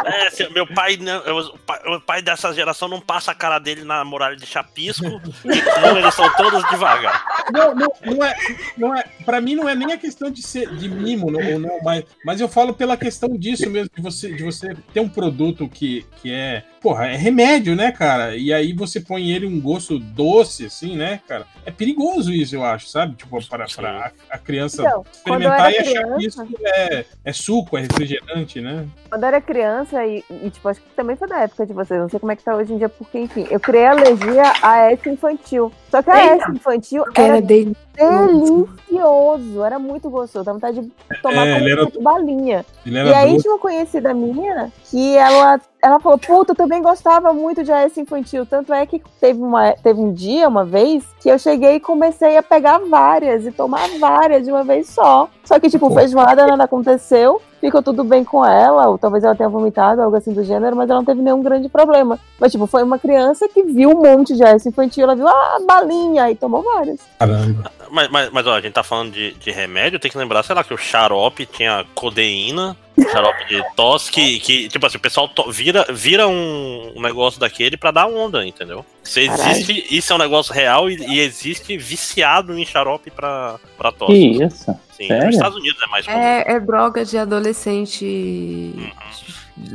[0.06, 3.34] É, se- meu pai, não, eu- o pai, o pai dessa geração não passa a
[3.34, 5.04] cara dele na muralha de chapisco,
[5.44, 7.24] então eles são todos devagar.
[7.52, 8.34] Não, não, não é,
[8.76, 9.04] não é.
[9.24, 12.04] Para mim não é nem a questão de ser de mimo não, ou não, mas,
[12.24, 16.06] mas eu falo pela questão disso mesmo de você de você ter um produto que,
[16.20, 18.36] que é, porra, é remédio, né, cara?
[18.36, 21.46] E aí você põe ele um gosto doce, assim, né, cara?
[21.66, 23.14] É perigoso isso, eu acho, sabe?
[23.16, 27.32] Tipo para para a, a criança Então, experimentar e achar que criança- isso é, é
[27.32, 28.86] suco, é refrigerante, né?
[29.08, 32.00] Quando eu era criança, e, e, tipo, acho que também foi da época de vocês,
[32.00, 34.90] não sei como é que tá hoje em dia, porque, enfim, eu criei alergia a
[34.92, 35.72] S infantil.
[35.90, 36.44] Só que a Eita.
[36.44, 37.76] S infantil Que era era dele.
[37.94, 40.92] delicioso, era muito gostoso, dá vontade de
[41.22, 42.64] tomar É, ele era- balinha.
[42.86, 43.42] Ele E era aí doce.
[43.42, 47.98] tinha uma conhecida minha que ela, ela falou, puta, eu também gostava muito de AS
[47.98, 48.46] infantil.
[48.46, 52.36] Tanto é que teve, uma, teve um dia, uma vez, que eu cheguei e comecei
[52.36, 55.28] a pegar várias e tomar várias de uma vez só.
[55.44, 59.48] Só que, tipo, feijoada nada aconteceu, ficou tudo bem com ela, ou talvez ela tenha
[59.48, 62.16] vomitado, algo assim do gênero, mas ela não teve nenhum grande problema.
[62.38, 65.58] Mas, tipo, foi uma criança que viu um monte de AS infantil, ela viu, ah,
[65.66, 67.00] balinha, e tomou várias.
[67.18, 67.72] Caramba.
[67.94, 70.54] Mas, mas, mas, ó, a gente tá falando de, de remédio, tem que lembrar, sei
[70.54, 72.74] lá, que o xarope tinha codeína,
[73.10, 77.38] xarope de tosse, que, que tipo assim, o pessoal to- vira, vira um, um negócio
[77.38, 78.82] daquele pra dar onda, entendeu?
[79.02, 83.92] Se existe, isso é um negócio real e, e existe viciado em xarope pra, pra
[83.92, 84.12] tosse.
[84.12, 84.74] Que isso?
[84.92, 85.26] Sim, Sério?
[85.26, 86.16] nos Estados Unidos é mais comum.
[86.18, 88.74] É, é droga de adolescente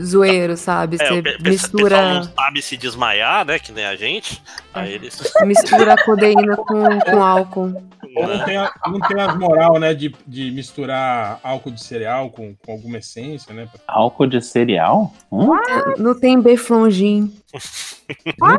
[0.02, 0.98] zoeiro, sabe?
[1.00, 3.60] É, Você mistura, pessoal não sabe se desmaiar, né?
[3.60, 4.42] Que nem a gente.
[4.74, 5.22] Aí eles.
[5.46, 7.74] mistura codeína com, com álcool.
[8.18, 12.30] Ou não tem, a- não tem as moral, né, de, de misturar álcool de cereal
[12.30, 13.68] com, com alguma essência, né?
[13.88, 15.14] Álcool de cereal?
[15.32, 15.48] Hum?
[15.98, 17.34] Não tem beflongin.
[18.42, 18.58] Ah,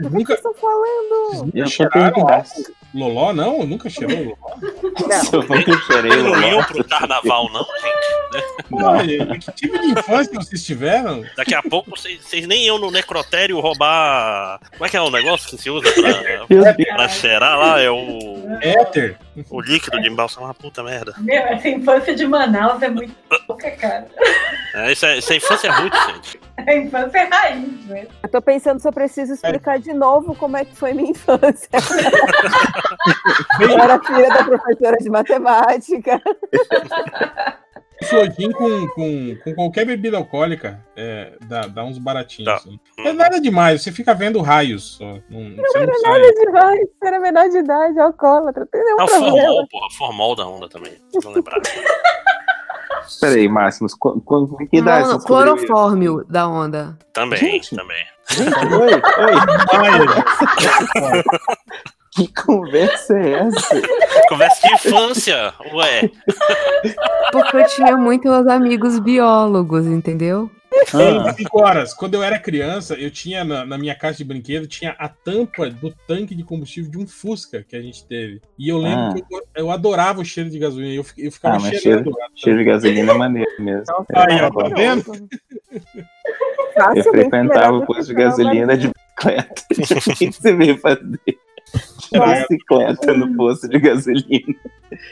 [0.00, 1.50] do que vocês estão falando?
[1.54, 2.62] Eu tô cheiraram álcool?
[2.94, 3.64] Loló, não?
[3.66, 4.36] Nunca cheirou Loló?
[5.32, 8.20] Eu nunca cheirei Eles não iam pro carnaval, não, gente.
[8.68, 8.78] Pô,
[9.38, 11.24] que tipo de infância vocês tiveram?
[11.36, 14.60] Daqui a pouco vocês vocês nem iam no necrotério roubar.
[14.72, 17.80] Como é que é o negócio que se usa pra, pra cheirar lá?
[17.80, 18.58] É o.
[18.60, 19.18] Éter.
[19.48, 21.14] O líquido de embalsamar, puta merda.
[21.18, 23.14] Meu, essa infância de Manaus é muito
[23.46, 24.08] pouca, cara.
[24.74, 26.40] É, isso, é, isso é infância ruim, gente.
[26.56, 28.06] A infância é raiz, né?
[28.22, 31.68] Eu tô pensando se eu preciso explicar de novo como é que foi minha infância.
[33.60, 36.20] eu era filha da professora de matemática.
[38.04, 42.50] Flojin com, com, com qualquer bebida alcoólica é, dá, dá uns baratinhos.
[42.50, 42.56] Tá.
[42.56, 42.78] Assim.
[42.98, 45.04] Não é nada demais, você fica vendo raios só.
[45.28, 46.20] Não, você não sai.
[46.20, 49.30] Nada demais, era menor de idade, alcoólatra, não tem nenhum É o problema.
[49.30, 49.88] formol, porra.
[49.98, 50.92] Formol da onda também.
[51.22, 51.60] Vou lembrar.
[53.20, 55.66] Peraí, Máximos, qu- qu- que idade Não, você descobriu isso?
[55.66, 56.96] clorofórmio da onda.
[57.12, 57.74] Também, Gente.
[57.74, 58.04] também.
[58.30, 59.00] Gente, oi, oi.
[62.12, 63.82] Que conversa é essa?
[64.28, 66.10] Conversa de infância, ué.
[67.32, 70.50] Porque eu tinha muitos amigos biólogos, entendeu?
[70.94, 71.92] Ah, 5 horas.
[71.94, 75.68] Quando eu era criança, eu tinha na, na minha caixa de brinquedo, tinha a tampa
[75.68, 78.40] do tanque de combustível de um Fusca que a gente teve.
[78.58, 79.14] E eu lembro Ah.
[79.14, 80.94] que eu, eu adorava o cheiro de gasolina.
[80.94, 81.80] Eu, eu ficava ah, cheirando.
[81.82, 83.84] cheiro, cheiro de gasolina é maneiro mesmo.
[84.14, 85.28] Aí, ó, Eu, tá vendo?
[86.96, 89.62] Eu frequentava melhor o posto de gasolina de bicicleta.
[89.72, 91.20] O que você veio fazer?
[92.48, 94.54] Bicicleta no posto de gasolina.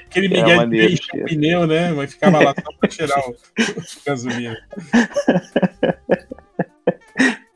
[0.06, 1.92] Aquele É Miguel de maneiro, encher o pneu, né?
[1.92, 3.36] Mas ficava lá só pra cheirar o
[4.04, 4.56] gasolina.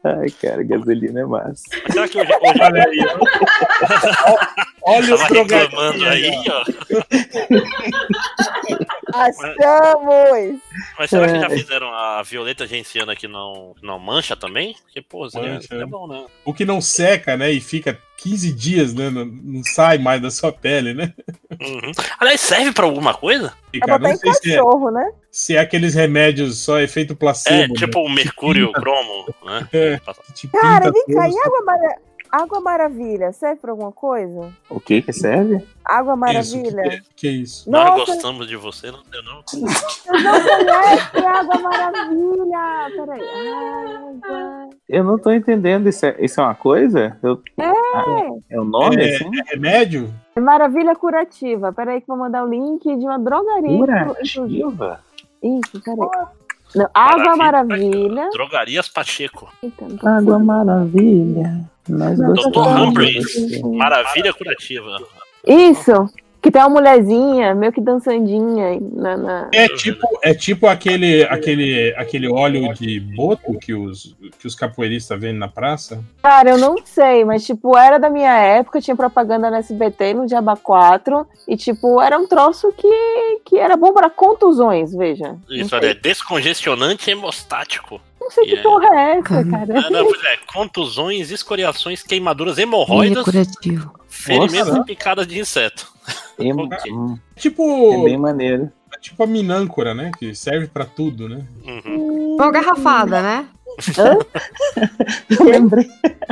[0.04, 1.62] Ai, cara, gasolina é massa.
[1.90, 4.38] Será que hoje, hoje Olha aí, ó.
[4.84, 6.64] Olha os reclamando aí, ó.
[9.14, 10.60] Achamos!
[10.98, 11.50] Mas será que já É.
[11.50, 14.74] fizeram a violeta genciana que não, não mancha também?
[14.82, 15.86] Porque, pô, Mancha, seria né?
[15.86, 16.24] bom, né?
[16.44, 17.52] O que não seca, né?
[17.52, 19.10] E fica 15 dias, né?
[19.10, 21.12] Não, não sai mais da sua pele, né?
[21.60, 21.92] Uhum.
[22.18, 23.52] Aliás, serve pra alguma coisa?
[23.72, 25.10] É cara, botar não em sei se é, cachorro, né?
[25.30, 27.74] se é aqueles remédios só efeito placebo.
[27.74, 29.68] É, tipo o mercúrio, o cromo, né?
[29.72, 29.90] É.
[29.92, 30.00] Né?
[30.52, 31.58] Cara, vem cá, e água.
[32.32, 34.50] Água maravilha serve pra alguma coisa?
[34.70, 35.62] O que que serve?
[35.84, 36.20] Água Isso,
[36.56, 36.82] maravilha?
[36.90, 37.70] que, que isso?
[37.70, 39.42] Nós Nossa, gostamos de você, não sei não.
[39.42, 42.90] vocês não conhecem água maravilha!
[42.96, 43.20] Peraí.
[43.20, 44.70] Água.
[44.88, 45.88] Eu não tô entendendo.
[45.88, 47.18] Isso é, isso é uma coisa?
[47.22, 49.30] Eu- Ah, é o nome, É, assim?
[49.38, 50.12] é remédio?
[50.40, 51.72] Maravilha curativa.
[51.72, 53.78] Peraí que eu vou mandar o link de uma drogaria.
[53.78, 55.00] Curativa?
[55.42, 56.08] Isso, peraí.
[56.74, 58.30] Não, água maravilha.
[58.32, 59.52] Drogarias Pacheco.
[59.62, 61.70] Eita, Água maravilha.
[61.88, 62.58] Não, Dr.
[62.58, 63.60] Humphreys.
[63.62, 64.98] Maravilha curativa.
[65.46, 65.92] Isso!
[66.40, 69.16] Que tem uma mulherzinha, meio que dançandinha na.
[69.16, 74.54] na- É tipo, é tipo aquele, aquele, aquele óleo de boto que os, que os
[74.56, 76.02] capoeiristas vendem na praça.
[76.20, 80.26] Cara, eu não sei, mas tipo, era da minha época, tinha propaganda na SBT no
[80.26, 85.36] Diaba 4, e tipo, era um troço que, que era bom pra contusões, veja.
[85.48, 88.00] Isso, olha, é descongestionante e hemostático.
[88.22, 88.68] Não sei que Yeah.
[88.70, 89.86] porra é essa, cara.
[89.86, 93.94] Ah, não, pois é, contusões, escoriações, queimaduras, é hemorroidas, curativo.
[94.08, 94.80] ferimentos Nossa.
[94.80, 95.90] e picadas de inseto.
[96.38, 98.72] É, hum, Tipo, é bem maneiro.
[98.92, 100.10] é tipo a minâncora, né?
[100.18, 101.46] Que serve pra tudo, né?
[101.64, 102.34] Uhum.
[102.36, 103.46] Uma garrafada, né?
[105.30, 105.86] Eu lembrei.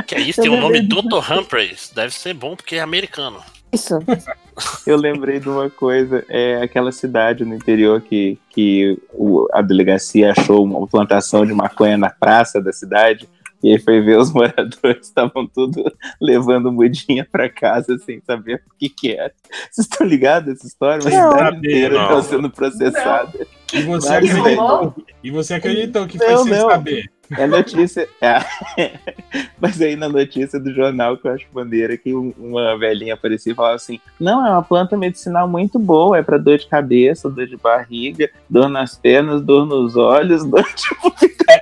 [0.07, 1.31] Que é isso, tem o nome Dr.
[1.31, 1.91] Humphreys.
[1.95, 3.41] Deve ser bom porque é americano.
[3.71, 3.99] Isso.
[4.85, 10.31] Eu lembrei de uma coisa, é aquela cidade no interior que, que o- a delegacia
[10.31, 13.27] achou uma plantação de maconha na praça da cidade,
[13.63, 15.83] e aí foi ver os moradores estavam tudo
[16.19, 19.31] levando mudinha pra casa sem saber o que que era.
[19.71, 21.01] Vocês estão ligados a essa história?
[21.07, 21.31] Uma Não.
[21.31, 22.01] cidade inteira Não.
[22.03, 23.47] estava sendo processada.
[23.73, 26.69] E você Mas, acreditou, e você acreditou que foi Não, sem não.
[26.69, 27.09] saber.
[27.37, 28.07] É notícia.
[28.19, 28.39] é.
[29.59, 33.51] Mas aí na notícia do jornal que eu acho maneira que um- uma velhinha aparecia
[33.53, 37.29] e falava assim: Não, é uma planta medicinal muito boa, é pra dor de cabeça,
[37.29, 41.13] dor de barriga, dor nas pernas, dor nos olhos, dor tipo,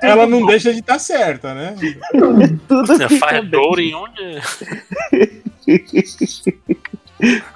[0.02, 1.74] Ela não deixa de estar certa, né?
[2.66, 3.50] tudo fica Faz bem.
[3.50, 4.20] dor em onde.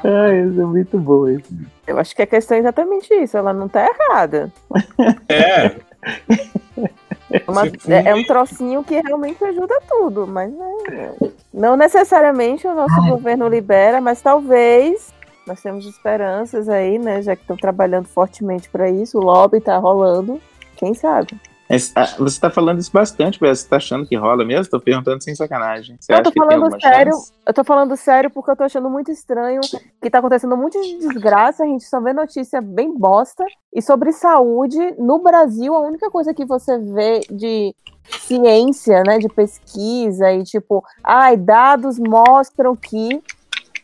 [0.05, 1.49] Ai, isso é muito bom isso.
[1.87, 4.53] Eu acho que a questão é exatamente isso, ela não tá errada.
[5.29, 5.75] É,
[7.49, 11.15] Uma- é, é um trocinho que realmente ajuda tudo, mas né,
[11.53, 15.13] não necessariamente o nosso governo libera, mas talvez
[15.47, 17.21] nós temos esperanças aí, né?
[17.21, 20.41] Já que estão trabalhando fortemente para isso, o lobby tá rolando,
[20.77, 21.39] quem sabe?
[21.95, 23.41] Ah, você tá falando isso bastante.
[23.41, 24.71] Você tá achando que rola mesmo?
[24.71, 25.97] Tô perguntando sem sacanagem.
[25.99, 27.33] Você eu tô falando sério, chance?
[27.47, 29.61] eu tô falando sério porque eu tô achando muito estranho
[30.01, 33.45] que tá acontecendo um monte de desgraça, a gente só vê notícia bem bosta.
[33.73, 37.75] E sobre saúde, no Brasil, a única coisa que você vê de
[38.21, 43.23] ciência, né, de pesquisa e tipo, ai, dados mostram que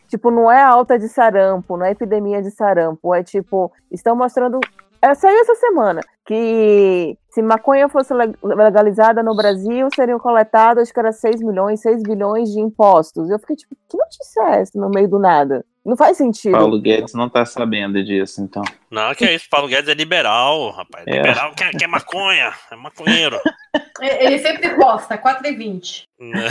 [0.07, 4.59] tipo, não é alta de sarampo, não é epidemia de sarampo, é tipo, estão mostrando
[5.01, 10.93] é, saiu essa semana que se maconha fosse leg- legalizada no Brasil, seriam coletados, acho
[10.93, 13.29] que era 6 milhões, 6 bilhões de impostos.
[13.29, 15.65] Eu fiquei tipo, que notícia é essa no meio do nada?
[15.83, 16.51] Não faz sentido.
[16.51, 18.61] Paulo Guedes não tá sabendo disso, então.
[18.89, 19.47] Não, que é isso.
[19.49, 21.07] Paulo Guedes é liberal, rapaz.
[21.07, 21.15] É.
[21.15, 22.53] Liberal quer, quer maconha.
[22.71, 23.39] É maconheiro.
[23.99, 26.03] Ele sempre posta, 4h20.
[26.19, 26.49] né?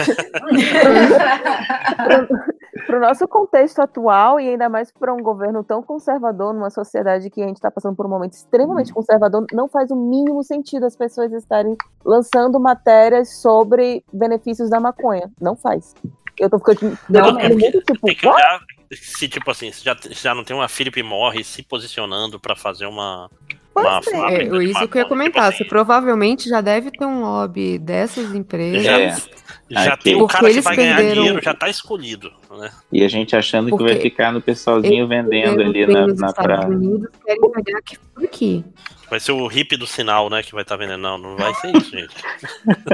[2.87, 7.31] Para o nosso contexto atual, e ainda mais para um governo tão conservador, numa sociedade
[7.31, 10.87] que a gente está passando por um momento extremamente conservador, não faz o mínimo sentido
[10.87, 15.31] as pessoas estarem lançando matérias sobre benefícios da maconha.
[15.41, 15.95] Não faz.
[16.39, 18.61] Eu tô ficando, Não, é muito tipo, Tem que olhar
[18.93, 22.57] se, tipo assim, se já, se já não tem uma Philip Morris se posicionando pra
[22.57, 23.31] fazer uma.
[23.77, 25.05] uma É, fábrica de isso que eu ia maconha.
[25.07, 25.53] comentar.
[25.53, 28.87] Tipo Você provavelmente já deve ter um lobby dessas empresas.
[28.87, 29.41] É.
[29.73, 32.33] Já tem o cara que vai ganhar perderam- dinheiro, já tá escolhido.
[32.51, 32.71] Né?
[32.91, 36.35] E a gente achando que Porque vai ficar no pessoalzinho vendendo ali na, na Estados
[36.35, 36.67] praia.
[36.67, 38.65] Unidos querem pegar aqui por aqui.
[39.11, 40.41] Vai ser o hippie do sinal, né?
[40.41, 41.01] Que vai estar vendendo.
[41.01, 42.15] Não, não vai ser isso, gente.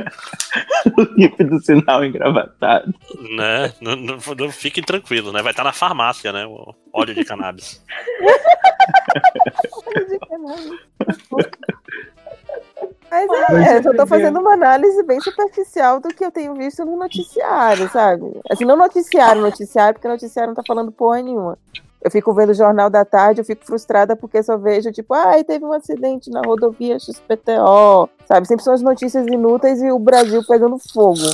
[0.96, 2.94] o hippie do sinal engravatado.
[3.36, 3.70] né?
[3.82, 5.42] Não, não, não fiquem tranquilos, né?
[5.42, 6.46] Vai estar na farmácia, né?
[6.46, 7.84] O óleo de cannabis.
[13.10, 16.30] Mas Mas é, eu você só tô fazendo uma análise bem superficial do que eu
[16.30, 18.24] tenho visto no noticiário, sabe?
[18.50, 21.58] Assim, não noticiário, noticiário, porque noticiário não tá falando porra nenhuma.
[22.06, 25.42] Eu fico vendo o Jornal da Tarde, eu fico frustrada porque só vejo, tipo, ai,
[25.42, 28.46] teve um acidente na rodovia XPTO, sabe?
[28.46, 31.28] Sempre são as notícias inúteis e o Brasil pegando fogo.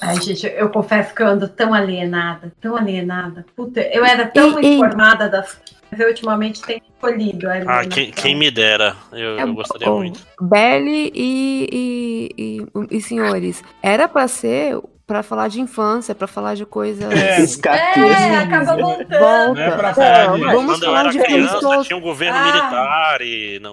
[0.00, 3.44] Ai, gente, eu confesso que eu ando tão alienada, tão alienada.
[3.54, 4.76] Puta, eu era tão ei.
[4.76, 7.46] informada das coisas, eu ultimamente tenho escolhido.
[7.66, 8.96] Ah, quem, quem me dera.
[9.12, 9.98] Eu, É eu gostaria bom.
[9.98, 10.26] muito.
[10.40, 16.54] Belle e, e, e, e senhores, era pra ser pra falar de infância, pra falar
[16.56, 17.08] de coisas.
[17.12, 19.18] É, É, acaba voltando.
[19.18, 19.54] Volta.
[19.54, 22.00] Não é pra falar de- vamos Quando eu falar era de criança, coisas tinha um
[22.02, 22.44] governo Ah.
[22.44, 23.60] militar e.
[23.60, 23.72] Não,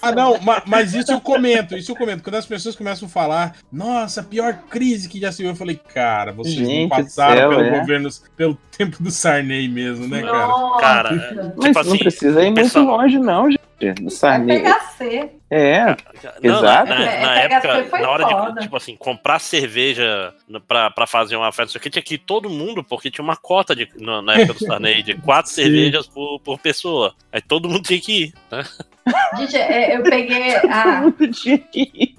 [0.00, 2.22] Ah, não, ma- mas isso eu comento, isso eu comento.
[2.22, 5.56] Quando as pessoas começam a falar, nossa, a pior crise que já se viu, eu
[5.56, 7.78] falei, cara, vocês Gente não passaram céu, pelo é.
[7.80, 10.46] governo, pelo tempo do Sarney mesmo, né, cara?
[10.46, 10.80] Nossa.
[10.80, 11.26] Cara, Mas
[11.66, 11.98] tipo não assim.
[11.98, 13.60] precisa ir muito pessoal- longe, não, gente.
[14.00, 14.56] No Sarney.
[14.58, 15.30] pegar C.
[15.50, 15.84] É,
[16.42, 16.88] Não, Exato.
[16.88, 18.52] Na, na- É, na PHC época, na hora foda.
[18.52, 20.32] de, tipo assim, comprar cerveja
[20.66, 23.36] pra, pra fazer uma festa, isso aqui tinha que ir todo mundo, porque tinha uma
[23.36, 27.14] cota de, na época do Sarney de quatro cervejas por, por pessoa.
[27.32, 28.64] Aí todo mundo tinha que ir, né?
[29.36, 31.02] Gente, é, eu peguei a.
[31.72, 32.14] que ir.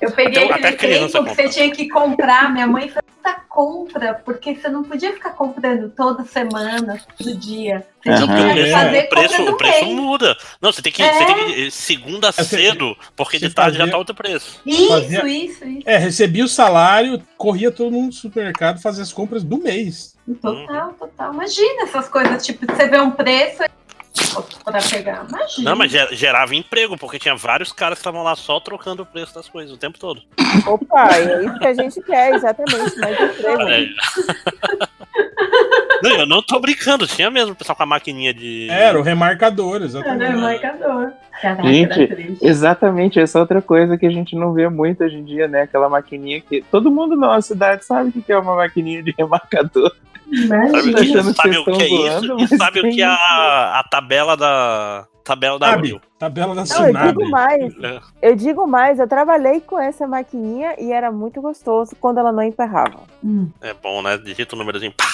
[0.00, 2.52] Eu peguei Até- até aquele criança tempo que você tinha que comprar.
[2.52, 7.86] Minha mãe fez muita compra, porque você não podia ficar comprando toda semana, todo dia.
[8.02, 8.26] Você Aham.
[8.26, 8.70] tinha que É.
[8.72, 10.36] fazer o preço, o preço muda.
[10.60, 11.12] Não, você tem que, É.
[11.12, 14.60] você tem que ir segunda Você- cedo, porque de tarde já fazia- tá outro preço.
[14.66, 15.82] Isso, Fazia- isso, isso.
[15.88, 20.12] É, recebia o salário, corria todo mundo no supermercado fazer as compras do mês.
[20.40, 21.32] Total, total.
[21.34, 23.62] Imagina essas coisas, tipo, você vê um preço
[24.64, 25.26] pra pegar.
[25.28, 25.70] Imagina.
[25.70, 29.06] Não, mas ger- gerava emprego, porque tinha vários caras que estavam lá só trocando o
[29.06, 30.22] preço das coisas o tempo todo.
[30.66, 32.96] Opa, é isso que a gente quer, exatamente.
[32.98, 33.92] Mais emprego.
[36.04, 36.08] É.
[36.08, 38.68] Não, eu não tô brincando, tinha mesmo o pessoal com a maquininha de.
[38.70, 40.36] Era o remarcador, É, exatamente.
[40.36, 41.12] marcador.
[41.40, 42.46] Caraca, Gente, era triste.
[42.46, 45.62] Exatamente, essa é outra coisa que a gente não vê muito hoje em dia, né?
[45.62, 46.62] Aquela maquininha que.
[46.70, 49.90] Todo mundo na nossa cidade sabe o que é uma maquininha de remarcador.
[49.92, 50.94] Sabe, o Imagina.
[50.94, 52.54] que, achando que sabe o que é estão isso?
[52.54, 55.06] E sabe o que é a, a tabela da.
[55.24, 56.00] Tabela da Sabe, Abril.
[56.18, 57.74] tabela da Não, eu digo mais.
[57.84, 58.00] É.
[58.22, 62.42] Eu digo mais, eu trabalhei com essa maquininha e era muito gostoso quando ela não
[62.42, 63.00] emperrava.
[63.60, 64.18] É bom, né?
[64.18, 64.92] Digita o númerozinho.
[64.92, 65.04] Pá,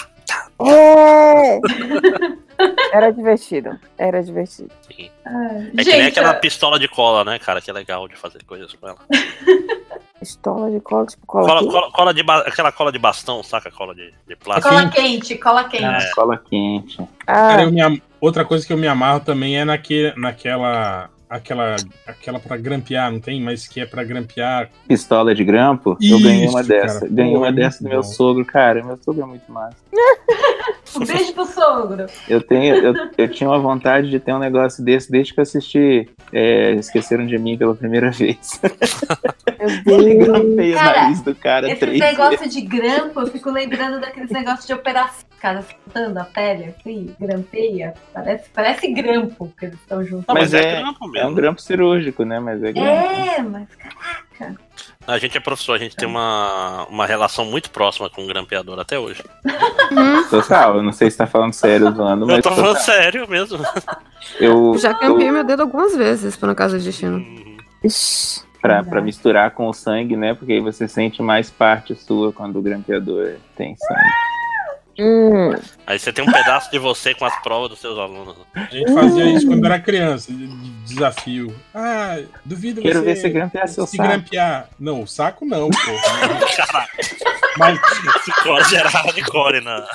[0.66, 1.60] É!
[2.92, 3.78] Era divertido.
[3.96, 4.70] Era divertido.
[4.90, 5.10] sim.
[5.24, 7.60] Ai, É que nem gente, aquela pistola de cola, né, cara?
[7.60, 8.98] Que é legal de fazer coisas com ela.
[10.18, 11.46] Pistola de cola, tipo cola.
[11.46, 13.70] Cola, cola, cola de ba- aquela cola de bastão, saca?
[13.70, 14.68] Cola de, de plástico.
[14.68, 15.84] cola quente, cola quente.
[15.84, 16.10] É.
[16.12, 16.96] Cola quente.
[17.24, 20.12] Cara, Ah, eu me am- Outra coisa que eu me amarro também é naque...
[20.16, 21.08] naquela.
[21.28, 21.76] Aquela,
[22.06, 23.40] aquela pra grampear, não tem?
[23.40, 24.70] Mas que é pra grampear.
[24.86, 27.00] Pistola de grampo, eu ganhei uma Isso, dessa.
[27.00, 27.12] cara.
[27.12, 28.08] Ganhei uma é dessa do meu bom.
[28.08, 28.82] sogro, cara.
[28.82, 29.76] Meu sogro é muito massa.
[30.96, 32.06] Um beijo pro sogro.
[32.26, 35.42] Eu tenho, eu, eu tinha uma vontade de ter um negócio desse desde que eu
[35.42, 38.58] assisti é, Esqueceram de Mim pela primeira vez.
[39.84, 40.26] Deus.
[40.26, 42.18] grampei o Cara, nariz do cara Esse três vezes.
[42.18, 45.28] negócio de grampo, eu fico lembrando daqueles negócios de operação.
[45.30, 47.94] Os caras cortando a pele assim, grampeia.
[48.12, 50.24] Parece, parece grampo que eles estão juntos.
[50.28, 52.38] Mas, Mas é, é- grampo É um grampo cirúrgico, né?
[52.40, 52.88] Mas é grampo.
[52.90, 54.56] É, mas caraca.
[55.06, 58.78] A gente é professor, a gente tem uma, uma relação muito próxima com o grampeador
[58.78, 59.24] até hoje.
[60.30, 62.82] Total, eu não sei se tá falando sério zoando, mas Eu tô falando total.
[62.82, 63.58] sério mesmo.
[64.38, 67.24] eu, Já eu campei meu dedo algumas vezes pra na casa de destino.
[67.82, 68.42] Ixi.
[68.60, 70.34] pra, pra misturar com o sangue, né?
[70.34, 74.00] Porque aí você sente mais parte sua quando o grampeador tem sangue.
[74.98, 75.54] Hum.
[75.86, 78.34] Aí você tem um pedaço de você com as provas dos seus alunos.
[78.54, 81.54] A gente fazia isso quando era criança, de, de desafio.
[81.74, 84.08] Ah, duvido Quero você ver você grampear seu se saco.
[84.08, 84.68] grampear.
[84.78, 85.76] Não, o saco não, pô.
[86.56, 86.90] Caraca,
[87.58, 87.78] Mas,
[88.24, 88.58] ficou
[89.14, 89.86] de core na.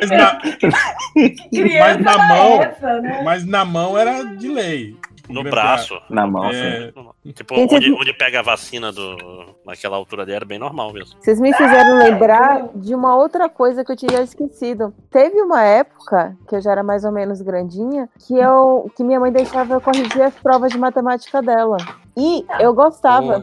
[0.00, 0.38] mas na,
[1.50, 3.22] Criança na não é mão- essa, né?
[3.24, 4.96] mas na mão era de lei.
[5.28, 5.64] No Grampear.
[5.64, 5.98] braço.
[6.10, 6.92] Na mão, É,
[7.32, 9.16] Tipo, Gente, onde, onde pega a vacina do,
[9.64, 11.16] naquela altura dele era bem normal mesmo.
[11.20, 14.92] Vocês me fizeram lembrar de uma outra coisa que eu tinha esquecido.
[15.10, 19.18] Teve uma época, que eu já era mais ou menos grandinha, que eu que minha
[19.18, 21.76] mãe deixava eu corrigir as provas de matemática dela.
[22.16, 23.42] E eu gostava.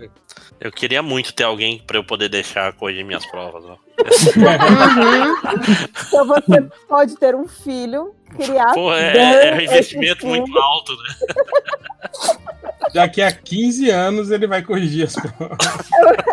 [0.60, 3.64] Eu queria muito ter alguém pra eu poder deixar corrigir minhas provas.
[3.66, 3.76] Ó.
[6.08, 8.74] Então você pode ter um filho, criar.
[8.74, 11.16] Pô, é, bem é um investimento muito alto, né?
[12.94, 15.58] Daqui a 15 anos ele vai corrigir as provas.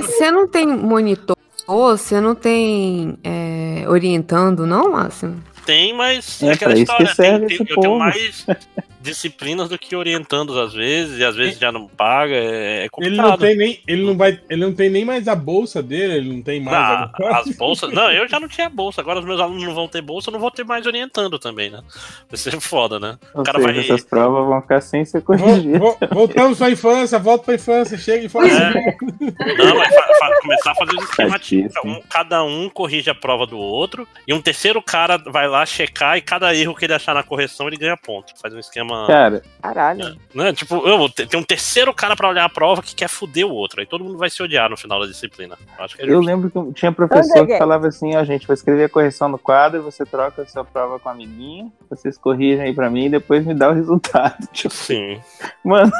[0.01, 1.37] Você não tem monitor,
[1.67, 5.43] você não tem é, orientando, não, Máximo?
[5.67, 7.15] Tem, mas É, é aquela história.
[7.15, 8.47] serve tem- tem- eu tenho mais
[9.01, 12.35] disciplinas do que orientandos às vezes, e às vezes já não paga.
[12.35, 13.29] É, é Ele complicado.
[13.31, 16.33] não tem nem, ele não vai, ele não tem nem mais a bolsa dele, ele
[16.33, 16.77] não tem mais.
[16.77, 17.93] Ah, as bolsas.
[17.93, 19.01] Não, eu já não tinha bolsa.
[19.01, 21.71] Agora os meus alunos não vão ter bolsa, eu não vou ter mais orientando também,
[21.71, 21.81] né?
[22.29, 23.19] Vai ser foda, né?
[23.35, 23.81] Ou O cara seja, vai.
[23.83, 25.79] essas provas vão ficar sem ser corrigidas.
[25.81, 28.49] vol- Voltamos pra infância, volta pra infância, chega e fala.
[28.49, 28.73] É.
[28.73, 31.93] Não, mas fa- fa- começar a fazer o esquema tipo, Chatíssimo.
[31.99, 36.17] um- cada um corrige a prova do outro, e um terceiro cara vai lá, checar
[36.17, 38.33] e cada erro que ele achar na correção ele ganha ponto.
[38.41, 38.89] Faz um esquema.
[39.07, 40.17] Cara, Caralho.
[40.35, 40.53] Né?
[40.53, 43.81] Tipo, eu tem um terceiro cara pra olhar a prova que quer fuder o outro.
[43.81, 45.57] Aí todo mundo vai se odiar no final da disciplina.
[45.79, 47.47] Eu Acho que é eu lembro que tinha professor é?
[47.47, 50.65] que falava assim, ó, gente, vou escrever a correção no quadro, você troca a sua
[50.65, 54.37] prova com a amiguinha, vocês corrigem aí pra mim e depois me dá o resultado.
[54.53, 55.21] Tipo, Sim.
[55.65, 55.93] mano,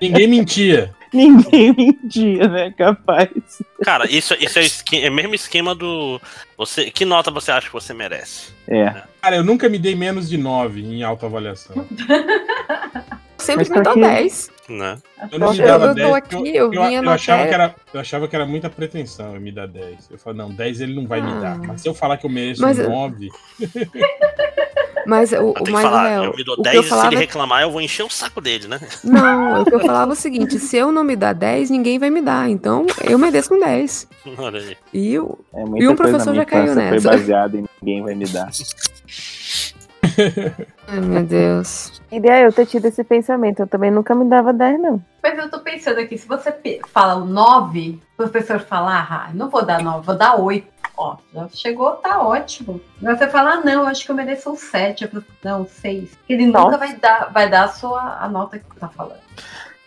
[0.00, 0.94] Ninguém mentia.
[1.14, 2.74] ninguém mentia, né?
[2.76, 3.28] Capaz.
[3.82, 6.20] Cara, isso, isso é, o esque- é o mesmo esquema do.
[6.56, 8.52] Você, que nota você acha que você merece?
[8.68, 9.02] É.
[9.20, 11.86] Cara, eu nunca me dei menos de 9 em autoavaliação.
[13.38, 14.00] Sempre me dou quê?
[14.00, 14.50] 10.
[14.68, 14.98] Né?
[15.32, 16.14] Eu não me Eu- dava eu tô 10.
[16.14, 19.40] aqui, eu eu, vim eu achava que era, eu achava que era muita pretensão eu
[19.40, 20.10] me dar 10.
[20.10, 21.54] Eu falei, não, 10 ele não vai me dar.
[21.56, 21.60] Ah.
[21.66, 23.28] Mas se eu falar que eu mereço Mas- um 9,
[25.06, 26.24] Mas o, Eu mais falar, real.
[26.24, 28.04] eu me dou o que 10 eu e se falava ele reclamar, eu vou encher
[28.04, 28.80] o saco dele, né?
[29.04, 31.98] Não, o que eu falava é o seguinte: se eu não me dar 10, ninguém
[31.98, 32.48] vai me dar.
[32.48, 34.08] Então eu mereço um 10.
[34.38, 34.76] Olha aí.
[34.92, 37.00] E eu, É E um professor já caiu nessa.
[37.00, 38.50] Foi baseado em ninguém vai me dar.
[40.88, 42.00] Ai, meu Deus.
[42.08, 43.60] Queria eu ter tido esse pensamento.
[43.60, 45.02] Eu também nunca me dava 10, não.
[45.22, 46.52] Mas eu tô pensando aqui, se você
[46.92, 50.66] fala o 9, o professor falar, ah, não vou dar 9, vou dar 8.
[51.00, 52.78] Ó, já chegou, tá ótimo.
[53.00, 55.04] Mas você fala, ah, não, eu acho que eu mereço um 7.
[55.04, 56.10] Eu falo, Não, 6.
[56.28, 56.64] Ele Nossa.
[56.66, 59.18] nunca vai dar, vai dar a sua a nota que você tá falando.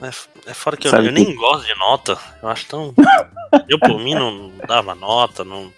[0.01, 0.08] É,
[0.50, 2.17] é fora que eu, eu nem gosto de nota.
[2.42, 2.95] Eu acho tão.
[3.69, 5.43] eu, por mim, não dava nota.
[5.43, 5.72] Não...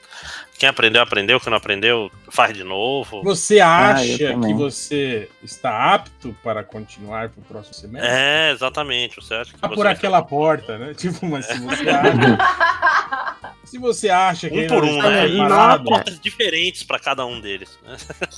[0.57, 1.39] Quem aprendeu, aprendeu.
[1.39, 3.21] Quem não aprendeu, faz de novo.
[3.21, 8.09] você Ah, acha eu que você está apto para continuar pro próximo semestre?
[8.09, 9.17] É, exatamente.
[9.17, 10.93] Você acha que Tá você por aquela porta, né?
[10.97, 13.51] Tipo, mas se você acha.
[13.65, 15.27] se você acha que Um por um, está né?
[15.27, 17.77] E preparado, notas diferentes pra cada um deles.
[17.83, 17.97] né?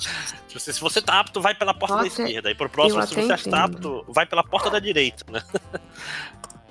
[0.48, 2.50] Se você- se você tá apto, vai pela porta da Nossa, esquerda.
[2.50, 5.24] E pro próximo, eu se você está apto, vai pela porta da direita.
[5.32, 5.40] Né?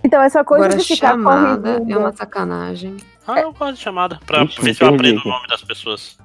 [0.03, 1.93] Então, essa coisa Agora, de ficar chamada corrigindo.
[1.93, 2.97] é uma sacanagem.
[3.27, 4.21] Ah, eu gosto de chamada.
[4.25, 6.19] Pra Ixi, ver se eu aprendo o nome das pessoas.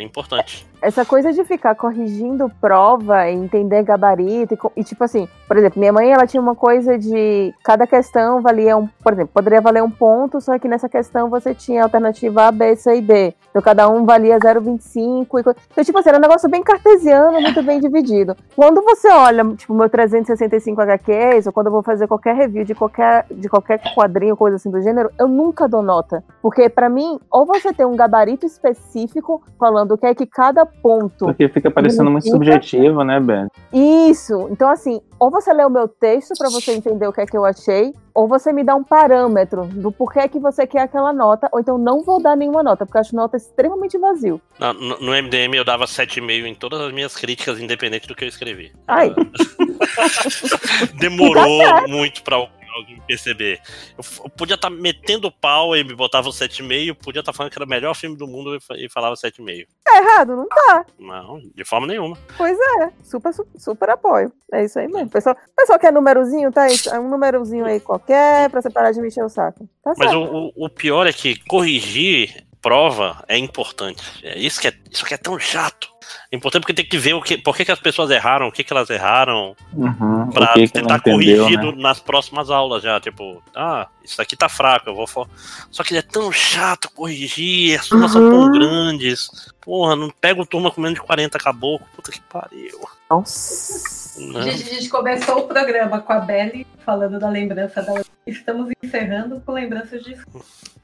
[0.00, 0.66] É importante.
[0.80, 5.92] Essa coisa de ficar corrigindo prova, entender gabarito, e, e tipo assim, por exemplo, minha
[5.92, 9.90] mãe ela tinha uma coisa de cada questão valia um, por exemplo, poderia valer um
[9.90, 13.34] ponto, só que nessa questão você tinha alternativa A, B, C e D.
[13.50, 17.62] Então cada um valia 0,25 e Então, tipo assim, era um negócio bem cartesiano, muito
[17.62, 18.34] bem dividido.
[18.56, 22.74] Quando você olha, tipo, meu 365 HQs, ou quando eu vou fazer qualquer review de
[22.74, 26.24] qualquer, de qualquer quadrinho, coisa assim do gênero, eu nunca dou nota.
[26.40, 30.64] Porque pra mim, ou você tem um gabarito específico falando o que é que cada
[30.66, 33.48] ponto Porque fica parecendo muito subjetivo, né, Ben?
[33.72, 34.48] isso.
[34.50, 37.36] Então, assim, ou você lê o meu texto pra você entender o que é que
[37.36, 41.48] eu achei, ou você me dá um parâmetro do porquê que você quer aquela nota,
[41.52, 44.40] ou então não vou dar nenhuma nota, porque eu acho nota extremamente vazio.
[44.58, 48.28] No, no MDM eu dava 7,5 em todas as minhas críticas, independente do que eu
[48.28, 48.72] escrevi.
[48.88, 49.14] Ai.
[50.98, 52.38] Demorou Tá muito pra
[52.80, 53.60] alguém perceber.
[53.96, 57.52] Eu, eu podia estar metendo o pau e me botava o 7,5, podia estar falando
[57.52, 59.66] que era o melhor filme do mundo e fa- e falava 7,5.
[59.84, 60.36] Tá errado?
[60.36, 60.84] Não tá.
[60.98, 62.16] Não, de forma nenhuma.
[62.36, 62.90] Pois é.
[63.02, 64.32] Super, su- super apoio.
[64.52, 65.08] É isso aí mesmo.
[65.10, 66.66] Pessoal, pessoal quer númerozinho, tá?
[66.92, 69.68] É um númerozinho aí qualquer pra você parar de me encher o saco.
[69.82, 74.02] Tá Mas o, o- o pior é que corrigir prova é importante.
[74.22, 75.88] É isso que é, isso que é tão chato.
[76.32, 78.52] É importante porque tem que ver o que, por que, que as pessoas erraram, o
[78.52, 80.26] que, que elas erraram, Uhum.
[80.26, 81.02] não tentar entendeu,
[81.44, 81.82] corrigido né?
[81.82, 82.98] nas próximas aulas já.
[83.00, 85.28] Tipo, ah, isso aqui tá fraco, eu vou.
[85.70, 88.50] Só que é tão chato corrigir, as turmas são tão Uhum.
[88.52, 89.28] grandes.
[89.60, 91.86] Porra, não pega o turma com menos de 40 caboclo.
[91.94, 92.80] Puta que pariu.
[93.08, 94.20] Nossa.
[94.20, 94.42] né?
[94.42, 98.02] Gente, a gente começou o programa com a Belly falando da lembrança dela.
[98.26, 100.16] Estamos encerrando com lembranças de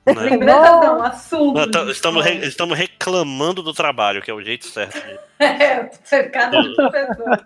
[0.06, 0.22] Né?
[0.22, 1.62] Lembranças não, assuntos.
[1.62, 4.94] Não, tá- Estamos, re- estamos reclamando do trabalho, que é o jeito certo.
[4.94, 7.40] de- É, cercado de pessoas.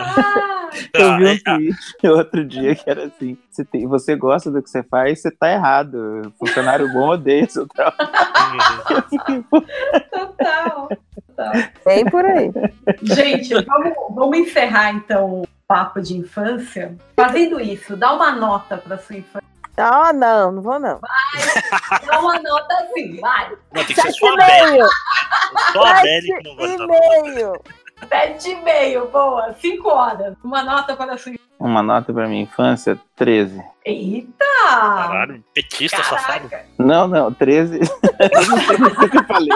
[0.00, 1.76] Ah, Eu vi Ah, é- um tweet
[2.08, 5.50] outro dia que era assim: você, tem- você gosta do que você faz, você tá
[5.52, 6.32] errado.
[6.38, 8.08] Funcionário bom odeia seu trabalho.
[10.10, 10.88] total.
[11.36, 11.52] total.
[11.84, 12.50] Bem por aí.
[13.02, 16.96] Gente, vamos, vamos encerrar então o papo de infância.
[17.16, 19.42] Fazendo isso, dá uma nota para sua infância.
[19.76, 21.00] Ah, não, não vou não.
[22.06, 23.50] Dá uma nota assim, vai.
[23.72, 24.88] Não, tem que ser Sete só a Belle.
[25.72, 27.62] Só a Belle Sete que não gosta e meio.
[28.08, 29.54] Sete e meio, boa.
[29.60, 30.34] Cinco horas.
[30.44, 31.32] Uma nota para a sua.
[31.62, 33.62] Uma nota pra minha infância: 13.
[33.84, 34.32] Eita!
[34.68, 36.48] Caralho, petista safado.
[36.48, 36.66] Caraca!
[36.76, 37.78] Não, não, 13.
[37.78, 39.48] eu não sei o que eu falei.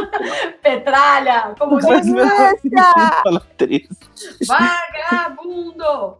[0.62, 1.54] Petralha!
[1.58, 2.06] Como diz,
[3.56, 3.88] 13.
[4.46, 6.18] vagabundo!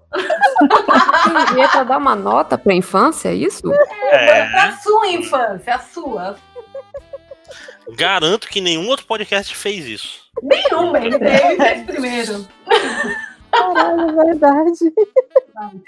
[1.56, 3.62] É pra dar uma nota pra infância, é isso?
[4.10, 6.36] É, Pra sua infância, a sua.
[7.97, 10.26] garanto que nenhum outro podcast fez isso.
[10.42, 12.47] Nenhum, ele teve fez primeiro.
[13.57, 14.78] Caralho, é verdade.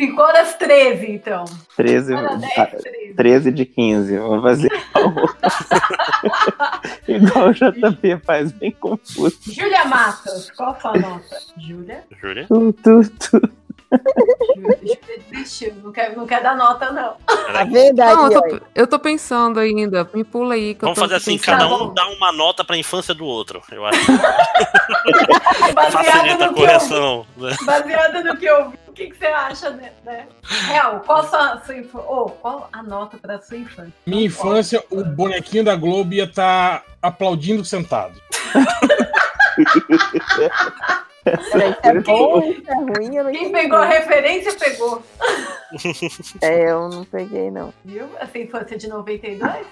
[0.01, 1.45] 5 horas 13, então.
[1.77, 3.15] 13, Olha, 10, ah, 13.
[3.15, 4.19] 13 de 15.
[4.19, 4.73] Vou fazer
[7.09, 9.39] igual o JP faz, bem confuso.
[9.47, 11.37] Júlia Matos, qual a sua nota?
[11.59, 12.05] Júlia?
[12.21, 12.47] Júlia?
[12.49, 13.51] Tu, tu, tu.
[15.31, 17.17] Desistiu, não quer, não quer dar nota, não.
[17.27, 20.09] A verdade, Não, eu tô, eu tô pensando ainda.
[20.13, 20.75] Me pula aí.
[20.75, 21.59] Que Vamos eu tô fazer assim, pensando.
[21.59, 23.63] cada um dá uma nota pra infância do outro.
[23.71, 23.99] Eu acho
[25.91, 27.27] facilita a no que eu correção.
[27.37, 27.57] Né?
[27.65, 29.93] Baseado no que eu vi, o que, que você acha, né?
[30.05, 30.27] né?
[30.43, 32.09] Real, qual a sua, sua infância?
[32.09, 33.93] Oh, qual a nota pra sua infância?
[34.07, 38.21] Minha infância, o bonequinho da Globo ia estar aplaudindo sentado.
[41.83, 43.53] É bom, é ruim, eu não Quem entendi.
[43.53, 45.03] pegou a referência, pegou.
[46.41, 47.73] É, eu não peguei, não.
[47.85, 48.07] Viu?
[48.19, 49.67] Essa infância de 92?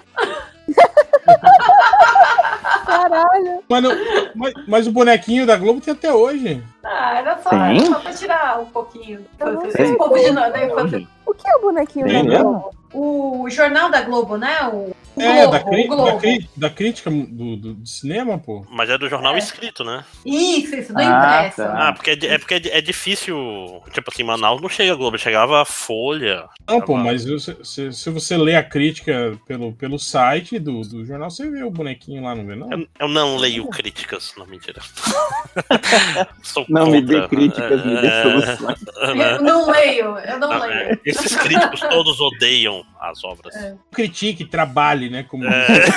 [2.85, 3.63] Caralho.
[3.67, 3.91] Mas, não-
[4.35, 6.63] mas- mas o bonequinho da Globo tem até hoje.
[6.83, 9.25] Ah, era só, era só pra tirar um pouquinho.
[9.39, 9.95] Eu não Esse sei.
[9.95, 11.07] povo de da infância.
[11.25, 12.43] O que é o bonequinho Tem da mesmo?
[12.51, 12.73] Globo?
[12.93, 14.55] O jornal da Globo, né?
[14.71, 18.65] O É, Globo, da, cri- da, cri- da crítica do, do- do cinema, pô.
[18.69, 19.39] Mas é do jornal É.
[19.39, 20.03] escrito, né?
[20.25, 21.03] Isso, isso, do Ah,
[21.47, 21.57] impresso.
[21.57, 21.87] tá.
[21.89, 23.81] Ah, porque é, é porque é, é difícil.
[23.91, 26.47] Tipo assim, Manaus não chega a Globo, chegava a Folha.
[26.67, 30.59] Não, pô, Tava- mas eu- se, se- se você lê a crítica pelo, pelo site
[30.59, 32.71] do, do jornal, você vê o bonequinho lá, não vê, não?
[32.71, 34.81] Eu, eu não leio críticas, não mentira.
[36.43, 38.81] Sou Não me contra, dê críticas, me dê é, soluções.
[39.15, 39.31] né?
[39.35, 40.73] Eu não leio, eu não Não, leio.
[40.73, 43.55] é, Esses críticos todos odeiam as obras.
[43.55, 43.75] É.
[43.91, 45.23] Critique, trabalhe, né?
[45.23, 45.67] Como É.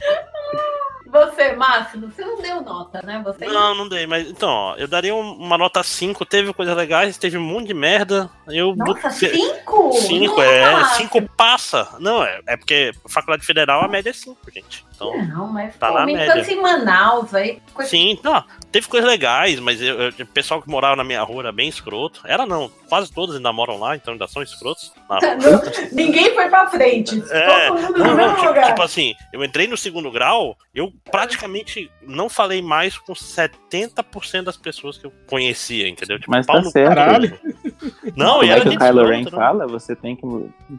[1.12, 3.22] Você, Máximo, você não deu nota, né?
[3.26, 6.76] Você Não, não dei, mas então, ó, eu daria um- uma nota 5, teve coisas
[6.76, 8.30] legais, teve um monte de merda.
[8.48, 9.92] Eu Nossa, se- cinco?
[9.94, 10.44] Cinco, Nossa.
[10.50, 10.84] é.
[10.96, 11.90] Cinco passa.
[12.00, 14.86] Não, é, é porque Faculdade Federal a média é cinco, gente.
[14.96, 16.54] Então, Não, mas Tá pô, na média.
[16.54, 17.60] em Manaus, aí.
[17.74, 17.90] Coisa...
[17.90, 21.42] sim, não, teve coisas legais, mas eu, eu- o pessoal que morava na minha rua
[21.44, 22.22] era bem escroto.
[22.24, 24.94] Era não, quase todos ainda moram lá, então ainda são escrotos.
[25.10, 25.20] rua.
[25.22, 27.24] Não, ninguém foi pra frente.
[27.32, 28.66] É, Todo mundo não, no não, mesmo tipo, lugar.
[28.68, 34.58] tipo assim, eu entrei no segundo grau, eu praticamente não falei mais com 70% das
[34.58, 36.20] pessoas que eu conhecia, entendeu?
[36.20, 36.96] Tipo, Mas tá certo.
[36.96, 37.40] Caralho.
[38.16, 39.32] Não, Como e é era que o Kylo Ren não.
[39.32, 39.68] fala?
[39.68, 40.22] Você tem que.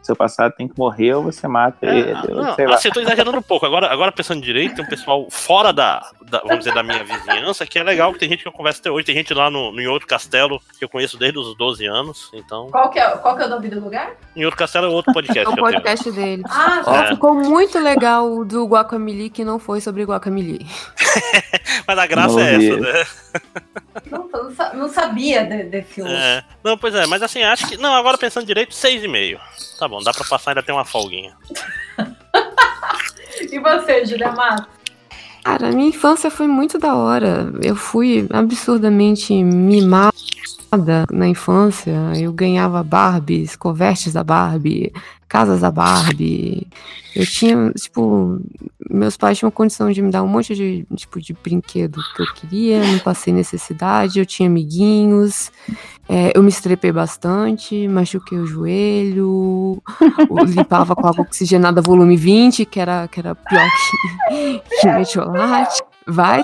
[0.03, 2.11] Seu passado tem que morrer ou você mata ele.
[2.11, 2.75] É, ou não, sei lá.
[2.75, 3.67] assim, eu tô exagerando um pouco.
[3.67, 7.67] Agora, agora pensando direito, tem um pessoal fora da, da- vamos dizer, da minha vizinhança,
[7.67, 9.73] que é legal, que tem gente que eu converso até hoje, tem gente lá no,
[9.73, 12.31] no em outro castelo que eu conheço desde os 12 anos.
[12.35, 14.13] Então, Qual que, é, qual que é o nome do lugar?
[14.37, 16.43] em outro castelo é outro podcast É o podcast dele.
[16.49, 17.09] Ah, É.
[17.09, 20.67] Ficou muito legal o do Guacamole, que não foi sobre Guacamole.
[21.87, 23.05] Mas a graça Não é essa, né?
[24.11, 26.17] Não, não sa- não sabia de- desse outro.
[26.17, 26.43] É.
[26.65, 27.77] Não, pois é, mas assim, acho que.
[27.77, 29.39] Não, agora pensando direito, 6,5.
[29.79, 31.37] Tá bom, dá pra passar ainda tem uma folguinha.
[33.51, 34.67] E você, Julia Matos?
[35.45, 37.53] Cara, minha infância foi muito da hora.
[37.63, 40.13] Eu fui absurdamente mimada
[41.13, 41.93] na infância.
[42.17, 44.93] Eu ganhava Barbies, covertes da Barbie,
[45.29, 46.67] casas da Barbie.
[47.15, 48.41] Eu tinha, tipo,
[48.89, 52.27] meus pais tinham condição de me dar um monte de, tipo, de brinquedo que eu
[52.35, 55.53] queria, não passei necessidade, eu tinha amiguinhos,
[56.09, 59.83] é, eu me estrepei bastante, machuquei o joelho,
[60.31, 63.69] o- limpava com água oxigenada volume 20, que era, que era pior
[64.31, 65.83] que, que metiolate.
[66.07, 66.41] Vai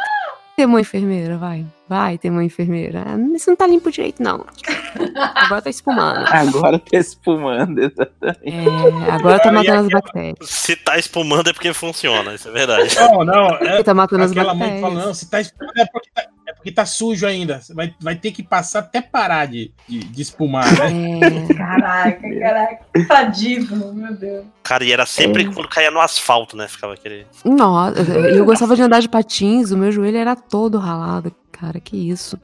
[0.55, 1.65] ter uma enfermeira, vai.
[1.89, 3.03] Vai ter uma enfermeira.
[3.07, 4.45] Ah, Isso não tá limpo direito, não.
[5.35, 6.27] Agora tá espumando.
[6.29, 8.41] Agora tá espumando, exatamente.
[8.45, 10.37] É, agora tá matando as bactérias.
[10.51, 12.95] Se tá espumando é porque funciona, isso é verdade.
[12.97, 13.49] Não, não.
[13.57, 14.81] É, Tá matando as mãe bactérias.
[14.81, 17.61] fala, não, se tá espumando é porque tá, é porque tá sujo ainda.
[17.61, 21.21] Você Vai, vai ter que passar até parar de, de, de espumar, né?
[21.51, 22.79] É, Caraca, caraca.
[23.07, 24.45] Sadismo, meu Deus.
[24.63, 26.69] Cara, e era sempre quando caía no asfalto, né?
[26.69, 27.27] Ficava aquele.
[27.45, 31.33] nossa, eu gostava de andar de patins, o meu joelho era todo ralado.
[31.61, 32.39] Cara, que isso.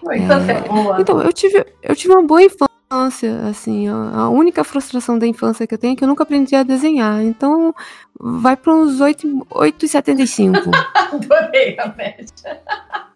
[0.00, 1.00] Pô, infância é boa.
[1.00, 5.74] Então, eu tive, eu tive uma boa infância, assim, a, única frustração da infância que
[5.74, 7.22] eu tenho é que eu nunca aprendi a desenhar.
[7.22, 7.74] Então,
[8.18, 10.70] vai para uns 8 8,75.
[11.12, 12.60] Adorei a média.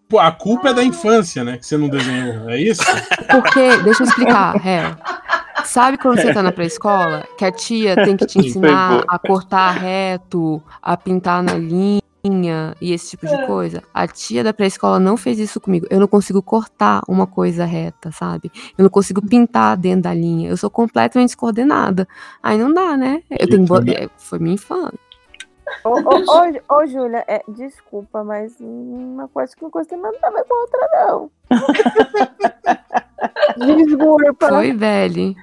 [0.08, 1.58] Pô, a culpa é da infância, né?
[1.58, 2.50] Que você não desenhou.
[2.50, 2.82] É isso?
[3.30, 4.96] Porque, deixa eu explicar, é.
[5.64, 9.70] Sabe quando você tá na pré-escola, que a tia tem que te ensinar a cortar
[9.72, 12.00] reto, a pintar na linha
[12.80, 13.82] e esse tipo de coisa?
[13.94, 15.86] A tia da pré-escola não fez isso comigo.
[15.90, 18.52] Eu não consigo cortar uma coisa reta, sabe?
[18.76, 20.48] Eu não consigo pintar dentro da linha.
[20.50, 22.06] Eu sou completamente descoordenada.
[22.42, 23.22] Aí não dá, né?
[23.30, 23.74] Eu tenho bo-
[24.04, 24.98] é, Foi minha infância.
[25.84, 25.94] Ô, ô,
[26.72, 30.54] ô, ô, Júlia, é, desculpa, mas uma coisa que não gostei nada a ver com
[30.54, 31.30] a outra, não.
[33.56, 34.48] Desculpa.
[34.48, 35.36] Foi, Belle.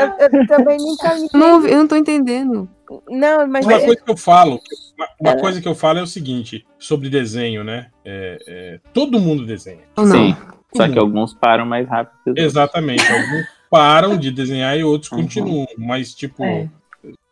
[0.00, 1.28] Eu, eu também me encaminhei.
[1.34, 2.68] Não, eu não tô entendendo.
[3.08, 4.60] Não, mas Uma coisa que eu falo,
[4.96, 7.88] uma, uma coisa que eu falo é o seguinte sobre desenho, né?
[8.04, 9.84] É, é, todo mundo desenha.
[9.98, 10.34] Sim.
[10.74, 11.04] Só que Uhum.
[11.04, 12.46] alguns param mais rápido que os outros.
[12.46, 13.12] Exatamente.
[13.12, 15.66] Alguns param de desenhar e outros continuam.
[15.78, 16.68] Mas, tipo, É.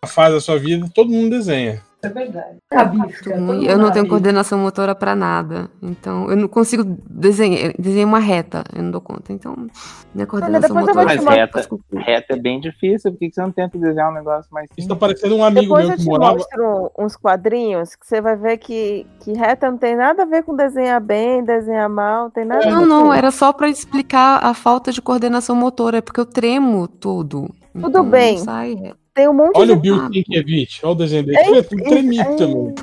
[0.02, 1.82] a fase da sua vida, todo mundo desenha.
[2.00, 2.58] É verdade.
[2.72, 3.30] Rabisca.
[3.32, 4.08] todo mundo Eu não tenho rabisca.
[4.08, 5.68] coordenação motora pra nada.
[5.82, 8.62] Então, eu não consigo desenhar, desenhar uma reta.
[8.72, 9.32] Eu não dou conta.
[9.32, 9.66] Então,
[10.14, 11.18] minha coordenação depois eu vou motora.
[11.18, 13.10] te Mas reta, reta é bem difícil.
[13.10, 14.86] Por que você não tenta desenhar um negócio mais Isso simples?
[14.86, 16.34] tá parecendo um amigo Depois meu eu que te morava.
[16.34, 20.44] mostro uns quadrinhos que você vai ver que, que reta não tem nada a ver
[20.44, 23.68] com desenhar bem, desenhar mal, não tem nada a Não, ver não, era só pra
[23.68, 27.50] explicar a falta de coordenação motora, é porque eu tremo tudo.
[27.74, 28.38] Tudo Então, não bem.
[28.38, 28.98] sai reto.
[29.18, 29.82] Tem um monte Olha o de.
[29.82, 30.08] Bill Ah.
[30.12, 31.38] Sienkiewicz, olha o desenho dele.
[31.38, 32.74] É tudo tremido ei, também.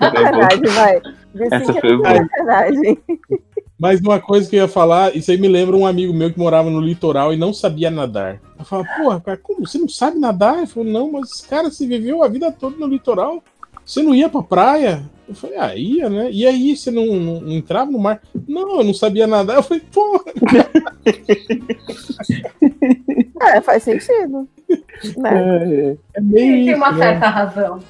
[0.00, 1.00] Sacanagem, vai.
[1.38, 2.98] Essa foi é sacanagem.
[3.78, 6.40] Mas uma coisa que eu ia falar, isso aí me lembra um amigo meu que
[6.40, 8.40] morava no litoral e não sabia nadar.
[8.58, 9.64] Eu falava, porra, cara, como?
[9.64, 10.58] Você não sabe nadar?
[10.58, 13.40] Ele falou, não, mas, cara, você viveu a vida toda no litoral.
[13.84, 15.08] Você não ia pra praia?
[15.28, 16.28] Eu falei, ah, ia, né?
[16.32, 18.20] E aí, você não, não- não entrava no mar?
[18.48, 19.56] Não, eu não sabia nadar.
[19.56, 20.24] Eu falei, porra.
[23.40, 24.48] É, faz sentido.
[25.16, 25.96] Né?
[26.14, 26.98] É meio Tem, tem uma né?
[27.06, 27.80] certa razão.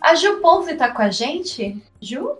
[0.00, 1.80] A Ju Ponce tá com a gente?
[2.00, 2.32] Ju?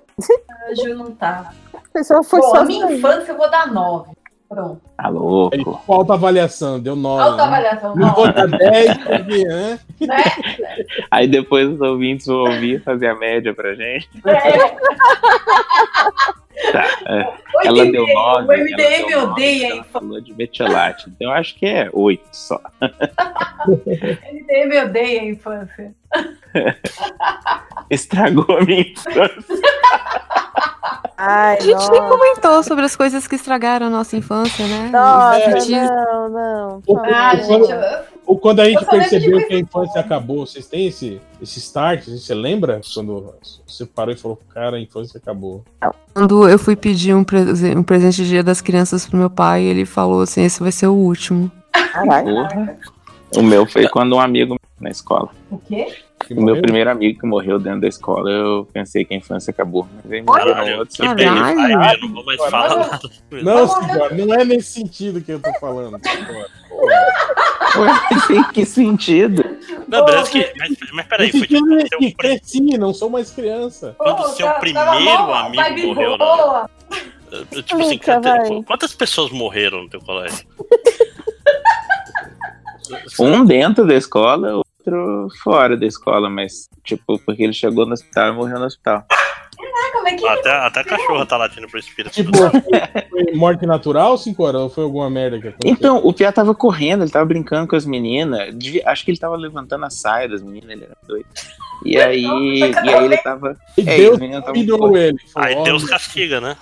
[0.70, 1.52] A Ju não tá.
[1.74, 2.56] A pessoa foi Bom, só.
[2.58, 4.10] a minha infância eu vou dar 9.
[4.48, 4.80] Pronto.
[4.96, 5.54] Tá louco.
[5.54, 7.22] Aí, com alta avaliação, deu 9.
[7.22, 8.32] Alta avaliação, Não vou 9.
[8.32, 9.78] dar 10, porque, né?
[10.00, 10.16] Né?
[11.10, 14.08] Aí depois os ouvintes vão ouvir e fazer a média pra gente.
[14.26, 14.76] É.
[16.72, 17.66] Tá, é.
[17.66, 18.14] Ela e deu meio.
[18.14, 18.46] 9.
[18.46, 21.08] O MDM odeia, Ela falou de metilate.
[21.08, 22.60] Então eu acho que é 8 só.
[23.66, 25.94] MDM odeia a infância.
[27.90, 29.44] Estragou a minha infância.
[31.16, 32.16] Ai, A gente nem nossa.
[32.16, 34.88] comentou sobre as coisas que estragaram a nossa infância, né?
[34.92, 36.82] Nossa, não, não.
[36.86, 37.80] Ou, por Ah, quando, gente, eu-
[38.24, 42.04] ou quando a gente percebeu que a infância acabou, vocês têm esse, esse start?
[42.06, 43.34] Você lembra quando
[43.66, 45.64] você parou e falou, cara, a infância acabou?
[46.14, 49.62] Quando eu fui pedir um, prese- um presente de dia das crianças pro meu pai,
[49.62, 51.50] ele falou assim: esse vai ser o último.
[51.72, 52.46] Caralho.
[53.36, 55.28] O meu foi quando um amigo na escola.
[55.50, 55.94] O quê?
[56.26, 56.62] Que O meu morreu?
[56.62, 59.86] primeiro amigo que morreu dentro da escola, eu pensei que a infância acabou.
[60.04, 60.96] Mas outros.
[60.96, 61.34] que bem, eu
[62.08, 63.00] não vou mais falar nada.
[63.30, 65.98] Não, senhora, não é nesse sentido que eu tô falando.
[67.76, 69.44] Ué, que sentido?
[69.86, 70.52] Não, beleza que.
[70.58, 73.94] Mas, mas peraí, foi tipo seu, que pri- cresci, não sou mais criança.
[73.98, 76.68] Quando Pô, seu tá- primeiro mó amigo morreu, boa.
[77.64, 80.46] tipo assim, quantas- quantas pessoas morreram no teu colégio?
[83.20, 88.32] Um dentro da escola, outro fora da escola, mas, tipo, porque ele chegou no hospital
[88.32, 89.06] e morreu no hospital.
[89.92, 92.12] Como que Até, até a cachorra tá latindo pro espírito.
[92.12, 92.32] Tipo,
[93.10, 94.60] foi morte natural, cinco horas?
[94.62, 95.72] Ou foi alguma merda que aconteceu?
[95.72, 98.54] Então, o Pia tava correndo, ele tava brincando com as meninas.
[98.54, 101.26] devia- acho que ele tava levantando a saia das meninas, ele era doido.
[101.84, 103.56] E aí, e aí ele tava.
[103.76, 104.96] E É, Deus correndo.
[104.98, 105.18] ele.
[105.36, 106.56] Aí ó, Deus castiga, né?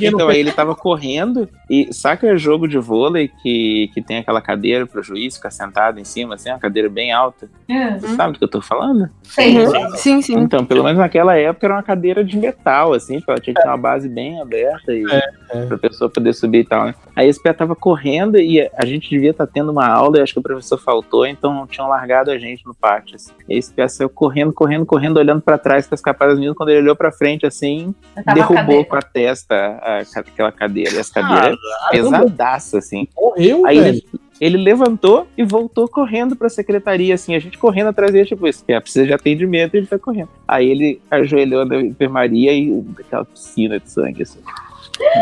[0.00, 4.86] Então aí ele tava correndo e saca jogo de vôlei que, que tem aquela cadeira
[4.86, 7.50] pro juiz ficar sentado em cima, assim, uma cadeira bem alta.
[7.68, 9.10] Hum, Você sabe do que eu tô falando?
[9.24, 9.54] sei.
[9.96, 10.38] Sim, sim.
[10.38, 13.60] Então, pelo menos naquela época era uma cadeira de metal, assim, porque ela tinha que
[13.62, 15.66] ter uma base bem aberta e é.
[15.66, 16.94] pra pessoa poder subir e tal, né?
[17.16, 20.32] Aí esse pé tava correndo e a gente devia estar tendo uma aula e acho
[20.34, 23.32] que o professor faltou, então tinham largado a gente no pátio, assim.
[23.48, 26.56] E esse pé saiu correndo, correndo, correndo, olhando pra trás pra escapar das meninas.
[26.56, 27.94] Quando ele olhou pra frente, assim,
[28.26, 28.84] a derrubou cadeira.
[28.84, 30.90] com a testa a- aquela cadeira.
[30.94, 33.08] E essa cadeira Ah, pesadaça, assim.
[33.16, 33.88] morreu, Aí velho.
[33.96, 34.04] ele,
[34.40, 38.64] ele levantou e voltou correndo pra secretaria, assim, a gente correndo atrás dele, tipo, esse
[38.64, 40.30] pé precisa de atendimento, e ele foi correndo.
[40.48, 44.40] Aí ele ajoelhou na enfermaria e aquela piscina de sangue, assim.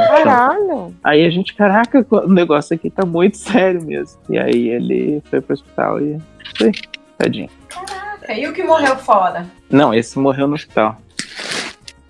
[0.08, 0.94] Caralho.
[1.02, 4.18] Aí a gente, caraca, o negócio aqui tá muito sério mesmo.
[4.28, 6.18] E aí ele foi pro hospital e.
[6.56, 6.72] Foi,
[7.16, 7.48] tadinho.
[8.28, 9.46] E o que morreu fora?
[9.70, 10.98] Não, esse morreu no hospital.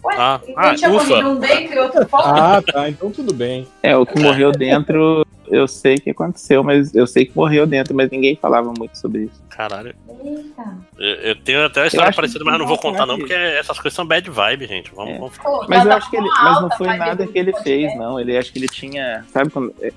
[0.05, 1.07] Ué, Ah, então ah, tinha ufa.
[1.09, 2.57] morrido um dentro e outro fora?
[2.59, 3.67] Ah, tá, então tudo bem.
[3.83, 7.95] É, o que morreu dentro, eu sei que aconteceu, mas eu sei que morreu dentro,
[7.95, 9.43] mas ninguém falava muito sobre isso.
[9.49, 9.93] Caralho.
[10.25, 10.79] Eita.
[10.99, 13.95] Eu, eu tenho até uma história parecida, mas não vou contar não, porque essas coisas
[13.95, 14.93] são bad vibe, gente.
[14.95, 15.19] Vamos, É.
[15.19, 16.29] vamos Pô, Mas eu acho que ele.
[16.29, 18.21] Mas não foi nada que ele fez, não.
[18.21, 19.25] Ele acho que ele tinha.
[19.33, 19.75] Sabe quando.
[19.81, 19.93] é-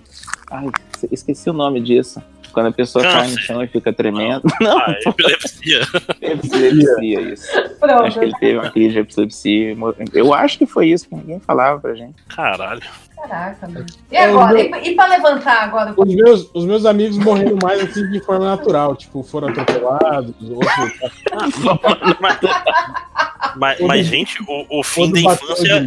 [0.49, 0.67] Ai,
[1.11, 2.21] esqueci o nome disso.
[2.51, 4.41] Quando a pessoa cai no chão e fica tremendo.
[4.59, 5.81] Não, Ah, epilepsia.
[6.21, 7.47] epilepsia, isso.
[7.80, 8.03] Pronto.
[8.03, 9.77] Acho que ele teve uma crise de epilepsia.
[10.13, 12.15] Eu acho que foi isso, que ninguém falava pra gente.
[12.27, 12.81] Caralho.
[13.15, 13.85] Caraca, mano.
[14.11, 14.59] E agora?
[14.59, 15.93] E, e pra levantar agora?
[15.95, 21.11] Os meus, os meus amigos morreram mais assim de forma natural, tipo, foram atropelados, outros.
[23.55, 25.83] Mas, mas, gente, o, o fim da infância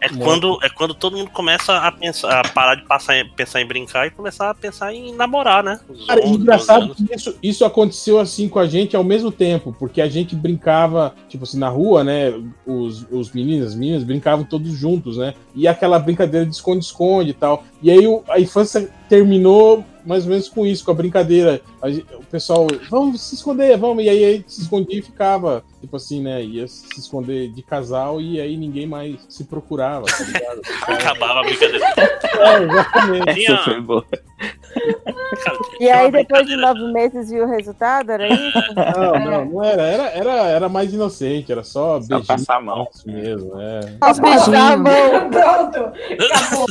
[0.00, 3.66] é quando, é quando todo mundo começa a pensar, a parar de passar pensar em
[3.66, 5.78] brincar e começar a pensar em namorar, né?
[5.88, 7.08] Os Cara, 11, engraçado 12 anos.
[7.08, 11.14] que isso, isso aconteceu assim com a gente ao mesmo tempo, porque a gente brincava,
[11.28, 12.32] tipo assim, na rua, né?
[12.66, 15.34] Os, os meninos, as meninas brincavam todos juntos, né?
[15.54, 17.64] E aquela brincadeira de esconde-esconde e tal.
[17.82, 21.60] E aí o- a infância terminou mais ou menos com isso, com a brincadeira.
[21.82, 24.02] A o pessoal, vamos se esconder, vamos.
[24.04, 26.42] E aí a gente se escondia e ficava, tipo assim, né?
[26.42, 30.60] Ia se esconder de casal e aí ninguém mais se procurava, tá ligado?
[30.86, 31.86] Acabava a brincadeira.
[31.96, 33.44] É, exatamente.
[33.46, 34.06] Essa foi boa.
[35.80, 38.10] E aí, depois de nove meses, viu o resultado?
[38.12, 38.58] Era isso?
[38.74, 39.82] Não, não, não era.
[39.82, 42.24] Era, era, era mais inocente, era só beijinho.
[42.26, 42.88] passar a mão.
[43.06, 43.80] Mesmo, é.
[44.10, 44.50] Os beijinhos.
[45.30, 45.92] Pronto,
[46.30, 46.66] acabou.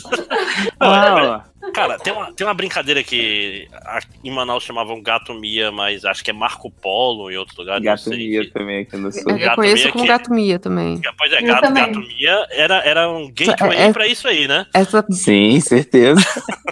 [0.80, 6.06] Ah, Cara, tem uma, tem uma brincadeira que a- em Manaus chamavam Gato Mia, mas
[6.06, 7.80] acho que é Marco Polo em outro lugar.
[7.80, 8.18] não Gato sei.
[8.18, 9.38] Mia também aqui no sul.
[9.38, 11.02] Eu conheço como que- Gato Mia também.
[11.18, 11.86] Pois é, Gato, também.
[11.86, 14.66] Gato Mia era, era um gateway É- pra isso aí, né?
[14.74, 16.22] Essa Sim, certeza.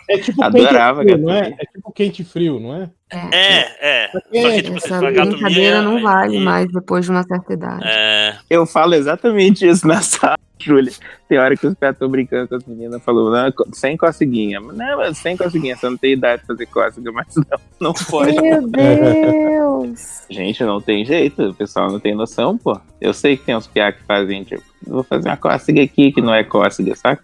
[0.10, 1.48] É tipo Adorava quente frio, gato não é?
[1.60, 2.90] É tipo quente e frio, não é?
[3.34, 4.10] É, é.
[4.12, 7.82] Só que, tipo, essa brincadeira não vale e- mais depois de uma certa idade.
[7.86, 10.92] É, Eu falo exatamente isso na sala, Júlia.
[11.30, 14.60] Tem hora que os pés estão brincando com as meninas, falou, não, co- sem coceguinha.
[14.60, 18.40] Não, sem coceguinha, você não tem idade pra fazer cócega, mas não, não pode.
[18.42, 20.24] Meu Deus!
[20.30, 22.80] Gente, não tem jeito, o pessoal não tem noção, pô.
[23.00, 26.22] Eu sei que tem uns piá que fazem, tipo, vou fazer uma cócega aqui que
[26.22, 27.24] não é cócega, saca?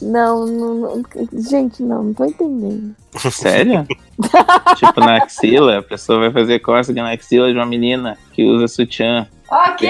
[0.00, 1.02] Não, não, não-
[1.50, 2.94] gente, não, não tô entendendo.
[3.32, 3.84] Sério?
[4.76, 8.68] tipo, na axila, a pessoa vai fazer cócega na axila de uma menina que usa
[8.68, 9.26] sutiã.
[9.50, 9.88] Ok,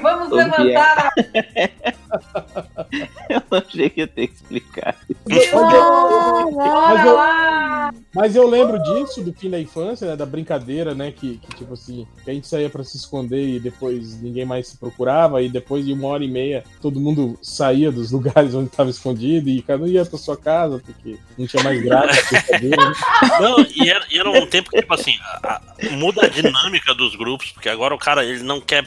[0.00, 0.54] vamos Todo dia.
[0.62, 1.12] levantar.
[3.28, 4.94] Eu não achei que ia ter que explicar.
[5.26, 7.94] Mas eu, lá.
[8.14, 10.14] mas eu lembro disso, do fim da infância, né?
[10.16, 11.10] Da brincadeira, né?
[11.10, 14.68] Que, que, tipo assim, que a gente saía pra se esconder e depois ninguém mais
[14.68, 18.68] se procurava, e depois de uma hora e meia todo mundo saía dos lugares onde
[18.68, 22.76] tava escondido e cada um ia pra sua casa, porque não tinha mais graça né?
[23.40, 26.94] Não, e era, e era um tempo que, tipo assim, a- a- muda a dinâmica
[26.94, 28.86] dos grupos, porque agora o cara ele não quer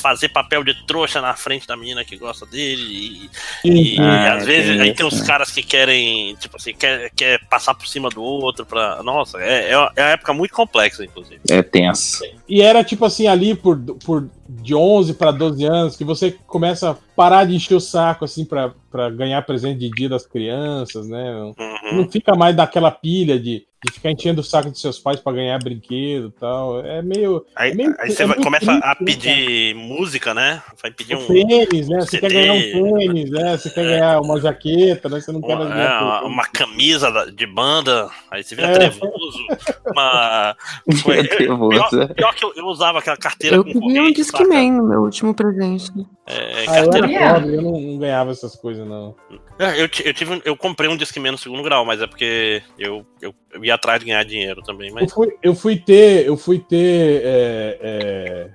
[0.00, 3.30] fazer papel de trouxa na frente da menina que gosta dele.
[3.64, 5.26] E, e, Ah, às vezes tem aí tem uns né?
[5.26, 9.02] caras que querem, tipo assim, quer, quer passar por cima do outro pra.
[9.02, 11.40] Nossa, é, é uma é uma época muito complexa, inclusive.
[11.48, 12.22] É tenso.
[12.48, 16.90] E era tipo assim, ali por, por de 11 para 12 anos, que você começa
[16.90, 21.06] a parar de encher o saco, assim, pra, pra ganhar presente de dia das crianças,
[21.08, 21.32] né?
[21.32, 21.96] Não, Uhum.
[22.02, 25.32] não fica mais daquela pilha de, de ficar enchendo o saco de seus pais pra
[25.32, 26.84] ganhar brinquedo e tal.
[26.84, 27.44] É meio.
[27.54, 30.62] Aí, é meio- aí você é começa triste, a né, pedir música, né?
[30.82, 31.26] Vai pedir um.
[31.26, 32.00] Tênis, né?
[32.00, 32.20] Você CD.
[32.28, 32.60] quer ganhar um
[32.98, 33.56] tênis, né?
[33.56, 35.20] Você quer ganhar uma jaqueta, né?
[35.20, 38.68] Você não quer Uma, mais é, ganhar uma, uma camisa de banda, aí você vira
[38.68, 38.72] É.
[38.72, 39.38] trevoso.
[39.86, 40.56] Uma.
[41.02, 41.88] Foi trevoso.
[41.90, 44.12] Pior, pior que eu, eu usava aquela carteira Eu com queria um?
[44.12, 45.90] Discman no meu último presente.
[46.26, 49.16] É, Ah, eu era pobre, eu não, não ganhava essas coisas, não.
[49.58, 52.62] É, eu, eu tive, um- eu comprei um Discman no segundo grau, mas é porque
[52.78, 54.88] eu, eu, eu ia atrás de ganhar dinheiro também.
[54.90, 58.50] Eu Mas fui, eu fui ter, eu fui ter é, é,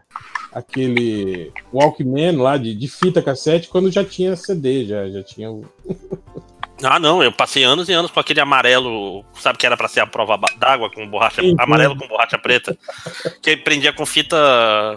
[0.56, 5.66] aquele Walkman lá de, de fita cassete quando já tinha CD, já, já tinha o.
[6.82, 10.00] ah, não, eu passei anos e anos com aquele amarelo, sabe que era pra ser
[10.00, 12.78] a prova d'água com borracha Sim, amarelo com borracha preta,
[13.42, 14.38] que prendia com fita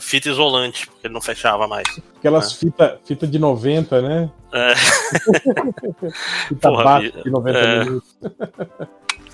[0.00, 1.88] fita isolante, porque ele não fechava mais.
[2.18, 4.30] Aquelas fita, fita de 90, né?
[4.52, 4.74] É,
[6.48, 7.84] Fita Porra, básica de 90 é.
[7.84, 8.16] minutos.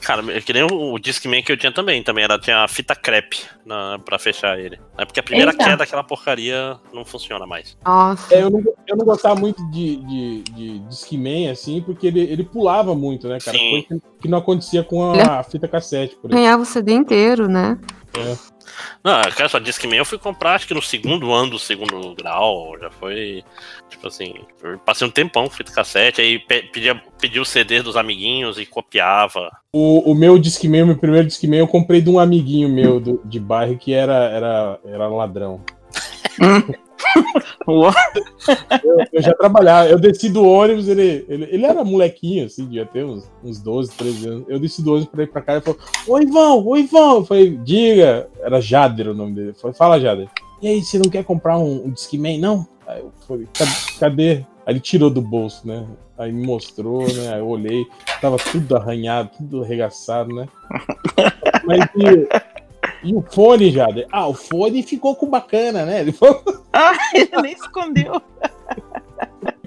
[0.04, 2.68] Cara, é que nem o, o Discman que eu tinha também, também era tinha a
[2.68, 4.78] fita crepe na, pra fechar ele.
[4.96, 5.64] É porque a primeira Eita.
[5.64, 7.76] queda daquela porcaria não funciona mais.
[7.84, 8.34] Nossa.
[8.34, 12.44] É, eu, não, eu não gostava muito de, de, de Discman, assim, porque ele, ele
[12.44, 13.56] pulava muito, né, cara?
[13.56, 13.84] Sim.
[13.88, 16.36] Coisa que, não acontecia com a fita cassete, por exemplo.
[16.36, 17.78] Ganhava o CD inteiro, né?
[19.02, 22.76] Não, cara, só Discman eu fui comprar acho que no segundo ano do segundo grau,
[22.80, 23.44] já foi,
[23.90, 24.34] tipo assim,
[24.84, 29.50] passei um tempão fita cassete, aí pe- pedia, pedia o CD dos amiguinhos e copiava.
[29.72, 33.20] O, o meu Discman, o meu primeiro Discman, eu comprei de um amiguinho meu do-
[33.24, 35.62] de bairro que era, era, era ladrão.
[38.82, 42.86] Eu, eu já trabalhava, eu desci do ônibus, ele, ele, ele era molequinho, assim, devia
[42.86, 44.44] ter uns, uns 12, 13 anos.
[44.48, 47.16] Eu desci do ônibus pra ir pra cá e falou: Oi, Ivão, oi, Ivão.
[47.16, 49.54] Eu falei: Diga, era Jader o nome dele.
[49.54, 50.28] Falei: Fala, Jader.
[50.62, 52.66] E aí, você não quer comprar um, um Discman, não?
[52.86, 54.32] Aí eu falei: "Cadê- Cadê?
[54.66, 55.86] Aí ele tirou do bolso, né?
[56.16, 57.32] Aí me mostrou, né?
[57.34, 57.84] Aí eu olhei,
[58.20, 60.48] tava tudo arranhado, tudo arregaçado, né?
[61.66, 62.28] Mas e,
[63.02, 64.06] e o fone, Jader?
[64.10, 66.00] Ah, o fone ficou com bacana, né?
[66.00, 66.42] Ele falou.
[66.76, 68.20] Ah, ele nem escondeu.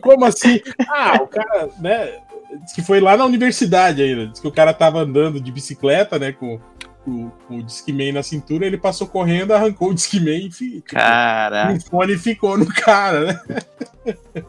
[0.01, 0.59] Como assim?
[0.89, 2.19] Ah, o cara, né?
[2.63, 4.27] Diz que foi lá na universidade ainda.
[4.27, 6.33] Diz que o cara tava andando de bicicleta, né?
[6.33, 6.59] Com,
[7.05, 11.77] com o Discman na cintura, ele passou correndo, arrancou o Discman e tipo, Caraca.
[11.77, 13.39] o fone ficou no cara, né?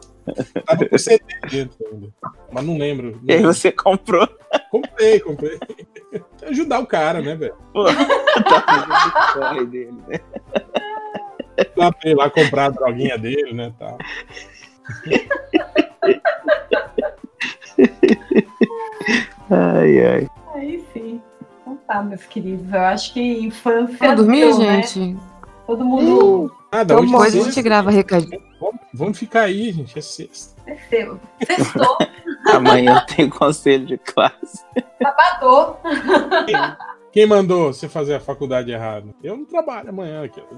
[0.65, 2.09] Tava com CD dentro ainda.
[2.51, 3.11] Mas não lembro.
[3.13, 3.53] não E aí lembro.
[3.53, 4.27] você comprou.
[4.69, 5.57] Comprei, comprei.
[6.43, 7.55] Ajudar o cara, né, velho?
[8.43, 10.19] Tá fazendo corre dele, né?
[11.75, 13.73] Lá pra ir lá comprar a droguinha dele, né?
[13.77, 13.97] Tal.
[19.49, 20.29] Ai, ai.
[20.55, 21.21] Aí sim.
[21.61, 22.71] Então tá, meus queridos.
[22.71, 23.97] Eu acho que infância.
[23.99, 24.83] Vamos dormir, deu, né?
[24.83, 25.17] gente?
[25.65, 26.55] Todo mundo.
[26.71, 28.48] Nada, Então, hoje depois a gente grava recadinho.
[28.93, 29.97] Vamos, ficar aí, gente.
[29.97, 30.59] É sexta.
[30.63, 31.19] Cresceu.
[31.45, 31.97] Sextou,
[32.53, 34.63] Amanhã tem conselho de classe.
[35.01, 35.79] sabadou.
[37.11, 39.07] Quem mandou você fazer a faculdade errada?
[39.23, 40.41] Eu não trabalho amanhã aqui.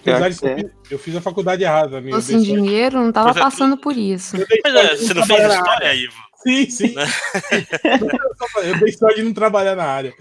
[0.00, 0.38] Apesar de
[0.84, 2.00] que eu fiz- a faculdade errada.
[2.00, 4.36] Tô Eu sem dinheiro, não tava é, passando por isso.
[4.36, 5.94] dei Mas é, você não fez história.
[5.94, 6.27] Ivo?
[6.42, 6.94] Sim, sim.
[6.94, 7.04] Né?
[8.64, 10.14] Eu dei sorte de não trabalhar na área.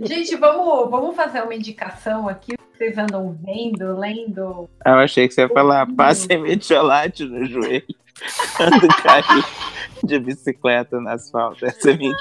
[0.00, 2.54] Gente, vamos, vamos fazer uma indicação aqui.
[2.76, 4.68] Vocês andam vendo, lendo.
[4.84, 7.84] Ah, Eu achei que você ia falar, passa metiolate no joelho.
[8.56, 9.44] Quando caiu
[10.04, 11.64] de bicicleta no asfalto.
[11.64, 12.16] Essa é a minha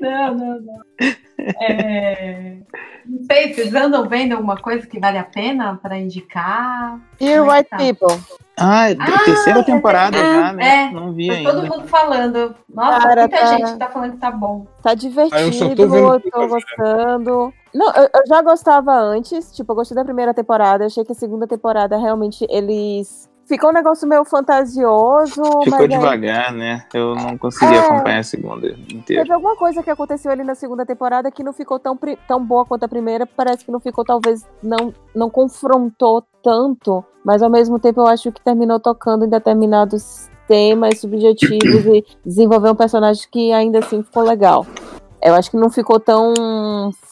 [0.00, 0.82] Não, não, não.
[1.60, 2.56] É,
[3.04, 7.00] Não sei, vocês andam vendo alguma coisa que vale a pena para indicar?
[7.20, 7.76] E Como é White tá?
[7.78, 8.41] People?
[8.58, 10.84] Ah, é Ah, terceira é temporada já, né?
[10.88, 11.52] É, Não vi Tá ainda.
[11.54, 12.54] todo mundo falando.
[12.72, 14.66] Nossa, Cara, muita tá- gente tá falando que tá bom.
[14.82, 17.54] Tá Ah, divertido, só tô vendo tô gostando.
[17.74, 21.12] Não, eu, eu já gostava antes, tipo, eu gostei da primeira temporada, eu achei que
[21.12, 23.30] a segunda temporada realmente eles.
[23.44, 26.84] Ficou um negócio meio fantasioso, Ficou mas aí devagar, né?
[26.94, 27.78] Eu não consegui É.
[27.80, 29.22] acompanhar a segunda inteira.
[29.22, 32.42] teve alguma coisa que aconteceu ali na segunda temporada que não ficou tão, pri- tão
[32.42, 33.26] boa quanto a primeira.
[33.26, 38.32] Parece que não ficou, talvez, não, não confrontou tanto, mas ao mesmo tempo eu acho
[38.32, 44.22] que terminou tocando em determinados temas subjetivos e desenvolveu um personagem que ainda assim ficou
[44.22, 44.66] legal.
[45.22, 46.34] Eu acho que não ficou tão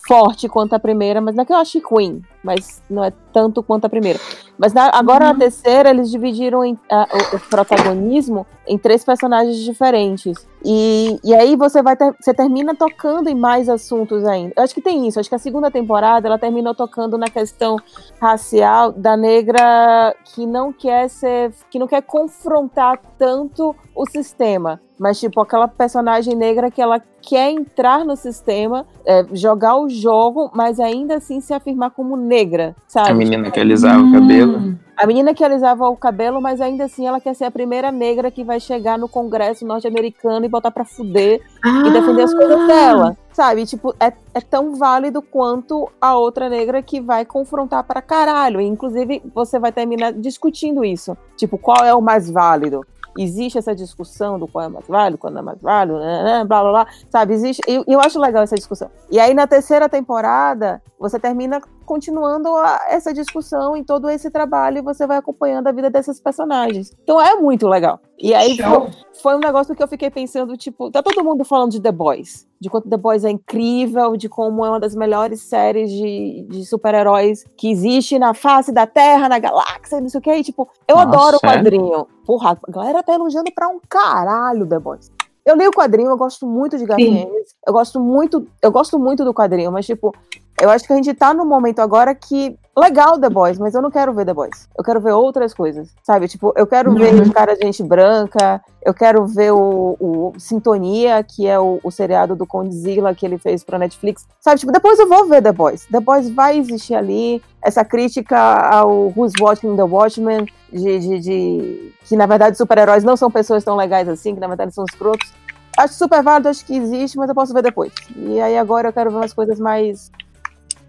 [0.06, 3.62] forte quanto a primeira, mas não é que eu achei Queen, mas não é tanto
[3.62, 4.18] quanto a primeira.
[4.60, 9.56] Mas na- agora na terceira, eles dividiram em- a- o, o protagonismo em três personagens
[9.56, 10.46] diferentes.
[10.62, 14.52] E, e aí você vai ter- você termina tocando em mais assuntos ainda.
[14.54, 15.18] Eu acho que tem isso.
[15.18, 17.76] Acho que a segunda temporada ela terminou tocando na questão
[18.20, 25.18] racial da negra que não quer ser, que não quer confrontar tanto o sistema, mas
[25.18, 30.80] tipo aquela personagem negra que ela quer entrar no sistema, é, jogar o jogo, mas
[30.80, 33.10] ainda assim se afirmar como negra, sabe?
[33.10, 34.49] A menina que alisava o cabelo.
[34.96, 38.30] A menina que alisava o cabelo, mas ainda assim ela quer ser a primeira negra
[38.30, 43.16] que vai chegar no Congresso norte-americano e botar pra fuder e defender as coisas dela.
[43.32, 43.64] Sabe?
[43.64, 48.60] Tipo, é, é tão válido quanto a outra negra que vai confrontar pra caralho.
[48.60, 51.16] E, inclusive, você vai terminar discutindo isso.
[51.36, 52.84] Tipo, qual é o mais válido?
[53.18, 56.44] Existe essa discussão do qual é mais válido, qual não é mais válido, né, né,
[56.44, 57.34] blá blá blá, sabe?
[57.34, 57.60] Existe.
[57.66, 58.88] E eu, eu acho legal essa discussão.
[59.10, 64.78] E aí, na terceira temporada, você termina continuando a- essa discussão em todo esse trabalho
[64.78, 66.92] e você vai acompanhando a vida desses personagens.
[67.02, 67.98] Então é muito legal.
[68.16, 68.88] E aí foi,
[69.20, 72.46] foi um negócio que eu fiquei pensando, tipo, tá todo mundo falando de The Boys,
[72.60, 76.64] de quanto The Boys é incrível, de como é uma das melhores séries de, de
[76.64, 80.32] super-heróis que existe na face da Terra, na galáxia, não sei o que.
[80.32, 81.56] E, tipo, eu Nossa, adoro o sério?
[81.56, 82.06] quadrinho.
[82.24, 85.10] Porra, a galera tá elogiando pra um caralho The Boys.
[85.44, 89.24] Eu li o quadrinho, eu gosto muito de Garfienes, eu gosto muito, eu gosto muito
[89.24, 90.14] do quadrinho, mas tipo,
[90.60, 93.82] eu acho que a gente tá num momento agora que legal The Boys, mas eu
[93.82, 94.68] não quero ver The Boys.
[94.76, 96.28] Eu quero ver outras coisas, sabe?
[96.28, 101.22] Tipo, eu quero ver os caras de gente branca, eu quero ver o, o Sintonia,
[101.22, 104.26] que é o, o seriado do Condzilla que ele fez pra Netflix.
[104.40, 105.86] Sabe, tipo, depois eu vou ver The Boys.
[105.86, 111.94] The Boys vai existir ali, essa crítica ao Who's Watching the Watchmen, de, de, de-
[112.04, 115.32] que na verdade super-heróis não são pessoas tão legais assim, que na verdade são escrotos.
[115.76, 117.92] Acho super válido, acho que existe, mas eu posso ver depois.
[118.16, 120.10] E aí agora eu quero ver umas coisas mais.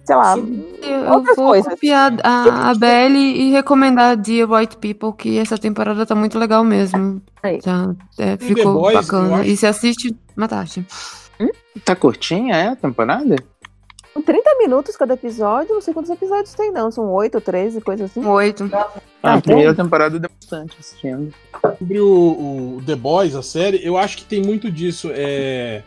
[0.04, 0.36] Sei lá.
[0.38, 1.74] Eu, eu outras vou coisas.
[1.74, 6.64] copiar a, a Belly e recomendar Dear White People, que essa temporada tá muito legal
[6.64, 7.22] mesmo.
[7.64, 9.46] Tá, é, The ficou Boys, eu bacana.
[9.46, 10.86] E se assiste, Mataste.
[11.86, 13.36] Tá curtinha, é, a temporada?
[14.26, 16.92] 30 minutos cada episódio, não sei quantos episódios tem, não.
[16.92, 18.24] São 8 ou 13, coisa assim.
[18.26, 18.70] Oito.
[18.74, 18.90] Ah,
[19.24, 21.34] Ah, a primeira temporada deu bastante assistindo.
[21.80, 25.10] Sobre o, o The Boys, a série, eu acho que tem muito disso.
[25.14, 25.82] É...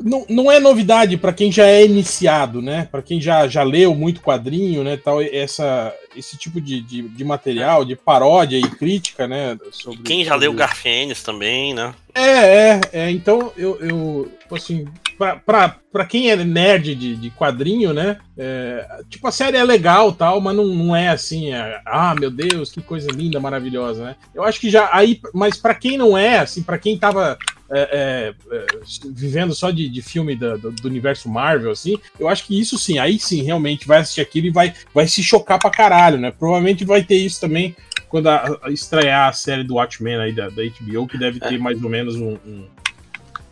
[0.00, 2.88] Não, não é novidade pra quem já é iniciado, né?
[2.90, 4.96] Pra quem já, já leu muito quadrinho, né?
[4.96, 9.58] Tal, essa, esse tipo de, de, de material, de paródia e crítica, né?
[9.70, 11.94] Sobre, Quem já sobre- leu Garfienes também, né?
[12.14, 13.10] É, é, é.
[13.10, 14.84] Então, eu, eu tipo assim,
[15.44, 18.18] pra quem é nerd de, de quadrinho, né?
[18.36, 22.30] é, tipo, a série é legal tal, mas não, não é assim, é, ah, meu
[22.30, 24.16] Deus, que coisa linda, maravilhosa, né?
[24.34, 27.38] Eu acho que já aí, mas pra quem não é, assim, pra quem tava
[27.70, 28.66] é, é, é,
[29.10, 32.78] vivendo só de, de filme da- do, do universo Marvel, assim, eu acho que isso
[32.78, 36.30] sim, aí sim, realmente vai assistir aquilo e vai, vai se chocar pra caralho, né?
[36.30, 37.74] Provavelmente vai ter isso também
[38.08, 41.58] quando a, a estrear a série do Watchmen aí da, da HBO, que deve ter
[41.58, 42.64] mais ou menos um, um,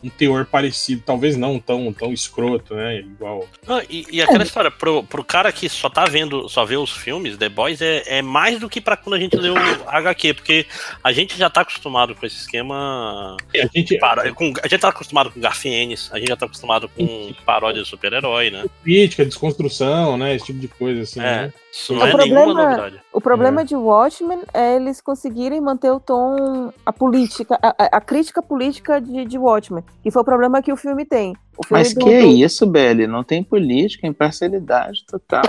[0.02, 2.98] um teor parecido, talvez não tão, tão escroto, né?
[3.00, 3.46] Igual.
[3.68, 6.90] Ah, e, e aquela história, pro, pro cara que só tá vendo, só vê os
[6.90, 9.54] filmes, The Boys, é, é mais do que pra quando a gente lê o
[9.86, 10.66] HQ, porque
[11.04, 13.36] a gente já tá acostumado com esse esquema.
[13.54, 16.88] A gente, Para- com- a gente tá acostumado com Garfienes, a gente já tá acostumado
[16.88, 18.64] com paródia de super-herói, né?
[18.82, 20.34] crítica, desconstrução, né?
[20.34, 21.20] Esse tipo de coisa, assim.
[21.20, 21.52] É, né?
[21.72, 23.00] isso O não é nenhuma problema- novidade.
[23.12, 28.40] O problema de Watchmen é eles conseguirem manter o tom, a política, a, a- crítica
[28.40, 31.36] política de, de Watchmen, que foi o problema que o filme tem.
[31.58, 33.06] O filme Mas do- que do- isso, Belly?
[33.06, 35.42] Não tem política, imparcialidade total.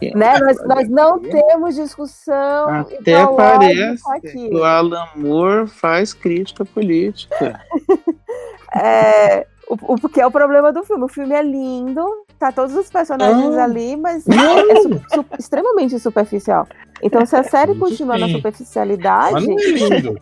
[0.00, 0.14] filme.
[0.16, 0.38] Né?
[0.40, 4.48] Nós, nós não temos discussão Até parece aqui.
[4.48, 7.60] que o Alan Moore faz crítica política.
[8.74, 11.04] É, o, o- porque é o problema do filme.
[11.04, 12.04] O filme é lindo,
[12.38, 14.58] tá todos os personagens Ah, ali, mas não.
[14.58, 16.66] é, é su- su- extremamente superficial.
[17.02, 18.34] Então, se a série continuar na sim.
[18.36, 19.62] superficialidade, Mas não é
[19.98, 20.20] lindo.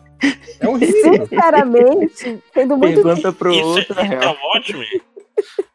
[0.59, 1.27] É horrível.
[1.27, 4.83] sinceramente, tendo muito Pergunta pro Isso, outro, isso é ótimo.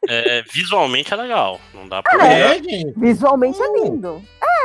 [0.09, 1.61] É, visualmente é legal.
[1.73, 2.27] Não dá pra.
[2.27, 2.93] É, gente.
[2.97, 4.21] visualmente é lindo.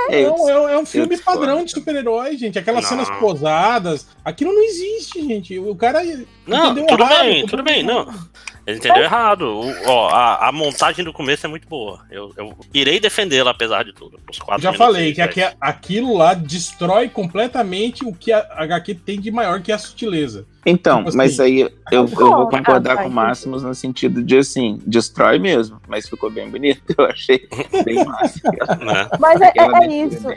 [0.09, 2.57] É, Não, é, um- é um filme padrão de super-herói, gente.
[2.57, 2.89] Aquelas Não.
[2.89, 4.07] cenas posadas.
[4.25, 5.59] Aquilo não existe, gente.
[5.59, 6.01] O cara.
[6.47, 8.07] Não, tudo errado, bem, tudo bem, não.
[8.67, 9.43] Ele entendeu errado.
[9.43, 12.01] O- ó, a, a montagem do começo é muito boa.
[12.11, 14.19] Eu, eu irei defendê-la, apesar de tudo.
[14.29, 19.21] Os quatro Já falei que aque- aquilo lá destrói completamente o que a HQ tem
[19.21, 20.45] de maior, que é a sutileza.
[20.69, 22.57] Então, Tipo assim, mas aí eu, eu vou concordo.
[22.57, 26.49] concordar Ah, com tá, o Máximos no sentido de assim, destrói mesmo, mas ficou bem
[26.49, 26.81] bonito.
[26.97, 27.47] Eu achei
[27.85, 28.39] bem massa.
[28.83, 29.07] Né?
[29.19, 30.27] Mas é, é- é isso.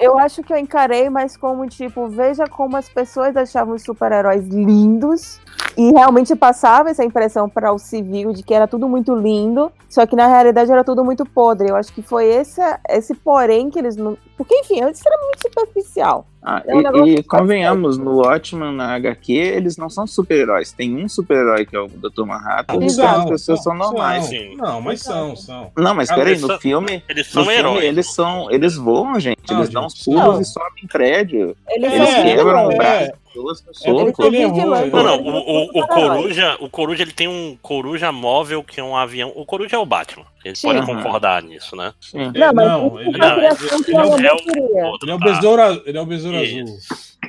[0.00, 4.46] Eu acho que eu encarei mais como, tipo, veja como as pessoas achavam os super-heróis
[4.48, 5.38] lindos
[5.76, 10.06] e realmente passava essa impressão para o civil de que era tudo muito lindo, só
[10.06, 11.68] que na realidade era tudo muito podre.
[11.68, 14.16] Eu acho que foi esse, esse porém que eles não.
[14.36, 16.26] Porque, enfim, é extremamente superficial.
[16.42, 20.72] Ah, É um e- e, convenhamos, no Watchmen, na HQ, eles não são super-heróis.
[20.72, 22.24] Tem um super-herói que é o Dr.
[22.24, 23.20] Manhattan, e Exato.
[23.20, 24.24] as pessoas são normais.
[24.26, 24.56] Sim.
[24.56, 25.70] Não, mas são, são.
[25.76, 27.84] Não, mas Ah, peraí, eles no são- filme, Eles são filme heróis.
[27.84, 29.38] eles são, eles voam, gente.
[29.50, 30.40] Não, eles dão gente, uns pulos não.
[30.40, 31.56] e sobem prédio.
[31.68, 32.76] Eles É, Eles são quebram o vilões.
[32.78, 34.24] braço, pessoas no É soco.
[34.26, 34.56] ele ele- Não,
[35.02, 35.86] não, Eles o, o, são o.
[35.88, 39.32] Coruja, o Coruja ele tem um Coruja móvel que é um avião.
[39.34, 40.24] O Coruja é o Batman.
[40.44, 40.68] A gente Sim.
[40.68, 40.86] pode Aham.
[41.02, 41.92] concordar nisso, né?
[42.00, 42.18] Sim.
[42.34, 44.98] Não, mas Não, ele- a não, ele o é o- Alan é o-.
[45.02, 46.64] Ele é o besouro, ele é o besouro azul.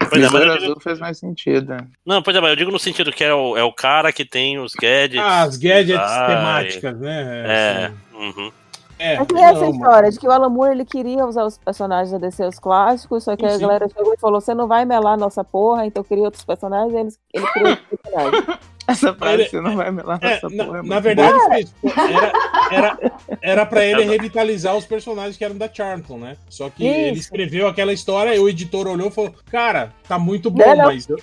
[0.09, 1.77] Pois é, mas eu digo, Azul fez mais sentido.
[2.05, 4.25] não, pois é, mas eu digo no sentido que é o, é o cara que
[4.25, 5.19] tem os gadgets.
[5.25, 7.43] Ah, as gadgets Ah, temáticas, né?
[7.47, 7.85] É.
[7.85, 7.95] assim.
[8.39, 8.51] uhum.
[8.97, 12.11] É, Mas tem essa história de que o Alan Moore ele queria usar os personagens
[12.11, 13.61] da DC, os clássicos, só que Sim, a sim.
[13.61, 16.93] galera chegou e falou: você não vai melar nossa porra, então cria outros personagens,
[17.33, 18.45] e ele, ele criou outros personagens.
[18.87, 20.77] Essa frase Ele- você não vai me lá É, nessa na, porra.
[20.77, 21.73] é na muito verdade, foi isso.
[22.13, 22.31] era,
[22.71, 22.97] era,
[23.41, 26.37] era pra ele revitalizar os personagens que eram da Charlton, né?
[26.49, 26.95] Só que Isso.
[26.99, 30.75] ele escreveu aquela história e o editor olhou e falou: Cara, tá muito bom, Não,
[30.75, 30.85] não.
[30.85, 31.17] mas eu,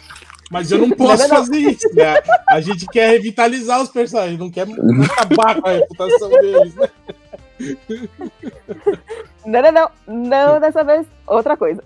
[0.50, 1.36] mas eu não posso Não, não.
[1.36, 2.14] fazer isso, né?
[2.48, 4.66] A gente quer revitalizar os personagens, não quer
[5.10, 6.88] acabar com a reputação deles, né?
[9.46, 11.80] Não, não, não, não dessa vez, outra coisa.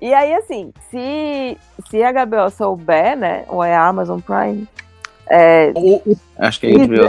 [0.00, 1.58] E aí, assim, se,
[1.90, 4.66] se a HBO souber, né, ou é a Amazon Prime,
[5.30, 5.72] é,
[6.38, 7.08] Acho que é HBO.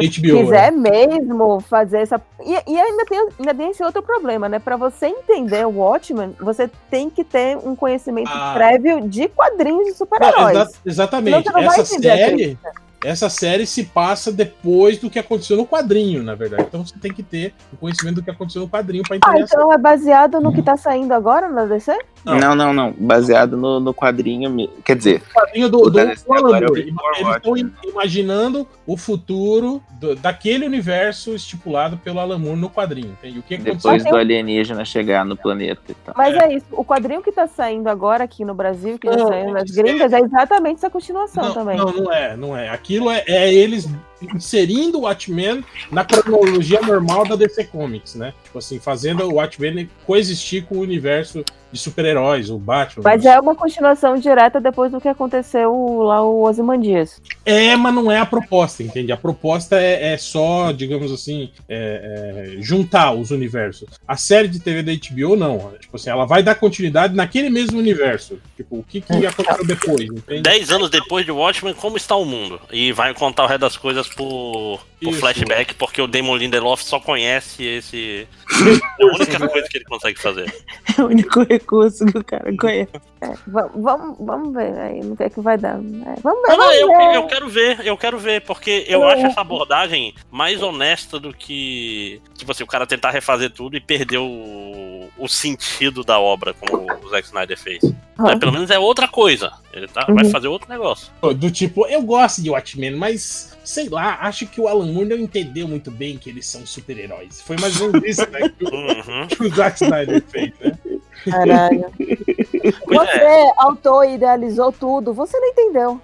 [0.00, 2.20] gente HBO, quiser mesmo fazer essa.
[2.40, 4.58] E, e ainda, tem, ainda tem esse outro problema, né?
[4.58, 8.52] Pra você entender o Watchmen, você tem que ter um conhecimento Ah.
[8.54, 10.56] prévio de quadrinhos de super-heróis.
[10.56, 11.48] exa- exatamente.
[11.48, 12.58] Essa série,
[13.04, 16.64] essa série se passa depois do que aconteceu no quadrinho, na verdade.
[16.68, 19.42] Então você tem que ter o conhecimento do que aconteceu no quadrinho pra Ah, entender
[19.42, 21.96] a então é baseado no que tá saindo agora na DC?
[22.24, 22.38] Não.
[22.38, 22.92] Não, não, não.
[22.98, 24.68] Baseado no, no quadrinho.
[24.84, 26.94] Quer dizer, quadrinho do, O do, do Alan é o Moore.
[27.20, 27.56] Eles estão
[27.90, 33.10] imaginando o futuro do- daquele universo estipulado pelo Alan Moore no quadrinho.
[33.12, 33.38] Entende?
[33.38, 33.92] O que aconteceu?
[33.92, 36.14] depois do alienígena chegar no planeta e tal.
[36.16, 36.54] Mas é.
[36.54, 39.82] isso, o quadrinho que tá saindo agora aqui no Brasil, que saiu nas isso é-
[39.82, 41.76] gringas, é exatamente essa continuação Não, também.
[41.76, 42.68] não, não é, não é.
[42.70, 43.86] Aquilo é, é eles
[44.34, 48.32] inserindo o Watchmen na cronologia normal da DC Comics, né?
[48.44, 51.44] Tipo assim, fazendo o Watchmen coexistir com o universo
[51.74, 53.02] de super-heróis, o Batman.
[53.02, 57.20] Mas é uma continuação direta depois do que aconteceu lá o Ozymandias.
[57.44, 59.10] É, mas não é a proposta, entende?
[59.10, 63.88] A proposta é, é só, digamos assim, é- é juntar os universos.
[64.06, 65.72] A série de TV da HBO, não.
[65.80, 68.38] Tipo assim, ela vai dar continuidade naquele mesmo universo.
[68.56, 70.42] Tipo, o que, que aconteceu depois, entende?
[70.42, 72.60] Dez anos depois de Watchmen, como está o mundo?
[72.70, 75.20] E vai contar o resto das coisas por, por Isso.
[75.20, 78.26] flashback, porque o Damon Lindelof só conhece esse.
[79.00, 80.54] É a única coisa que ele consegue fazer.
[80.96, 82.90] É o único recurso que o cara conhece.
[83.20, 85.74] É, va- vamos, vamos ver aí no que é que vai dar.
[85.78, 86.48] É, vamos ver.
[86.48, 87.16] Não, não, vamos eu, ver.
[87.16, 89.14] eu quero ver, eu quero ver, porque eu É.
[89.14, 93.80] acho essa abordagem mais honesta do que, tipo assim, o cara tentar refazer tudo e
[93.80, 97.82] perder o, o sentido da obra, como o Zack Snyder fez.
[97.82, 99.52] Né, Pelo menos é outra coisa.
[99.72, 100.30] Ele tá, vai Uhum.
[100.30, 101.10] fazer outro negócio.
[101.20, 105.16] Do tipo, eu gosto de Watchmen, mas sei lá, acho que o Alan Moore não
[105.18, 107.40] entendeu muito bem que eles são super-heróis.
[107.42, 108.48] Foi mais ou menos isso, né?
[108.58, 109.26] Que o, Uhum.
[109.28, 110.72] que o Zack Snyder fez, né?
[111.24, 111.84] Caralho.
[112.86, 113.52] Você, é.
[113.58, 115.12] autor, idealizou tudo.
[115.12, 116.00] Você não entendeu.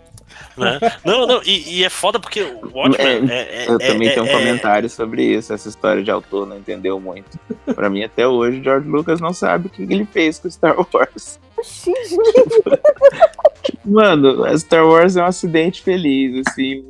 [0.56, 0.78] Né?
[1.04, 4.12] Não, não, e, e é foda porque o Watchmen é, é- Eu é- também é-
[4.12, 5.52] tenho um é- comentário sobre isso.
[5.52, 7.38] Essa história de autor não entendeu muito.
[7.74, 11.38] Pra mim, até hoje, George Lucas não sabe o que ele fez com Star Wars.
[13.84, 16.84] Mano, a Star Wars é um acidente feliz, assim.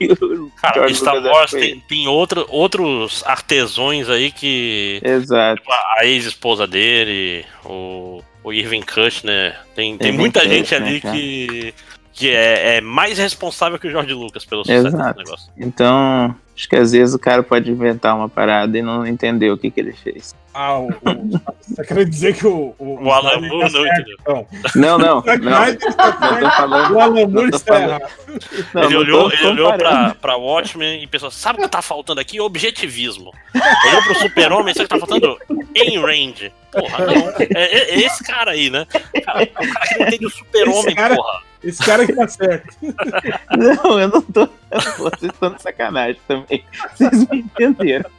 [0.60, 5.00] Cara, Star Wars tem, tem outro, outros artesões aí que.
[5.02, 5.60] Exato.
[5.60, 9.58] Tipo, a a ex-esposa dele, o, o Irving Kushner.
[9.74, 11.14] Tem, tem Irving muita Kushner, gente ali cara.
[11.14, 11.74] que,
[12.12, 15.14] que é, é mais responsável que o George Lucas pelo sucesso Exato.
[15.14, 15.52] desse negócio.
[15.56, 19.58] Então, acho que às vezes o cara pode inventar uma parada e não entender o
[19.58, 20.34] que, que ele fez.
[20.56, 23.86] Ah, o, o- você quer dizer que o, o, O Alan Snyder Moore tá não
[23.88, 24.16] entendeu.
[24.20, 24.46] então.
[24.76, 25.50] Não, não, Zack não.
[25.50, 26.94] Não tô falando.
[26.94, 28.12] O Alan Moore está falando- errado.
[28.72, 31.82] Não, ele não olhou, ele olhou pra, pra Watchmen e pensou: sabe o que tá
[31.82, 32.40] faltando aqui?
[32.40, 33.32] Objetivismo.
[33.88, 35.38] Olhou pro Super-Homem, sabe o que tá faltando?
[35.76, 36.52] Aim range.
[36.70, 37.30] Porra, não.
[37.40, 38.86] É, é- é esse cara aí, né?
[39.24, 41.42] Cara, o cara que não entende o Super-Homem, porra.
[41.64, 42.76] Esse cara que tá certo.
[43.56, 44.46] Não, eu não tô.
[44.98, 46.64] Vocês estão de sacanagem também.
[46.94, 48.10] Vocês me entenderam.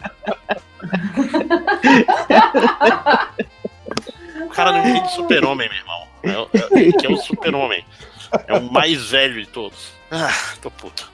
[4.46, 6.08] O cara não entende Super-Homem, meu irmão.
[6.24, 7.86] É, é, que é o Super-Homem.
[8.48, 9.94] É o mais velho de todos.
[10.12, 11.12] Ah, tô puto.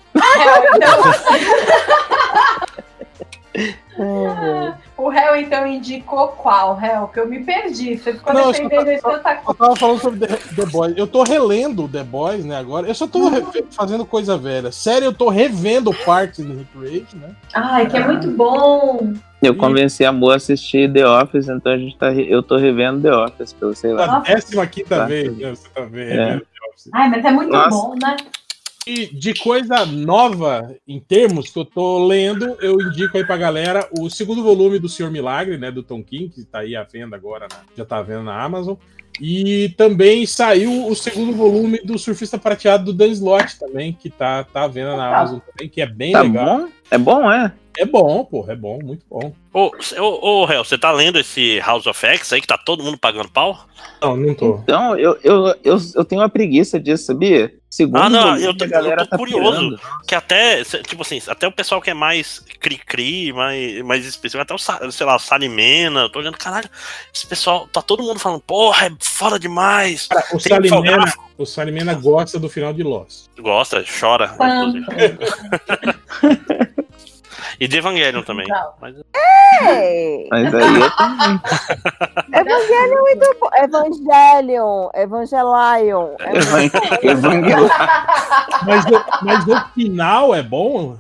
[4.98, 7.08] O réu então indicou qual, réu?
[7.08, 7.98] Que eu me perdi.
[7.98, 10.94] Você ficou Não, eu defendendo só- isso tanta Eu tava falando sobre The, The Boys.
[10.98, 12.88] Eu tô relendo The Boys, né, agora.
[12.88, 14.72] Eu só tô re- fazendo coisa velha.
[14.72, 17.30] Sério, eu tô revendo parte do Recreation, né?
[17.54, 19.14] Ai, que é muito bom.
[19.42, 22.10] Eu convenci a Moa a assistir The Office, então a gente tá.
[22.10, 24.06] re- Eu tô revendo The Office, pelo sei lá.
[24.06, 25.06] Da décima quinta Tá.
[25.06, 25.50] vez, né?
[25.50, 26.10] Você tá vendo.
[26.12, 26.16] É.
[26.26, 26.90] revendo The Office.
[26.94, 27.70] Ai, mas é muito Nossa.
[27.70, 28.16] bom, né?
[28.88, 33.88] E de coisa nova, em termos que eu tô lendo, eu indico aí pra galera
[34.00, 35.70] o segundo volume do Senhor Milagre, né?
[35.70, 38.42] Do Tom King, que tá aí à venda agora, né, já tá à venda na
[38.44, 38.76] Amazon.
[39.20, 44.44] E também saiu o segundo volume do Surfista Prateado do Dan Slott também, que tá,
[44.46, 46.58] tá à venda na Amazon também, que é bem Tá legal.
[46.62, 46.70] bom?
[46.90, 47.54] É bom, é?
[47.78, 49.32] É bom, pô, é bom, muito bom.
[49.54, 52.84] Ô, ô, ô Hel, você tá lendo esse House of X aí que tá todo
[52.84, 53.66] mundo pagando pau?
[54.02, 54.56] Não, não tô.
[54.64, 57.54] Então, eu, eu, eu, eu tenho uma preguiça disso, sabia?
[57.72, 59.52] Segundo Ah, não, eu tô, eu tô tá curioso.
[59.52, 59.80] pirando.
[60.06, 64.54] Que até, tipo assim, até o pessoal que é mais cri-cri, mais, mais específico, até
[64.54, 66.70] o, sei lá, Salimena, eu tô olhando, caralho,
[67.16, 70.08] esse pessoal, tá todo mundo falando, porra, é foda demais.
[70.08, 73.28] Cara, o Salimena, o Salimena gosta do final de Lost.
[73.40, 74.74] Gosta, chora, Pam.
[77.60, 78.48] E de Evangelion também.
[78.48, 78.72] Não.
[78.82, 78.96] Mas,
[79.64, 80.28] Ei!
[80.32, 81.42] Mas aí eu também.
[82.34, 83.50] Evangelho é muito bom.
[83.56, 86.16] Evangelion, Evangelion.
[86.20, 87.70] É Evangelion.
[88.66, 90.98] Mas, o- mas o final é bom?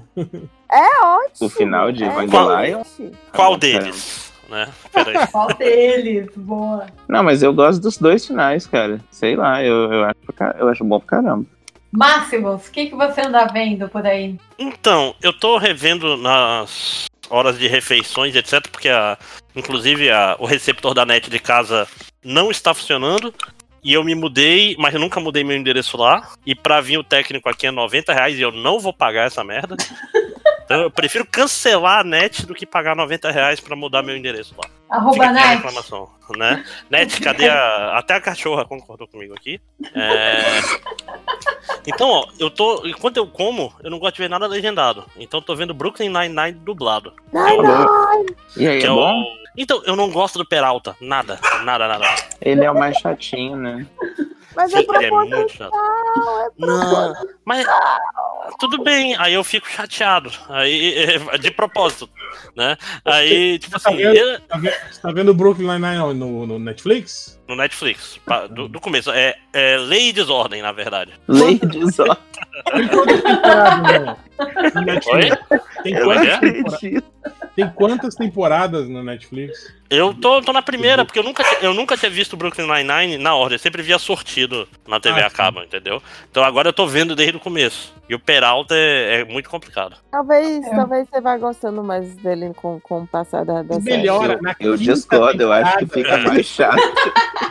[0.72, 1.48] É ótimo.
[1.48, 2.82] O final de É Evangelion.
[2.82, 3.18] excelente.
[3.34, 4.32] qual deles?
[4.50, 4.68] Né?
[4.92, 5.16] Peraí.
[5.32, 6.28] Qual deles?
[6.36, 6.86] Boa.
[7.08, 9.00] Não, mas eu gosto dos dois finais, cara.
[9.10, 10.18] Sei lá, eu, eu, acho,
[10.60, 11.46] eu acho bom pra caramba.
[11.92, 14.38] Máximos, o que, que você anda vendo por aí?
[14.58, 19.18] Então, eu tô revendo nas horas de refeições, etc, porque a,
[19.56, 21.88] inclusive a- o receptor da net de casa
[22.24, 23.34] não está funcionando.
[23.84, 26.30] E eu me mudei, mas eu nunca mudei meu endereço lá.
[26.46, 29.44] E pra vir o técnico aqui é 90 reais e eu não vou pagar essa
[29.44, 29.76] merda.
[30.64, 34.56] Então eu prefiro cancelar a net do que pagar 90 reais pra mudar meu endereço
[34.58, 34.70] lá.
[34.92, 35.56] Arroba net.
[35.56, 36.66] reclamação, né?
[36.90, 37.98] Net, cadê a.
[37.98, 39.60] Até a cachorra concordou comigo aqui.
[39.96, 40.60] É...
[41.88, 42.86] Então, ó, eu tô.
[42.86, 45.06] Enquanto eu como, eu não gosto de ver nada legendado.
[45.16, 47.14] Então eu tô vendo Brooklyn Nine-Nine dublado.
[47.34, 48.26] Ai, não.
[48.58, 49.22] E aí, é é bom?
[49.22, 49.42] o...
[49.58, 50.96] Então, eu não gosto do Peralta.
[51.02, 52.06] Nada, nada, nada.
[52.42, 53.86] Ele é o mais chatinho, né?
[54.56, 55.40] Mas é Ele é proposital.
[55.40, 55.74] muito chato.
[55.76, 57.14] É Não,
[57.46, 57.66] mas
[58.60, 60.32] tudo bem, aí eu fico chateado.
[60.50, 60.96] Aí,
[61.34, 62.10] é, de propósito,
[62.56, 62.78] né?
[63.06, 67.40] Aí, tipo assim, eu- Tá vendo, você tá vendo o Brooklyn Nine-Nine no, no Netflix?
[67.48, 68.18] no Netflix,
[68.52, 71.14] do, do começo, é, é lei e desordem, na verdade.
[71.28, 72.18] Lei de Zó.
[72.72, 74.18] Tem quantas temporadas
[74.86, 75.38] Netflix?
[75.84, 76.40] Tem é quantas, é?
[76.40, 77.04] temporadas?
[77.56, 79.74] Tem quantas temporadas no Netflix?
[79.90, 83.36] Eu tô, tô na primeira, porque eu nunca, eu nunca tinha visto Brooklyn Nine-Nine na
[83.36, 83.56] ordem.
[83.56, 86.02] Eu sempre via sortido na TV Ah, a cabo, entendeu?
[86.30, 87.94] Então agora eu tô vendo desde o começo.
[88.08, 89.98] E o Peralta é, é muito complicado.
[90.10, 93.98] Talvez, talvez você vá gostando mais dele com, com o passar da, da série.
[93.98, 94.40] Melhora.
[94.42, 96.78] Na Eu quinta discordo, eu acho que fica mais chato.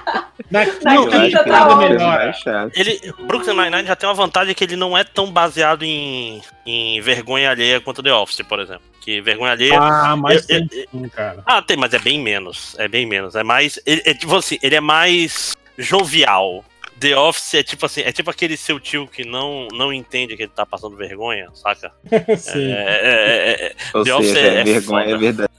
[0.51, 0.81] Na quinta
[1.11, 2.73] que quinta tá chato.
[2.75, 7.01] Ele, Brooklyn Nine-Nine já tem uma vantagem que ele não é tão baseado em, em
[7.01, 8.83] vergonha alheia quanto The Office, por exemplo.
[9.01, 9.79] Que vergonha alheia.
[9.81, 11.43] Ah, mas Eu- tem sim, cara.
[11.47, 12.75] Ah, tem, mas é bem menos.
[12.79, 13.35] É bem menos.
[13.35, 13.79] É mais.
[13.87, 16.65] Ele, é tipo assim, ele é mais jovial.
[17.01, 20.43] The Office é tipo assim, é tipo aquele seu tio que não, não entende que
[20.43, 21.91] ele tá passando vergonha, saca?
[22.39, 22.71] Sim.
[22.73, 25.17] É, é, é, é, Ou The Office seja, é é vergonha, foda.
[25.17, 25.51] é verdade.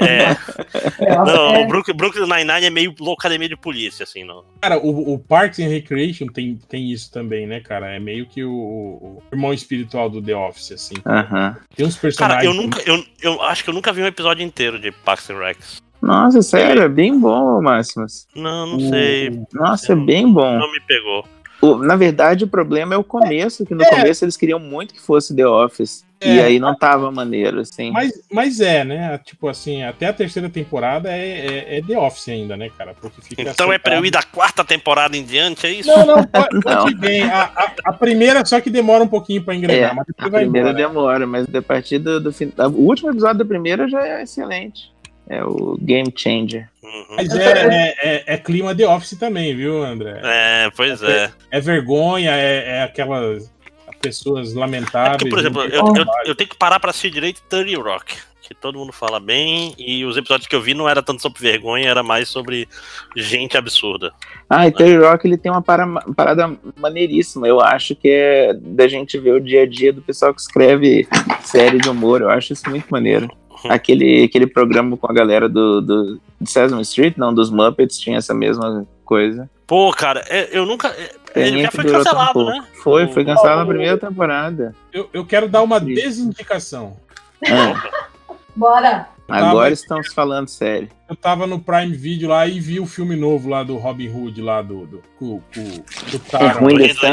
[0.00, 0.36] é-
[1.24, 4.44] não, o Brook- Brooklyn Nine-Nine é meio academia de polícia, assim, não.
[4.60, 7.94] Cara, o, o Parks and Recreation tem, tem isso também, né, cara?
[7.94, 10.94] É meio que o, o irmão espiritual do The Office, assim.
[11.06, 11.56] Aham.
[11.76, 12.44] Tem uns Cara, personagens.
[12.44, 12.82] eu nunca.
[12.84, 15.80] Eu, eu acho que eu nunca vi um episódio inteiro de Parks and Recs.
[16.02, 18.26] Nossa, sério, é bem bom, Máximos.
[18.34, 19.40] Não, não O- sei.
[19.52, 20.58] Nossa, é bem bom.
[20.58, 21.24] Não me pegou.
[21.60, 23.90] O- na verdade, o problema é o começo, que no É.
[23.90, 26.04] começo eles queriam muito que fosse The Office.
[26.22, 26.34] É.
[26.36, 27.90] E aí não tava maneiro, assim.
[27.90, 29.18] Mas, mas é, né?
[29.24, 32.94] Tipo assim, até a terceira temporada é, é, é The Office ainda, né, cara?
[32.98, 35.88] Porque fica Então é pra eu ir da quarta temporada em diante, é isso?
[35.88, 36.60] Não, não, pode, Não.
[36.62, 37.22] pode bem.
[37.22, 40.42] A, a, a primeira só que demora um pouquinho pra engrenar, É, mas a vai
[40.42, 40.86] primeira embora.
[40.88, 42.52] demora, mas a partir do, do fim.
[42.58, 44.90] O último episódio da primeira já é excelente.
[45.30, 46.68] É o Game Changer.
[46.82, 47.04] Uhum.
[47.16, 50.20] Mas é, é, é- é clima The Office também, viu, André?
[50.24, 51.30] É, pois é.
[51.52, 53.48] É vergonha, é, é aquelas
[54.02, 55.18] pessoas lamentáveis.
[55.18, 55.70] Porque, por exemplo, né?
[55.72, 58.16] eu, eu, eu tenho que parar pra assistir direito 30 Rock.
[58.42, 61.38] Que todo mundo fala bem, e os episódios que eu vi não era tanto sobre
[61.40, 62.66] vergonha, era mais sobre
[63.14, 64.12] gente absurda.
[64.48, 65.86] Ah, e Terry Rock ele tem uma para-
[66.16, 67.46] parada maneiríssima.
[67.46, 71.06] Eu acho que é da gente ver o dia a dia do pessoal que escreve
[71.44, 72.22] série de humor.
[72.22, 73.30] Eu acho isso muito maneiro.
[73.68, 78.18] Aquele, aquele programa com a galera do, do de Sesame Street, não, dos Muppets, tinha
[78.18, 79.48] essa mesma coisa.
[79.66, 80.88] Pô, cara, é- eu nunca.
[80.88, 81.12] é-
[81.48, 82.64] Ele já que foi cancelado, né?
[82.82, 83.68] Foi, foi cancelado na Oh.
[83.68, 84.74] primeira temporada.
[84.92, 86.96] Eu, eu quero dar uma desindicação.
[87.46, 88.08] Ah,
[88.60, 89.08] Bora.
[89.28, 90.88] agora Tava- estamos falando sério.
[91.08, 94.42] Eu tava no Prime Video lá e vi o filme novo lá do Robin Hood,
[94.42, 94.86] lá do.
[94.86, 97.06] do, com- com- do É Taron, desse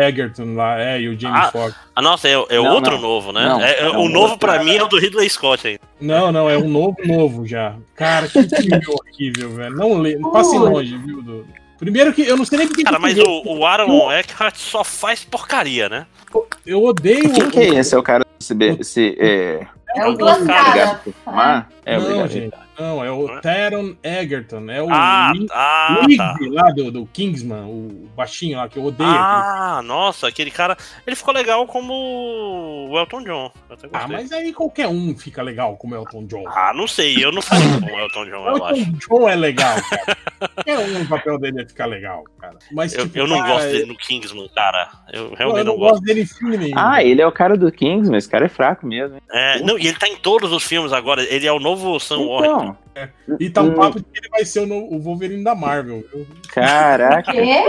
[0.00, 1.50] Egerton lá, é, e o Jamie Ah.
[1.52, 1.76] Foxx.
[1.94, 3.00] Ah, nossa, é, é Não, outro não.
[3.02, 3.44] novo, né?
[3.44, 4.38] Não, É- é- é o novo outro.
[4.38, 5.78] pra mim é o do Ridley Scott aí.
[6.00, 7.74] Não, não, é um novo, novo já.
[7.94, 9.76] Cara, que filme horrível, velho.
[9.76, 11.20] Não, lê, não passe longe, viu?
[11.22, 11.46] do-
[11.78, 15.22] Primeiro que eu não sei nem porque Cara, mas o, o Aaron Eckhart só faz
[15.24, 16.06] porcaria, né?
[16.64, 17.32] eu odeio.
[17.34, 17.94] Quem que é esse?
[17.94, 19.14] É o cara do CB, esse,
[19.96, 21.68] é, É o É fumar?
[21.84, 22.28] É, não, obrigado.
[22.30, 22.65] gente.
[22.78, 24.70] Não, é o Taron Egerton.
[24.70, 26.34] É o Ah, ah, tá.
[26.38, 29.08] Ligby lá do, do Kingsman, o baixinho lá que eu odeio.
[29.08, 30.76] aquele- Ah, nossa, aquele cara.
[31.06, 31.92] Ele ficou legal como
[32.90, 33.52] o Elton John.
[33.68, 36.44] Eu até Ah, mas aí qualquer um fica legal como Elton John.
[36.48, 38.80] Ah, não sei, eu não faria como o Elton John, eu acho.
[38.80, 40.16] Elton John é legal, cara.
[40.54, 42.58] Qualquer um no papel dele ia ficar legal, cara.
[42.70, 44.90] Mas, Eu, tipo, eu não cara, gosto dele no Kingsman, cara.
[45.10, 45.90] Eu realmente eu não, não gosto.
[45.92, 46.74] gosto dele em filme nenhum.
[46.78, 49.16] Ah, ele é o cara do Kings, mas esse cara é fraco mesmo.
[49.16, 49.22] hein?
[49.32, 51.22] É, não, e ele tá em todos os filmes agora.
[51.22, 52.18] Ele é o novo Sam
[52.66, 53.12] Worthington.
[53.26, 53.74] Então, E tá um hum.
[53.74, 56.26] papo de que ele vai ser o, no- o Wolverine da Marvel, viu?
[56.48, 57.62] caraca, Quê?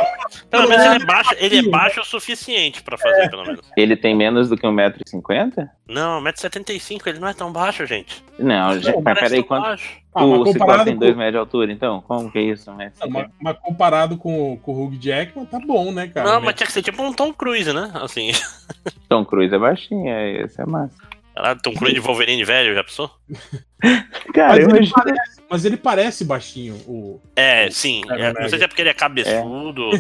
[0.50, 3.61] Pelo menos ele é baixo, ele é baixo o suficiente pra fazer, pelo menos.
[3.76, 5.69] ele tem menos do que 1,50m?
[5.88, 8.24] Não, 1,75m, ele não é tão baixo, gente.
[8.40, 9.64] Não, gente, mas peraí, quanto?
[9.64, 9.98] baixo.
[10.14, 12.01] Ah, o Ciclope comparado tem com- 2 metros de altura, então?
[12.01, 12.72] Como que é isso?
[12.72, 12.92] 1,50m?
[13.01, 16.27] Não, mas, mas comparado com, com o Hugh Jackman, tá bom, né, cara?
[16.32, 17.92] Não, mas tinha que ser tipo um Tom Cruise, né?
[17.95, 18.32] Assim.
[19.09, 20.95] Tom Cruise é baixinho, é, esse é massa.
[21.38, 23.11] Caralho, Tom Cruise de Wolverine velho, já pensou?
[24.33, 26.74] Cara, Mas ele, parece, mas ele parece baixinho.
[26.88, 27.22] O...
[27.35, 28.01] É, sim.
[28.09, 29.91] É, É, não sei se é porque ele é cabeçudo,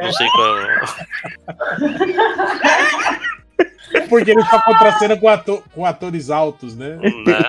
[0.00, 0.56] não sei qual.
[4.08, 6.96] Porque ele tá contracendo com, ator, com atores altos, né?
[6.96, 7.42] né?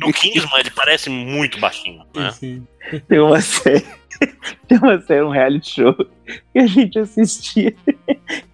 [0.00, 2.32] No Kingsman ele parece muito baixinho, né?
[2.32, 2.66] Sim.
[3.08, 3.86] Tem uma série.
[4.66, 5.94] Tem uma série, um reality show
[6.52, 7.72] que a gente assistia.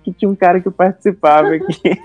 [0.04, 2.00] Que tinha um cara que participava aqui.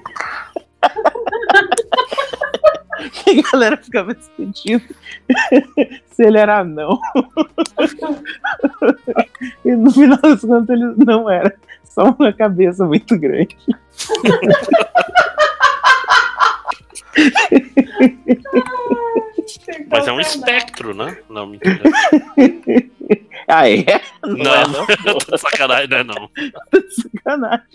[3.28, 4.84] E a galera ficava discutindo
[6.12, 7.00] se ele era anão.
[9.66, 11.54] E no final das contas ele não era.
[11.84, 13.58] Só uma cabeça muito grande.
[19.90, 21.18] Mas é um espectro, né?
[21.30, 21.82] Não, mentira.
[23.48, 24.02] Ah, é?
[24.24, 25.38] Não, Não, é não.
[25.38, 26.30] sacanagem, não é não.
[26.90, 27.66] Sacanagem.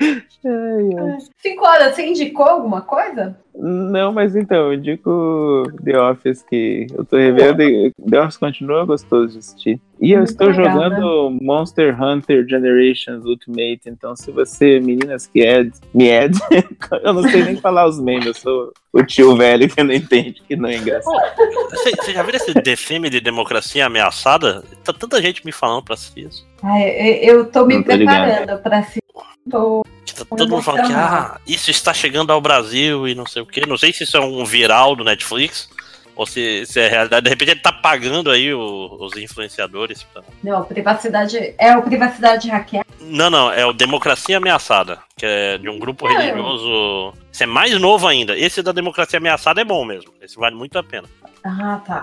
[0.00, 1.18] Ai, ai.
[1.38, 3.36] Cinco horas, você indicou alguma coisa?
[3.60, 8.84] Não, mas então, eu indico The Office que eu tô revendo e The Office continua
[8.84, 9.80] gostoso de assistir.
[10.00, 15.42] E eu Muito estou legal, jogando Monster Hunter Generations Ultimate, então se você, meninas que
[15.42, 16.38] é Mied,
[17.02, 20.40] eu não sei nem falar os memes, eu sou o tio velho que não entende,
[20.46, 21.18] que não é engraçado.
[21.70, 24.62] Você você já viu esse defime de democracia ameaçada?
[24.84, 26.46] Tá tanta gente me falando pra assistir isso.
[26.62, 26.88] Ai,
[27.22, 28.24] eu eu tô me tô ligado.
[28.24, 29.07] preparando pra assistir.
[29.50, 33.46] Tá todo mundo falando que ah, isso está chegando ao Brasil e não sei o
[33.46, 33.62] quê.
[33.66, 35.68] Não sei se isso é um viral do Netflix
[36.16, 37.22] ou se, se é realidade.
[37.24, 40.02] De repente ele tá pagando aí o- os influenciadores.
[40.04, 41.54] pra- Não, privacidade.
[41.58, 42.86] É o privacidade hackeada.
[43.00, 46.16] Não, não, é o Democracia Ameaçada, que é de um grupo Não.
[46.18, 47.12] religioso.
[47.32, 48.36] Esse é mais novo ainda.
[48.36, 50.12] Esse da Democracia Ameaçada é bom mesmo.
[50.20, 51.08] Esse vale muito a pena.
[51.44, 52.02] Ah, tá.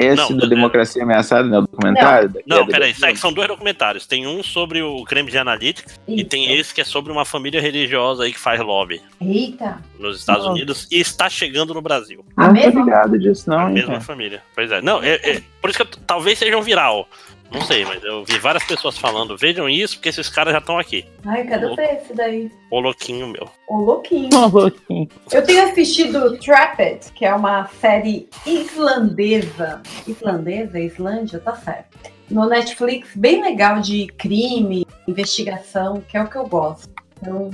[0.00, 1.58] Esse Não, da é- Democracia Ameaçada, né?
[1.58, 2.32] O documentário?
[2.46, 4.06] Não, é peraí, da- sabe que são dois documentários.
[4.06, 8.24] Tem um sobre o Cambridge Analytics e tem esse que é sobre uma família religiosa
[8.24, 9.78] aí que faz lobby Eita.
[9.98, 10.54] nos Estados Nossa.
[10.56, 12.24] Unidos e está chegando no Brasil.
[12.36, 12.82] A Não mesma?
[12.84, 14.00] ligado disso, não, A hein, mesma cara.
[14.00, 14.42] família.
[14.54, 14.80] Pois é.
[14.80, 17.06] Não, é, é- por isso que eu- talvez seja um viral.
[17.52, 20.78] Não sei, mas eu vi várias pessoas falando, vejam isso, porque esses caras já estão
[20.78, 21.04] aqui.
[21.26, 22.50] Ai, quero ver esse daí.
[22.70, 23.48] O louquinho meu.
[23.68, 24.28] O louquinho.
[24.34, 25.08] Ô, louquinho.
[25.32, 29.82] Eu tenho assistido Trapped, que é uma série islandesa.
[30.06, 30.78] Islandesa?
[30.78, 31.40] Islândia?
[31.40, 31.98] Tá certo.
[32.30, 36.88] No Netflix, bem legal de crime, investigação, que é o que eu gosto.
[37.20, 37.50] Então,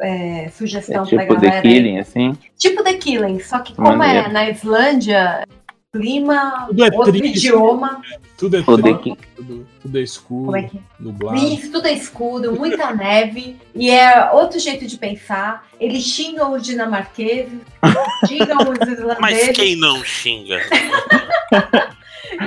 [0.00, 1.56] é, É sugestão pra tipo The galera.
[1.56, 1.62] aí.
[1.62, 2.38] Killing, assim.
[2.56, 4.28] Tipo The Killing, só que como Maneiro.
[4.28, 5.44] é na Islândia,
[5.92, 7.46] clima, Tudo é outro triste.
[7.46, 8.00] idioma.
[8.38, 9.16] Tudo é O The triste, Killing.
[9.36, 10.80] tudo, tudo é escuro, Como é que é?
[10.98, 11.36] nublado.
[11.38, 15.68] Isso, tudo é escuro, muita neve, e é outro jeito de pensar.
[15.78, 17.52] Eles xingam os dinamarqueses,
[18.26, 20.60] xingam os Mas islandeses, quem não xinga?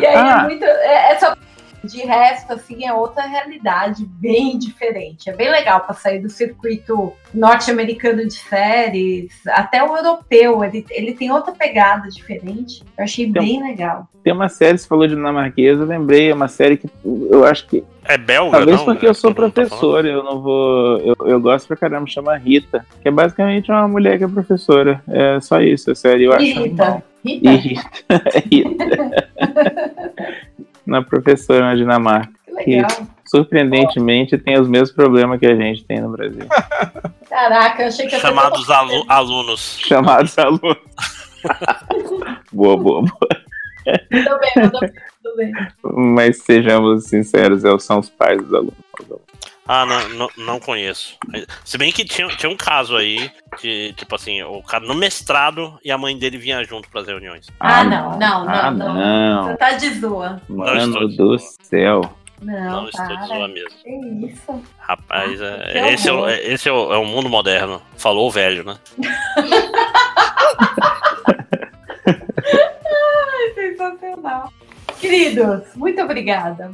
[0.01, 0.39] e aí Ah.
[0.41, 0.65] é muito.
[0.65, 1.35] É, é só.
[1.85, 5.29] De resto, assim, é outra realidade bem diferente.
[5.29, 10.63] É bem legal para sair do circuito norte-americano de séries, até o europeu.
[10.63, 12.83] Ele, ele tem outra pegada diferente.
[12.97, 14.07] Eu achei Tem- bem legal.
[14.23, 17.67] Tem uma série, você falou de dinamarquesa, eu lembrei, é uma série que eu acho
[17.67, 17.83] que.
[18.05, 18.85] É belga, Talvez não?
[18.85, 19.79] porque eu sou Todo mundo tá falando.
[19.79, 20.97] professor, eu não vou.
[20.97, 25.03] Eu, eu gosto pra caramba, chama Rita, que é basicamente uma mulher que é professora.
[25.07, 26.43] É só isso, a série, eu acho.
[26.43, 27.03] Rita.
[27.23, 27.83] E Rita,
[28.51, 28.85] Rita.
[30.85, 32.31] Uma professora na Dinamarca.
[32.45, 32.87] que legal.
[33.25, 36.45] Surpreendentemente tem os mesmos problemas que a gente tem no Brasil.
[37.27, 39.77] Caraca, eu achei que Chamados alu- alunos.
[39.79, 40.77] Chamados alunos.
[42.53, 43.45] boa, boa, boa.
[44.09, 44.91] Tudo bem, tudo bem,
[45.23, 45.53] tudo bem.
[45.83, 48.73] Mas sejamos sinceros, são os pais dos alunos.
[49.67, 51.17] Ah, não, não, não conheço.
[51.63, 55.79] Se bem que tinha, tinha um caso aí, que, tipo assim, o cara no mestrado
[55.83, 57.47] e a mãe dele vinha junto pras reuniões.
[57.59, 58.93] Ah, não, não, não, ah, não.
[58.93, 59.43] não.
[59.45, 60.39] Você tá de zoa.
[60.47, 62.01] Mano do céu.
[62.41, 63.69] Não, Não estou de zoa mesmo.
[63.81, 63.89] Que
[64.27, 64.61] isso?
[64.77, 66.29] Rapaz, é- Que esse, é, horror.
[66.29, 67.81] é- esse é o, é o mundo moderno.
[67.97, 68.77] Falou o velho, né?
[72.07, 74.51] Ai, sensacional.
[74.99, 76.71] Queridos, muito obrigada.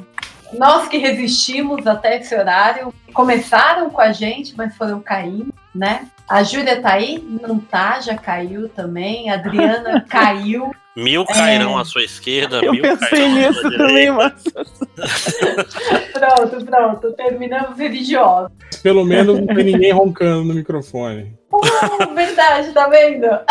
[0.54, 6.08] Nós que resistimos até esse horário, começaram com a gente, mas foram caindo, né?
[6.28, 7.24] A Júlia tá aí?
[7.42, 9.30] Não tá, já caiu também.
[9.30, 10.72] A Adriana caiu.
[10.96, 14.44] Mil cairão à sua esquerda, Eu mil pensei cairão à nisso também, mas.
[16.14, 17.14] Pronto, pronto.
[17.14, 18.52] Terminamos religiosos.
[18.84, 21.36] Pelo menos não tem ninguém roncando no microfone.
[21.52, 23.28] Uh, verdade, tá vendo?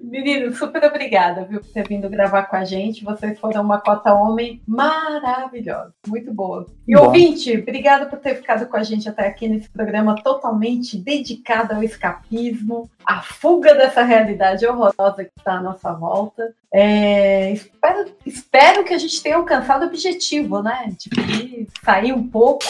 [0.00, 3.04] Meninos, super obrigada viu, por ter vindo gravar com a gente.
[3.04, 6.66] Vocês foram uma cota homem maravilhosa, muito boa.
[6.86, 7.06] E Bom.
[7.06, 11.82] ouvinte, obrigada por ter ficado com a gente até aqui nesse programa totalmente dedicado ao
[11.82, 16.54] escapismo, à fuga dessa realidade horrorosa que está à nossa volta.
[16.72, 20.92] É, espero, espero que a gente tenha alcançado o objetivo, né?
[20.98, 22.64] De sair um pouco,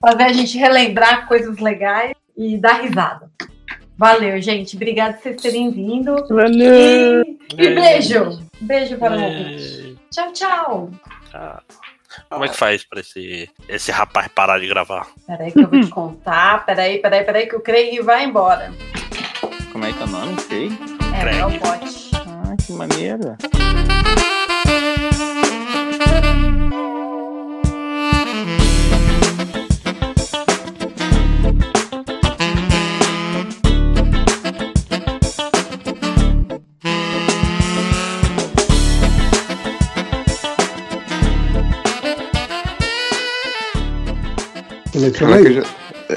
[0.00, 3.30] fazer a gente relembrar coisas legais e dar risada.
[3.96, 4.76] Valeu, gente.
[4.76, 6.14] Obrigada por vocês terem vindo.
[6.28, 7.22] Valeu!
[7.22, 8.42] E, e beijo.
[8.60, 9.98] Beijo para o ouvinte.
[10.10, 10.90] Tchau, tchau.
[11.32, 11.62] Ah,
[12.28, 15.06] Como é que faz pra esse, esse rapaz parar de gravar?
[15.26, 16.64] Peraí que eu vou te contar.
[16.66, 18.72] Peraí, peraí, peraí que o Craig vai embora.
[19.72, 20.40] Como é que é o nome?
[20.40, 20.70] Sei.
[21.14, 21.38] É, Craig.
[21.38, 22.10] é o bote.
[22.14, 23.36] Ah, que maneiro.
[45.18, 45.62] Caraca, eu já,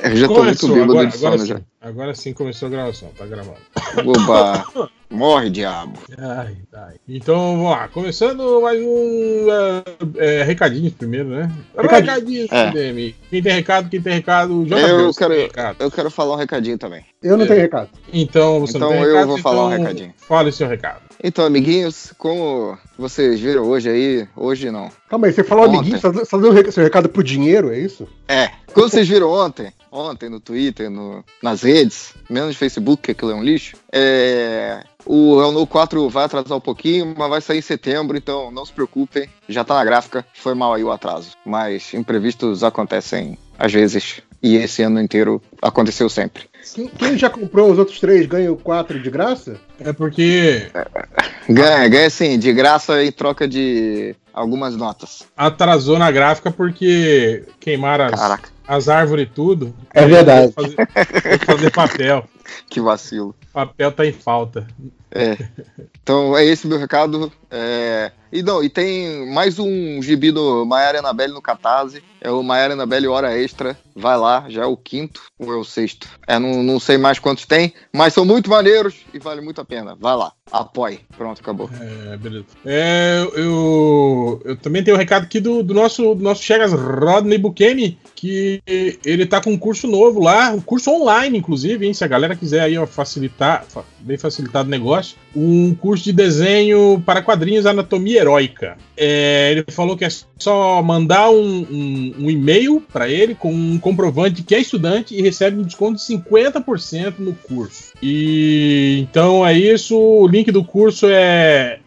[0.09, 1.45] eu já tô muito bêbado agora, sim.
[1.45, 1.61] já.
[1.81, 3.57] Agora sim começou a gravação, tá gravando.
[4.05, 4.89] Oba!
[5.09, 5.97] Morre, diabo.
[6.19, 6.95] Ai, ai.
[7.07, 7.87] Então, vamos lá.
[7.87, 11.51] Começando mais um é, é, recadinhos primeiro, né?
[11.75, 12.11] Recadinho.
[12.13, 12.71] Recadinhos, É.
[12.71, 13.15] DM.
[13.29, 15.75] Quem tem recado, quem tem recado, JB, Eu você quero, recado.
[15.79, 17.03] eu quero falar um recadinho também.
[17.23, 17.89] Eu não tenho recado.
[18.13, 20.13] Então, você Então não tem eu recado, vou falar um então recadinho.
[20.15, 21.01] Fale seu recado.
[21.21, 24.89] Então, amiguinhos, como vocês viram hoje aí, hoje não.
[25.09, 25.77] Calma aí, você falou Ontem.
[25.77, 28.07] amiguinho, você tá dando rec- seu recado pro dinheiro, é isso?
[28.27, 33.11] É, como vocês viram ontem, ontem no Twitter, no- nas redes, menos no Facebook, que
[33.11, 37.57] aquilo é um lixo, é, o Renault 4 vai atrasar um pouquinho, mas vai sair
[37.57, 41.31] em setembro, então não se preocupem, já tá na gráfica, foi mal aí o atraso.
[41.45, 46.43] Mas imprevistos acontecem às vezes, e esse ano inteiro aconteceu sempre.
[46.97, 49.57] Quem, já comprou os outros três ganha o quatro de graça?
[49.79, 50.67] É porque
[51.49, 55.23] Ganha, ganha assim, de graça em troca de algumas notas.
[55.35, 59.73] atrasou na gráfica porque queimaram as, as árvores e tudo.
[59.93, 60.53] É verdade.
[60.53, 60.75] Fazer,
[61.45, 62.25] fazer papel.
[62.69, 63.35] Que vacilo.
[63.53, 64.67] Papel tá em falta.
[65.11, 65.37] É.
[66.03, 67.31] Então é esse meu recado.
[67.51, 72.03] É, E não, e tem mais um gibi do Maiara Anabelle no Catarse.
[72.21, 73.77] É o Maiara Anabelle Hora Extra.
[73.95, 76.07] Vai lá, já é o quinto ou é o sexto.
[76.27, 79.65] É, não, não sei mais quantos tem, mas são muito maneiros e vale muito a
[79.65, 79.95] pena.
[79.99, 80.99] Vai lá, apoie.
[81.17, 81.69] Pronto, acabou.
[81.81, 82.45] É, beleza.
[82.65, 87.37] É, eu, eu também tenho um recado aqui do, do nosso, do nosso Chegas Rodney
[87.37, 88.61] Bukemi, que
[89.03, 91.93] ele tá com um curso novo lá, um curso online, inclusive, hein?
[91.93, 97.01] Se a galera quiser aí, facilitar, fa- bem facilitado o negócio, um curso de desenho
[97.05, 98.77] para quadrinhos Anatomia Heróica.
[98.97, 103.77] É, ele falou que é só mandar um, um- um e-mail para ele com um
[103.77, 107.91] comprovante que é estudante e recebe um desconto de 50% no curso.
[108.01, 109.97] E então é isso.
[109.97, 111.79] O link do curso é,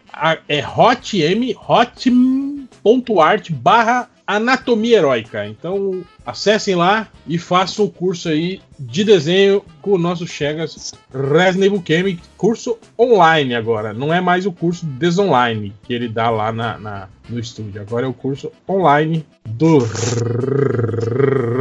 [0.47, 5.45] é hotm, hotm.art barra anatomia heróica.
[5.47, 11.69] Então acessem lá e façam o curso aí de desenho com o nosso Chegas Resney
[11.69, 13.93] Bukemi, curso online agora.
[13.93, 17.81] Não é mais o curso desonline que ele dá lá na, na- no estúdio.
[17.81, 19.79] Agora é o curso online do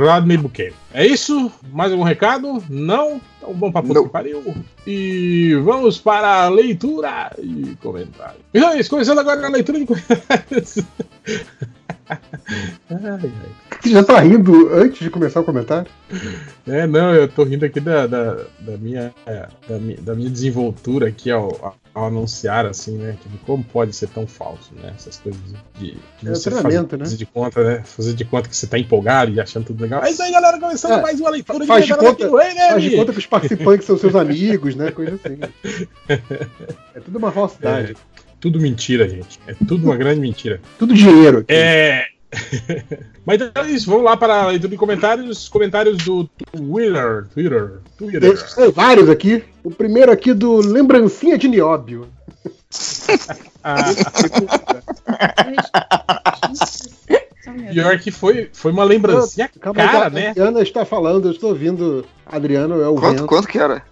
[0.01, 0.75] Rodney Bukemi.
[0.93, 1.51] É isso?
[1.73, 2.63] Mais algum recado?
[2.69, 3.21] Não?
[3.39, 4.55] Então vamos pra puta que pariu.
[4.87, 8.41] E vamos para a leitura e comentário.
[8.53, 10.79] Então começando agora a leitura de comentários.
[12.91, 13.33] Ai, ai.
[13.81, 15.91] Você já tá rindo antes de começar o comentário?
[16.67, 19.13] É, não, eu tô rindo aqui da, da, da minha,
[19.69, 23.17] da, minha, da minha desenvoltura aqui ao, ao anunciar, assim, né?
[23.21, 24.93] Tipo, como pode ser tão falso, né?
[24.95, 25.41] Essas coisas
[25.79, 26.89] de, de É você fazer, né?
[26.89, 27.83] fazer de conta, né?
[27.85, 30.03] Fazer de conta que você tá empolgado e achando tudo legal.
[30.05, 32.39] É isso aí, galera, começando É, mais uma leitura Faz de, Verdade conta, aqui no
[32.39, 34.91] Rei, né, faz de conta que os participantes são seus amigos, né?
[34.91, 35.39] Coisa assim.
[36.95, 37.93] É tudo uma falsidade.
[37.93, 38.12] É,
[38.43, 39.39] tudo mentira, gente.
[39.47, 40.61] É tudo uma grande mentira.
[40.77, 41.39] Tudo dinheiro.
[41.39, 41.55] aqui.
[41.55, 42.07] É.
[43.25, 45.49] Mas então é isso, vamos lá para a leitura de comentários.
[45.49, 47.27] Comentários do Twitter.
[47.33, 47.71] Twitter.
[47.97, 48.25] Twitter.
[48.25, 49.45] Eu sei vários aqui.
[49.63, 52.09] O primeiro aqui do Lembrancinha de Nióbio.
[53.65, 53.93] Ah,
[57.73, 60.29] pior que foi, foi uma lembrancinha cara, a né?
[60.31, 62.05] Adriana está falando, eu estou ouvindo.
[62.25, 63.27] Adriano é o Quanto, vento.
[63.27, 63.83] quanto que era?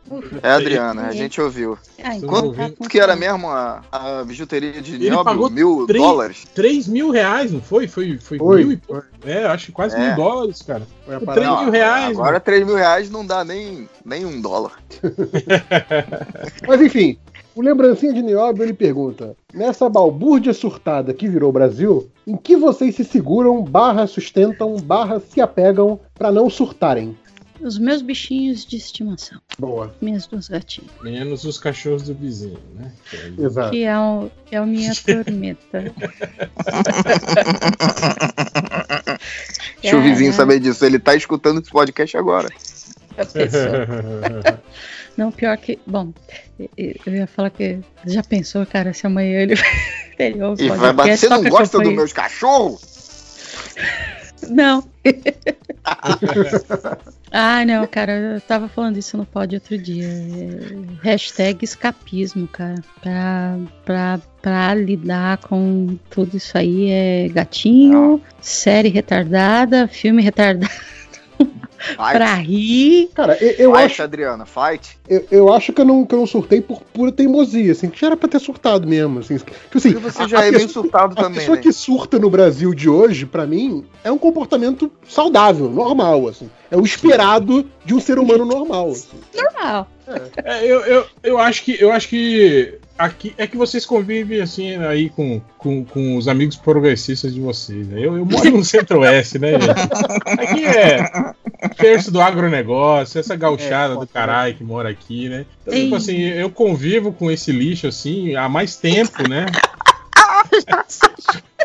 [0.42, 1.76] É a Adriana, a gente ouviu.
[1.98, 5.24] Então Quanto que era mesmo a, a bijuteria de Ele Nióbio?
[5.24, 6.46] pagou Mil três- dólares?
[6.54, 7.86] 3 mil reais, não foi?
[7.86, 9.04] Foi, foi, Foi, mil e pouco.
[9.26, 10.06] É, acho que quase É.
[10.06, 10.86] mil dólares, cara.
[11.04, 12.16] Foi 3 Não, mil reais.
[12.18, 14.72] Agora 3 mil reais não dá nem, nem um dólar.
[16.66, 17.18] Mas enfim,
[17.54, 22.94] o Lembrancinha de Nióbio ele pergunta: Nessa balbúrdia surtada que virou Brasil, em que vocês
[22.94, 27.16] se seguram, barra sustentam, barra se apegam pra não surtarem?
[27.60, 29.38] Os meus bichinhos de estimação.
[29.58, 29.94] Boa.
[30.00, 30.90] Minhas duas gatinhas.
[31.02, 32.90] Menos os cachorros do vizinho, né?
[33.10, 33.70] Que aí- Exato.
[33.72, 35.92] Que é, o, que é a minha tormenta.
[39.82, 40.32] Deixa o vizinho É.
[40.32, 40.82] saber disso.
[40.86, 42.48] Ele tá escutando esse podcast agora.
[45.20, 45.78] Não, pior que.
[45.86, 46.14] Bom,
[46.78, 47.80] eu- ia falar que.
[48.06, 49.54] Já pensou, cara, se amanhã ele.
[50.18, 51.18] ele ouve E vai bater.
[51.18, 52.80] Você não gosta dos meus cachorros?
[54.48, 54.82] Não.
[57.30, 60.08] ah, não, cara, eu tava falando isso no pod outro dia.
[60.08, 62.82] É, hashtag escapismo, cara.
[63.02, 70.72] Pra, pra, pra lidar com tudo isso aí é gatinho, série retardada, filme retardado.
[71.80, 72.12] Fight.
[72.12, 73.08] pra rir.
[73.14, 74.98] Cara, eu, eu fight, acho, Adriana, fight.
[75.08, 77.98] eu, eu acho que eu, não, que eu não surtei por pura teimosia, assim, que
[78.00, 79.20] já era pra ter surtado mesmo.
[79.20, 81.62] Assim, tipo assim, Porque você a- já a é pessoa- surtado A também, pessoa né?
[81.62, 86.50] que surta no Brasil de hoje, pra mim, é um comportamento saudável, normal, assim.
[86.70, 88.90] É o esperado de um ser humano normal.
[88.90, 89.08] assim.
[89.34, 89.88] Normal.
[90.44, 94.76] É, eu, eu, eu acho que eu acho que aqui é que vocês convivem assim
[94.76, 97.88] aí com, com, com os amigos progressistas de vocês.
[97.88, 97.98] Né?
[97.98, 99.52] Eu, eu moro no Centro-Oeste, né?
[99.52, 99.70] gente?
[100.26, 101.34] Aqui é
[101.76, 105.46] terço do agronegócio, essa gauchada do caralho que mora aqui, né?
[105.62, 109.46] Então, tipo assim, eu convivo com esse lixo, assim, há mais tempo, né?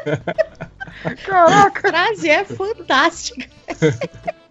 [1.37, 3.49] A frase é fantástica.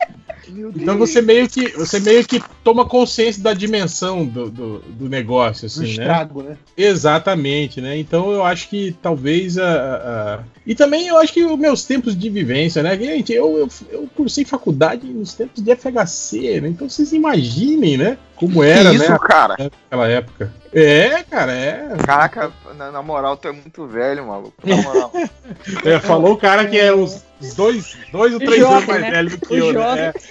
[0.76, 5.62] Então você meio que você meio que toma consciência da dimensão do, do, do negócio,
[5.62, 5.88] Do assim, né?
[5.90, 6.56] estrago, né?
[6.76, 7.98] Exatamente, né?
[7.98, 11.84] Então eu acho que talvez a, a- a- E também eu acho que os meus
[11.84, 12.96] tempos de vivência, né?
[12.98, 16.68] Gente, eu, eu, eu cursei faculdade nos tempos de FHC, né?
[16.68, 18.18] Então vocês imaginem, né?
[18.36, 19.18] Como era, isso, né?
[19.22, 19.56] cara?
[19.58, 20.52] Naquela época.
[20.74, 21.88] É, cara, é.
[22.04, 24.54] Caraca, na, na moral, tu é muito velho, maluco.
[24.64, 25.12] Na moral.
[25.84, 27.22] É, falou o cara que é uns
[27.54, 29.10] dois, dois ou três Jovem, anos mais né?
[29.10, 30.12] velho do que eu, né?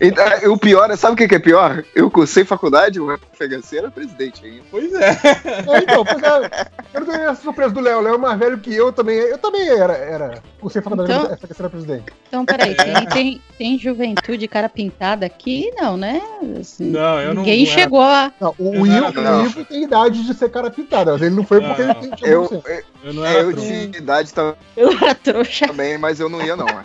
[0.00, 1.84] Então, é, o pior, é- sabe o que que é pior?
[1.94, 4.62] Eu cursei faculdade, o FHC era presidente ainda.
[4.70, 5.08] Pois é.
[5.10, 7.98] É, então, pois é, eu não tenho essa surpresa do Léo.
[7.98, 9.16] O Léo é mais velho que eu também.
[9.16, 9.94] Eu também era.
[9.94, 11.48] era cursei faculdade Então- então...
[11.58, 12.04] era presidente.
[12.28, 15.72] Então, peraí, tem, tem, tem juventude cara pintada aqui?
[15.76, 16.22] Não, né?
[16.60, 18.32] Assim, Não, eu não- Ninguém não era- chegou a.
[18.40, 19.42] Não, o, Eu o não Ivo, era, não.
[19.42, 22.16] o Ivo tem idade de ser cara pintada, mas ele não foi porque Não, ele
[22.16, 22.62] tinha Eu, 100%.
[22.64, 25.66] eu, Eu não é, era eu tinha idade tam- Eu era trouxa.
[25.68, 26.68] também, mas eu não ia, não.
[26.68, 26.84] é.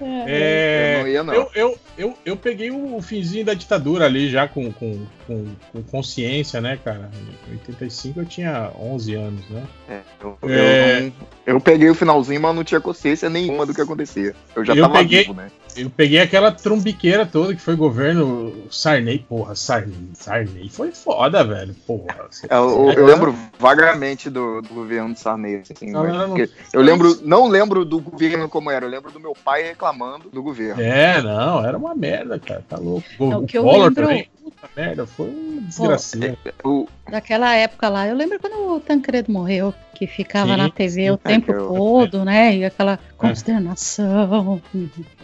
[0.00, 1.34] É, Eu não ia, não.
[1.34, 5.82] Eu, eu, eu, eu peguei o finzinho da ditadura ali já com, com, com, com
[5.84, 7.10] consciência, né, cara?
[7.48, 9.62] Em 85 eu tinha 11 anos, né?
[9.88, 11.00] É, eu, eu É.
[11.00, 11.12] não-
[11.46, 14.34] eu peguei o finalzinho, mas não tinha consciência nenhuma do que acontecia.
[14.54, 15.48] Eu já Eu tava peguei- vivo, né?
[15.74, 21.74] Eu peguei aquela trombiqueira toda que foi governo Sarney, porra, Sarney, Sarney foi foda, velho,
[21.86, 22.28] porra.
[22.46, 25.62] É, Eu, eu lembro vagamente do, do governo de Sarney.
[25.74, 26.36] Assim, Não, mas não, não.
[26.74, 30.42] eu lembro, não lembro do governo como era, eu lembro do meu pai reclamando do
[30.42, 30.82] governo.
[30.82, 33.06] É, não, era uma merda, cara, tá louco.
[33.18, 36.38] O, É, o o que eu Collor lembro- também, puta merda, foi um desgraceiro.
[36.64, 41.10] O, Daquela época lá, eu lembro quando o Tancredo morreu, que ficava Sim, na TV
[41.10, 41.20] o sim.
[41.24, 42.56] tempo É, eu- todo, né?
[42.56, 42.98] E aquela
[43.28, 44.60] consternação.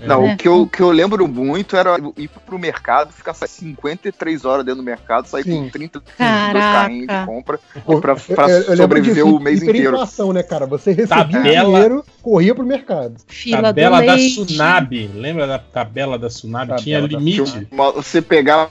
[0.03, 0.35] Não, né?
[0.35, 4.81] o que eu, que eu lembro muito era ir pro mercado, ficar 53 horas dentro
[4.81, 5.65] do mercado, sair Sim.
[5.65, 6.59] com 30 dois Caraca.
[6.83, 7.61] carrinhos de compra
[8.01, 9.97] pra, pra eu- eu sobreviver disso, o mês inteiro.
[10.33, 10.67] né, cara?
[10.67, 13.15] Você recebia Tabela- dinheiro, corria pro mercado.
[13.27, 14.17] Fila Tabela da.
[14.17, 16.67] Tsunami, lembra da tabela da Tsunami?
[16.69, 17.69] Tabela Tinha da limite.
[17.71, 18.71] Uma- Você pegava,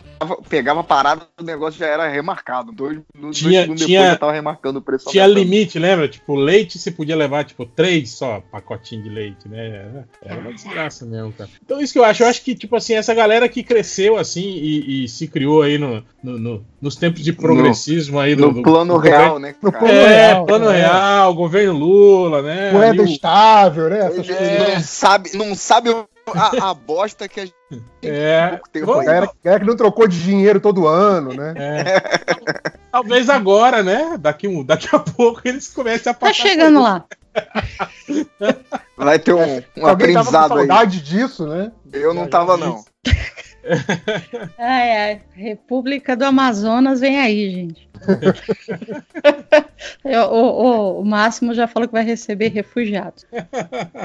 [0.50, 2.72] pegava a parada, o negócio já era remarcado.
[2.72, 5.10] Dois, dois Tinha- segundos tinha- depois já tava remarcando o preço.
[5.10, 5.44] Tinha aumentando.
[5.44, 6.08] limite, lembra?
[6.08, 10.04] Tipo, leite você podia levar, tipo, três só pacotinho de leite, né?
[10.24, 11.50] Era uma desgraça mesmo, cara.
[11.64, 12.24] Então, isso que eu acho.
[12.24, 15.78] Eu acho que, tipo assim, essa galera que cresceu assim e, e se criou aí
[15.78, 19.40] no, no- no- nos tempos de progressismo aí do, No do- plano do real, governo-
[19.40, 19.56] né?
[19.62, 19.80] Cara?
[19.80, 20.78] plano É, real, plano né?
[20.80, 22.72] real, governo Lula, né?
[22.72, 24.00] Moeda estável, né?
[24.00, 24.74] Essas coisas.
[24.76, 25.90] não sabe, não sabe
[26.34, 27.56] a, a bosta que a gente
[28.04, 29.06] É, pouco tempo vamos- aí.
[29.08, 31.54] Galera, galera que não trocou de dinheiro todo ano, né?
[31.58, 32.28] é.
[32.92, 34.18] Talvez agora, né?
[34.20, 36.34] Daqui, um, daqui a pouco eles comecem a Tá passar.
[36.34, 37.06] chegando lá.
[38.98, 40.68] Vai ter um, um Alguém tava com aprendizado aí.
[40.68, 41.72] saudade disso, né?
[41.94, 42.84] Eu não tava, não.
[44.58, 45.22] Ai, ai.
[45.34, 47.90] República do Amazonas vem aí, gente.
[50.06, 53.26] Eu- o, o, o Máximo já falou que vai receber refugiados.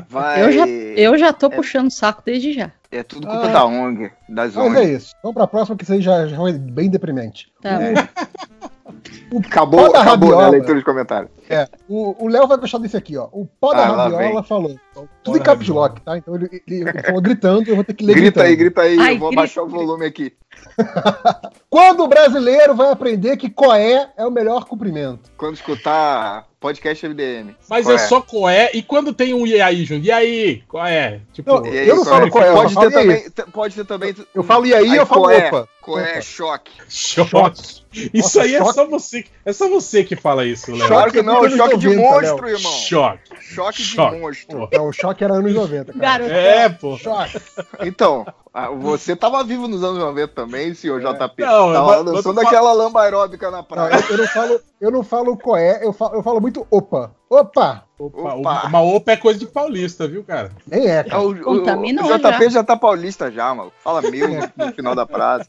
[0.08, 0.42] Vai.
[0.42, 2.72] Eu já, eu já tô puxando o saco desde já.
[2.90, 3.52] É tudo culpa Ah.
[3.52, 4.96] da ONG, das Mas é ONG.
[4.96, 5.14] isso.
[5.22, 7.52] Vamos pra próxima, que isso aí já, já foi bem deprimente.
[7.62, 7.78] Tá
[9.30, 9.38] bom.
[9.46, 11.30] Acabou, Pó da acabou né, a leitura de comentários.
[11.48, 13.28] É, o o Léo vai gostar desse aqui, ó.
[13.32, 14.76] O pó da Ah, rabiola falou.
[15.22, 16.16] Tudo em caps lock, tá?
[16.18, 18.46] Então ele, ele, ele falou gritando, eu vou ter que ler Grita gritando.
[18.46, 20.32] aí, grita aí, Ai, eu vou grita, abaixar o volume aqui.
[21.68, 25.30] Quando o brasileiro vai aprender que coé é o melhor cumprimento?
[25.36, 27.56] Quando escutar podcast MDM.
[27.68, 28.70] Mas Qual é só coé.
[28.72, 30.06] E quando tem um e aí junto?
[30.06, 30.62] E aí?
[30.68, 31.20] Qual é?
[31.32, 32.30] Tipo, Não, aí, Eu não falo é?
[32.30, 33.02] qual é, eu pode, falo ter aí.
[33.04, 34.14] também, pode ter também.
[34.32, 35.48] Eu falo e aí, eu falo qual é?
[35.48, 35.68] opa.
[35.80, 36.12] Qual é?
[36.12, 36.20] Opa.
[36.20, 36.72] Choque.
[36.88, 37.81] choque.
[37.92, 38.74] Isso Nossa, aí é choque.
[38.74, 39.24] só você.
[39.44, 40.88] É só você que fala isso, Léo.
[40.88, 42.56] Claro que é não, muito choque de anos 90, monstro, Léo.
[42.56, 42.72] irmão.
[42.72, 43.20] Choque.
[43.40, 44.16] Choque de Choque.
[44.18, 44.62] monstro.
[44.64, 45.98] Então, o choque era anos 90, cara.
[45.98, 46.30] Garoto.
[46.30, 46.96] É, pô.
[46.96, 47.38] Choque.
[47.80, 51.42] Então, ah, você tava vivo nos anos 90 também, senhor JP.
[51.42, 53.94] Não, tava mas dançando tu aquela lamba aeróbica na Não, praia.
[53.94, 57.12] eu, eu não falo, eu não falo coé, eu falo, eu falo muito opa.
[57.30, 57.84] Opa!
[57.98, 58.66] Opa, Opa.
[58.66, 60.50] Uma opa é coisa de paulista, viu, cara?
[60.66, 61.22] Nem é, É, cara.
[61.22, 62.62] o, o- Contaminou o JP já.
[62.64, 63.72] tá paulista já, mano.
[63.82, 65.48] Fala meu no, final da frase.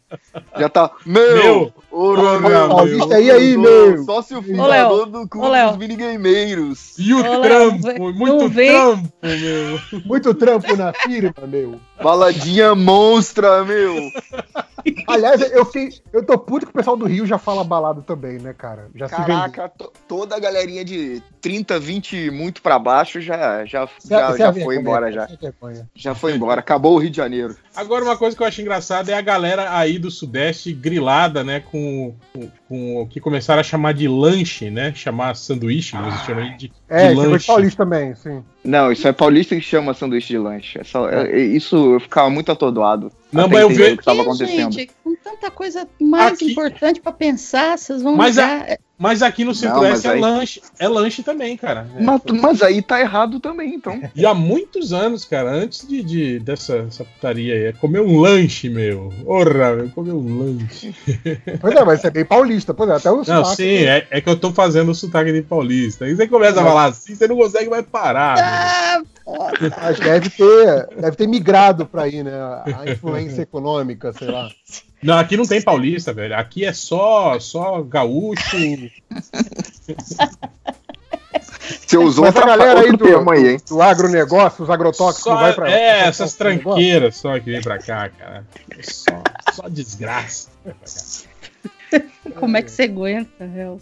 [0.58, 0.92] Já tá.
[1.06, 1.24] Meu!
[1.34, 1.74] Meu.
[1.92, 4.04] Ora, Ora, meu, paulista aí, aí, meu.
[4.06, 6.98] Sócio Ô, fundador do Ô, Clube dos Minigameiros.
[6.98, 10.02] E o Ô, trampo, muito não trampo, meu.
[10.06, 11.80] Muito trampo na firma, meu.
[12.02, 14.12] Baladinha monstra, meu.
[15.08, 18.38] Aliás, eu, fiquei, eu tô puto que o pessoal do Rio já fala balada também,
[18.38, 18.90] né, cara?
[18.94, 19.08] Já.
[19.08, 24.36] Caraca, to- toda a galerinha de 30, 20 e muito pra baixo já, já, já,
[24.38, 25.28] já vergonha, foi embora já.
[25.96, 26.60] Já foi embora.
[26.60, 27.56] Acabou o Rio de Janeiro.
[27.74, 31.62] Agora, uma coisa que eu acho engraçada é a galera aí do Sudeste grilada, né,
[31.62, 34.94] com, com, com o que começaram a chamar de lanche, né?
[34.94, 37.48] Chamar sanduíche, mas chamam de, É, de isso é lanche.
[37.48, 38.44] paulista também, sim.
[38.64, 40.80] Não, isso é paulista que chama sanduíche de lanche.
[40.80, 43.12] É só- é- é- isso eu ficava muito atordoado.
[43.32, 44.72] Não, mas eu entender ve- o que estava acontecendo.
[44.72, 48.78] gente, com tanta coisa mais Aqui- importante pra pensar, vocês vão Mas, a- ligar.
[49.04, 50.62] Mas aqui no Não, Centro-Oeste é aí- lanche.
[50.80, 51.86] É lanche também, cara.
[51.98, 52.02] É.
[52.02, 54.02] Mas, mas aí tá errado também, então.
[54.16, 58.18] E há muitos anos, cara, antes de, de- dessa essa putaria aí, é comer um
[58.20, 59.12] lanche, meu.
[59.26, 60.96] Porra, meu, comer um lanche.
[61.60, 63.56] Pois é, mas é bem paulista, pois é, até o Não, sotaque.
[63.58, 66.06] sim, é, é que eu tô fazendo o sotaque de paulista.
[66.06, 68.38] Aí você começa a falar assim, você não consegue mais parar.
[68.40, 72.32] Ah, Mas deve ter, deve ter migrado pra aí, né?
[72.78, 74.50] A influência econômica, sei lá.
[75.02, 76.36] Não, aqui não tem paulista, velho.
[76.36, 78.58] Aqui é só, só gaúcho.
[81.88, 83.58] Você usou Mas a outra, galera aí do, termo aí, hein?
[83.68, 85.70] do agronegócio, os agrotóxicos, Só, vai pra.
[85.72, 88.46] é, pra- essas pra- pra- tranqueiras só que vem pra cá, cara.
[88.82, 89.22] Só,
[89.54, 90.50] só desgraça.
[92.36, 93.80] Como é que você aguenta, réu?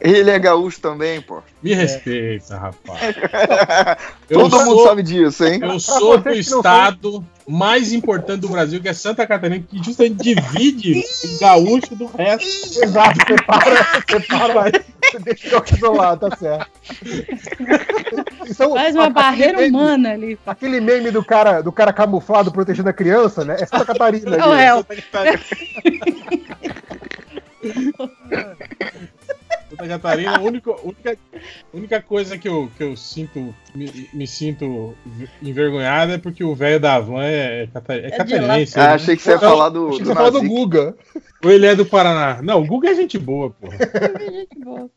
[0.00, 1.42] Ele é gaúcho também, pô.
[1.62, 3.00] Me respeita, rapaz.
[4.28, 5.60] Todo mundo sabe disso, hein?
[5.62, 11.02] Eu sou do estado mais importante do Brasil, que é Santa Catarina, que justamente divide
[11.24, 12.82] o gaúcho do resto.
[12.82, 14.84] Exato, separa, separa,
[15.20, 16.70] deixa eu isolar, tá certo.
[18.48, 20.38] Então, Faz uma aquele barreira meme- humana ali.
[20.46, 23.56] Aquele meme do cara, do cara camuflado protegendo a criança, né?
[23.60, 24.36] É Santa Catarina.
[24.36, 24.56] É o ali.
[24.62, 24.86] réu.
[29.70, 31.16] Santa Catarina, a única, única,
[31.74, 34.94] única coisa que eu, que eu sinto, me, me sinto
[35.42, 37.68] envergonhado é porque o velho da van é, é,
[38.06, 38.78] é catarinense.
[38.80, 38.94] Ah, né?
[38.94, 40.42] achei que você ia Não, falar do, Achei que do você ia falar do.
[40.42, 40.94] Guga.
[41.44, 42.40] Ou ele é do Paraná.
[42.42, 43.76] Não, o Guga é gente boa, porra.
[44.28, 44.90] Gente boa.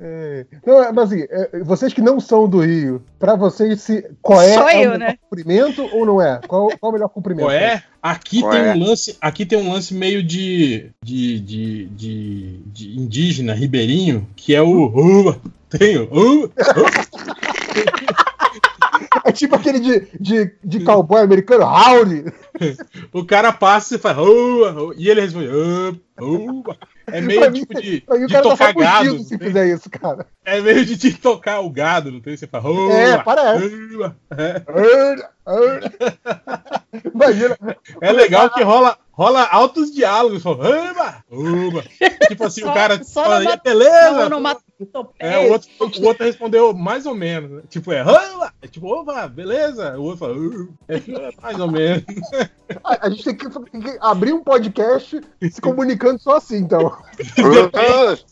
[0.00, 0.46] É.
[0.66, 4.54] Não, mas assim, é, vocês que não são do Rio, pra vocês se qual é,
[4.54, 5.18] Só é eu, o melhor né?
[5.22, 6.40] cumprimento ou não é?
[6.46, 7.46] Qual, qual o melhor cumprimento?
[7.46, 7.82] Qual é?
[8.02, 8.72] Aqui Qual tem é?
[8.72, 14.54] um lance, aqui tem um lance meio de de, de, de, de indígena ribeirinho, que
[14.54, 14.86] é o
[15.30, 16.52] uh, tem o uh, uh.
[19.26, 22.24] É tipo aquele de, de, de cowboy americano, howdy.
[23.12, 25.48] o cara passa e fala uh, uh, e ele responde.
[27.08, 29.18] É meio Pra tipo de, mim o de cara tá tocar só gado.
[29.24, 30.26] se fizer isso, cara.
[30.44, 32.36] É meio de, de tocar o gado, não tem?
[32.36, 33.70] Você fala É, parece.
[34.36, 34.62] É.
[37.14, 37.56] Imagina.
[38.00, 40.42] É legal que rola, rola altos diálogos.
[40.42, 40.56] Fala,
[40.90, 41.84] Uba, uba.
[42.28, 44.12] Tipo assim, o Só- cara só fala, numa- "É, beleza.
[44.12, 44.56] Não, numa
[45.18, 47.50] É, o outro, o outro respondeu mais ou menos.
[47.50, 47.62] né?
[47.68, 48.04] Tipo, é,
[48.60, 49.98] é tipo, opa, beleza.
[49.98, 51.00] O outro fala, "Uh", é,
[51.40, 52.04] mais ou menos.
[52.84, 55.18] A, a gente tem que, tem que abrir um podcast
[55.50, 56.94] se comunicando só assim, então.
[57.16, 58.24] Depende,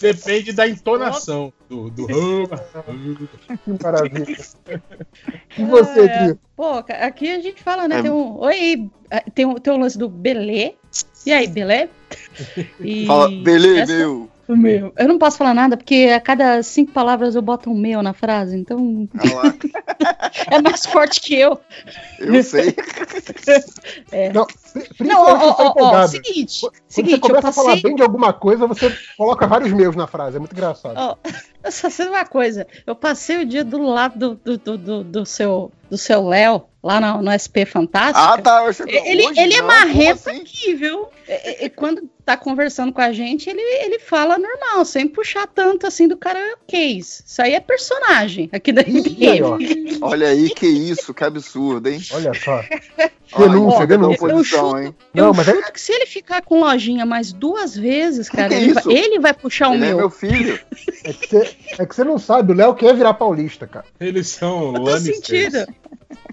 [0.00, 2.06] depende da entonação do, do.
[2.06, 4.36] Que maravilha.
[5.56, 6.36] E você, É, Cris?
[6.56, 7.98] Pô, aqui a gente fala, né?
[7.98, 8.02] É.
[8.02, 8.38] Tem um.
[8.40, 10.74] Oi, ah, tem, um, tem um lance do Belê.
[11.24, 11.88] E aí, Belê?
[12.80, 14.28] E Fala, beleza, essa- meu.
[14.48, 14.92] O meu.
[14.96, 18.12] Eu não posso falar nada, porque a cada cinco palavras eu boto um meu na
[18.12, 19.54] frase, então lá,
[20.50, 21.58] é mais forte que eu.
[22.18, 22.74] eu sei.
[24.12, 24.32] É.
[24.32, 24.46] Não,
[25.00, 26.08] Não, ó, tá ó, ó, empolgado.
[26.10, 27.82] seguinte, Quando seguinte, você eu começa a falar passei.
[27.82, 30.36] bem de alguma coisa, você coloca vários meus na frase.
[30.36, 30.96] É muito engraçado.
[30.96, 31.32] Ó, eu
[31.70, 32.66] só sei uma coisa.
[32.86, 37.00] Eu passei o dia do lado do, do, do, do seu do seu Léo, lá
[37.00, 38.18] no, no SP Fantástico.
[38.18, 38.64] Ah, tá.
[38.64, 40.40] Eu Ele, hoje ele é não, como assim?
[40.40, 41.06] aqui, viu?
[41.28, 45.46] É, é, é, quando tá conversando com a gente, ele, ele fala normal, sem puxar
[45.46, 47.22] tanto assim do karaokês.
[47.24, 48.82] Isso aí é personagem aqui da.
[48.82, 49.98] MDM.
[50.02, 52.00] Olha aí, que isso, que absurdo, hein?
[52.12, 52.62] Olha só.
[53.38, 54.58] Denúncia, ó, denúncia.
[54.82, 54.94] hein?
[55.14, 58.58] Não, mas é- que se ele ficar com lojinha mais duas vezes, cara, que é
[58.62, 59.96] ele, vai, ele vai puxar o Ele é meu.
[59.98, 60.58] meu filho.
[61.04, 63.84] É que, você, é que você não sabe, o Léo quer virar paulista, cara.
[64.00, 65.14] Eles são Não Lannister.
[65.14, 65.66] sentido.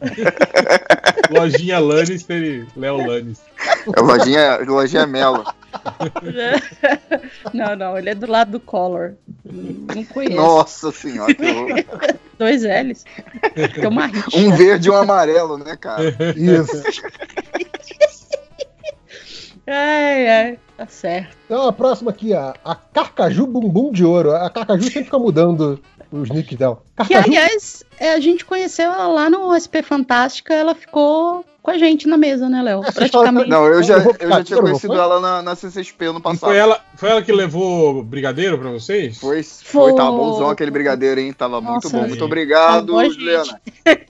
[1.32, 3.52] Lojinha Lannister e Léo Lannister.
[3.96, 5.44] É lojinha, lojinha Melo.
[7.52, 9.14] Não, não, ele é do lado do Collor.
[9.44, 10.36] Não conheço.
[10.36, 11.84] Nossa senhora, que horror.
[12.38, 13.04] Dois L's.
[13.74, 14.38] Tem uma rixa.
[14.38, 16.16] Um verde e um amarelo, né, cara?
[16.36, 16.84] Isso.
[19.66, 21.38] Ai, ai, tá certo.
[21.46, 24.32] Então a próxima aqui, a, a Carcaju Bumbum de Ouro.
[24.36, 25.80] A Carcaju sempre fica mudando
[26.12, 26.76] os nicks dela.
[26.76, 31.72] Que, Carcaju, aliás, é, a gente conheceu ela lá no SP Fantástica, ela ficou com
[31.72, 32.82] a gente na mesa, né, Léo?
[32.82, 33.50] História Praticamente.
[33.50, 36.50] Não, eu já, Eu já tinha conhecido ela na, na CCXP no Não passado.
[36.50, 39.18] foi ela, foi ela que levou brigadeiro pra vocês?
[39.18, 40.20] Foi, foi, tava Foi.
[40.20, 41.32] bonzão aquele brigadeiro, hein?
[41.32, 42.04] Tava muito Nossa, bom.
[42.04, 42.10] aí.
[42.10, 42.94] Muito obrigado.
[43.10, 43.62] Juliana.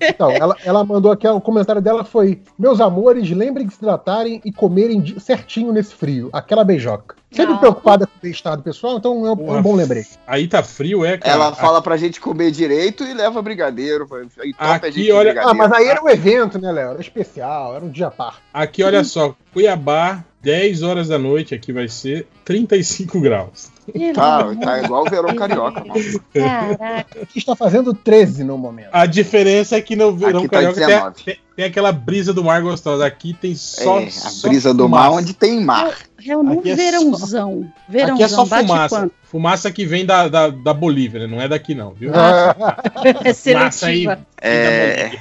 [0.01, 4.41] Então, ela, ela mandou aqui, o comentário dela foi: Meus amores, lembrem de se hidratarem
[4.43, 6.29] e comerem certinho nesse frio.
[6.33, 7.15] Aquela beijoca.
[7.33, 7.57] Sempre Ah.
[7.57, 9.61] preocupada com o bem-estar do pessoal, então é um, é Porra.
[9.61, 10.11] bom lembrete.
[10.27, 11.33] Aí tá frio, é, cara.
[11.33, 14.05] Ela fala pra gente comer direito e leva brigadeiro.
[14.43, 16.91] E topa Aqui, a gente de olha- Ah, mas aí era um evento, né, Léo?
[16.91, 18.39] Era especial, era um dia par.
[18.53, 23.71] Aqui, olha só, Cuiabá 10 horas da noite aqui vai ser 35 graus.
[24.13, 25.93] Tá, tá igual o verão carioca, mano.
[26.33, 27.05] Caraca.
[27.21, 28.89] Aqui está fazendo 13 no momento.
[28.91, 31.23] A diferença é que no verão Aqui tá carioca tem, 19.
[31.23, 33.05] tem- tem aquela brisa do mar gostosa.
[33.05, 33.99] Aqui tem só.
[33.99, 35.95] É, a só brisa do mar onde tem mar.
[36.31, 37.71] É no Aqui é verãozão.
[37.89, 38.95] Verãozão, Aqui é só bate fumaça.
[38.99, 39.13] quanto?
[39.23, 41.27] Fumaça que vem da, da, da Bolívia, né?
[41.27, 42.11] Não é daqui, não, viu?
[43.23, 44.05] É Fumaça aí.
[44.41, 45.11] É,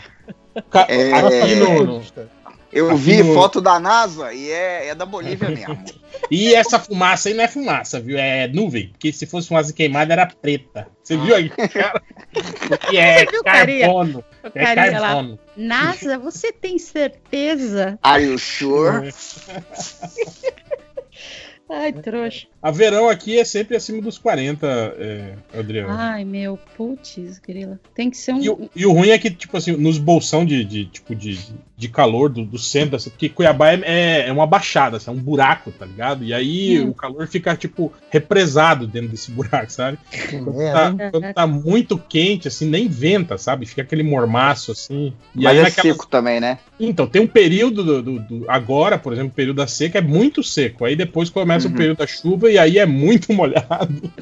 [0.89, 1.15] É.
[1.15, 2.03] Aqui no, no-
[2.71, 5.79] eu Aqui vi no- foto da NASA e é, é da Bolívia mesmo.
[6.31, 8.17] E essa fumaça aí não é fumaça, viu?
[8.19, 8.89] É nuvem.
[8.91, 10.87] Porque se fosse fumaça queimada, era preta.
[11.03, 12.01] Você viu aí, cara?
[12.69, 14.25] Porque é viu, carbono.
[14.45, 15.39] O É carbono.
[15.57, 17.99] NASA, você tem certeza?
[18.03, 19.11] Are you sure?
[21.75, 22.47] Ai, trouxa.
[22.63, 24.67] A verão aqui é sempre acima dos 40,
[24.99, 25.89] é, Adriano.
[25.91, 27.81] Ai, meu, putz, grila.
[27.95, 28.41] Tem que ser um.
[28.43, 31.39] E, o- e o ruim é que, tipo assim, nos bolsão de, de, tipo, de,
[31.83, 35.13] de calor do, do centro, assim, porque Cuiabá é, é- é uma baixada, assim, é
[35.13, 36.23] um buraco, tá ligado?
[36.25, 36.91] E aí Hum.
[36.91, 39.99] o calor fica, tipo, represado dentro desse buraco, sabe?
[40.31, 43.67] Quando, tá, quando tá muito quente, assim, nem venta, sabe?
[43.67, 45.13] Fica aquele mormaço, assim.
[45.35, 46.59] E Mas aí é naquelas- seco também, né?
[46.79, 50.03] Então, tem um período do, do- do- agora, por exemplo, o período da seca é
[50.03, 50.85] muito seco.
[50.85, 51.75] Aí depois começa Uhum.
[51.75, 54.13] o período da chuva e aí é muito molhado.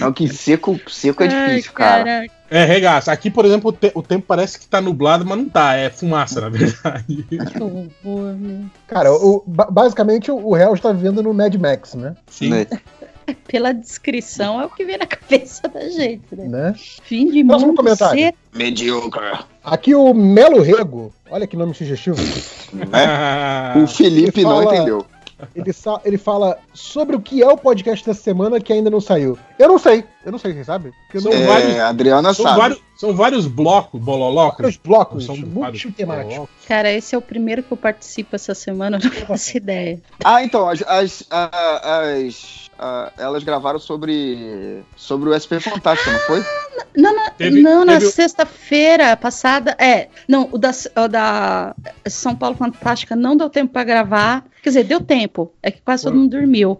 [0.00, 2.04] Não, que seco, seco é Ai, difícil, cara.
[2.04, 2.34] caraca.
[2.50, 3.10] É, regaça.
[3.10, 5.74] Aqui, por exemplo, o, te- o tempo parece que tá nublado, mas não tá.
[5.76, 7.24] É fumaça, na verdade.
[7.28, 8.66] Que horror, meu.
[8.86, 12.14] Cara, o- ba- basicamente o réu está vivendo no Mad Max, né?
[12.26, 12.50] Sim.
[12.50, 12.66] Né?
[13.48, 16.46] Pela descrição é o que vem na cabeça da gente, né?
[16.46, 16.74] né?
[17.04, 18.20] Fim de Próximo mundo comentário.
[18.20, 18.38] seco.
[18.52, 19.38] Medíocre.
[19.64, 22.18] Aqui o Melo Rego, olha que nome sugestivo.
[22.92, 25.06] Ah, O Felipe Ele não fala- entendeu.
[25.54, 25.72] Ele,
[26.04, 29.38] ele fala sobre o que é o podcast dessa semana que ainda não saiu.
[29.58, 30.92] Eu não sei, eu não sei, vocês sabem?
[31.18, 32.58] São É, vários- a Adriana são, sabe.
[32.58, 34.58] vários, são vários blocos, bololocos.
[34.62, 36.48] vários blocos São multitemáticos.
[36.66, 40.00] Cara, esse é o primeiro que eu participo essa semana, eu não faço ideia.
[40.24, 46.44] Ah, então, as, as, as- a- elas gravaram sobre, sobre o SP Fantástico, não foi?
[46.96, 49.76] Não, na, Teve- não, na teve o- sexta-feira passada.
[49.78, 50.70] É, não, o da,
[51.04, 51.74] o da
[52.06, 54.44] São Paulo Fantástica não deu tempo pra gravar.
[54.64, 55.52] Quer dizer, deu tempo.
[55.62, 56.78] É que quase todo mundo dormiu.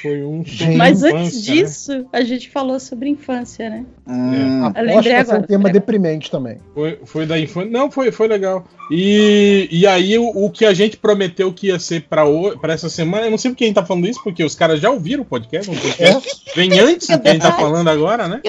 [0.00, 0.42] Foi um
[0.76, 1.54] Mas infância, antes né?
[1.54, 3.84] disso, a gente falou sobre infância, né?
[4.08, 6.56] Hum, Eu Aposto lembrei que ser um tema deprimente também.
[6.72, 7.70] Foi, foi da infância.
[7.70, 8.64] Não, foi, foi legal.
[8.90, 12.72] E, e aí, o, o que a gente prometeu que ia ser pra, o- pra
[12.72, 14.80] essa semana, eu não sei por que a gente tá falando isso, porque os caras
[14.80, 15.70] já ouviram o podcast.
[15.70, 18.40] O podcast vem antes do que a gente tá falando agora, né?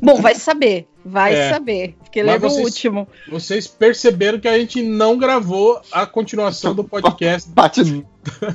[0.00, 0.86] Bom, vai saber.
[1.04, 1.50] Vai É.
[1.50, 1.96] saber.
[2.02, 3.08] Porque Mas lembra o vocês- último.
[3.28, 7.82] Vocês perceberam que a gente não gravou a continuação do podcast Parte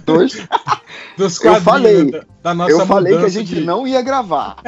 [0.06, 0.48] 2.
[1.17, 2.09] dos Eu falei.
[2.11, 4.58] da, da nossa Eu falei que a gente de- não ia gravar.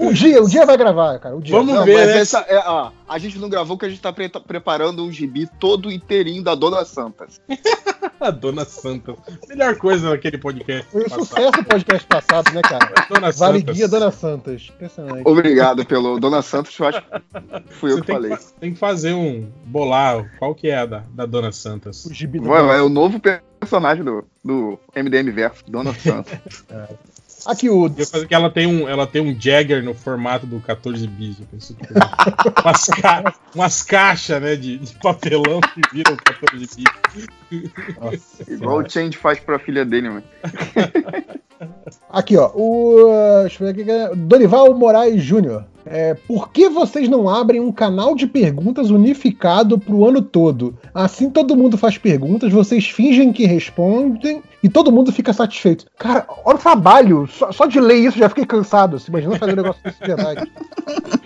[0.00, 1.36] Um dia, um dia vai gravar, cara.
[1.36, 1.54] Um dia.
[1.54, 2.18] Vamos Não, ver, né?
[2.18, 5.46] essa, é, ó, a gente não gravou porque a gente tá pre- preparando um gibi
[5.58, 7.40] todo inteirinho da Dona Santas.
[8.18, 9.14] A Dona Santa.
[9.48, 10.86] Melhor coisa naquele podcast.
[10.90, 11.24] Foi um passado.
[11.26, 12.92] sucesso o podcast passado, né, cara?
[13.08, 13.76] Dona Vale Santas.
[13.76, 14.68] Guia Dona Santas.
[14.74, 15.22] Impressionante.
[15.26, 17.08] Obrigado pelo Dona Santos, eu acho que
[17.74, 18.36] fui eu Você que tem falei.
[18.36, 20.30] que, tem que fazer um bolar.
[20.38, 22.04] Qual que é a da, da Dona Santas?
[22.04, 23.18] O gibi do Ué, é o novo
[23.58, 26.32] personagem do, do MDM Verso, Dona Santos.
[26.68, 26.94] Aqui
[27.98, 31.40] Eu fazer que ela tem um, ela tem um Jagger no formato do 14 bis.
[31.40, 31.86] eu penso que-
[32.62, 36.66] umas, ca umas caixas, né, de, de papelão que viram 14
[37.50, 37.68] bis.
[38.48, 40.24] Igual o Change faz pra filha dele, mano.
[42.08, 42.50] Aqui, ó.
[42.54, 43.06] O.
[43.08, 44.16] uh, Deixa eu ver aqui.
[44.16, 45.64] Dorival Moraes Júnior.
[45.92, 50.78] É, por que vocês não abrem um canal de perguntas unificado pro ano todo?
[50.94, 55.86] Assim todo mundo faz perguntas, vocês fingem que respondem e todo mundo fica satisfeito.
[55.98, 57.26] Cara, olha o trabalho.
[57.26, 58.96] Só, só de ler isso já fiquei cansado.
[58.96, 60.52] Assim, imagina fazer um negócio desse de verdade.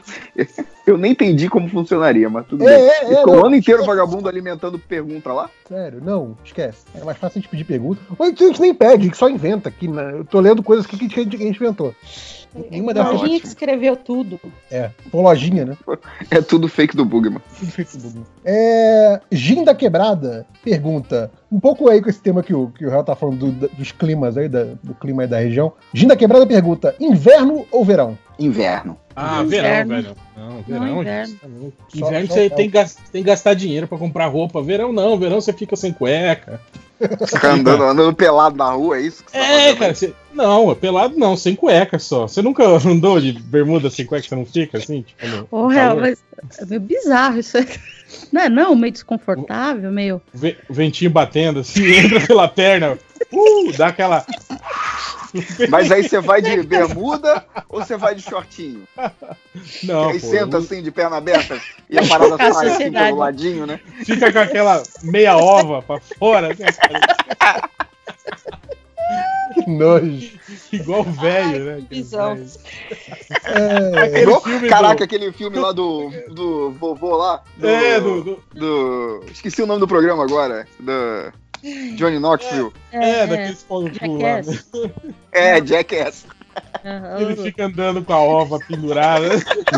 [0.87, 2.87] Eu nem entendi como funcionaria, mas tudo É, bem.
[2.89, 5.49] é, é, Ficou o ano inteiro vagabundo alimentando pergunta lá?
[5.67, 6.85] Sério, não, esquece.
[6.95, 8.01] É mais fácil a gente pedir pergunta.
[8.19, 9.69] Ou a gente, nem pede, a gente só inventa.
[9.71, 10.13] Aqui, né?
[10.19, 11.95] Eu tô lendo coisas que, que, que a gente- que a gente inventou.
[12.71, 13.13] Nenhuma dessas.
[13.21, 14.41] Lojinha que escreveu tudo.
[14.71, 15.77] É, por lojinha, né?
[16.31, 17.41] É tudo fake do Bugman.
[17.59, 18.27] Tudo feito no Google.
[18.45, 19.21] É,
[19.65, 23.17] da Quebrada pergunta, um pouco aí com esse tema que o, que o Real tá
[23.17, 25.73] falando do- dos climas aí, da- do clima aí da região.
[25.93, 28.17] Gin da Quebrada pergunta, inverno ou verão?
[28.39, 28.97] Inverno.
[29.17, 29.89] Ah, Inverno.
[29.95, 30.17] verão, velho.
[30.37, 31.27] Não, verão, inverno.
[31.27, 31.73] gente, tá louco.
[31.89, 34.61] Só- Inverno só- você tem, que gas- tem que gastar dinheiro pra comprar roupa.
[34.63, 36.61] Verão não, verão você fica sem cueca.
[37.27, 39.79] Ficar andando, andando pelado na rua, é isso que você tá É, fazendo?
[39.79, 40.13] cara, você...
[40.33, 42.29] não, é pelado não, sem cueca só.
[42.29, 45.03] Você nunca andou de bermuda sem cueca, você não fica assim?
[45.03, 46.19] Tipo, no- Ô, no real, mas
[46.59, 47.67] é meio bizarro isso aí.
[48.31, 48.75] Não é não?
[48.77, 50.23] Meio desconfortável, meio.
[50.69, 52.93] O ventinho batendo assim, entra pela perna,
[53.33, 54.25] uh, dá aquela.
[55.69, 58.87] Mas aí você vai de bermuda ou você vai de shortinho?
[59.83, 62.93] Não, aí pô, senta eu- assim, de perna aberta, e a parada A sai assim
[62.93, 63.81] pelo ladinho, né?
[64.05, 67.71] Fica com aquela meia ova pra fora, né, cara?
[69.55, 70.31] Que nojo.
[70.73, 71.83] Igual velho, né?
[71.89, 72.33] Visão.
[73.97, 77.43] Aquele Igual- filme Caraca, do- aquele filme lá do, do vovô lá.
[77.57, 80.67] Do, É, do- do- Esqueci o nome do programa agora.
[80.81, 81.33] Do
[81.97, 82.73] Johnny Knoxville.
[82.93, 84.61] É, daqueles pau no cu lá, né?
[85.33, 86.27] É, Jackass.
[87.19, 89.29] Ele fica andando com a ova pendurada.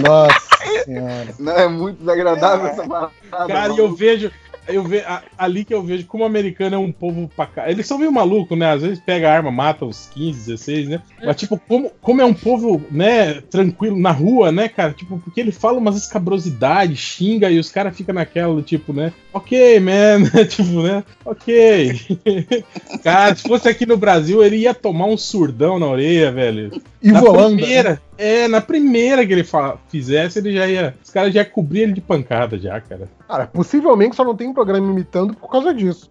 [0.02, 1.34] Nossa senhora.
[1.38, 3.12] Não, é muito desagradável essa parada.
[3.30, 4.30] Cara, e eu vejo.
[4.68, 7.70] Eu ve, a- ali que eu vejo como o americano é um povo pra cá.
[7.70, 8.72] Eles são meio malucos, né?
[8.72, 11.00] Às vezes pega a arma, mata uns 15, 16, né?
[11.24, 14.92] Mas, tipo, como, como é um povo, né, tranquilo na rua, né, cara?
[14.92, 19.12] Tipo, porque ele fala umas escabrosidades, xinga e os caras ficam naquela, tipo, né?
[19.32, 20.24] Ok, man.
[20.48, 21.04] tipo, né?
[21.24, 22.00] Ok.
[23.02, 26.80] cara, se fosse aqui no Brasil, ele ia tomar um surdão na orelha, velho.
[27.02, 29.46] E na Volanda, primeira, é, na primeira que ele
[29.88, 30.94] fizesse, ele já ia.
[31.04, 33.08] Os caras já iam cobrir ele de pancada, já, cara.
[33.28, 36.10] Cara, possivelmente só não tem um programa imitando por causa disso.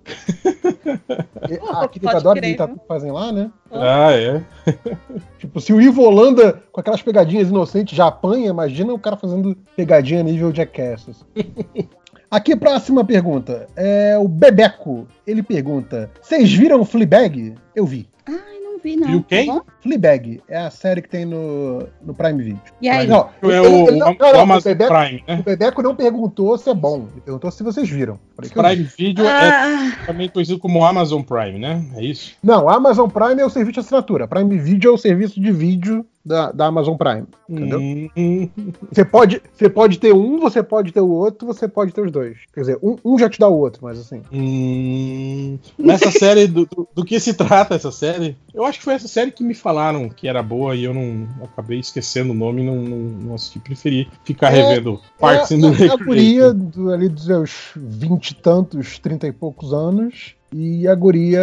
[1.49, 3.49] E- ah, aquele pode adora imitar tudo que fazem lá, né?
[3.71, 4.43] Ah, é.
[5.39, 9.55] Tipo, se o Ivo Holanda, com aquelas pegadinhas inocentes, já apanha, imagina o cara fazendo
[9.75, 11.23] pegadinha nível Jackass.
[12.29, 13.67] Aqui, próxima pergunta.
[13.75, 15.07] É o Bebeco.
[15.25, 17.55] Ele pergunta: Vocês viram Fleabag?
[17.75, 18.09] Eu vi.
[18.27, 18.54] Não
[18.85, 19.07] vi, não.
[19.07, 19.47] Viu quem?
[19.47, 19.61] Tá bom?
[19.81, 22.61] Fleabag é a série que tem no, no Prime Video.
[22.81, 23.07] E aí?
[23.07, 25.37] Não, É ele- o- ele não- o não, não, Amazon o Bebeco, Prime, né?
[25.39, 27.07] o Bebeco não perguntou se é bom.
[27.11, 28.19] Ele perguntou se vocês viram.
[28.35, 28.69] Falei que eu vi.
[28.69, 29.93] Prime Video Ah.
[30.01, 31.83] é também conhecido como Amazon Prime, né?
[31.95, 32.35] É isso?
[32.43, 34.27] Não, a Amazon Prime é o serviço de assinatura.
[34.27, 37.25] Prime Video é o serviço de vídeo da, da Amazon Prime.
[37.47, 37.79] Entendeu?
[37.79, 38.49] Hum,
[38.91, 42.11] Você pode, você pode ter um, você pode ter o outro, você pode ter os
[42.11, 42.37] dois.
[42.53, 44.21] Quer dizer, um, um já te dá o outro, mas assim.
[44.33, 45.59] hum.
[45.77, 48.35] Nessa série, do, do, do que se trata essa série?
[48.53, 51.27] Eu acho que foi essa série que me falaram que era boa e eu não
[51.43, 53.59] acabei esquecendo o nome e não, não, não assisti.
[53.59, 58.31] Preferi ficar É, revendo Parks é, and é a guria do, ali dos seus vinte
[58.31, 60.35] e tantos, trinta e poucos anos.
[60.53, 61.41] E a guria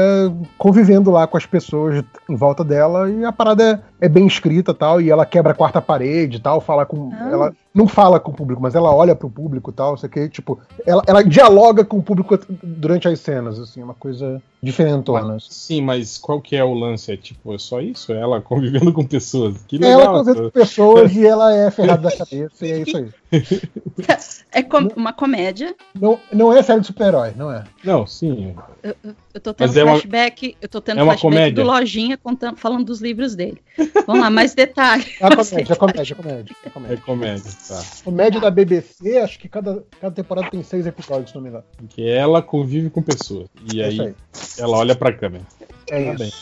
[0.57, 3.11] convivendo lá com as pessoas em volta dela.
[3.11, 5.01] E a parada é, é bem escrita e tal.
[5.01, 6.61] E ela quebra a quarta parede e tal.
[6.61, 7.11] Fala com.
[7.13, 7.31] Ah.
[7.31, 9.95] Ela não fala com o público, mas ela olha pro público e tal.
[9.95, 10.59] Isso aqui, tipo.
[10.87, 15.39] Ela, ela dialoga com o público durante as cenas, assim, uma coisa diferentona.
[15.41, 17.11] Sim, mas qual que é o lance?
[17.13, 18.13] É tipo, é só isso?
[18.13, 19.57] É ela convivendo com pessoas.
[19.67, 20.15] Que Ela legal.
[20.19, 23.09] convive com pessoas e ela é ferrada da cabeça, e é isso aí.
[24.55, 25.75] É com- uma comédia.
[25.99, 27.65] Não, não é série de super-herói, não é.
[27.83, 28.55] Não, sim.
[28.83, 30.57] Eu, eu- eu tô tendo Mas é uma- flashback.
[30.61, 31.65] Eu tô tendo é uma flashback comédia?
[31.65, 33.61] do Lojinha contando, falando dos livros dele.
[34.07, 35.07] Vamos lá, mais detalhes.
[35.21, 36.57] É comédia, é comédia, é comédia.
[36.65, 36.95] É comédia.
[36.95, 37.83] É comédia, tá.
[38.05, 41.65] Comédia da BBC, acho que cada, cada temporada tem seis episódios, se não me engano.
[41.89, 43.47] Que ela convive com pessoas.
[43.73, 44.15] E É aí, aí.
[44.59, 45.45] ela olha pra câmera.
[45.91, 46.19] É Tá isso.
[46.19, 46.33] bem.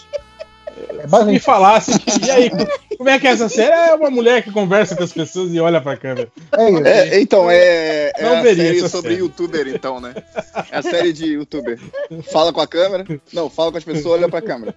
[1.20, 2.26] É me falasse que.
[2.26, 2.50] E aí,
[2.96, 3.72] como é que é essa série?
[3.72, 6.28] É uma mulher que conversa com as pessoas e olha pra câmera.
[6.52, 6.86] é isso.
[6.86, 9.22] É, então, é, é Não a série sobre série.
[9.22, 10.14] youtuber, então, né?
[10.70, 11.78] É a série de youtuber.
[12.30, 13.04] Fala com a câmera.
[13.32, 14.74] Não, fala com as pessoas, olha pra câmera.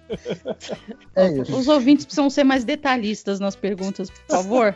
[1.14, 1.56] É isso.
[1.56, 4.74] Os ouvintes precisam ser mais detalhistas nas perguntas, por favor.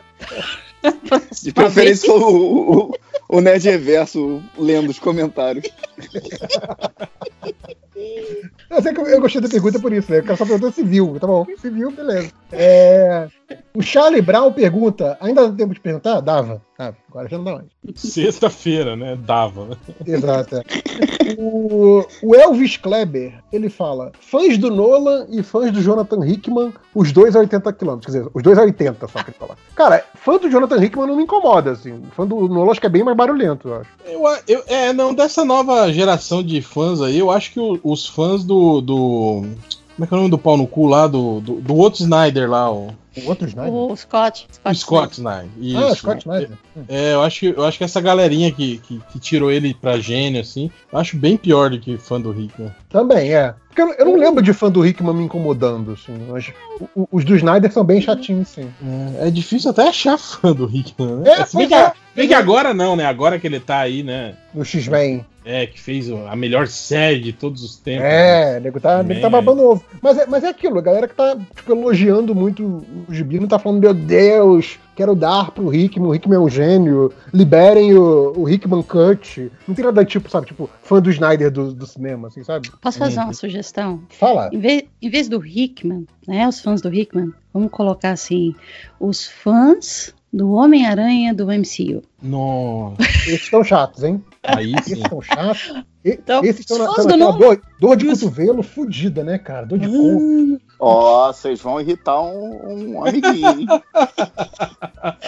[1.43, 2.91] De preferência o, o,
[3.29, 5.69] o Nerd Reverso lendo os comentários.
[8.69, 10.19] Eu sei que eu, eu gostei da pergunta por isso, né?
[10.19, 11.17] O cara só perguntou se viu.
[11.19, 12.31] Tá bom, se viu, beleza.
[12.51, 13.27] É,
[13.73, 16.19] O Charlie Brown pergunta: ainda dá tempo de perguntar?
[16.21, 16.61] Dava.
[16.77, 17.65] Ah, agora já não dá mais.
[17.95, 19.17] Sexta-feira, né?
[19.25, 19.77] Dava.
[20.05, 20.57] Exato.
[20.57, 20.63] é.
[21.37, 27.11] O, o Elvis Kleber, ele fala: fãs do Nolan e fãs do Jonathan Hickman, os
[27.11, 27.97] dois a 80 km.
[27.99, 29.55] Quer dizer, os dois a 80, só que ele fala.
[29.75, 32.01] Cara, fã do Jonathan Hickman não me incomoda, assim.
[32.15, 33.89] Fã do Nolan acho que é bem mais barulhento, eu acho.
[34.05, 38.05] Eu, eu- é, não, dessa nova geração de fãs aí, eu acho que o- os
[38.07, 38.81] fãs do.
[38.81, 39.43] do
[39.95, 41.07] como é que é o nome do pau no cu lá?
[41.07, 42.87] Do, do, do outro Snyder lá, o.
[43.25, 43.73] O outro Snyder?
[43.73, 44.47] O Scott.
[44.65, 45.49] O Scott Snyder.
[45.59, 45.77] Isso.
[45.77, 46.49] Ah, Scott Snyder.
[46.87, 49.99] É, eu acho, que- eu acho que essa galerinha que, que, que tirou ele pra
[49.99, 52.73] gênio, assim, eu acho bem pior do que fã do Hickman.
[52.89, 53.53] Também, é.
[53.67, 56.13] Porque eu, eu não lembro de fã do Hickman me incomodando, assim.
[56.29, 56.51] Mas
[57.11, 58.69] os do Snyder são bem chatinhos, sim.
[59.21, 61.29] É, é difícil até achar fã do Hickman, né?
[61.31, 61.89] É, Se bem, que, é.
[61.89, 63.05] se bem que agora não, né?
[63.05, 64.35] Agora que ele tá aí, né?
[64.53, 65.25] No X-Men.
[65.49, 68.03] É, que fez a melhor série de todos os tempos.
[68.05, 69.83] É, o nego tá, nego tá babando ovo.
[69.99, 73.47] Mas é, mas é aquilo, a galera que tá tipo, elogiando muito o Gibi não
[73.47, 78.33] tá falando, meu Deus, quero dar pro Hickman, o Hickman é um gênio, liberem o,
[78.37, 79.51] o Hickman Cut.
[79.67, 82.69] Não tem nada tipo, sabe, tipo, fã do Snyder do, do cinema, assim, sabe?
[82.79, 83.23] Posso fazer Uhum.
[83.23, 84.03] uma sugestão?
[84.09, 84.51] Fala.
[84.53, 88.53] Em vez, em vez do Hickman, né, os fãs do Hickman, vamos colocar assim,
[88.99, 92.03] os fãs do Homem-Aranha do MCU.
[92.21, 94.23] Nossa, Esses estão chatos, hein?
[94.43, 95.01] aí Esses sim.
[95.03, 95.73] estão chatos.
[96.03, 99.65] Então, esses estão na, naquela Nolan- dor, dor de cotovelo fudida, né, cara?
[99.65, 100.61] Dor de corpo.
[100.79, 103.49] Ó, vocês vão irritar um, um amiguinho.
[103.59, 103.67] hein?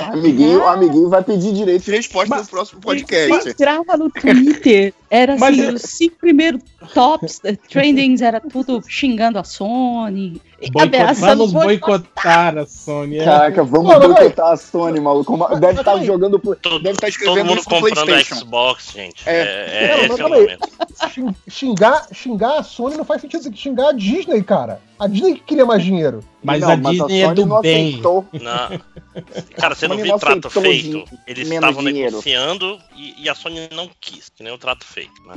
[0.09, 3.49] O amiguinho, o amiguinho vai pedir direito de resposta no próximo podcast.
[3.49, 6.61] entrava no Twitter, era Mas assim, eu- os cinco primeiros
[6.93, 10.41] tops, eh, trendings, era tudo xingando a Sony.
[10.71, 12.57] Boicot- Vamos boicotar.
[12.57, 13.17] a Sony.
[13.17, 13.25] é.
[13.25, 15.35] Caraca, vamos boicotar a Sony, maluco.
[15.59, 16.55] Deve estar jogando por.
[16.81, 18.35] Deve estar Todo escrevendo mundo isso pro comprando PlayStation.
[18.41, 19.23] Xbox, gente.
[19.29, 19.31] É.
[19.33, 20.69] É, é, Não, esse é o momento.
[21.13, 23.55] Xing- Xingar, xingar a Sony não faz sentido.
[23.55, 24.81] Xingar a Disney, cara.
[24.99, 26.21] A Disney que queria mais dinheiro.
[26.43, 27.89] Mas Não, a mas a Disney é Sony do não bem.
[27.89, 28.25] aceitou.
[28.33, 28.81] Não.
[29.57, 31.03] Cara, você não viu não trato feito?
[31.05, 32.11] de- Eles estavam dinheiro.
[32.11, 35.13] negociando e, e a Sony não quis, que nem o trato feito.
[35.25, 35.35] Né?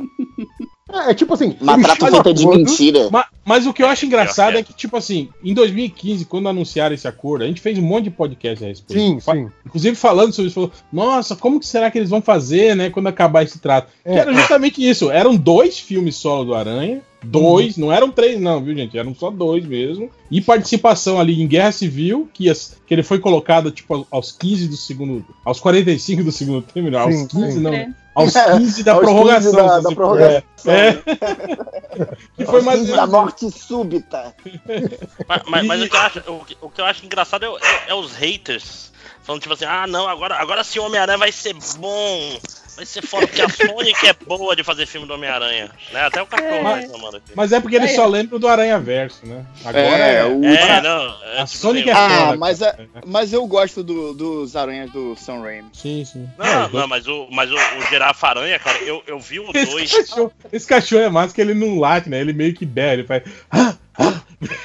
[0.95, 1.57] É, é tipo assim.
[1.61, 3.11] Mas eles trato tinham feito é de mentira.
[3.11, 6.49] Ma- Mas, o que eu acho engraçado que é que, tipo assim, em 2015, quando
[6.49, 9.01] anunciaram esse acordo, a gente fez um monte de podcast a respeito.
[9.01, 9.49] Sim, sim.
[9.67, 13.07] Inclusive falando sobre isso, falou, nossa, como que será que eles vão fazer, né, quando
[13.09, 13.89] acabar esse trato?
[14.05, 14.35] É, que era é.
[14.35, 17.31] justamente isso, eram dois filmes solo do Aranha, Uhum.
[17.31, 18.99] dois, não eram três não, viu, gente?
[18.99, 20.11] Eram só dois mesmo.
[20.31, 24.33] E participação ali em Guerra Civil, que, as- que ele foi colocado, tipo, aos- aos
[24.33, 27.61] 15 do segundo, aos 45 do segundo tempo, não, aos Sim, 15 sim.
[27.61, 27.89] não, É.
[28.15, 29.53] aos 15 da Aos 15 prorrogação.
[29.53, 30.43] da- se da você- prorrogação.
[30.67, 30.93] É, é.
[32.37, 34.35] que foi Aos mais 15 da morte súbita.
[35.29, 37.49] Mas, mas- mas o, que eu acho, o, que- o que eu acho engraçado é,
[37.49, 38.93] é- é os haters.
[39.23, 42.39] Falando tipo assim, ah não, agora, agora sim o Homem-Aranha vai ser bom.
[42.77, 45.71] Vai ser foda, porque a Sony que é boa de fazer filme do Homem-Aranha.
[45.93, 46.01] Né?
[46.07, 46.63] Até o cachorro É.
[46.63, 47.33] vai reclamando aqui.
[47.37, 47.95] Mas é porque eles É.
[47.95, 49.45] só lembram do Aranha Verso, né?
[49.65, 50.25] Agora É, é.
[50.25, 51.23] o- É, não.
[51.23, 52.77] É, A tipo Sony assim, que é Ah, foda, mas, cara.
[52.95, 55.69] é, mas eu gosto do- dos aranhas do Sam Raimi.
[55.73, 56.29] Sim, sim.
[56.37, 59.67] Não, não, mas o, mas o, o Girafa Aranha, cara, eu, eu vi o Esse
[59.71, 59.93] 2.
[60.09, 62.21] cachorro, esse cachorro é massa que ele não late, né?
[62.21, 63.23] Ele meio que berra, ele faz.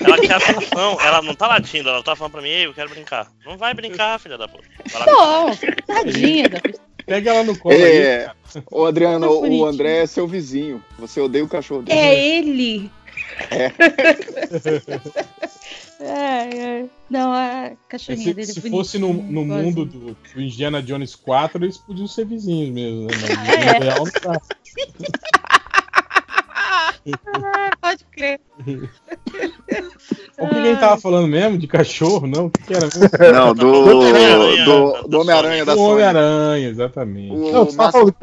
[0.02, 2.90] Ela quer atenção, ela não tá latindo, ela tá falando pra mim, ei, eu quero
[2.90, 3.28] brincar.
[3.46, 4.68] Não vai brincar, filha da puta.
[5.06, 5.52] Não,
[5.86, 6.89] tadinha da pessoa.
[7.10, 7.98] Pega ela no colo aí.
[7.98, 8.32] É,
[8.72, 9.66] ô Adriano, Tá o.
[9.66, 10.84] André é seu vizinho.
[10.98, 12.00] Você odeia o cachorro dele.
[12.00, 12.92] É ele.
[13.50, 13.72] É.
[16.02, 16.86] É, é.
[17.10, 20.82] Não, a cachorrinha Se, dele é se bonitinha, fosse no, no mundo do, do Indiana
[20.82, 23.08] Jones 4, eles podiam ser vizinhos mesmo, né?
[23.20, 23.80] Mas É.
[23.80, 24.42] no real não tá.
[26.60, 26.94] Ah,
[27.82, 28.42] pode crer.
[30.38, 31.58] O que gente tava falando mesmo?
[31.58, 32.28] De cachorro?
[32.28, 32.48] Não?
[32.48, 33.10] O que, que era mesmo?
[33.34, 35.92] Não, do, Homem-Aranha, do, do Homem-Aranha da Sony.
[35.92, 37.34] Homem-Aranha, exatamente.
[37.34, 38.14] O Não, Márcio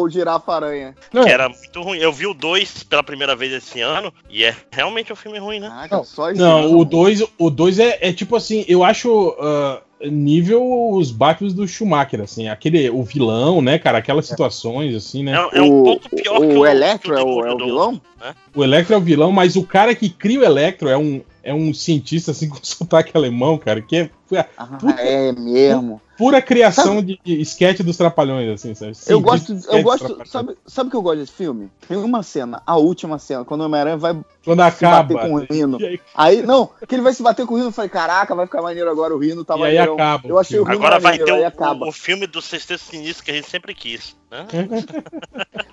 [0.00, 0.94] o Girafa-Aranha.
[1.12, 1.98] Não, Que era muito ruim.
[1.98, 5.60] Eu vi o 2 pela primeira vez esse ano e é realmente um filme ruim,
[5.60, 5.68] né?
[5.68, 6.04] Caraca, Não.
[6.04, 10.92] só esse Não, o 2 o dois é, é tipo assim, eu acho ah, nível
[10.92, 15.32] os Batman do Schumacher, assim, aquele, o vilão, né, cara, aquelas situações, assim, né?
[15.52, 17.58] É, é um o, pouco pior o, que o Electro que é o, é o
[17.58, 18.00] vilão?
[18.20, 18.34] né?
[18.54, 21.54] O Electro é o vilão, mas o cara que cria o Electro é um, é
[21.54, 24.10] um cientista, assim, com sotaque alemão, cara, que é
[24.56, 25.00] Ah, Puta.
[25.00, 26.00] é mesmo.
[26.16, 28.92] pura criação de esquete dos trapalhões, assim, sabe?
[29.06, 31.70] Eu Cientista gosto, de eu gosto, sabe, sabe o que eu gosto desse filme?
[31.88, 35.02] Tem uma cena, a última cena, quando o Homem-Aranha vai Quando se acaba.
[35.14, 35.80] bater com o Rino.
[35.80, 38.34] E aí, Aí, não, que ele vai se bater com o Rino, eu falei, caraca,
[38.34, 40.28] vai ficar maneiro agora, o Rino tá e aí acaba.
[40.28, 41.84] Eu achei o Rino Agora vai maneiro, ter aí o, acaba.
[41.86, 44.16] o, o filme do Sexteto Sinistro que a gente sempre quis.
[44.30, 44.46] Né?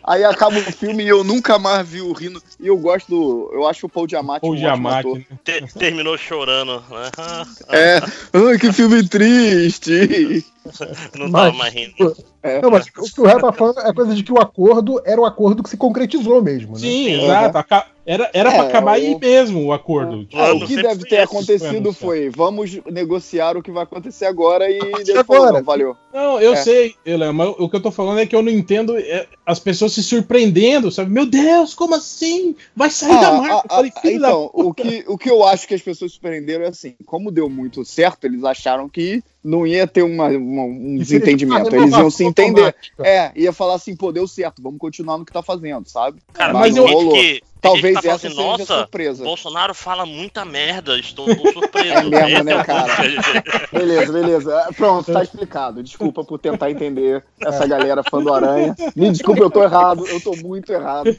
[0.04, 2.42] Aí acaba o filme e eu nunca mais vi o Rino.
[2.60, 3.50] E eu gosto do.
[3.54, 5.18] Eu acho o Paul Giamatti Ou um ótimo Giamatti, ator.
[5.18, 5.26] né?
[5.44, 7.10] Te- terminou chorando, né?
[7.18, 8.00] Ah, É,
[8.48, 10.44] ai, que filme triste.
[11.18, 12.16] Não Mas- tava mais rindo.
[12.44, 12.60] É.
[12.60, 15.22] Não, mas o que o Real tá falando é coisa de que o acordo era
[15.22, 16.80] um acordo que se concretizou mesmo, né?
[16.80, 17.86] Sim, exato.
[18.04, 20.28] Era, era É, pra acabar o- aí mesmo o acordo.
[20.34, 24.68] É, o Mano, que deve ter acontecido foi: vamos negociar o que vai acontecer agora
[24.72, 25.52] e Deus falou, agora.
[25.60, 25.96] não, valeu.
[26.12, 26.56] Não, eu É.
[26.56, 29.60] sei, Helena, mas o que eu tô falando é que eu não entendo é, as
[29.60, 31.12] pessoas se surpreendendo, sabe?
[31.12, 32.56] Meu Deus, como assim?
[32.76, 33.56] Vai sair da Ah, marca.
[33.70, 36.66] ah, falei, ah, da então, o que, o que eu acho que as pessoas surpreenderam
[36.66, 40.98] é assim: como deu muito certo, eles acharam que não ia ter uma, uma- um
[40.98, 41.76] desentendimento.
[41.76, 42.76] Eles iam se entender.
[43.00, 46.20] É, ia falar assim, pô, deu certo, vamos continuar no que tá fazendo, sabe?
[46.34, 49.24] Cara, Mas mas eu- gente que, Talvez tá essa seja assim, a nossa, surpresa.
[49.24, 52.10] Bolsonaro fala muita merda, estou surpreso.
[52.12, 52.94] É mesmo, Esse né, cara?
[53.72, 54.66] Beleza, beleza.
[54.68, 55.84] É, Pronto, tá explicado.
[55.84, 58.76] Desculpa por tentar entender essa galera fã do Aranha.
[58.96, 60.08] Me desculpa, eu tô errado.
[60.08, 61.16] Eu tô muito errado.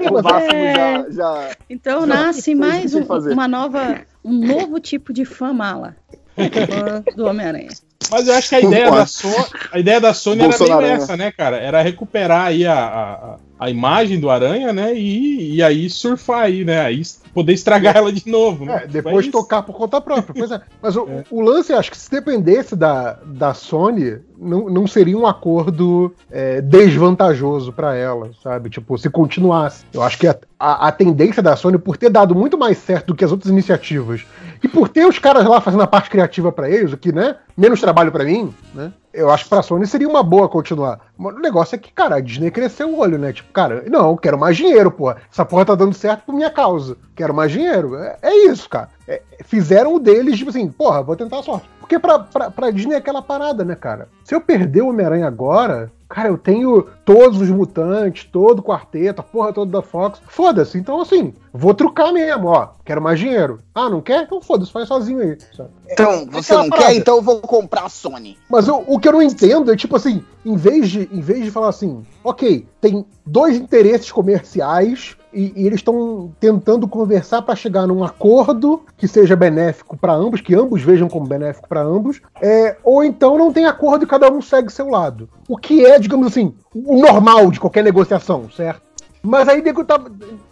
[0.00, 1.56] O Máximo já, já.
[1.70, 5.96] Então Já nasce mais um- uma nova, um novo tipo de fã mala.
[6.36, 7.68] Fã do Homem-Aranha.
[8.10, 10.90] Mas eu acho que a ideia da Sony, a ideia da Sony era bem né?
[10.92, 11.56] essa, né, cara?
[11.56, 14.94] Era recuperar aí a, a, a imagem do Aranha, né?
[14.94, 16.80] E, e aí surfar aí, né?
[16.80, 17.02] Aí
[17.32, 18.82] poder estragar ela de novo, né?
[18.84, 20.34] É, depois Mas- tocar por conta própria.
[20.34, 20.60] Pois é.
[20.80, 25.26] Mas o, o lance, acho que se dependesse da, da Sony, não, não seria um
[25.26, 28.70] acordo é, desvantajoso pra ela, sabe?
[28.70, 29.84] Tipo, se continuasse.
[29.92, 33.08] Eu acho que a, a, a tendência da Sony, por ter dado muito mais certo
[33.08, 34.22] do que as outras iniciativas,
[34.62, 37.36] e por ter os caras lá fazendo a parte criativa pra eles, o que, né?
[37.56, 38.92] Menos trabalho pra mim, né?
[39.12, 41.00] Eu acho que pra Sony seria uma boa continuar.
[41.18, 43.32] O negócio é que, cara, a Disney cresceu o olho, né?
[43.32, 45.16] Tipo, cara, não, quero mais dinheiro, porra.
[45.32, 46.96] Essa porra tá dando certo por minha causa.
[47.14, 47.96] Quero mais dinheiro.
[47.96, 48.88] É, é isso, cara.
[49.08, 51.66] é, fizeram o deles, tipo assim, porra, vou tentar a sorte.
[51.80, 54.08] Porque pra, pra, pra Disney é aquela parada, né, cara?
[54.24, 59.20] Se eu perder o Homem-Aranha agora, cara, eu tenho todos os mutantes, todo o quarteto,
[59.20, 60.20] a porra toda da Fox.
[60.26, 60.76] Foda-se.
[60.76, 62.70] Então, assim, vou trucar mesmo, ó.
[62.84, 63.60] Quero mais dinheiro.
[63.72, 64.24] Ah, não quer?
[64.24, 65.38] Então foda-se, faz sozinho aí.
[65.56, 65.70] sabe?
[65.88, 66.88] Então, É você não parada.
[66.88, 68.36] quer, então eu vou comprar a Sony.
[68.50, 71.44] Mas eu- o que eu não entendo é, tipo assim, em vez de, em vez
[71.44, 77.54] de falar assim, ok, tem dois interesses comerciais e, e eles estão tentando conversar para
[77.54, 82.20] chegar num acordo que seja benéfico para ambos, que ambos vejam como benéfico para ambos,
[82.40, 85.28] é, ou então não tem acordo e cada um segue seu lado.
[85.48, 88.86] O que é, digamos assim, o normal de qualquer negociação, certo?
[89.26, 90.00] Mas aí nego tá.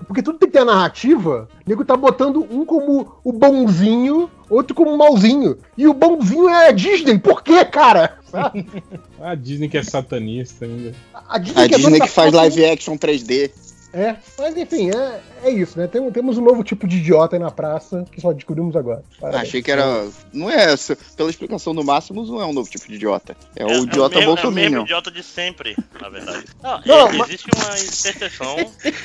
[0.06, 4.74] Porque tudo tem que ter a narrativa, nego tá botando um como o bonzinho, outro
[4.74, 5.56] como o malzinho.
[5.78, 7.18] E o bonzinho é a Disney.
[7.18, 8.18] Por quê, cara?
[8.34, 8.66] Sabe?
[9.20, 10.92] A Disney que é satanista ainda.
[11.14, 13.50] A Disney, A que é Disney que faz live action 3D.
[13.94, 15.86] É, mas enfim, é, é isso, né?
[15.86, 19.02] Tem- temos um novo tipo de idiota aí na praça que só descobrimos agora.
[19.20, 19.42] Parabéns.
[19.44, 20.06] Achei que era.
[20.32, 20.96] Não é essa.
[21.16, 23.36] Pela explicação do Máximos, não é um novo tipo de idiota.
[23.54, 26.44] É, o idiota é o mesmo, é o mesmo idiota de sempre, na verdade.
[26.62, 28.56] Não, Não, é- mas- existe uma interseção.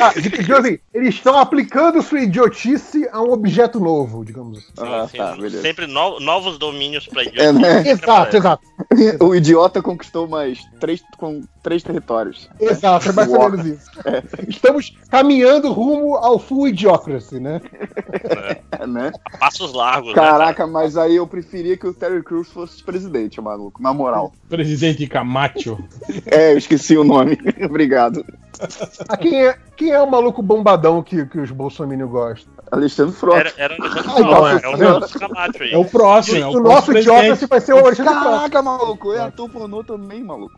[0.00, 4.72] Ah, de- de- assim, eles estão aplicando sua idiotice a um objeto novo, digamos assim.
[4.78, 5.60] Ah, assim, tá, beleza.
[5.60, 7.42] sempre no- novos domínios pra idiota.
[7.42, 7.88] É, né?
[7.90, 8.62] Exato, exato.
[9.20, 12.48] O idiota conquistou mais três, com três territórios.
[12.60, 13.90] Exato, é mais ou menos isso.
[14.48, 17.60] Estamos caminhando rumo ao full idiocracy, né?
[18.70, 19.12] É, né?
[19.38, 20.08] Passos largos.
[20.08, 23.82] né, Caraca, mas aí eu preferia que o Terry Crews fosse presidente, maluco.
[23.82, 24.32] Na moral.
[24.48, 25.78] Presidente Camacho.
[26.26, 27.38] É, eu esqueci o nome.
[27.64, 28.24] Obrigado.
[29.08, 32.52] Ah, quem, é, quem é o maluco bombadão que, que os bolsominions gostam?
[32.70, 33.38] Alexandre Frota.
[33.38, 34.96] Era, era Alexandre Frota, é, é um vendo?
[34.96, 35.72] Alexandre Camacho aí.
[35.72, 37.46] É o próximo, é o o nosso presidente.
[37.46, 38.30] vai ser o Alexandre Frota.
[38.30, 40.54] Caraca, maluco, é ator pornô também, maluco.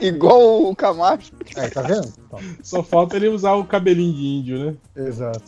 [0.00, 1.32] Igual o Camacho.
[1.56, 2.12] É, tá vendo?
[2.26, 4.74] Então, Só falta ele usar o cabelinho de índio, né?
[4.96, 5.40] exato.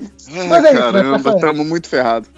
[0.00, 0.92] Ah, Mas é isso, né?
[0.92, 2.28] caramba, Essa- tamo muito ferrado.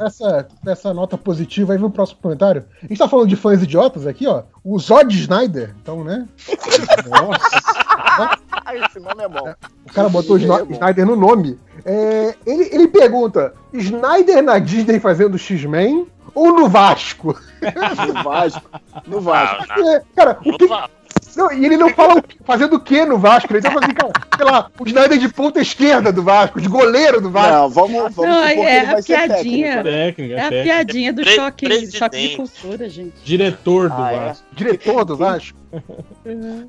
[0.00, 2.64] Essa, essa nota positiva aí, vem o próximo comentário.
[2.82, 4.44] A gente tá falando de fãs idiotas aqui, ó.
[4.62, 6.28] O Zod Snyder, então, né?
[7.08, 8.38] Nossa,
[8.86, 9.52] Esse nome é bom.
[9.88, 10.72] o cara botou o É bom.
[10.74, 11.58] Snyder no nome.
[11.90, 17.34] É, ele, ele pergunta: Snyder na Disney fazendo X-Men ou no Vasco?
[18.06, 18.62] No Vasco.
[19.06, 19.64] No Vasco.
[19.70, 20.90] Ah, na- É, cara, o que, Vasco.
[21.38, 23.52] Não, e ele não fala o que- fazendo o que no Vasco.
[23.52, 26.68] Ele tá falando assim, cara, sei lá, o Snyder de ponta esquerda do Vasco, de
[26.68, 27.52] goleiro do Vasco.
[27.52, 29.82] Não, vamos, vamos Não, supor que é ele vai a ser piadinha.
[29.82, 29.84] técnico.
[29.84, 30.06] né?
[30.08, 30.62] Técnica, É a técnica.
[30.64, 33.14] piadinha do Pre- choque, choque de cultura, gente.
[33.24, 34.16] Diretor do Ah, é?
[34.18, 34.46] Vasco.
[34.52, 35.58] Diretor do Vasco.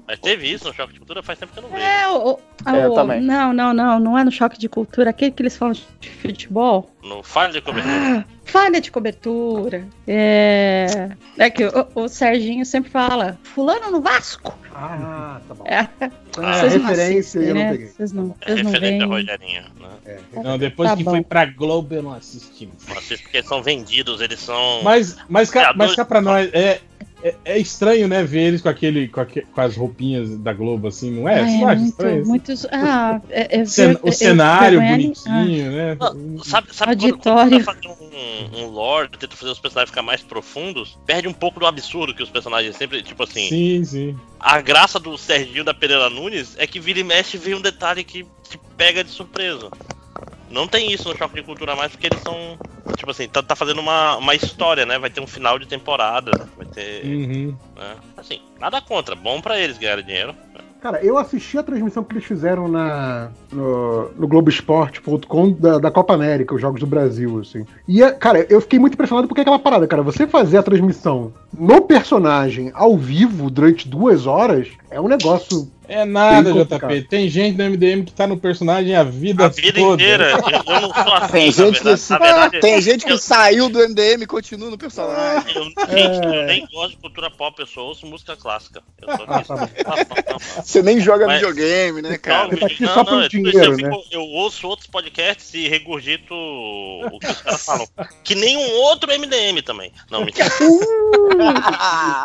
[0.08, 1.82] Mas teve isso no Choque de Cultura, faz tempo que eu não vejo.
[1.84, 2.40] É, o, o-
[2.70, 3.22] É, eu o- também.
[3.22, 6.90] Não, não, não, não é no choque de cultura, aquele que eles falam de futebol.
[7.04, 7.94] No Falha de Cobertura.
[8.20, 9.88] Ah, falha de cobertura.
[10.08, 14.58] É, é que o, o Serginho sempre fala, fulano no Vasco.
[14.74, 15.64] Ah, tá bom.
[15.66, 16.10] É, É,
[16.54, 17.72] vocês não referência assistem, eu não né?
[17.72, 17.88] peguei.
[17.88, 19.10] Vocês não, É vocês não referente a veem.
[19.10, 19.64] Rogerinho.
[19.80, 20.20] Né?
[20.44, 21.12] Não, depois Tá que bom.
[21.12, 22.70] foi pra Globo eu não assisti.
[22.88, 24.82] Não assisto porque são vendidos, eles são.
[24.84, 26.82] Mas, mas, cá, mas cá pra nós, é,
[27.24, 30.88] é, é estranho, né, ver eles com, aquele, com, aque- com as roupinhas da Globo,
[30.88, 31.42] assim, não é?
[31.42, 32.26] Ah, é muito, estranho?
[32.26, 32.66] muitos.
[32.72, 35.98] Ah, é, é ver- o é- cenário ali- bonitinho, né?
[36.00, 37.50] Não, sabe, sabe quando, Auditório.
[37.50, 37.88] quando tenta fazer
[38.56, 42.14] um, um lore, tenta fazer os personagens ficar mais profundos, perde um pouco do absurdo
[42.14, 43.48] que os personagens sempre, tipo assim.
[43.50, 44.18] Sim, sim.
[44.40, 48.04] A graça do Serginho da Pereira Nunes é que vira e mexe vem um detalhe
[48.04, 49.70] que te pega de surpresa.
[50.50, 52.58] Não tem isso no Choque de Cultura mais, porque eles são.
[52.96, 54.98] Tipo assim, tá, tá fazendo uma, uma história, né?
[54.98, 56.32] Vai ter um final de temporada.
[56.58, 57.06] Vai ter.
[57.06, 57.56] Uhum.
[57.78, 57.96] né?
[58.18, 59.16] Assim, nada contra.
[59.16, 60.36] Bom pra eles ganharem dinheiro.
[60.82, 66.14] Cara, eu assisti a transmissão que eles fizeram na, no, no Globoesporte.com da, da Copa
[66.14, 67.66] América, os Jogos do Brasil, assim.
[67.86, 70.64] E, é- cara, eu fiquei muito impressionado porque é aquela parada, cara, você fazer a
[70.64, 76.60] transmissão no personagem, ao vivo, durante duas horas, é um negócio É nada, JP.
[76.60, 77.04] complicado.
[77.10, 80.02] Tem gente no MDM que tá no personagem a vida, A vida toda.
[80.02, 80.32] inteira.
[80.32, 81.32] Eu, eu não sou assim.
[81.32, 84.78] Tem gente, verdade, que, verdade, tem gente que eu- saiu do MDM e continua no
[84.78, 85.56] personagem.
[85.56, 88.82] Eu, gente, eu nem gosto de cultura pop, eu só ouço música clássica.
[89.02, 89.68] Eu sou Ah, tá bom.
[89.68, 90.38] Tá tá.
[90.64, 92.50] Você nem joga Mas- videogame, né, cara?
[92.50, 93.96] Você tá aqui Não, só não, é tipo dinheiro, isso, eu, né?
[93.98, 97.88] fico- eu ouço outros podcasts e regurgito o que os caras falam.
[98.24, 99.92] Que nem um outro MDM também.
[100.12, 100.48] Não, mentira.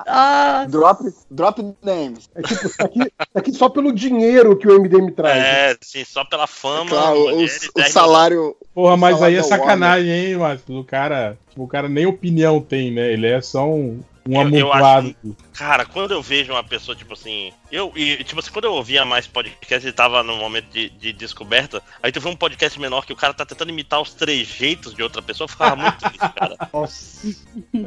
[0.07, 2.29] Ah, drop, drop names.
[2.35, 5.39] É tipo, tá aqui, tá aqui só pelo dinheiro que o MDM traz.
[5.43, 5.71] né?
[5.73, 6.91] É, sim, só pela fama.
[6.91, 8.57] Claro, o, o salário.
[8.75, 10.79] Porra, mas Falar aí é da sacanagem, hein, Márcio?
[10.79, 13.13] O cara, o cara nem opinião tem, né?
[13.13, 15.15] Ele é só um, um Eu- eu amontoado.
[15.55, 17.53] Cara, quando eu vejo uma pessoa, tipo assim.
[17.71, 21.13] Eu, e, tipo assim, quando eu ouvia mais podcast, ele tava no momento de, de
[21.13, 21.81] descoberta.
[22.03, 25.03] Aí tu vê um podcast menor que o cara tá tentando imitar os trejeitos de
[25.03, 26.57] outra pessoa, eu ficava muito triste, cara.
[26.73, 27.29] Nossa.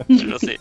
[0.07, 0.55] Tipo assim.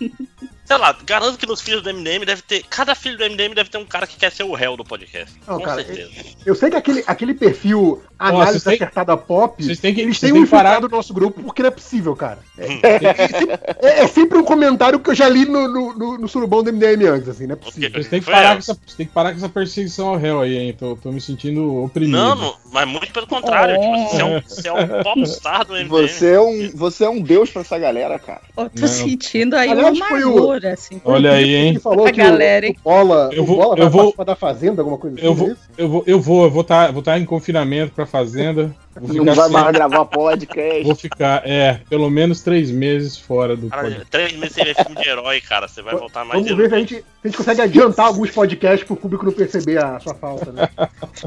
[0.65, 2.65] Sei lá, garanto que nos filhos do MDM deve ter.
[2.69, 5.33] Cada filho do MDM deve ter um cara que quer ser o réu do podcast.
[5.47, 6.11] Não, com cara, certeza.
[6.45, 10.35] Eu sei que aquele, aquele perfil análise acertada pop, vocês têm que- eles têm um
[10.37, 12.41] têm que parar- infiltrado no nosso grupo porque não é possível, cara.
[12.59, 16.65] É, é- é sempre um comentário que eu já li no, no, no- no surubão
[16.65, 17.91] do MDM antes, assim, não é possível.
[17.91, 20.17] Vocês têm que, Foi parar com essa, vocês têm que parar com essa perseguição ao
[20.17, 20.73] réu aí, hein?
[20.79, 22.17] Tô, tô me sentindo oprimido.
[22.17, 23.75] Não, não, mas muito pelo contrário.
[23.79, 25.89] Tipo, você, é um, você é um popstar do MDM.
[25.89, 28.41] Você é um, você é um deus pra essa galera, cara.
[28.57, 28.89] Eu tô Não.
[28.89, 31.01] sentindo aí Aliás, uma o- amargura, assim.
[31.05, 31.69] Olha aí, hein?
[31.71, 32.77] Ele falou A que galera, o, hein?
[32.79, 35.27] o Bola, Eu o vou- Bola vai eu vou- participar da Fazenda, alguma coisa assim,
[35.27, 35.59] Eu é vou, isso?
[35.77, 38.75] eu vou, eu vou, eu vou estar vou tá em confinamento pra fazenda.
[39.01, 40.83] Não vai sem- mais gravar podcast.
[40.85, 44.11] Vou ficar, é, pelo menos três meses fora do Cara, podcast.
[44.11, 45.69] três meses sem ver filme de herói, cara.
[45.69, 48.31] Você vai voltar mais Vamos ver se a gente, se a gente consegue adiantar alguns
[48.31, 50.69] podcasts pro público não perceber a sua falta, né?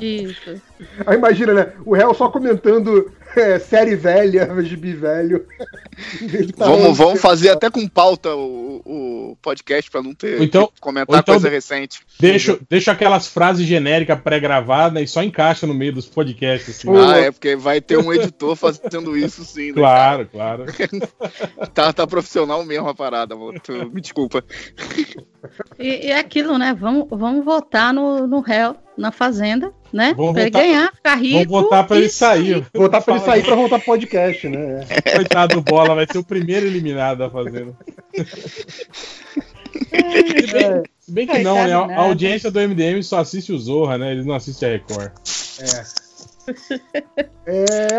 [0.01, 0.61] Isso.
[1.06, 1.73] Aí imagina, né?
[1.85, 5.45] O réu só comentando é, série velha, gibi velho.
[6.58, 10.80] Tá Vamos, vamos fazer até com pauta o, o podcast pra não ter então- que
[10.82, 12.01] comentar então- coisa recente.
[12.19, 16.69] Deixa, deixa aquelas frases genéricas pré-gravadas e só encaixa no meio dos podcasts.
[16.77, 19.67] Assim, Ah, é porque vai ter um editor fazendo isso sim.
[19.67, 20.66] né, Claro, claro.
[21.74, 23.59] Tá, tá profissional mesmo a parada, amor.
[23.59, 24.43] Tu- Me desculpa.
[25.77, 26.75] E, e é aquilo, né?
[26.77, 30.14] Vamos, vamos votar no, no réu, na fazenda, né?
[30.16, 31.51] Vamos pra ele votar- ganhar, ficar rico.
[31.51, 32.66] Vou votar pra ele sair.
[32.74, 34.85] Voltar pra ele sair pra voltar pro podcast, né?
[35.16, 37.74] Coitado do Bola, vai ser o primeiro eliminado da Fazenda.
[39.80, 41.74] Se bem, se bem que não, né?
[41.74, 44.11] A, a audiência do MDM só assiste o Zorra, né?
[44.11, 45.11] Eles não assistem a Record.
[45.61, 46.08] É,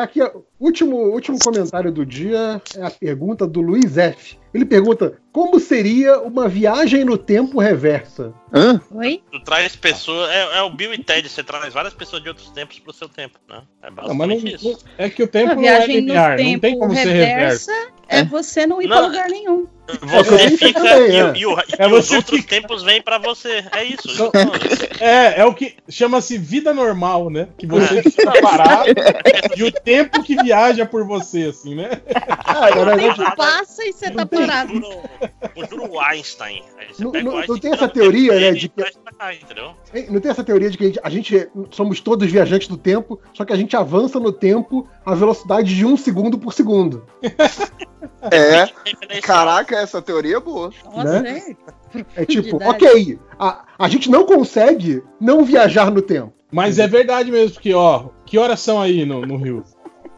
[0.03, 4.39] aqui, ó, último, último comentário do dia é a pergunta do Luiz F.
[4.53, 8.33] Ele pergunta: como seria uma viagem no tempo reversa?
[8.53, 8.81] Hã?
[8.93, 9.23] Oi?
[9.31, 10.29] Tu traz pessoas.
[10.31, 13.09] É, é o Bill e Ted, você traz várias pessoas de outros tempos pro seu
[13.09, 13.63] tempo, né?
[13.83, 14.69] É Não, mas não- basicamente isso.
[14.71, 17.71] não- é que o tempo não é linear, não tem como ser reverso.
[18.11, 18.97] Reversa é você não ir Não.
[18.97, 19.67] pra lugar nenhum.
[20.03, 21.33] Você fica também, e, é.
[21.37, 23.65] e o- e É os você outros tempos vêm pra você.
[23.73, 24.07] É isso.
[24.17, 24.31] Não,
[25.01, 27.49] É, é o que chama-se vida normal, né?
[27.59, 28.91] Que você fica parado
[29.57, 31.91] e o tempo que viaja por você, assim, né?
[32.45, 34.73] Ah, O tempo passa e você tá parado.
[35.55, 36.63] Conjura o Einstein.
[37.01, 37.11] Não-
[37.59, 39.33] tem essa teoria, né, de e que- cá,
[40.09, 43.21] Não tem essa teoria de que a gente, a gente- somos todos viajantes do tempo,
[43.35, 47.05] só que a gente avança no tempo a velocidade de um segundo por segundo.
[48.31, 48.67] É.
[49.21, 50.71] Caraca, essa teoria é boa.
[50.85, 51.57] Nossa, Né?
[51.95, 52.23] é.
[52.23, 56.33] É tipo, ok, a, a gente não consegue não viajar no tempo.
[56.53, 59.63] Mas é verdade mesmo, porque, ó, que horas são aí no, no Rio?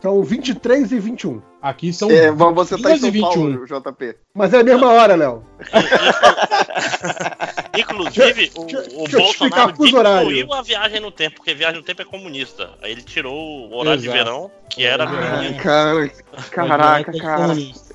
[0.01, 1.43] São 23 e 21.
[1.63, 3.31] Aqui são É, mas você tá em 2 e São 21.
[3.31, 4.17] Paulo, JP.
[4.35, 5.45] Mas é a mesma hora, Léo.
[7.79, 12.05] Inclusive, o, o deixa Bolsonaro diminuiu a viagem no tempo, porque viagem no tempo é
[12.05, 12.71] comunista.
[12.83, 14.25] Aí ele tirou o horário de Exato.
[14.25, 15.09] verão, que era.
[15.09, 16.11] Ai, cara,
[16.51, 17.43] caraca, é cara.
[17.43, 17.95] comunista.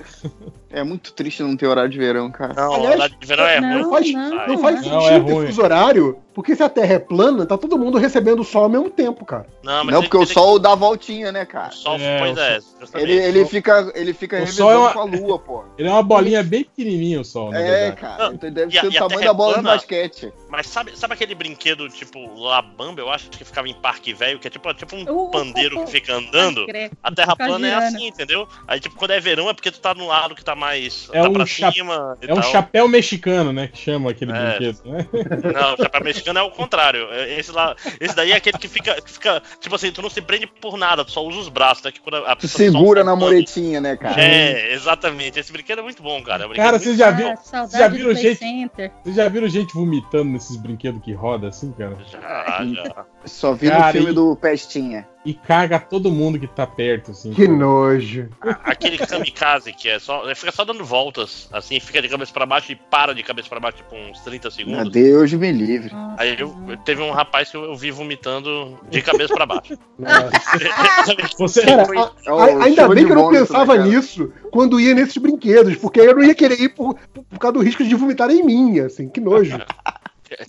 [0.69, 2.53] É muito triste não ter horário de verão, cara.
[2.53, 3.81] Não, o Aliás, horário de verão é não, ruim.
[3.81, 5.47] Não faz, não, não faz não, sentido é ter ruim.
[5.47, 8.69] fuso horário, porque se a Terra é plana, tá todo mundo recebendo o sol ao
[8.69, 9.47] mesmo tempo, cara.
[9.63, 11.69] Não, mas Não, porque que o sol dá voltinha, né, cara?
[11.69, 13.01] O sol, É, pois o é.
[13.01, 15.63] Ele, ele fica, ele fica O revezando sol é uma- com a lua, pô.
[15.79, 17.95] Ele é uma bolinha bem pequenininha, o sol, na É, verdade.
[18.01, 18.23] cara.
[18.27, 20.33] Não, então Deve a- ser o a tamanho Terra da bola é de basquete.
[20.47, 24.47] Mas sabe, sabe aquele brinquedo tipo Labamba, eu acho que ficava em parque velho, que
[24.47, 26.65] é tipo, tipo um Uh, pandeiro uh, que fica andando?
[27.01, 28.47] A terra plana é assim, entendeu?
[28.67, 31.09] Aí, tipo, quando é verão é porque tu tá no lado que tá mais.
[31.11, 32.15] É tá um pra cha- cima.
[32.21, 33.67] É um chapéu mexicano, né?
[33.67, 34.49] Que chama aquele É.
[34.59, 35.07] brinquedo, né?
[35.53, 37.07] Não, o chapéu mexicano é o contrário.
[37.11, 39.41] É Esse, lá, esse daí é aquele que fica, que fica.
[39.59, 41.91] Tipo assim, tu não se prende por nada, tu só usa os braços, né?
[41.91, 44.19] Que quando a Tu segura na muretinha, né, cara?
[44.21, 45.39] É, exatamente.
[45.39, 46.43] Esse brinquedo é muito bom, cara.
[46.43, 47.33] É um Cara, vocês já viram?
[47.53, 48.91] Ah, já viram gente- Center.
[49.03, 51.97] Vocês já viram gente vomitando nesses brinquedos que roda assim, cara?
[52.11, 53.05] Já, já.
[53.27, 55.07] Só vi no Cara, filme e- do Pestinha.
[55.25, 57.33] E caga todo mundo que tá perto, assim.
[57.33, 58.29] Que nojo.
[58.63, 60.23] Aquele kamikaze que é só.
[60.33, 63.59] Fica só dando voltas, assim, fica de cabeça pra baixo e para de cabeça pra
[63.59, 64.89] baixo, tipo, uns 30 segundos.
[64.89, 65.91] Deus me livre.
[66.17, 69.77] Aí eu, teve um rapaz que eu, vi vomitando de cabeça pra baixo.
[71.37, 73.85] Você, Cara, a- a- ainda bem que eu não né, pensava cara?
[73.87, 77.53] nisso quando ia nesses brinquedos, porque aí eu não ia querer ir por, por causa
[77.57, 79.57] do risco de vomitar em mim, assim, que nojo.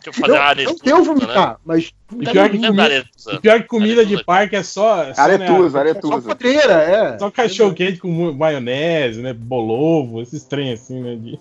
[0.07, 1.03] Eu fazer Não, aretusa, não tenho né?
[1.05, 4.25] vomitar, mas E pior que, Não, comida, e pior que comida de Aretusa.
[4.25, 5.03] parque é só.
[5.05, 6.29] é só, Aretusa, né, só aretusa.
[6.29, 7.19] podreira, é.
[7.19, 9.33] Só cachorro quente com maionese, né?
[9.33, 11.17] Bolovo, esses trem assim, né?
[11.17, 11.39] De...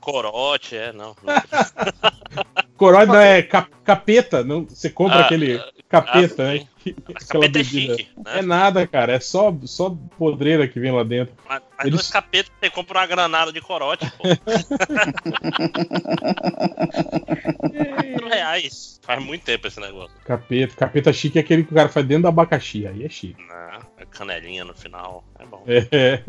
[0.00, 1.14] Corote, é, não.
[1.14, 1.48] Corote
[3.06, 5.58] não é cap- capeta, não, você compra Ah, aquele
[5.88, 6.66] capeta, ah, né?
[6.88, 7.96] Aquela capeta é bebida.
[7.98, 8.38] chique, né?
[8.38, 11.34] É nada, cara, é só, só podreira que vem lá dentro.
[11.46, 14.22] Mas, mas Eles- dois capetas você compra uma granada de corote, pô.
[18.14, 18.98] 4 reais.
[19.02, 20.14] Faz muito tempo esse negócio.
[20.24, 23.42] Capeta, capeta chique é aquele que o cara faz dentro do abacaxi, aí é chique.
[23.98, 25.24] É canelinha no final.
[25.38, 25.62] É bom.
[25.66, 26.22] É.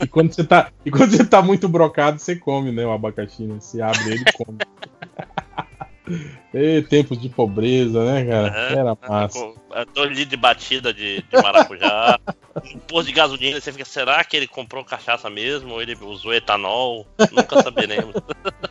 [0.00, 3.42] E quando você tá, e quando você tá muito brocado, você come, né, o abacaxi,
[3.44, 3.56] né?
[3.60, 4.58] Você abre ele e come.
[6.52, 8.54] E tempos de pobreza, né, cara?
[8.56, 9.38] É, Era massa.
[9.38, 12.18] Com é, dois litros de batida de, de maracujá.
[12.74, 15.72] um posto de gasolina, você fica, será que ele comprou cachaça mesmo?
[15.74, 17.06] Ou ele usou etanol?
[17.32, 18.14] Nunca saberemos.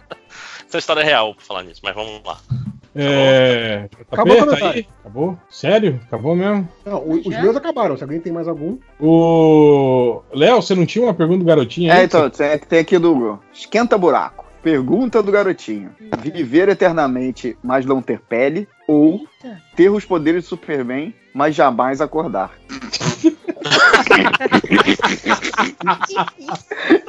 [0.68, 2.40] Essa história é real pra falar nisso, mas vamos lá.
[2.96, 3.90] É.
[4.12, 4.76] Acabou o Tapeta comentário.
[4.78, 4.88] aí?
[5.00, 5.38] Acabou?
[5.50, 6.00] Sério?
[6.06, 6.70] Acabou mesmo?
[6.86, 7.98] Não, o- os meus acabaram.
[7.98, 8.78] Se alguém tem mais algum.
[9.00, 10.22] O.
[10.32, 12.02] Léo, você não tinha uma pergunta do garotinho aí?
[12.02, 14.46] É, então, tem, tem aqui do Esquenta Buraco.
[14.64, 18.68] Pergunta do garotinho: Viver eternamente, mas não ter pele?
[18.88, 19.28] Ou
[19.76, 22.52] ter os poderes de Superman, mas jamais acordar?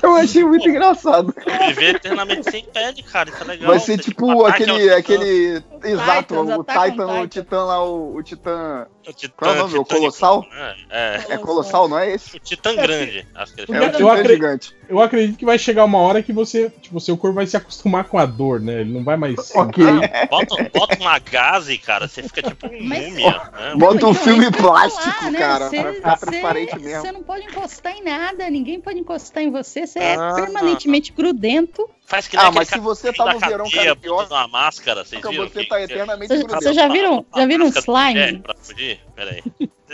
[0.03, 1.35] Eu achei muito engraçado.
[1.69, 3.69] Viver eternamente sem pele, cara, isso é legal.
[3.71, 4.91] Vai ser tipo aquele.
[4.93, 7.29] aquele exato, Titans, o Titan, o Titan.
[7.29, 8.87] Titã lá, o, o Titã.
[9.17, 9.79] Titã, Qual é o nome?
[9.79, 10.47] O Colossal?
[10.51, 10.75] né?
[10.91, 12.37] É, É Colossal, não é esse?
[12.37, 13.27] o Titã Grande.
[13.35, 14.77] Acho que ele É o Eu Titã acredito- gigante.
[14.89, 18.05] Eu acredito que vai chegar uma hora que você, tipo, seu corpo vai se acostumar
[18.05, 18.81] com a dor, né?
[18.81, 19.35] Ele não vai mais.
[19.55, 19.85] Ok.
[20.31, 23.11] Bota, bota uma gaze, cara, você fica tipo um múmia.
[23.53, 23.75] né?
[23.77, 25.39] Bota um Então, filme ia plástico, né?
[25.39, 27.01] cara, Cê- pra ficar cê- transparente mesmo.
[27.03, 30.33] Você não pode encostar em nada, ninguém pode encostar em você, você é Ah.
[30.35, 31.89] permanentemente grudento.
[32.07, 35.49] Faz que Ah, mas se você tá no verão carioca, uma máscara, vocês viram?
[35.49, 36.63] você que- tá que- eternamente Vocês grudento.
[36.63, 38.39] vocês já viram, já viram um slime?
[38.41, 39.01] Pra fugir?
[39.17, 39.43] Peraí.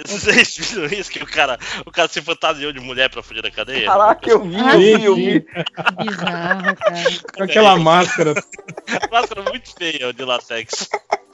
[0.07, 1.11] Vocês viram isso?
[1.11, 3.87] Que o cara, o cara se fantasiou de mulher pra fugir da cadeia?
[3.87, 5.41] Caraca, eu vi, Ah, eu vi, eu vi.
[5.41, 7.05] Bizarro, cara.
[7.37, 8.35] Com aquela máscara.
[9.13, 10.89] Máscara muito feia de latex.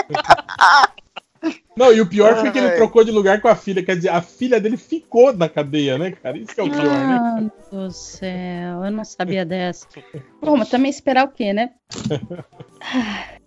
[1.76, 3.82] Não, e o pior foi que ele trocou de lugar com a filha.
[3.82, 6.38] Quer dizer, a filha dele ficou na cadeia, né, cara?
[6.38, 7.20] Isso que é o pior, né?
[7.20, 9.86] Ah, meu Deus do céu, eu não sabia dessa.
[10.40, 11.70] Bom, mas também esperar o quê, né?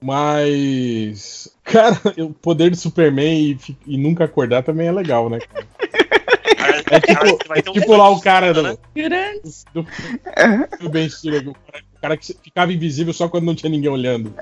[0.01, 1.53] Mas.
[1.63, 5.39] Cara, o poder do Superman e, e nunca acordar também é legal, né?
[5.39, 5.67] cara?
[6.89, 9.65] É tipo, é tipo lá o cara do, Grandes.
[9.73, 9.85] do,
[10.79, 14.33] do Ben Stiller, o cara, cara que ficava invisível só quando não tinha ninguém olhando.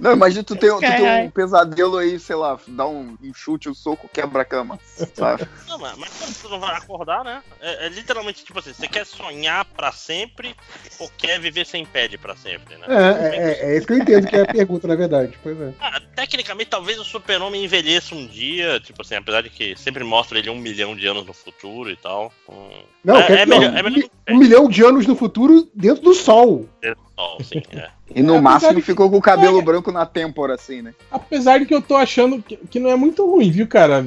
[0.00, 1.26] Não, imagina tu tem, tu tem Caralho.
[1.26, 4.78] um pesadelo aí, sei lá, dá um, um chute, um soco, quebra a cama,
[5.14, 5.46] sabe?
[5.68, 7.42] Não, mas, mas como você não vai acordar, né?
[7.60, 10.54] É, é literalmente tipo assim: você quer sonhar pra sempre
[10.98, 12.86] ou quer viver sem pele pra sempre, né?
[12.88, 15.38] É, é, é, é isso que eu entendo que é a pergunta, na verdade.
[15.42, 15.72] Pois é.
[15.80, 20.38] Ah, tecnicamente, talvez o super-homem envelheça um dia, tipo assim, apesar de que sempre mostra
[20.38, 22.32] ele um milhão de anos no futuro e tal.
[22.48, 26.13] Hum, Não, é, é melhor, é melhor um milhão de anos no futuro dentro do
[26.14, 26.68] sol.
[27.16, 27.88] sol, sim, é.
[28.14, 30.94] E no Apesar máximo ficou com o cabelo branco na têmpora, assim, né?
[31.10, 34.06] Apesar de que eu tô achando que, que não é muito ruim, viu, cara?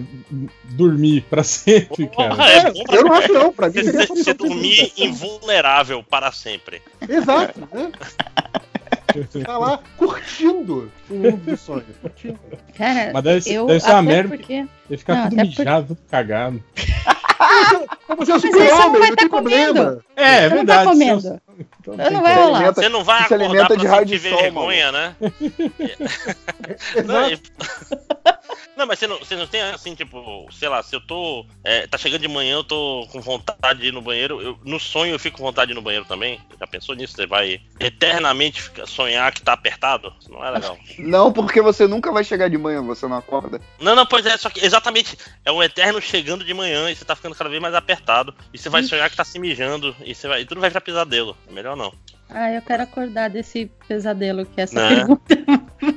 [0.65, 2.35] Dormir pra sempre, cara.
[2.37, 6.31] Ah, é bom pra Eu não acho não, pra mim você, você, dormir invulnerável para
[6.31, 6.81] sempre.
[7.07, 7.91] Exato, né?
[9.15, 11.85] Você tá lá curtindo o mundo do sonho.
[12.01, 12.39] Curtindo.
[12.77, 14.29] Cara, Mas deve, ser- eu deve ser uma merda.
[14.37, 16.63] porque Deve ficar Não, tudo mijado, tudo cagado.
[18.07, 19.99] Mas você é o Mas aí você não super-homem, não tá tem problema.
[20.17, 20.29] Comendo.
[20.35, 20.89] É, Você é não tá verdade.
[20.89, 21.21] comendo.
[21.21, 21.41] se eu-
[21.79, 22.73] então Eu não vai rolar.
[22.73, 25.15] Você não vai se acordar alimenta pra de raio sentir de sol, vergonha, né?
[27.05, 27.39] Não, e-
[28.77, 31.43] Não, mas você não, você não tem assim, tipo, sei lá, se eu tô.
[31.63, 34.39] é, tá chegando de manhã, eu tô com vontade de ir no banheiro.
[34.39, 36.39] eu- no sonho eu fico com vontade de ir no banheiro também.
[36.59, 37.15] Já pensou nisso?
[37.15, 40.13] Você vai eternamente ficar- sonhar que tá apertado?
[40.19, 40.77] Isso não é legal.
[40.99, 43.59] Não, porque você nunca vai chegar de manhã, você não acorda.
[43.79, 45.17] Não, não, pois é, só que exatamente.
[45.43, 48.33] É um eterno chegando de manhã e você tá ficando cada vez mais apertado.
[48.53, 49.95] E você vai sonhar que tá se mijando.
[50.09, 51.35] E, você vai, e tudo vai virar pesadelo.
[51.47, 51.93] É melhor não.
[52.29, 54.95] Ah, eu quero acordar desse pesadelo que é essa Né?
[54.97, 55.37] pergunta.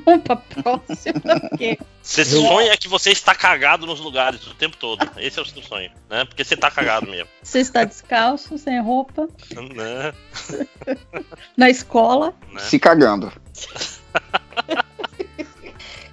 [0.04, 1.20] Vamos pra próxima.
[1.20, 5.08] porque- Você sonha que você está cagado nos lugares o tempo todo.
[5.16, 6.24] Esse é o seu sonho, né?
[6.24, 7.28] Porque você tá cagado mesmo.
[7.42, 9.28] Você está descalço, sem roupa,
[9.74, 10.12] Né?
[11.56, 12.34] na escola.
[12.52, 12.60] Né?
[12.60, 13.32] Se cagando.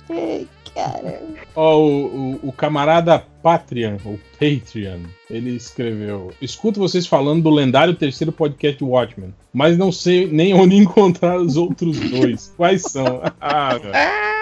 [0.09, 1.21] Ei, cara.
[1.55, 7.93] Ó, o, o, o camarada Patreon, ou Patreon, ele escreveu: Escuto vocês falando do lendário
[7.93, 12.53] terceiro podcast Watchmen, mas não sei nem onde encontrar os outros dois.
[12.57, 13.21] Quais são?
[13.39, 13.93] Ah, velho.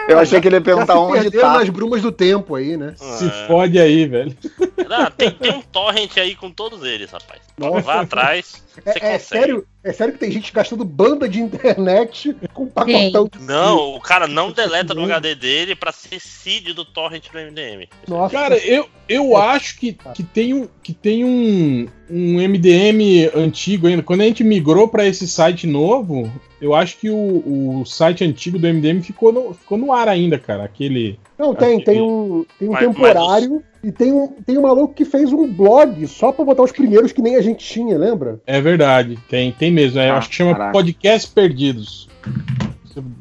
[0.08, 1.54] Eu achei que ele ia perguntar onde tá.
[1.54, 2.94] nas brumas do tempo aí, né?
[2.96, 4.36] Se fode aí, velho.
[4.88, 7.42] Ah, tem, tem um torrent aí com todos eles, rapaz.
[7.58, 7.82] Nossa.
[7.82, 9.24] Vá atrás, você É, é consegue.
[9.24, 14.00] sério, é sério que tem gente gastando banda de internet com pacotão de Não, o
[14.00, 17.88] cara não deleta no HD dele pra ser seed do torrent do MDM.
[18.08, 18.36] Nossa.
[18.36, 24.02] Cara, eu, eu acho que, que tem, um, que tem um, um MDM antigo ainda.
[24.02, 28.58] Quando a gente migrou pra esse site novo, eu acho que o, o site antigo
[28.58, 30.64] do MDM ficou no, ficou no ar ainda, cara.
[30.64, 31.20] Aquele.
[31.38, 34.94] Não, tem, aquele- tem um, tem um Mas- temporário e tem um, tem um maluco
[34.96, 38.40] que fez um blog só pra botar os primeiros que nem a gente tinha, lembra?
[38.48, 40.00] É verdade, tem, tem mesmo.
[40.00, 40.72] É, eu Ah, acho que chama caraca.
[40.72, 42.08] Podcast Perdidos.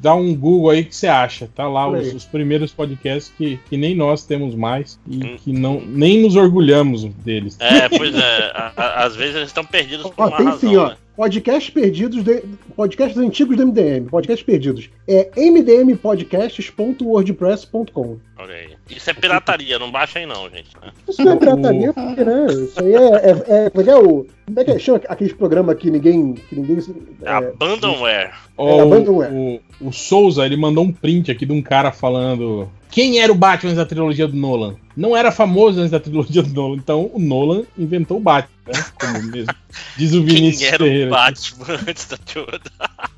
[0.01, 1.49] Dá um Google aí que você acha.
[1.55, 5.37] Tá lá os, os primeiros podcasts que, que nem nós temos mais e Hum.
[5.43, 7.57] que não, nem nos orgulhamos deles.
[7.61, 8.53] É, pois é.
[8.55, 10.61] a- a- às vezes eles estão perdidos por Ó, uma tem razão.
[10.71, 10.89] sim, ó.
[10.91, 10.97] né?
[11.17, 12.43] Podcasts perdidos, de,
[12.75, 14.91] podcasts antigos do MDM, podcasts perdidos.
[15.07, 18.17] É mdmpodcasts.wordpress.com.
[18.37, 18.71] Olha aí.
[18.91, 20.71] Isso é pirataria, não baixa aí não, gente.
[21.09, 22.47] Isso não é pirataria, porque, né?
[22.47, 22.99] Isso aí é.
[22.99, 23.31] é,
[23.67, 24.27] é, como é que é o.
[24.45, 24.79] Como é que é?
[24.79, 26.35] chama aqueles programas que ninguém.
[26.35, 26.79] Que ninguém
[27.23, 28.33] É Abandonware.
[28.57, 29.33] Ó, É, o, Abandonware.
[29.33, 32.69] o, o Souza, ele mandou um print aqui de um cara falando.
[32.95, 34.77] Quem era o Batman antes da trilogia do Nolan?
[34.97, 38.85] Não era famoso antes da trilogia do Nolan, então o Nolan inventou o Batman, né?
[39.01, 39.53] Como mesmo
[39.99, 41.07] diz o Vinícius Quem era Ferreira.
[41.09, 42.61] o Batman antes da toda?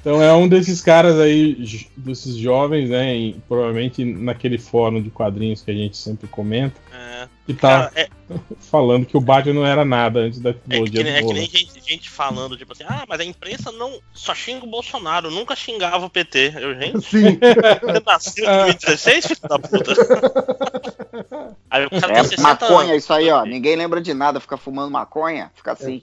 [0.00, 1.56] Então é um desses caras aí,
[1.96, 3.12] desses jovens, né?
[3.16, 7.26] em- provavelmente naquele fórum de quadrinhos que a gente sempre comenta, É.
[7.46, 8.08] que tá Cara, é,
[8.70, 11.80] falando que o Batman não era nada antes da é que, é que nem gente,
[11.86, 16.04] gente falando, tipo assim, ah, mas a imprensa não só xinga o Bolsonaro, nunca xingava
[16.04, 16.52] o PT.
[16.56, 17.38] Eu, gente, Sim.
[17.38, 19.92] você nasceu em 2016, filho da puta?
[21.70, 23.02] Aí o cara É 60 maconha anos.
[23.02, 23.44] isso aí, ó.
[23.44, 26.02] Ninguém lembra de nada, fica fumando maconha, fica assim.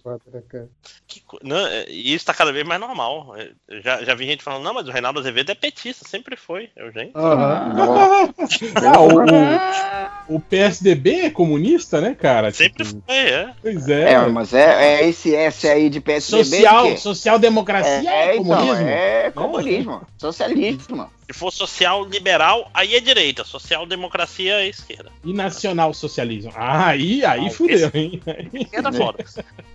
[1.07, 3.33] Que co- não, é, e isso tá cada vez mais normal.
[3.37, 6.35] É, eu Já, já vi gente falando, não, mas o Reinaldo Azevedo é petista, sempre
[6.35, 6.69] foi.
[6.75, 7.11] Eu, gente.
[7.15, 8.29] Ah,
[10.29, 12.51] o, o PSDB é comunista, né, cara?
[12.51, 13.49] Sempre Tipo, foi, é.
[13.61, 14.13] Pois é.
[14.13, 16.43] É, mas é, é esse S aí de PSDB.
[16.45, 18.87] Social, social democracia é, É, então, comunismo?
[18.87, 20.01] é comunismo.
[20.17, 21.09] Socialismo.
[21.25, 23.43] Se for social liberal, aí é direita.
[23.43, 25.09] Social democracia é esquerda.
[25.23, 26.51] E nacional socialismo.
[26.55, 28.21] Ah, aí, aí Ah, fudeu, esse- hein?
[28.53, 29.25] Esquerda é foda.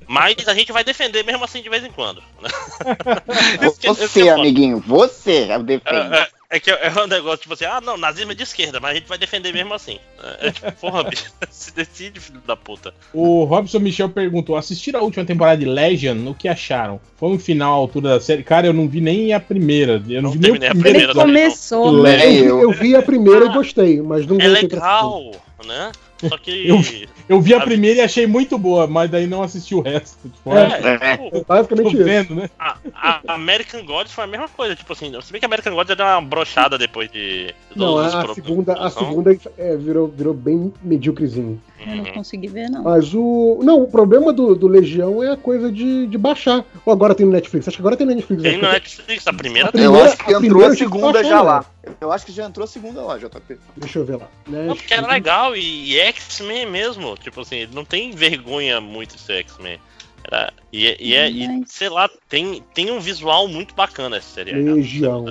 [0.06, 2.22] Mas a gente vai defender mesmo assim de vez em quando.
[2.40, 2.48] né?
[3.62, 4.34] Você, é foda.
[4.34, 6.28] amiguinho, você é defende.
[6.50, 8.80] É, é, é que é um negócio tipo assim, ah, não, nazismo é de esquerda,
[8.80, 9.98] mas a gente vai defender mesmo assim.
[10.40, 12.94] É, é tipo, porra, bicho, se decide, filho da puta.
[13.12, 16.26] O Robson Michel perguntou: assistiram a última temporada de Legion?
[16.28, 17.00] O que acharam?
[17.16, 18.42] Foi um final à altura da série?
[18.42, 20.02] Cara, eu não vi nem a primeira.
[20.08, 21.20] Eu não, vi nem o a primeiro primeira episódio.
[21.34, 21.90] Começou.
[21.90, 22.22] Legion.
[22.26, 25.32] É, eu, vi- eu vi a primeira e gostei, mas não É vi outra legal,
[25.66, 25.92] né?
[26.26, 26.50] Só que.
[26.68, 29.74] Eu vi- Eu vi a A- primeira e achei muito boa, mas daí não assisti
[29.74, 30.18] o resto.
[30.28, 32.04] Tipo, É, é, tipo, Basicamente tô isso.
[32.04, 32.50] vendo, né?
[32.58, 35.74] a, a American Gods foi a mesma coisa, tipo assim, se bem que a American
[35.74, 37.54] Gods deu uma brochada depois de.
[37.76, 39.08] Não, a segunda, a produção.
[39.08, 41.60] segunda é, virou, virou bem medíocrezinho.
[41.86, 42.82] Eu não consegui ver, não.
[42.82, 43.60] Mas o.
[43.62, 46.64] Não, o problema do, do Legião é a coisa de, de baixar.
[46.84, 47.68] Ou agora tem no Netflix?
[47.68, 48.42] Acho que agora tem no Netflix.
[48.42, 48.66] Tem né?
[48.66, 51.42] no Netflix, a primeira A primeira- eu acho que a entrou a segunda já né?
[51.42, 51.64] lá.
[52.00, 53.58] Eu acho que já entrou a segunda lá, JP.
[53.76, 54.28] Deixa eu ver lá.
[54.46, 54.66] Né?
[54.66, 57.16] Não, porque era legal e, e X-Men mesmo.
[57.16, 59.78] Tipo assim, não tem vergonha muito esse X-Men.
[60.24, 64.50] Era- E, e, é- e, sei lá, tem, tem um visual muito bacana essa série.
[64.50, 64.74] cara.
[64.74, 65.24] Legião.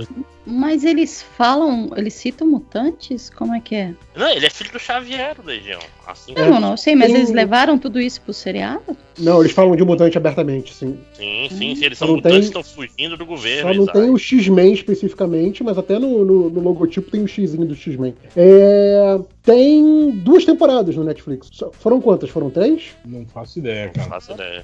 [0.49, 3.29] Mas eles falam, eles citam mutantes?
[3.29, 3.93] Como é que é?
[4.15, 5.79] Não, ele é filho do Xavier, o Legião.
[6.07, 8.95] Assim Não, não, não, eu sei, mas Tem- eles levaram tudo isso pro seriado?
[9.19, 10.97] Não, eles falam de mutante abertamente, sim.
[11.13, 13.69] Sim, sim, sim, eles são Não mutantes tem- que estão fugindo do governo.
[13.69, 13.99] Só não exato.
[13.99, 18.15] tem o X-Men especificamente, mas até no, no, no logotipo tem o Xzinho do X-Men.
[18.35, 21.49] É, tem duas temporadas no Netflix.
[21.73, 22.29] Foram quantas?
[22.29, 22.95] Foram três?
[23.05, 24.09] Não faço ideia, Não cara.
[24.11, 24.63] faço ideia.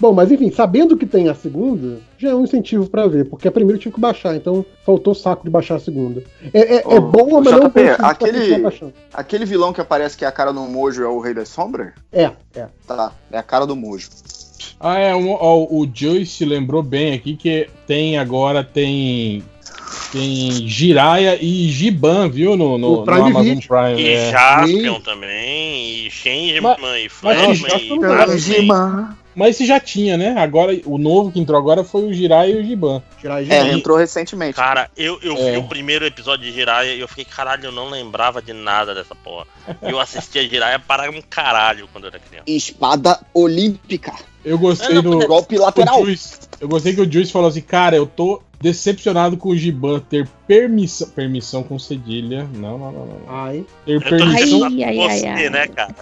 [0.00, 3.48] Bom, mas enfim, sabendo que tem a segunda, já é um incentivo pra ver, porque
[3.48, 6.22] a primeira eu tive que baixar, então faltou saco de baixar a segunda.
[6.52, 8.92] É, é, é Ô, boa, ô, mas não preciso aquele-.
[9.12, 11.92] Aquele vilão que aparece que é a cara do Mojo é o Rei das Sombras?
[12.12, 12.66] É, é.
[12.86, 14.08] Tá, é a cara do Mojo.
[14.80, 15.14] Ah, é.
[15.14, 19.42] um- ó, o Joyce lembrou bem aqui que tem agora tem.
[20.12, 22.56] Tem Jiraya e Giban, viu?
[22.56, 23.68] No, no, no Amazon Video.
[23.68, 24.00] Prime.
[24.00, 24.30] E é.
[24.30, 27.56] Jaspion também, e Changeman, e e Flashman.
[29.38, 30.34] Mas esse já tinha, né?
[30.36, 33.00] Agora, o novo que entrou agora foi o Jiraya e o Giban.
[33.48, 34.54] É, entrou recentemente.
[34.56, 35.52] Cara, eu, eu É.
[35.52, 38.92] vi o primeiro episódio de Jiraiya e eu fiquei, caralho, eu não lembrava de nada
[38.94, 39.46] dessa porra.
[39.82, 42.44] E eu assistia Jiraiya para um caralho quando eu era criança.
[42.48, 44.12] Espada olímpica.
[44.44, 45.26] Eu gostei É, não, do.
[45.28, 46.02] Golpe lateral.
[46.02, 49.56] o Juiz- eu gostei que o Juiz falou assim, cara, eu tô decepcionado com o
[49.56, 51.08] Giban ter permissão.
[51.10, 52.48] Permissão com cedilha.
[52.54, 53.20] Não, não, não, não.
[53.28, 53.64] Ai.
[53.84, 54.64] Ter permissão.
[54.64, 55.50] Ai, ai, ai, ai.
[55.50, 55.94] né, cara?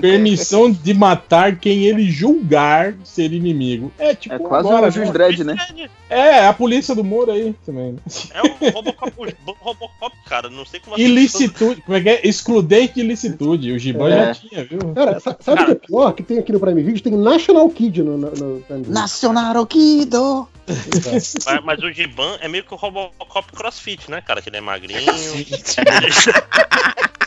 [0.00, 3.92] Permissão de matar quem ele julgar ser inimigo.
[3.98, 4.34] É tipo.
[4.34, 5.12] É quase agora, um Juiz né?
[5.12, 5.56] Dredd, né?
[6.08, 7.96] É, a polícia do Moro aí também.
[8.34, 9.12] É o Robocop,
[9.60, 10.48] Robocop, cara.
[10.48, 11.82] Não sei como Ilicitude.
[11.82, 12.26] Como é que é?
[12.26, 13.72] Excludente de ilicitude.
[13.72, 14.26] O Giban É.
[14.26, 14.78] já tinha, viu?
[14.94, 16.12] Cara, sa- sabe o que é pior?
[16.12, 17.02] Que tem aqui no Prime Video?
[17.02, 18.92] Tem National Kid no, no, no Prime Video.
[18.92, 20.48] Nacional Kido.
[21.12, 24.40] Mas, mas o Giban é meio que o Robocop crossfit, né, cara?
[24.40, 25.02] Que ele é magrinho.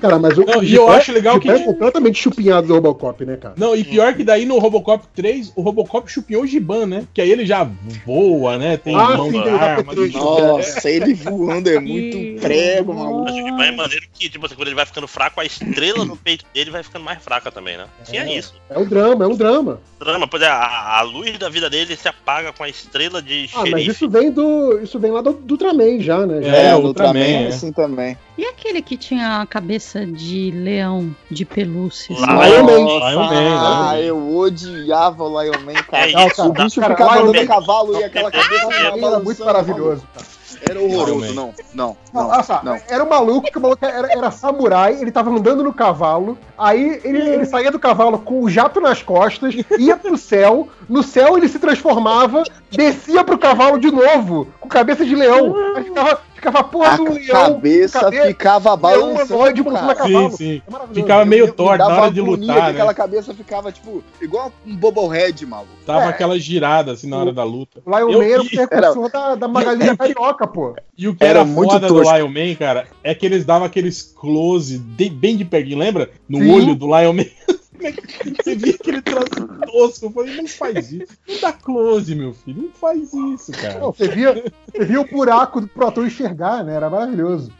[0.00, 3.36] Cara, mas o, Não, e eu acho legal que- é completamente chupinhado do Robocop, né,
[3.36, 3.54] cara?
[3.56, 7.04] Não, e pior que daí no Robocop 3, o Robocop chupinhou o Giban, né?
[7.12, 7.68] Que aí ele já
[8.06, 8.76] voa, né?
[8.76, 9.92] Tem Ah, mão sim, de tem o arma.
[9.94, 10.12] HP3.
[10.12, 13.24] Nossa, ele voando é muito prego, maluco.
[13.24, 16.04] Mas o Giban é maneiro que, tipo assim, quando ele vai ficando fraco, a estrela
[16.04, 17.86] no peito dele vai ficando mais fraca também, né?
[18.04, 18.54] Tinha isso.
[18.70, 19.80] É um drama, é um drama.
[19.98, 23.48] Drama, pois é, a, a luz da vida dele se apaga com a estrela de
[23.54, 24.78] Ah, mas isso vem do.
[24.80, 26.40] Isso vem lá do, do Ultraman já, né?
[26.42, 26.56] Já.
[26.56, 27.46] É, É, o Ultraman Ultraman, é é.
[27.48, 28.16] assim também.
[28.36, 32.16] E aquele que tinha a cabeça cabeça de leão, de pelúcia.
[32.16, 32.46] Lion Man.
[32.46, 33.96] Lion Man, Lion Ah, Man.
[33.98, 36.06] eu odiava o Lion Man, cara.
[36.10, 40.02] É isso, o bicho cara, ficava andando cavalo e aquela cabeça era muito maravilhoso.
[40.14, 40.26] cara.
[40.68, 42.76] Era horroroso, não, não, Não, não, só, não.
[42.88, 47.00] era um maluco, que o maluco era, era samurai, ele tava andando no cavalo, aí
[47.04, 51.36] ele, ele saía do cavalo com o jato nas costas, ia pro céu, no céu
[51.36, 55.54] ele se transformava, descia pro cavalo de novo, com cabeça de leão.
[55.76, 57.26] Aí ficava, ficava a porra A do leão.
[57.54, 58.26] cabeça cadê?
[58.28, 59.70] ficava balançando, do.
[60.06, 60.62] Sim, sim.
[60.90, 60.94] É.
[60.94, 62.94] Ficava meio Me torto na hora de lutar, que Aquela né?
[62.94, 65.70] cabeça ficava, tipo, igual um Bobblehead, maluco.
[65.84, 66.08] Tava É.
[66.08, 67.80] aquela girada assim na hora da luta.
[67.86, 70.74] Lion Eu- Man era o precursor da, da Magalinha Carioca, pô.
[70.96, 72.14] E o que Era era, muito foda do tosco.
[72.16, 76.10] Lion Man, cara, é que eles davam aqueles close de- bem de pertinho, lembra?
[76.28, 76.50] No Sim.
[76.52, 77.24] olho do Lion Man.
[77.78, 80.06] Você via aquele troço tosco.
[80.06, 81.16] Eu falei, não faz isso.
[81.26, 82.62] Não dá close, meu filho.
[82.62, 83.78] Não faz isso, cara.
[83.78, 86.74] Não, você, via, você via o buraco pro ator enxergar, né?
[86.74, 87.52] Era maravilhoso.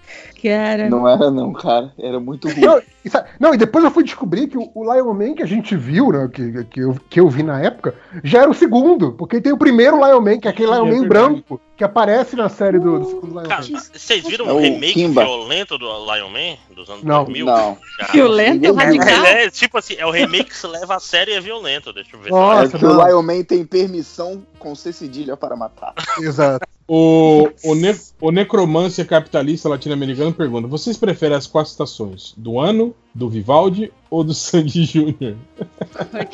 [0.43, 1.93] Cara, Não era não, cara.
[1.99, 2.61] Era muito ruim.
[2.61, 5.43] Não e, sa- não, e depois eu fui descobrir que o, o Lion Man que
[5.43, 8.55] a gente viu, né, que, que, eu, que eu vi na época, já era o
[8.55, 11.83] segundo, porque tem o primeiro Lion Man, que é aquele Lion é Man branco, que
[11.83, 13.81] aparece na série do, do segundo Lion Cara, Man.
[13.93, 15.25] vocês viram É o remake Kimba.
[15.25, 17.47] violento do Lion Man dos anos Não, 2000?
[17.47, 17.79] Não.
[17.99, 19.25] Cara, violento e radical.
[19.27, 21.93] É, é, tipo assim, é o remake que se leva a sério e é violento.
[21.93, 22.31] Deixa eu ver.
[22.31, 25.95] Nossa, é que o Lion Man tem permissão com C cedilha para matar.
[26.21, 26.67] Exato.
[26.91, 32.33] O, o, ne o necromância capitalista latino-americano pergunta: vocês preferem as quatro estações?
[32.35, 35.37] Do ano, do Vivaldi ou do Sandy Júnior?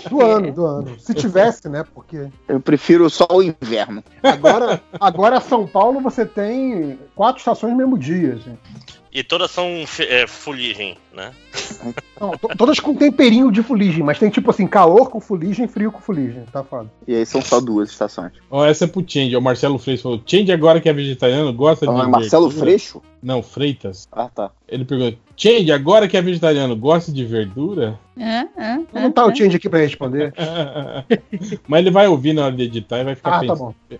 [0.09, 0.97] Do ano, do ano.
[1.01, 1.85] Se tivesse, né?
[1.93, 4.05] Porque Eu prefiro só o inverno.
[4.23, 8.35] agora, agora São Paulo você tem quatro estações no mesmo dia.
[8.35, 8.57] Assim.
[9.15, 11.31] E todas são é, fuligem, né?
[12.21, 15.93] Não, to- todas com temperinho de fuligem, mas tem tipo assim, calor com fuligem, frio
[15.93, 16.43] com fuligem.
[16.53, 16.91] Tá foda.
[17.07, 18.33] E aí são só duas estações.
[18.51, 19.37] Ó, essa é pro Change.
[19.37, 22.03] O Marcelo Freixo falou: Change agora que é vegetariano gosta Então, de.
[22.03, 23.01] é Marcelo verdura?" Freixo?
[23.23, 24.09] Não, Freitas.
[24.11, 24.51] Ah, tá.
[24.69, 27.99] Ele pergunta: Change agora que é vegetariano gosta de verdura?
[28.17, 30.33] É, é, Não tá o change aqui pra responder.
[31.67, 33.75] Mas ele vai ouvir na hora de editar e vai ficar Ah, tá pensando.
[33.91, 33.99] bom.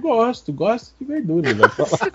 [0.00, 1.50] Gosto, gosto de verdura.
[1.50, 2.12] Ele vai falar.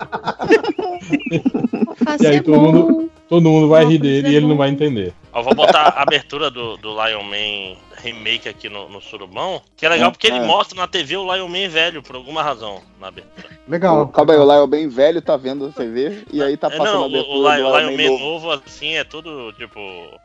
[2.20, 4.70] E aí é todo mundo, todo mundo vai rir dele é e ele não vai
[4.70, 5.12] entender.
[5.32, 9.84] Ó, vou botar a abertura do, do Lion Man remake aqui no, no Surubão, que
[9.84, 10.46] é legal porque ele É.
[10.46, 13.48] mostra na TV o Lion Man velho, por alguma razão, na abertura.
[13.68, 14.08] Legal.
[14.08, 16.94] Calma aí, o Lion bem velho tá vendo a TV e aí tá É, passando
[16.94, 18.24] não, a o, abertura o Lion, do o Lion Man Man novo.
[18.24, 19.78] novo, assim, é tudo, tipo,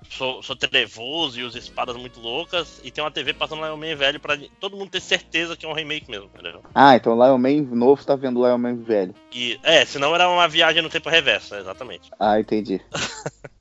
[0.09, 3.95] sou, sou trevoso e usa espadas muito loucas, e tem uma TV passando Lion Man
[3.95, 6.61] velho pra todo mundo ter certeza que é um remake mesmo, entendeu?
[6.73, 9.13] Ah, então o Lion Man novo tá vendo o Lion Man velho.
[9.31, 12.09] E, é, senão era uma viagem no tempo reverso, exatamente.
[12.19, 12.79] Ah, entendi.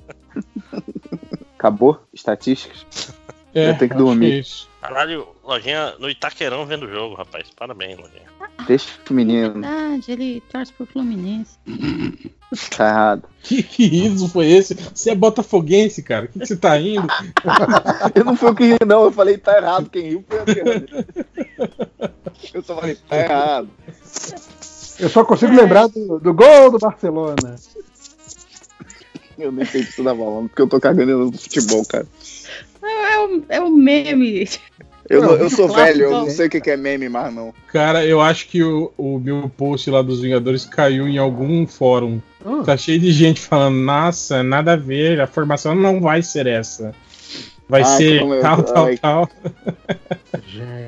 [1.59, 2.01] Acabou?
[2.13, 2.87] Estatísticas?
[3.55, 4.33] É, Eu tenho que dormir.
[4.33, 4.69] é isso.
[4.81, 7.49] Caralho, Lojinha no Itaquerão vendo o jogo, rapaz.
[7.57, 8.23] Parabéns, Lojinha.
[8.67, 11.59] Deixa o menino, Verdade, ele torce pro Fluminense.
[12.77, 13.23] tá errado.
[13.43, 14.75] Que, que riso foi esse?
[14.75, 16.27] Você é botafoguense, cara.
[16.27, 17.07] O que, que você tá rindo?
[18.15, 19.05] Eu não fui o que ri, não.
[19.05, 19.89] Eu falei, tá errado.
[19.91, 20.45] Quem riu foi a.
[22.55, 23.69] Eu só falei, tá errado.
[24.99, 27.57] Eu só consigo lembrar do, do gol do Barcelona.
[29.43, 32.07] Eu nem sei o que você tá falando, porque eu tô cagando no futebol, cara.
[32.83, 34.49] É, é o, é o meme.
[35.11, 37.53] Eu, Não, eu sou velho, eu não sei o que é meme mais, não.
[37.67, 42.21] Cara, eu acho que o, o meu post lá dos Vingadores caiu em algum fórum.
[42.47, 42.63] Hum.
[42.63, 46.95] Tá cheio de gente falando, nossa, nada a ver, a formação não vai ser essa.
[47.69, 48.97] Vai Ah, ser tal, tal, ai.
[48.99, 49.29] tal.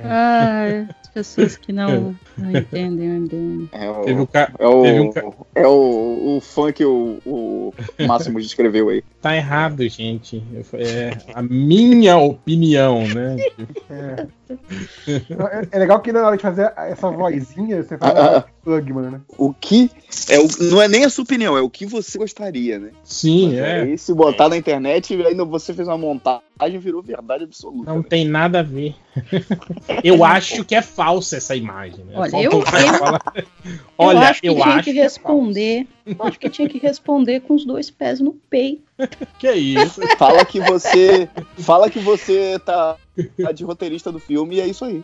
[0.05, 3.69] Ai, pessoas que não, não entendem o MDM.
[3.73, 4.53] É o, Teve, o ca...
[4.59, 7.73] é o, teve um ca- é o, o fã que o, o
[8.07, 9.03] Máximo descreveu aí.
[9.23, 10.43] Tá errado, gente.
[10.75, 13.37] É a minha opinião, né?
[13.89, 14.27] É.
[15.07, 19.21] É, é legal que na hora de fazer essa vozinha, você fala Bugman, né?
[19.39, 19.91] O que.
[20.29, 22.91] É o, não é nem a sua opinião, é o que você gostaria, né?
[23.03, 23.81] Sim, Mas é.
[23.83, 26.43] Aí se botar na internet, aí você fez uma montagem
[26.81, 27.93] virou verdade absoluta.
[27.93, 28.95] Não tem nada a ver.
[30.03, 32.05] Eu acho que é falsa essa imagem.
[32.05, 32.13] Né?
[32.17, 33.45] Olha, Falta eu- o cara eu-
[33.99, 35.87] Olha, acho que eu tinha acho que que é responder.
[36.07, 38.83] eu acho que tinha que responder com os dois pés no peito.
[39.39, 40.01] Que isso?
[40.17, 41.29] Fala que você.
[41.59, 42.97] fala que você tá,
[43.43, 45.03] tá de roteirista do filme e é isso aí.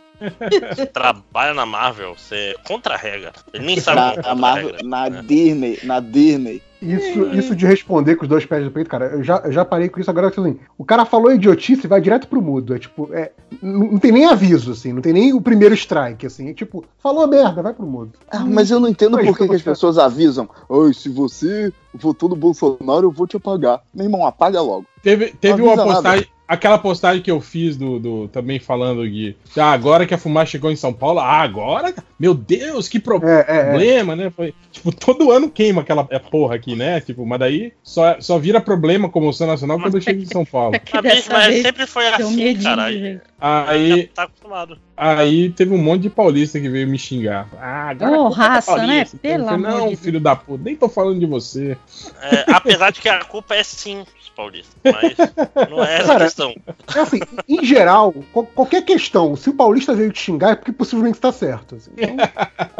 [0.75, 3.33] Você trabalha na Marvel, você contra-rega.
[3.53, 4.89] Ele nem sabe Na, na, Marvel- contra-regra.
[4.89, 5.23] na né?
[5.27, 6.63] Disney, na Disney.
[6.83, 9.65] Isso, isso de responder com os dois pés no peito, cara, eu já, eu já
[9.65, 10.29] parei com isso agora.
[10.29, 12.75] Assim, o cara falou idiotice e vai direto pro mudo.
[12.75, 16.27] É tipo, é, não, não tem nem aviso, assim, não tem nem o primeiro strike,
[16.27, 16.49] assim.
[16.49, 18.13] É tipo, falou merda, vai pro mudo.
[18.31, 20.49] Ah, mas eu não entendo Mas por que, que as pessoas avisam.
[20.69, 23.83] Oi, se você votou no Bolsonaro, eu vou te apagar.
[23.95, 24.87] Meu irmão, apaga logo.
[25.03, 26.25] Teve, teve uma avisa nada.
[26.51, 30.51] Aquela postagem que eu fiz do, do- também falando de ah, agora que a fumaça
[30.51, 33.63] chegou em São Paulo, ah, agora meu Deus, que pro- É, é, é.
[33.63, 34.31] problema, né?
[34.35, 37.01] Foi, tipo, todo ano queima aquela é, porra aqui, né?
[37.01, 40.73] Tipo, mas daí só, só vira problema comoção nacional quando eu chego em São Paulo.
[40.93, 42.85] Mas, dessa mas vez sempre foi assim, medinho, cara.
[42.85, 43.21] Aí.
[43.41, 44.77] Aí, tá acostumado.
[44.97, 47.49] aí teve um monte de paulista que veio me xingar.
[47.59, 48.87] Ah, agora é da raça, né?
[48.87, 49.17] Paulista.
[49.17, 51.77] Eu Pelo falei, amor Não, de filho da puta, nem tô falando de você.
[52.21, 54.05] É, apesar de que a culpa é sim
[54.49, 54.77] dos paulistas.
[54.85, 56.55] Mas não é essa a Cara, questão.
[56.97, 60.73] É assim, em geral, qual- qualquer questão, se o paulista veio te xingar, é porque
[60.73, 61.77] possivelmente está certo.
[61.77, 61.91] assim.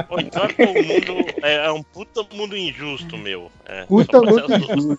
[0.09, 3.51] Ou então é o mundo é, é um puta mundo injusto, meu.
[3.67, 4.51] É, Puta as duas.
[4.51, 4.99] injusto.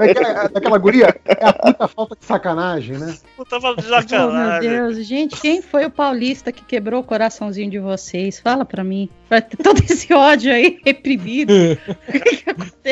[0.00, 3.16] É, é, aquela- guria, é a puta falta de sacanagem, né?
[3.36, 4.70] Puta falta de Oh, meu sacanagem.
[4.70, 8.38] Deus, gente, quem foi o paulista que quebrou o coraçãozinho de vocês?
[8.40, 9.08] Fala pra mim.
[9.28, 11.52] Pra ter todo esse ódio aí reprimido.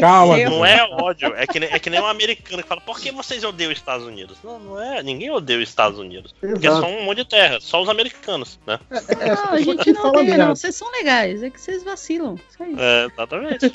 [0.00, 3.00] Calma, Não é ódio, é que, nem, é que nem um americano que fala, por
[3.00, 4.38] que vocês odeiam os Estados Unidos?
[4.42, 6.32] Não, não é, ninguém odeia os Estados Unidos.
[6.32, 6.86] Porque é Exato.
[6.86, 8.78] só um monte de terra, só os americanos, né?
[8.90, 10.54] É, Não, a gente não odeia, não.
[10.54, 12.38] Vocês são legais, é que vocês vacilam.
[12.48, 12.74] Isso aí.
[12.78, 13.72] É, exatamente.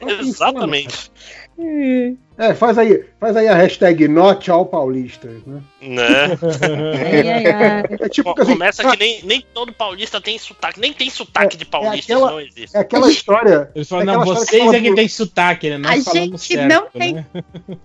[0.20, 1.10] Exatamente.
[2.38, 5.62] É, faz aí, faz aí a hashtag not all paulistas, né?
[5.80, 6.36] Né?
[7.98, 11.56] É tipo assim, Começa ah, que nem, nem todo paulista tem sotaque, nem tem sotaque
[11.56, 12.76] de paulista, aquela- isso não existe.
[12.76, 13.70] É aquela história.
[13.74, 15.78] Eles falam, é não, aquela vocês fala é que por- tem sotaque, né?
[15.78, 17.14] Nós A falamos gente certo, não tem.
[17.14, 17.26] né?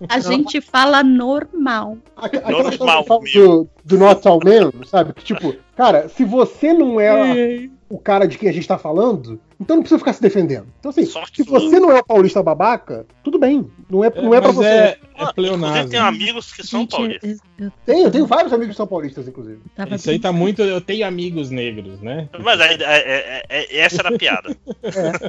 [0.08, 1.96] A gente fala normal.
[2.16, 5.12] Aquela história Normal, do, do Not All Men, sabe?
[5.14, 9.38] Que tipo, cara, se você não é o cara de quem a gente tá falando,
[9.60, 10.66] então não precisa ficar se defendendo.
[10.80, 13.70] Então assim, se você não é o paulista babaca, tudo bem.
[13.90, 14.66] Não é, não é pra mas você.
[14.66, 15.66] é, é pleonasmo.
[15.76, 17.38] Inclusive, tenho amigos que são paulistas.
[17.84, 19.60] Tenho, eu tenho vários amigos que são paulistas, inclusive.
[19.94, 20.62] Isso aí tá muito.
[20.62, 22.28] Eu tenho amigos negros, né?
[22.40, 24.56] Mas aí, é, é- é- essa era a piada.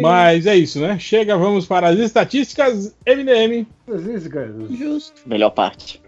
[0.00, 0.98] Mas é isso, né?
[0.98, 3.66] Chega, vamos para as estatísticas MDM.
[4.76, 5.20] Justo.
[5.26, 6.00] Melhor parte.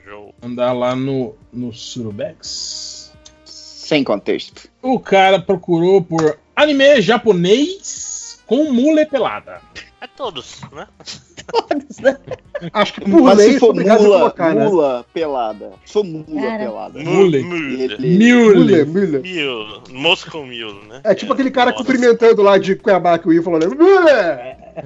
[0.43, 3.13] Andar lá no, no Surubex.
[3.45, 4.69] Sem contexto.
[4.83, 9.61] O cara procurou por anime japonês com mule pelada.
[10.01, 10.87] É todos, né?
[11.47, 12.17] Todos, né?
[12.73, 14.65] Acho que Mas por lei se sou for obrigado a mula, colocar, né?
[14.65, 15.73] mula pelada.
[15.85, 16.59] Sou mula Cara.
[16.59, 16.99] pelada.
[17.03, 17.43] Mule.
[17.43, 17.89] Mule.
[17.89, 17.99] Mule.
[17.99, 19.19] Mule, mule.
[19.19, 19.83] Mule.
[19.93, 21.01] Moscow Mule, né?
[21.05, 23.67] É tipo aquele cara cumprimentando lá de Cuiabá que o Will falou, né?
[23.67, 24.11] Mule!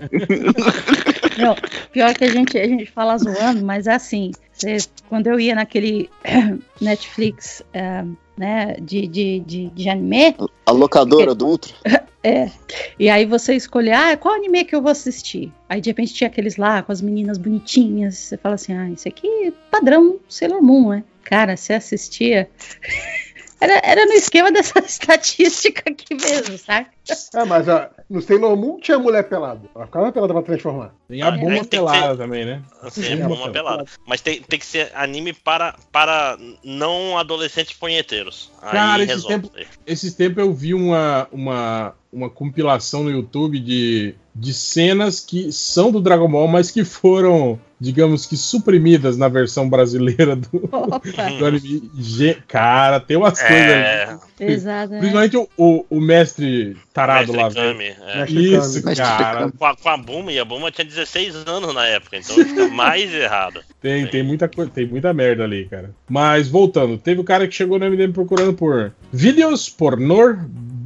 [1.40, 1.56] Não,
[1.92, 4.78] pior que a gente, a gente fala zoando, mas é assim, cê-
[5.08, 6.08] quando eu ia naquele
[6.80, 8.04] Netflix eh,
[8.36, 10.36] né, de, de, de, de anime,
[10.66, 11.74] A locadora do Ultra.
[12.22, 12.50] é,
[12.98, 15.52] e aí você escolhe, ah, qual anime que eu vou assistir?
[15.68, 19.06] Aí de repente tinha aqueles lá com as meninas bonitinhas, você fala assim, ah, isso
[19.08, 21.04] aqui é padrão Sailor Moon, né?
[21.22, 22.48] Cara, você assistia...
[23.60, 26.86] Era, era no esquema dessa estatística aqui mesmo, sabe?
[27.34, 29.60] É, mas ó, no Sailor Moon tinha mulher pelada.
[29.74, 30.94] Ela ficava pelada pra transformar.
[31.08, 32.62] Tem a bomba É, tem que pelada ser- também, né?
[32.82, 33.84] Assim, Tem uma uma pelada.
[34.06, 38.50] Mas tem, tem que ser anime para, para não adolescentes punheteiros.
[38.62, 39.48] Aí Cara, esses resolve.
[39.48, 45.52] tempos, esses tempos eu vi uma, uma, uma compilação no YouTube de, de cenas que
[45.52, 51.00] são do Dragon Ball, mas que foram, digamos que, suprimidas na versão brasileira do, Opa.
[51.38, 51.88] do anime.
[51.98, 53.56] Ge- Cara, tem umas coisas.
[53.58, 54.98] É, Exato, né?
[54.98, 57.48] Principalmente o, o, o mestre tarado Mestre lá.
[57.48, 57.72] velho.
[57.78, 58.16] Kami, é.
[58.18, 58.96] Mestre Isso, Kami.
[58.96, 59.52] cara.
[59.52, 62.66] com, a, com a Buma, e a Buma tinha 16 anos na época, então fica
[62.74, 63.60] mais errado.
[63.80, 65.90] Tem, tem, muita, coisa- tem muita merda ali, cara.
[66.08, 70.38] Mas voltando, teve o cara que chegou no MDM procurando por vídeos pornor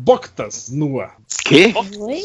[0.05, 1.11] boctas nua.
[1.47, 1.73] Quê?
[1.99, 2.23] Oi?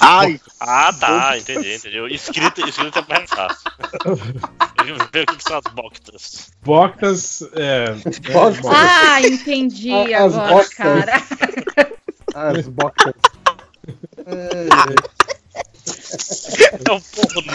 [0.00, 0.40] Ai!
[0.60, 2.14] Ah, tá, entendi, entendi.
[2.14, 3.70] Escrito, escrito é mais fácil.
[5.12, 6.50] Ver o que são as boctas.
[6.62, 7.42] Boctas.
[7.52, 7.92] É,
[8.32, 8.64] Boctas.
[8.64, 10.74] é, Ah, entendi As agora, bocas.
[10.74, 11.22] cara.
[12.34, 13.12] As bocas.
[16.86, 17.52] É um pornô,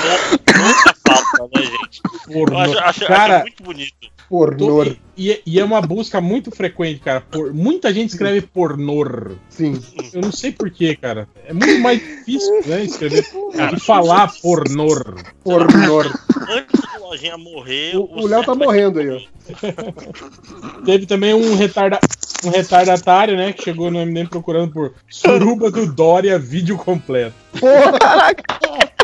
[0.57, 2.01] nunca falta, né, gente?
[2.27, 2.59] Eu pornô.
[2.59, 4.12] acho, acho, Cara, acho muito bonito.
[4.29, 4.95] Pornor.
[5.15, 7.21] E, e é uma busca muito frequente, cara.
[7.21, 9.33] Por, muita gente escreve pornor.
[9.49, 9.79] Sim.
[10.11, 11.27] Eu não sei porquê, cara.
[11.45, 12.83] É muito mais difícil, né?
[12.83, 13.23] Escrever.
[13.23, 15.15] de falar pornor.
[15.43, 16.11] Pornor.
[16.49, 19.21] Antes do Lojinha morrer, O o Léo tá morrendo aí, ó.
[20.85, 21.99] Teve também um, retarda,
[22.43, 23.53] um retardatário, né?
[23.53, 27.42] Que chegou no MDM procurando por Suruba do Dória vídeo completo.
[27.59, 28.33] Porra!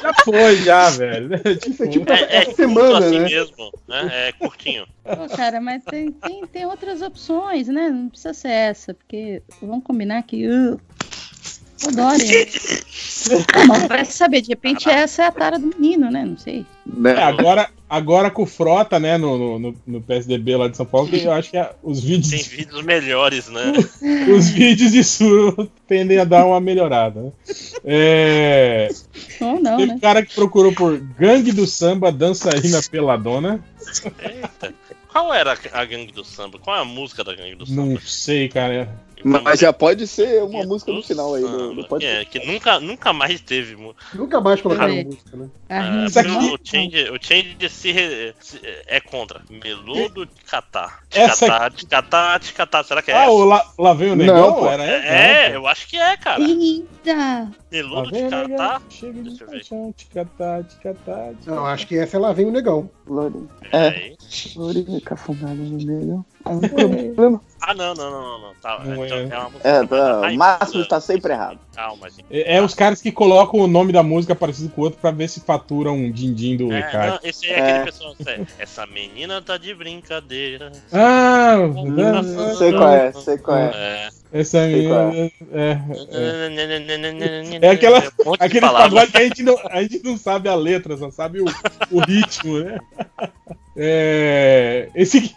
[0.02, 1.30] Já foi, já, velho.
[1.68, 3.30] Isso é tipo É, é essa curto semana, assim né?
[3.30, 4.10] mesmo, né?
[4.12, 4.88] É curtinho.
[5.04, 7.90] Pô, cara, mas tem, tem, tem outras opções, né?
[7.90, 10.48] Não precisa ser essa, porque vamos combinar que.
[10.48, 10.80] Uh,
[11.88, 12.48] o Dória.
[13.88, 16.26] Vai saber, de repente essa é a tara do menino, né?
[16.26, 16.66] Não sei.
[17.06, 21.08] É, agora, agora com o Frota, né, no, no- no, PSDB lá de São Paulo,
[21.08, 23.74] que eu acho que é- os Tem vídeos, vídeos melhores, né?
[24.36, 27.22] os vídeos de Suru tendem a dar uma melhorada.
[27.22, 27.32] Né?
[27.86, 28.90] É,
[29.42, 30.00] Ou não, teve né?
[30.02, 33.64] cara que procurou por Gangue do Samba, Dançarina Peladona.
[34.22, 34.74] Eita.
[35.12, 36.60] Qual era a gangue do samba?
[36.60, 37.82] Qual é a música da gangue do samba?
[37.84, 38.88] Não sei, cara.
[39.24, 41.42] Mas já pode ser uma música no final aí.
[41.42, 43.78] Não, não pode É, que nunca, nunca mais teve.
[44.14, 45.04] Nunca mais colocaram É.
[45.04, 45.50] música, né?
[45.70, 49.42] Ah, Isso aqui- o change, o change se, re- se- é contra.
[49.50, 51.04] Meludo de catar.
[51.10, 52.84] De Essa catar, de catar, de catar.
[52.86, 53.32] Será que é Ah, essa?
[53.32, 54.54] o lá, lá vem o negão?
[54.54, 54.66] pô.
[54.68, 55.08] Era essa?
[55.08, 56.42] É, eu acho que é, cara.
[56.42, 57.52] Eita!
[57.72, 58.82] Meludo de negão, catar.
[58.90, 59.54] chega de Deixa eu ver.
[59.58, 61.56] paixão, ticatá, ticatá, ticatá.
[61.56, 62.90] Não, acho que essa é lá vem o negão.
[63.06, 63.48] Lourinha.
[63.70, 64.16] Peraí.
[64.56, 66.26] Lourinha cafundada no meio.
[66.46, 67.42] É um problema.
[67.62, 68.42] Ah, não, não, não, não.
[68.42, 68.50] não.
[68.62, 69.22] Tá, Não então, é.
[69.24, 70.36] é uma música É, mais tá, o.
[70.38, 71.60] Márcio está sempre errado.
[71.76, 72.26] Calma, gente.
[72.30, 75.12] É, é os caras que colocam o nome da música parecido com o outro pra
[75.12, 77.12] ver se faturam um din-din do É, Ricardo.
[77.14, 78.16] não, esse é, aquele pessoal.
[78.26, 80.72] é, Essa menina tá de brincadeira.
[80.92, 81.56] Ah,
[82.58, 83.72] Sei qual é, sei qual é.
[83.74, 84.10] É.
[84.40, 85.32] essa Sei qual menina.
[85.54, 85.80] É,
[86.12, 87.60] é.
[87.62, 90.56] É É aquela, um aquele pagode que a gente, não, a gente não sabe a
[90.56, 91.46] letra, só sabe o,
[91.92, 92.78] o ritmo, né?
[93.82, 95.34] É, esse,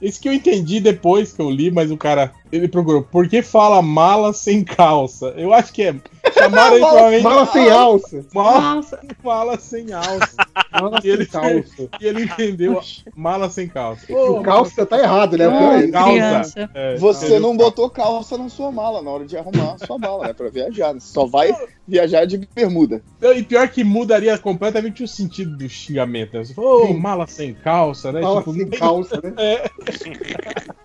[0.00, 3.02] esse que eu entendi depois que eu li, mas o cara ele procurou.
[3.02, 5.34] Por que fala mala sem calça?
[5.36, 5.94] Eu acho que é.
[6.32, 7.22] Chamaram aí provavelmente.
[7.22, 8.26] Mala sem alça.
[8.34, 8.80] Mala,
[9.24, 10.36] mala sem alça.
[10.72, 11.88] Mala E ele, sem calça.
[12.00, 12.80] e ele entendeu
[13.16, 14.04] mala sem calça.
[14.08, 15.46] E o calça tá errado, né?
[15.46, 16.70] Ah, calça.
[16.74, 20.28] É, Você não botou calça na sua mala na hora de arrumar a sua mala,
[20.28, 20.32] né?
[20.32, 20.94] Pra viajar.
[20.94, 21.00] né?
[21.00, 21.52] Você só vai
[21.86, 23.02] viajar de bermuda.
[23.36, 26.34] E pior que mudaria completamente o sentido do xingamento.
[26.36, 26.44] Né?
[26.44, 26.98] Você falou, Sim.
[26.98, 28.20] mala sem calça, né?
[28.20, 29.32] Mala Tipo, sem calça, né?
[29.36, 29.55] É.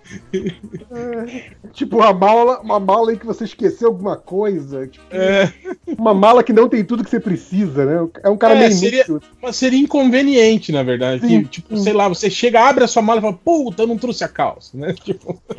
[1.74, 4.88] Tipo, uma mala, uma mala em que você esqueceu alguma coisa.
[4.88, 5.51] Tipo, É.
[5.98, 8.09] Uma mala que não tem tudo que você precisa, né?
[8.24, 9.06] É um cara É, meio seria-.
[9.41, 11.25] Mas seria inconveniente, na verdade.
[11.25, 11.43] Sim.
[11.43, 13.98] Que, tipo, sei lá, você chega, abre a sua mala e fala, puta, eu não
[13.98, 14.93] trouxe a calça, né?
[15.03, 15.41] Tipo.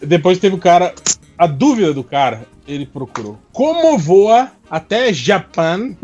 [0.00, 0.94] Depois teve o cara.
[1.38, 3.38] A dúvida do cara, ele procurou.
[3.52, 5.96] Como voa até Japão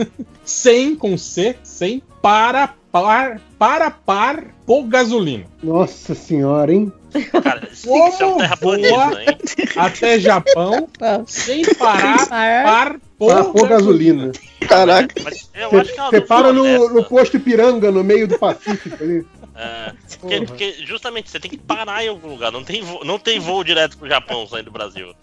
[0.42, 5.44] sem, com C, sem para par, para par por gasolina?
[5.62, 6.92] Nossa senhora, hein?
[7.30, 9.38] Cara, um Como voa hein?
[9.76, 10.88] até Japão
[11.26, 14.32] sem parar par por Para pôr gasolina.
[14.68, 15.14] Caraca.
[15.22, 16.94] Mas eu acho que é uma Você dúvida para no, honesta.
[16.94, 19.26] no posto Ipiranga, no meio do Pacífico ali.
[19.54, 22.52] É, porque, porque justamente você tem que parar em algum lugar.
[22.52, 25.14] Não tem voo, não tem voo direto pro Japão saindo do Brasil.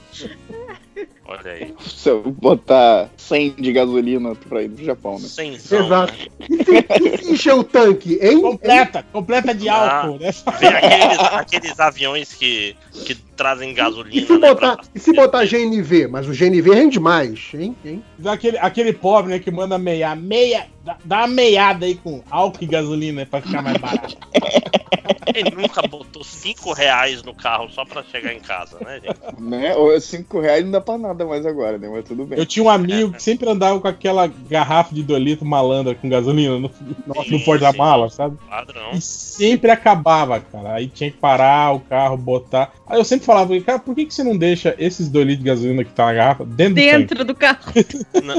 [1.26, 1.74] Olha aí.
[1.81, 5.26] Se eu botar 100 de gasolina pra ir pro Japão, né?
[5.26, 6.12] Sem Exato.
[6.39, 8.41] E se, e encher o tanque, hein?
[8.42, 10.31] Completa, completa de álcool, né?
[10.47, 14.23] Aqueles, aqueles aviões que, que trazem gasolina.
[14.23, 16.08] E se, né, botar, pra- e se botar GNV?
[16.08, 17.74] Mas o GNV rende mais, hein?
[17.84, 18.05] hein?
[18.26, 20.15] Aquele, aquele pobre, né, que manda meiar.
[20.15, 24.16] Meia, dá, dá uma meiada aí com álcool e gasolina né, pra ficar mais barato.
[25.34, 29.40] Ele nunca botou 5 reais no carro só pra chegar em casa, né, gente?
[29.40, 29.74] né?
[29.76, 31.88] Ou 5 reais não dá pra nada mais agora, né?
[31.90, 32.38] Mas tudo bem.
[32.38, 36.08] Eu tinha um amigo que sempre andava com aquela garrafa de 2 litros malandra com
[36.08, 36.70] gasolina no,
[37.06, 38.36] no, no porta-mala, sabe?
[38.48, 38.90] Padrão.
[38.92, 40.74] E sempre acabava, cara.
[40.74, 42.72] Aí tinha que parar o carro, botar.
[42.86, 45.50] Aí eu sempre falava, cara, por que, que você não deixa esses 2 litros de
[45.50, 46.74] gasolina que tá na garrafa dentro?
[46.74, 47.72] Dentro do carro.
[48.22, 48.36] Não.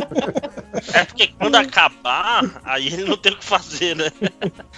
[0.93, 4.11] É porque quando acabar, aí ele não tem o que fazer, né?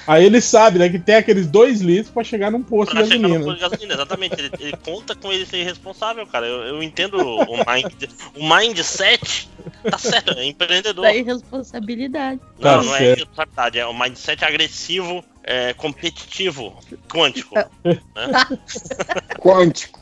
[0.05, 3.09] Aí ele sabe, né, que tem aqueles 2 litros pra chegar num posto Pra de
[3.09, 3.45] chegar no gasolina.
[3.45, 4.35] posto de gasolina, exatamente.
[4.39, 6.45] Ele, ele conta com ele ser responsável, cara.
[6.47, 8.03] Eu, eu entendo o, mind,
[8.35, 9.49] o mindset.
[9.89, 11.03] Tá certo, é empreendedor.
[11.03, 12.39] Da irresponsabilidade.
[12.61, 13.19] Tá Não, não é certo.
[13.19, 16.77] responsabilidade, é o mindset agressivo, é, competitivo,
[17.09, 17.55] quântico.
[17.55, 17.99] né?
[19.39, 19.99] Quântico.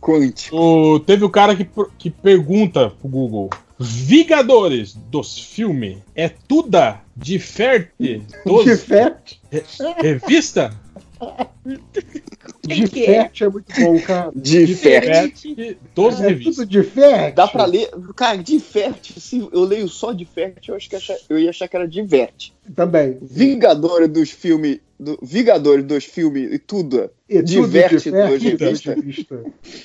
[0.00, 0.56] Quântico.
[0.56, 1.66] O- teve o cara que,
[1.98, 9.40] que pergunta pro Google: Vingadores dos filmes é tuda diferente dos Diferte.
[9.50, 9.64] re-
[10.00, 10.70] revista?
[11.64, 12.63] 見てください。
[12.66, 14.30] Diferte é muito bom, cara.
[14.34, 15.44] Diferte.
[15.48, 16.56] Diferente dos É revistas.
[16.56, 17.34] tudo diferte.
[17.34, 17.88] Dá pra ler.
[18.16, 19.20] Cara, diverte.
[19.20, 22.54] Se eu leio só diverte, eu acho que acha- eu ia achar que era diverte.
[22.74, 23.18] Também.
[23.20, 24.78] Vingadores dos filmes.
[24.98, 27.10] Do, Vingadores dos filmes e tudo.
[27.28, 28.84] E diverte duas revistas.
[28.94, 29.38] revistas.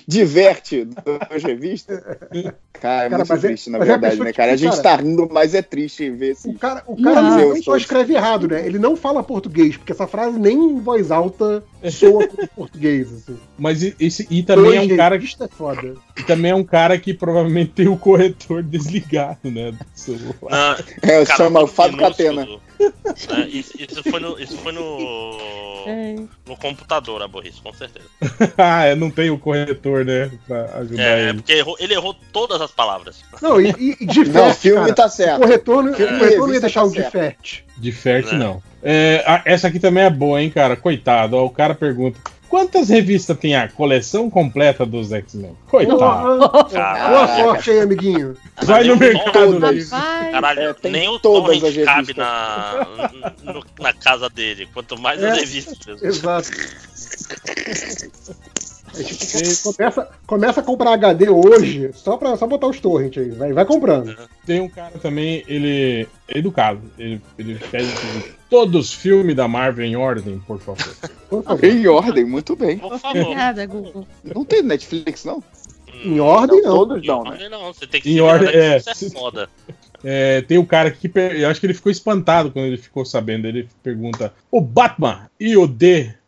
[0.08, 2.00] Diverte duas revistas.
[2.00, 4.54] Cara, é Cara, muito é- triste, na é a verdade, né, cara?
[4.54, 6.48] A gente cara- tá rindo, mas é triste ver esse.
[6.50, 7.50] O cara, o cara Não.
[7.50, 8.66] não, só escreve errado, né?
[8.66, 13.12] Ele não fala português, porque essa frase nem em voz alta soa como português.
[13.14, 13.38] Assim.
[13.58, 15.96] Mas esse, e também é um cara que é foda.
[16.18, 19.72] e também é um cara que provavelmente tem o corretor desligado, né?
[19.72, 20.34] Do celular.
[20.42, 21.98] Não, É, cara, chama muito Fábio.
[21.98, 22.46] Catena.
[22.46, 22.58] né?
[23.50, 24.40] Isso, isso foi no.
[24.40, 25.38] Isso foi no.
[25.86, 26.16] É.
[26.48, 28.06] No computador, a burrice, com certeza.
[28.58, 30.30] ah, é, não tem o corretor, né?
[30.48, 31.34] Pra ajudar É, é ele.
[31.36, 33.22] porque errou- ele errou todas as palavras.
[33.42, 34.94] Não, e, e, e diferte, Não, o filme cara.
[34.94, 35.38] tá certo.
[35.38, 37.06] O corretor, não- o corretor não ia deixar tá o certo.
[37.06, 37.66] diferte.
[37.78, 38.40] Diferte Né?
[38.40, 38.62] não.
[38.84, 40.76] É, a- essa aqui também é boa, hein, cara?
[40.76, 41.36] Coitado.
[41.36, 42.20] Ó, o cara pergunta:
[42.50, 45.56] Quantas revistas tem a coleção completa dos X-Men?
[45.68, 46.00] Coitado.
[46.50, 48.36] Boa sorte aí, amiguinho.
[48.64, 49.90] Vai no mercado, Luiz.
[49.90, 52.88] Caralho, É, tem nem o torrent cabe na,
[53.44, 56.02] no- na casa dele, quanto mais É, as revistas.
[56.02, 56.50] Exato.
[58.98, 63.30] É tipo, começa, começa a comprar HD hoje, só pra só botar os torrent aí.
[63.30, 64.18] Vai, vai comprando.
[64.48, 66.82] Tem um cara também, ele é educado.
[66.98, 67.88] Ele, ele pede
[68.50, 70.96] todos os filmes da Marvel em ordem, por favor.
[71.30, 71.64] Por favor.
[71.64, 72.80] Em ordem, muito bem.
[72.80, 73.22] Por favor.
[73.22, 74.08] Obrigada, Google.
[74.24, 75.44] Não tem Netflix, não?
[76.04, 76.78] Em ordem, não.
[76.78, 77.50] Todos não, né?
[77.50, 78.78] Não, não, você tem que Em ordem, é.
[78.78, 79.50] Isso é foda.
[80.04, 83.48] É, tem um cara que eu acho que ele ficou espantado quando ele ficou sabendo.
[83.48, 85.68] Ele pergunta: O Batman e o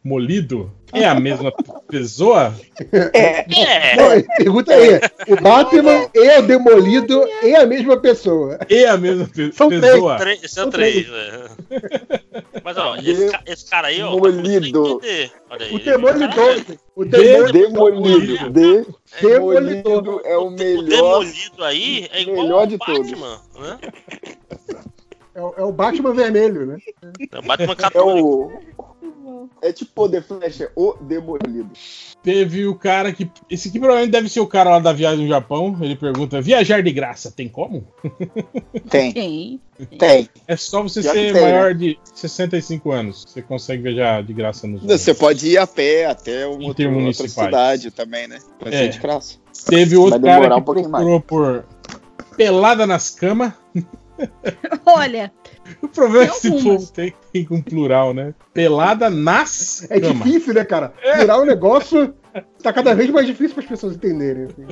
[0.04, 1.52] Demolido é a mesma
[1.88, 2.54] pessoa?
[2.92, 3.96] É.
[3.96, 8.58] Não, ele pergunta aí: o Batman e o Demolido é a mesma pessoa.
[8.68, 10.18] É a mesma pe- São pessoa?
[10.18, 11.50] Três, são São três, né?
[12.64, 15.00] Mas ó, esse, ca- esse cara aí, ó, Demolido.
[15.04, 15.30] aí,
[15.72, 16.62] O Demolidor.
[16.96, 17.52] O De- Demolidor.
[17.52, 18.50] Demolido.
[18.50, 18.86] De...
[19.22, 20.86] Demolido é o O melhor.
[21.24, 23.12] demolido aí é igual melhor de todos.
[23.12, 23.78] Batman, né?
[25.34, 26.78] É, o- é o Batman vermelho, né?
[27.32, 28.28] É o Batman É católico.
[28.78, 28.81] o.
[29.62, 31.70] É tipo o The Flash, é o Demolido.
[32.22, 33.30] Teve o cara que.
[33.50, 35.76] Esse aqui provavelmente deve ser o cara lá da viagem no Japão.
[35.82, 37.88] Ele pergunta: viajar de graça, tem como?
[38.90, 39.60] Tem, Tem.
[39.98, 40.30] tem.
[40.48, 43.26] É só você que ser tem, maior de 65 anos.
[43.28, 47.28] Você consegue viajar de graça nos Você pode ir a pé até uma outra, outra
[47.28, 48.38] cidade também, né?
[48.60, 48.78] Vai É.
[48.78, 49.38] ser de graça.
[49.68, 51.66] Teve outro cara um que procurou por
[52.36, 53.54] pelada nas camas.
[54.86, 55.32] Olha,
[55.82, 56.82] O problema é que Tem esse algumas.
[56.86, 58.34] povo tem, tem com plural, né?
[58.54, 60.24] Pelada nas É camas.
[60.24, 60.94] difícil, né, cara?
[61.18, 62.14] Virar o negócio
[62.64, 64.46] tá cada vez mais difícil para as pessoas entenderem.
[64.46, 64.66] assim.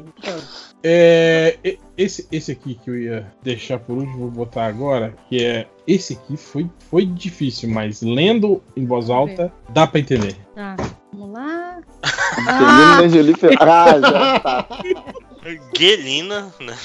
[0.83, 1.57] É,
[1.97, 5.67] esse, esse aqui que eu ia deixar por último, vou botar agora, que é.
[5.87, 10.35] Esse aqui foi, foi difícil, mas lendo em voz alta, dá pra entender.
[10.55, 10.75] tá.
[11.11, 11.79] Vamos lá.
[12.37, 14.67] Angelina Jolie Fer- Ah, já tá.
[15.75, 16.75] Guelina, né?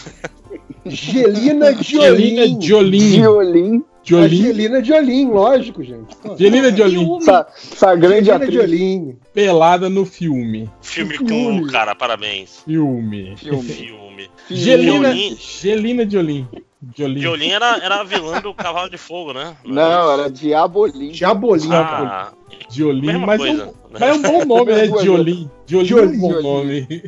[0.87, 2.61] Gelina Angelina Jolim.
[2.61, 3.11] Jolim.
[3.21, 3.85] Violin.
[4.03, 4.25] Jolim.
[4.25, 6.15] Angelina Jolim, lógico, gente.
[6.29, 7.17] Angelina Jolim.
[7.17, 8.55] Essa, essa grande Angelina atriz.
[8.55, 9.19] Jolim.
[9.33, 10.71] Pelada no filme.
[10.83, 12.63] Filme com o cara, parabéns.
[12.65, 13.35] Filme.
[13.37, 13.63] Filme.
[13.63, 14.31] Filme.
[14.51, 15.15] Gelina.
[15.15, 16.47] Gelina Jolim.
[16.95, 17.21] Jolim.
[17.21, 19.57] Violin era, era a vilã do Cavalo de Fogo, né?
[19.65, 21.13] Não, era Diabolim.
[21.13, 21.73] Diabolim.
[21.73, 22.33] Ah,
[22.69, 23.63] Jolim, mesma mas, coisa.
[23.63, 24.87] é um, mas é um bom nome, né?
[24.87, 25.51] Duas Jolim.
[25.67, 26.43] Jolim é um bom Jolim.
[26.43, 27.03] nome.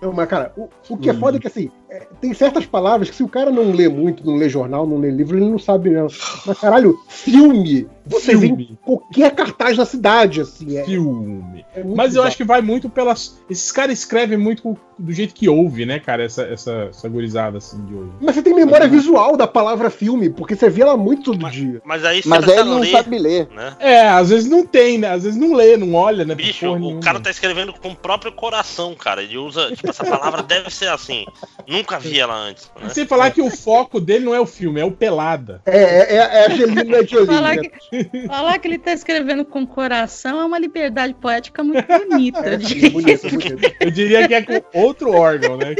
[0.00, 3.08] Não, mas, cara, o, o que é foda é que, assim, é, tem certas palavras
[3.10, 5.58] que se o cara não lê muito, não lê jornal, não lê livro, ele não
[5.58, 6.06] sabe, não.
[6.46, 7.88] Mas, caralho, filme.
[8.08, 8.78] Você vê Filme.
[8.86, 10.78] qualquer cartaz na cidade, assim.
[10.78, 11.62] É, Filme.
[11.74, 13.38] é Mas eu acho que vai muito pelas.
[13.50, 16.24] Esses caras escrevem muito do jeito que ouve, né, cara?
[16.24, 18.10] Essa, essa, essa gurizada assim de hoje.
[18.18, 21.82] Mas você tem memória visual da palavra filme, porque você vê ela muito todo dia.
[21.84, 23.48] Mas aí você Mas aí não ler, sabe ler.
[23.54, 23.76] né?
[23.78, 25.10] É, às vezes não tem, né?
[25.10, 26.34] Às vezes não lê, não olha, né?
[26.34, 27.00] Bicho, o nenhuma.
[27.00, 29.22] cara tá escrevendo com o próprio coração, cara.
[29.22, 29.70] Ele usa.
[29.76, 31.26] Tipo, essa palavra deve ser assim.
[31.78, 32.70] Nunca vi ela antes.
[32.80, 32.88] Né?
[32.90, 35.62] Sem falar que o foco dele não é o filme, é o Pelada.
[35.66, 37.26] É, é, é a Angelina Jolie.
[37.26, 37.62] Falar né?
[37.62, 42.40] que, falar que ele tá escrevendo com coração é uma liberdade poética muito bonita.
[42.40, 42.90] É, gente.
[42.90, 43.74] bonito, bonito.
[43.80, 45.74] Eu diria que é com outro órgão, né?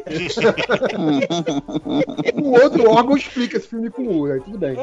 [2.35, 4.77] O outro órgão explica esse filme com U, aí tudo bem.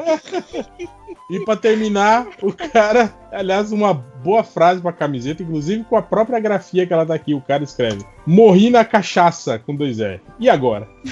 [1.30, 3.94] E pra terminar, o cara, aliás, uma
[4.26, 7.62] boa frase pra camiseta, inclusive com a própria grafia que ela tá aqui, o cara
[7.62, 10.20] escreve: Morri na cachaça com dois E.
[10.40, 10.88] E agora?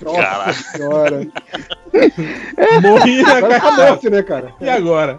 [0.00, 1.26] Nossa senhora.
[2.80, 3.86] Morri na tá cachaça.
[3.88, 4.54] morto, né, cara?
[4.60, 5.18] E agora?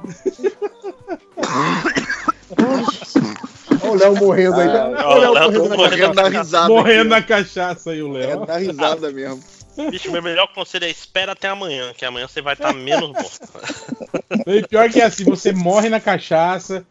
[3.81, 4.69] Olha o Léo morrendo aí.
[4.69, 5.77] Ah, Olha o Léo Léo morrendo na morrendo.
[5.77, 6.67] Morrendo na risada.
[6.69, 8.17] Morrendo aqui, na cachaça aí, o ó.
[8.17, 8.45] É Léo.
[8.45, 9.56] na risada mesmo.
[9.91, 13.39] Bicho, meu melhor conselho é espera até amanhã, que amanhã você vai estar menos morto.
[14.45, 16.85] E pior que é assim, você morre na cachaça,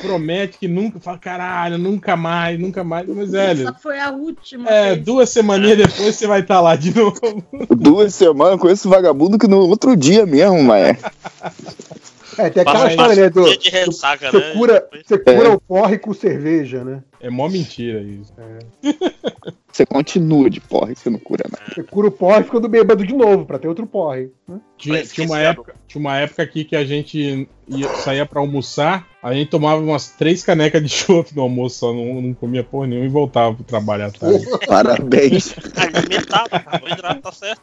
[0.00, 3.62] promete que nunca, fala, caralho, nunca mais, nunca mais, mas velho.
[3.62, 4.68] Essa foi a última.
[4.68, 5.04] É, vez.
[5.04, 7.20] duas semaninhas depois você vai estar lá de novo.
[7.76, 10.96] Duas semanas com esse vagabundo que no outro dia mesmo, mas
[12.38, 13.30] É, tem aquela Passa- história, né?
[13.30, 14.52] Do, ressaca, você né?
[14.52, 15.18] cura, você É.
[15.18, 17.02] cura o porre com cerveja, né?
[17.20, 18.32] É mó mentira isso.
[19.72, 21.72] você continua de porra e você não cura nada.
[21.72, 24.30] Você cura o porre ficando bêbado de novo, pra ter outro porre.
[24.48, 24.60] né?
[24.76, 29.06] Tinha, tinha uma época, tinha uma época aqui que a gente ia, saía pra almoçar,
[29.22, 32.86] a gente tomava umas três canecas de chopp no almoço, só não, não comia porra
[32.86, 34.46] nenhuma e voltava pro trabalho à tarde.
[34.66, 35.54] Parabéns.
[35.76, 37.62] Alimentado, carboidrato, tá certo.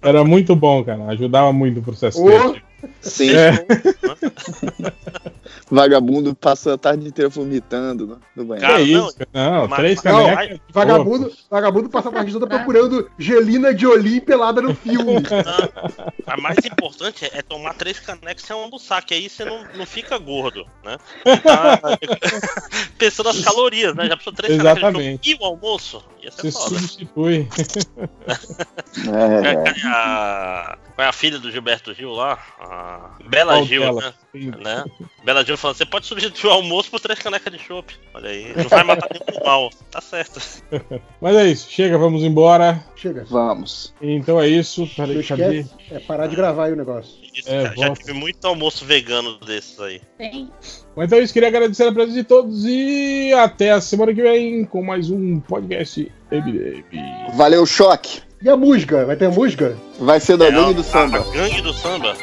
[0.00, 1.04] Era muito bom, cara.
[1.06, 2.71] Ajudava muito o processo criativo.
[3.00, 3.30] Sim.
[3.34, 3.64] É.
[5.70, 8.66] Vagabundo passa a tarde inteira vomitando no, no banheiro.
[8.66, 10.60] Cara, não, isso, não, mas- três mas- canecas.
[10.70, 15.14] Vagabundo, vagabundo passa a tarde toda procurando Gelina Jolie pelada no filme.
[16.26, 20.16] A mais importante é tomar três canecas sem almoçar, que aí você não, não fica
[20.18, 20.96] gordo, né?
[21.42, 21.80] Tá
[22.98, 24.04] pensando nas calorias, né?
[24.06, 25.22] Já precisou três canecas Exatamente.
[25.22, 26.02] de chopp e o almoço?
[26.22, 26.78] Ia ser Você foda.
[26.78, 27.48] substitui.
[29.08, 32.38] É, é a, qual é a filha do Gilberto Gil lá?
[32.60, 34.00] A Bela Qual Gil, dela?
[34.02, 34.14] né?
[34.34, 34.84] Né?
[35.24, 37.94] Bela Gil falando, você pode substituir o almoço por três canecas de chopp.
[38.14, 39.70] Olha aí, não vai matar nenhum mal.
[39.90, 40.40] Tá certo.
[41.20, 42.82] Mas é isso, chega, vamos embora.
[42.96, 43.24] Chega.
[43.28, 43.94] Vamos.
[44.00, 44.88] Então é isso.
[44.96, 47.12] Peraí, esquece, é parar de gravar aí o negócio.
[47.34, 50.00] Isso, É, cara, já tive muito almoço vegano desses aí.
[50.18, 50.48] Tem.
[50.96, 54.22] Mas então é isso, queria agradecer a presença de todos e até a semana que
[54.22, 56.84] vem com mais um podcast MDM.
[57.34, 58.22] Valeu, choque.
[58.42, 59.04] E a música?
[59.06, 59.76] Vai ter música?
[60.00, 61.18] Vai ser da É, gangue do samba.
[61.18, 62.16] A, a gangue do samba.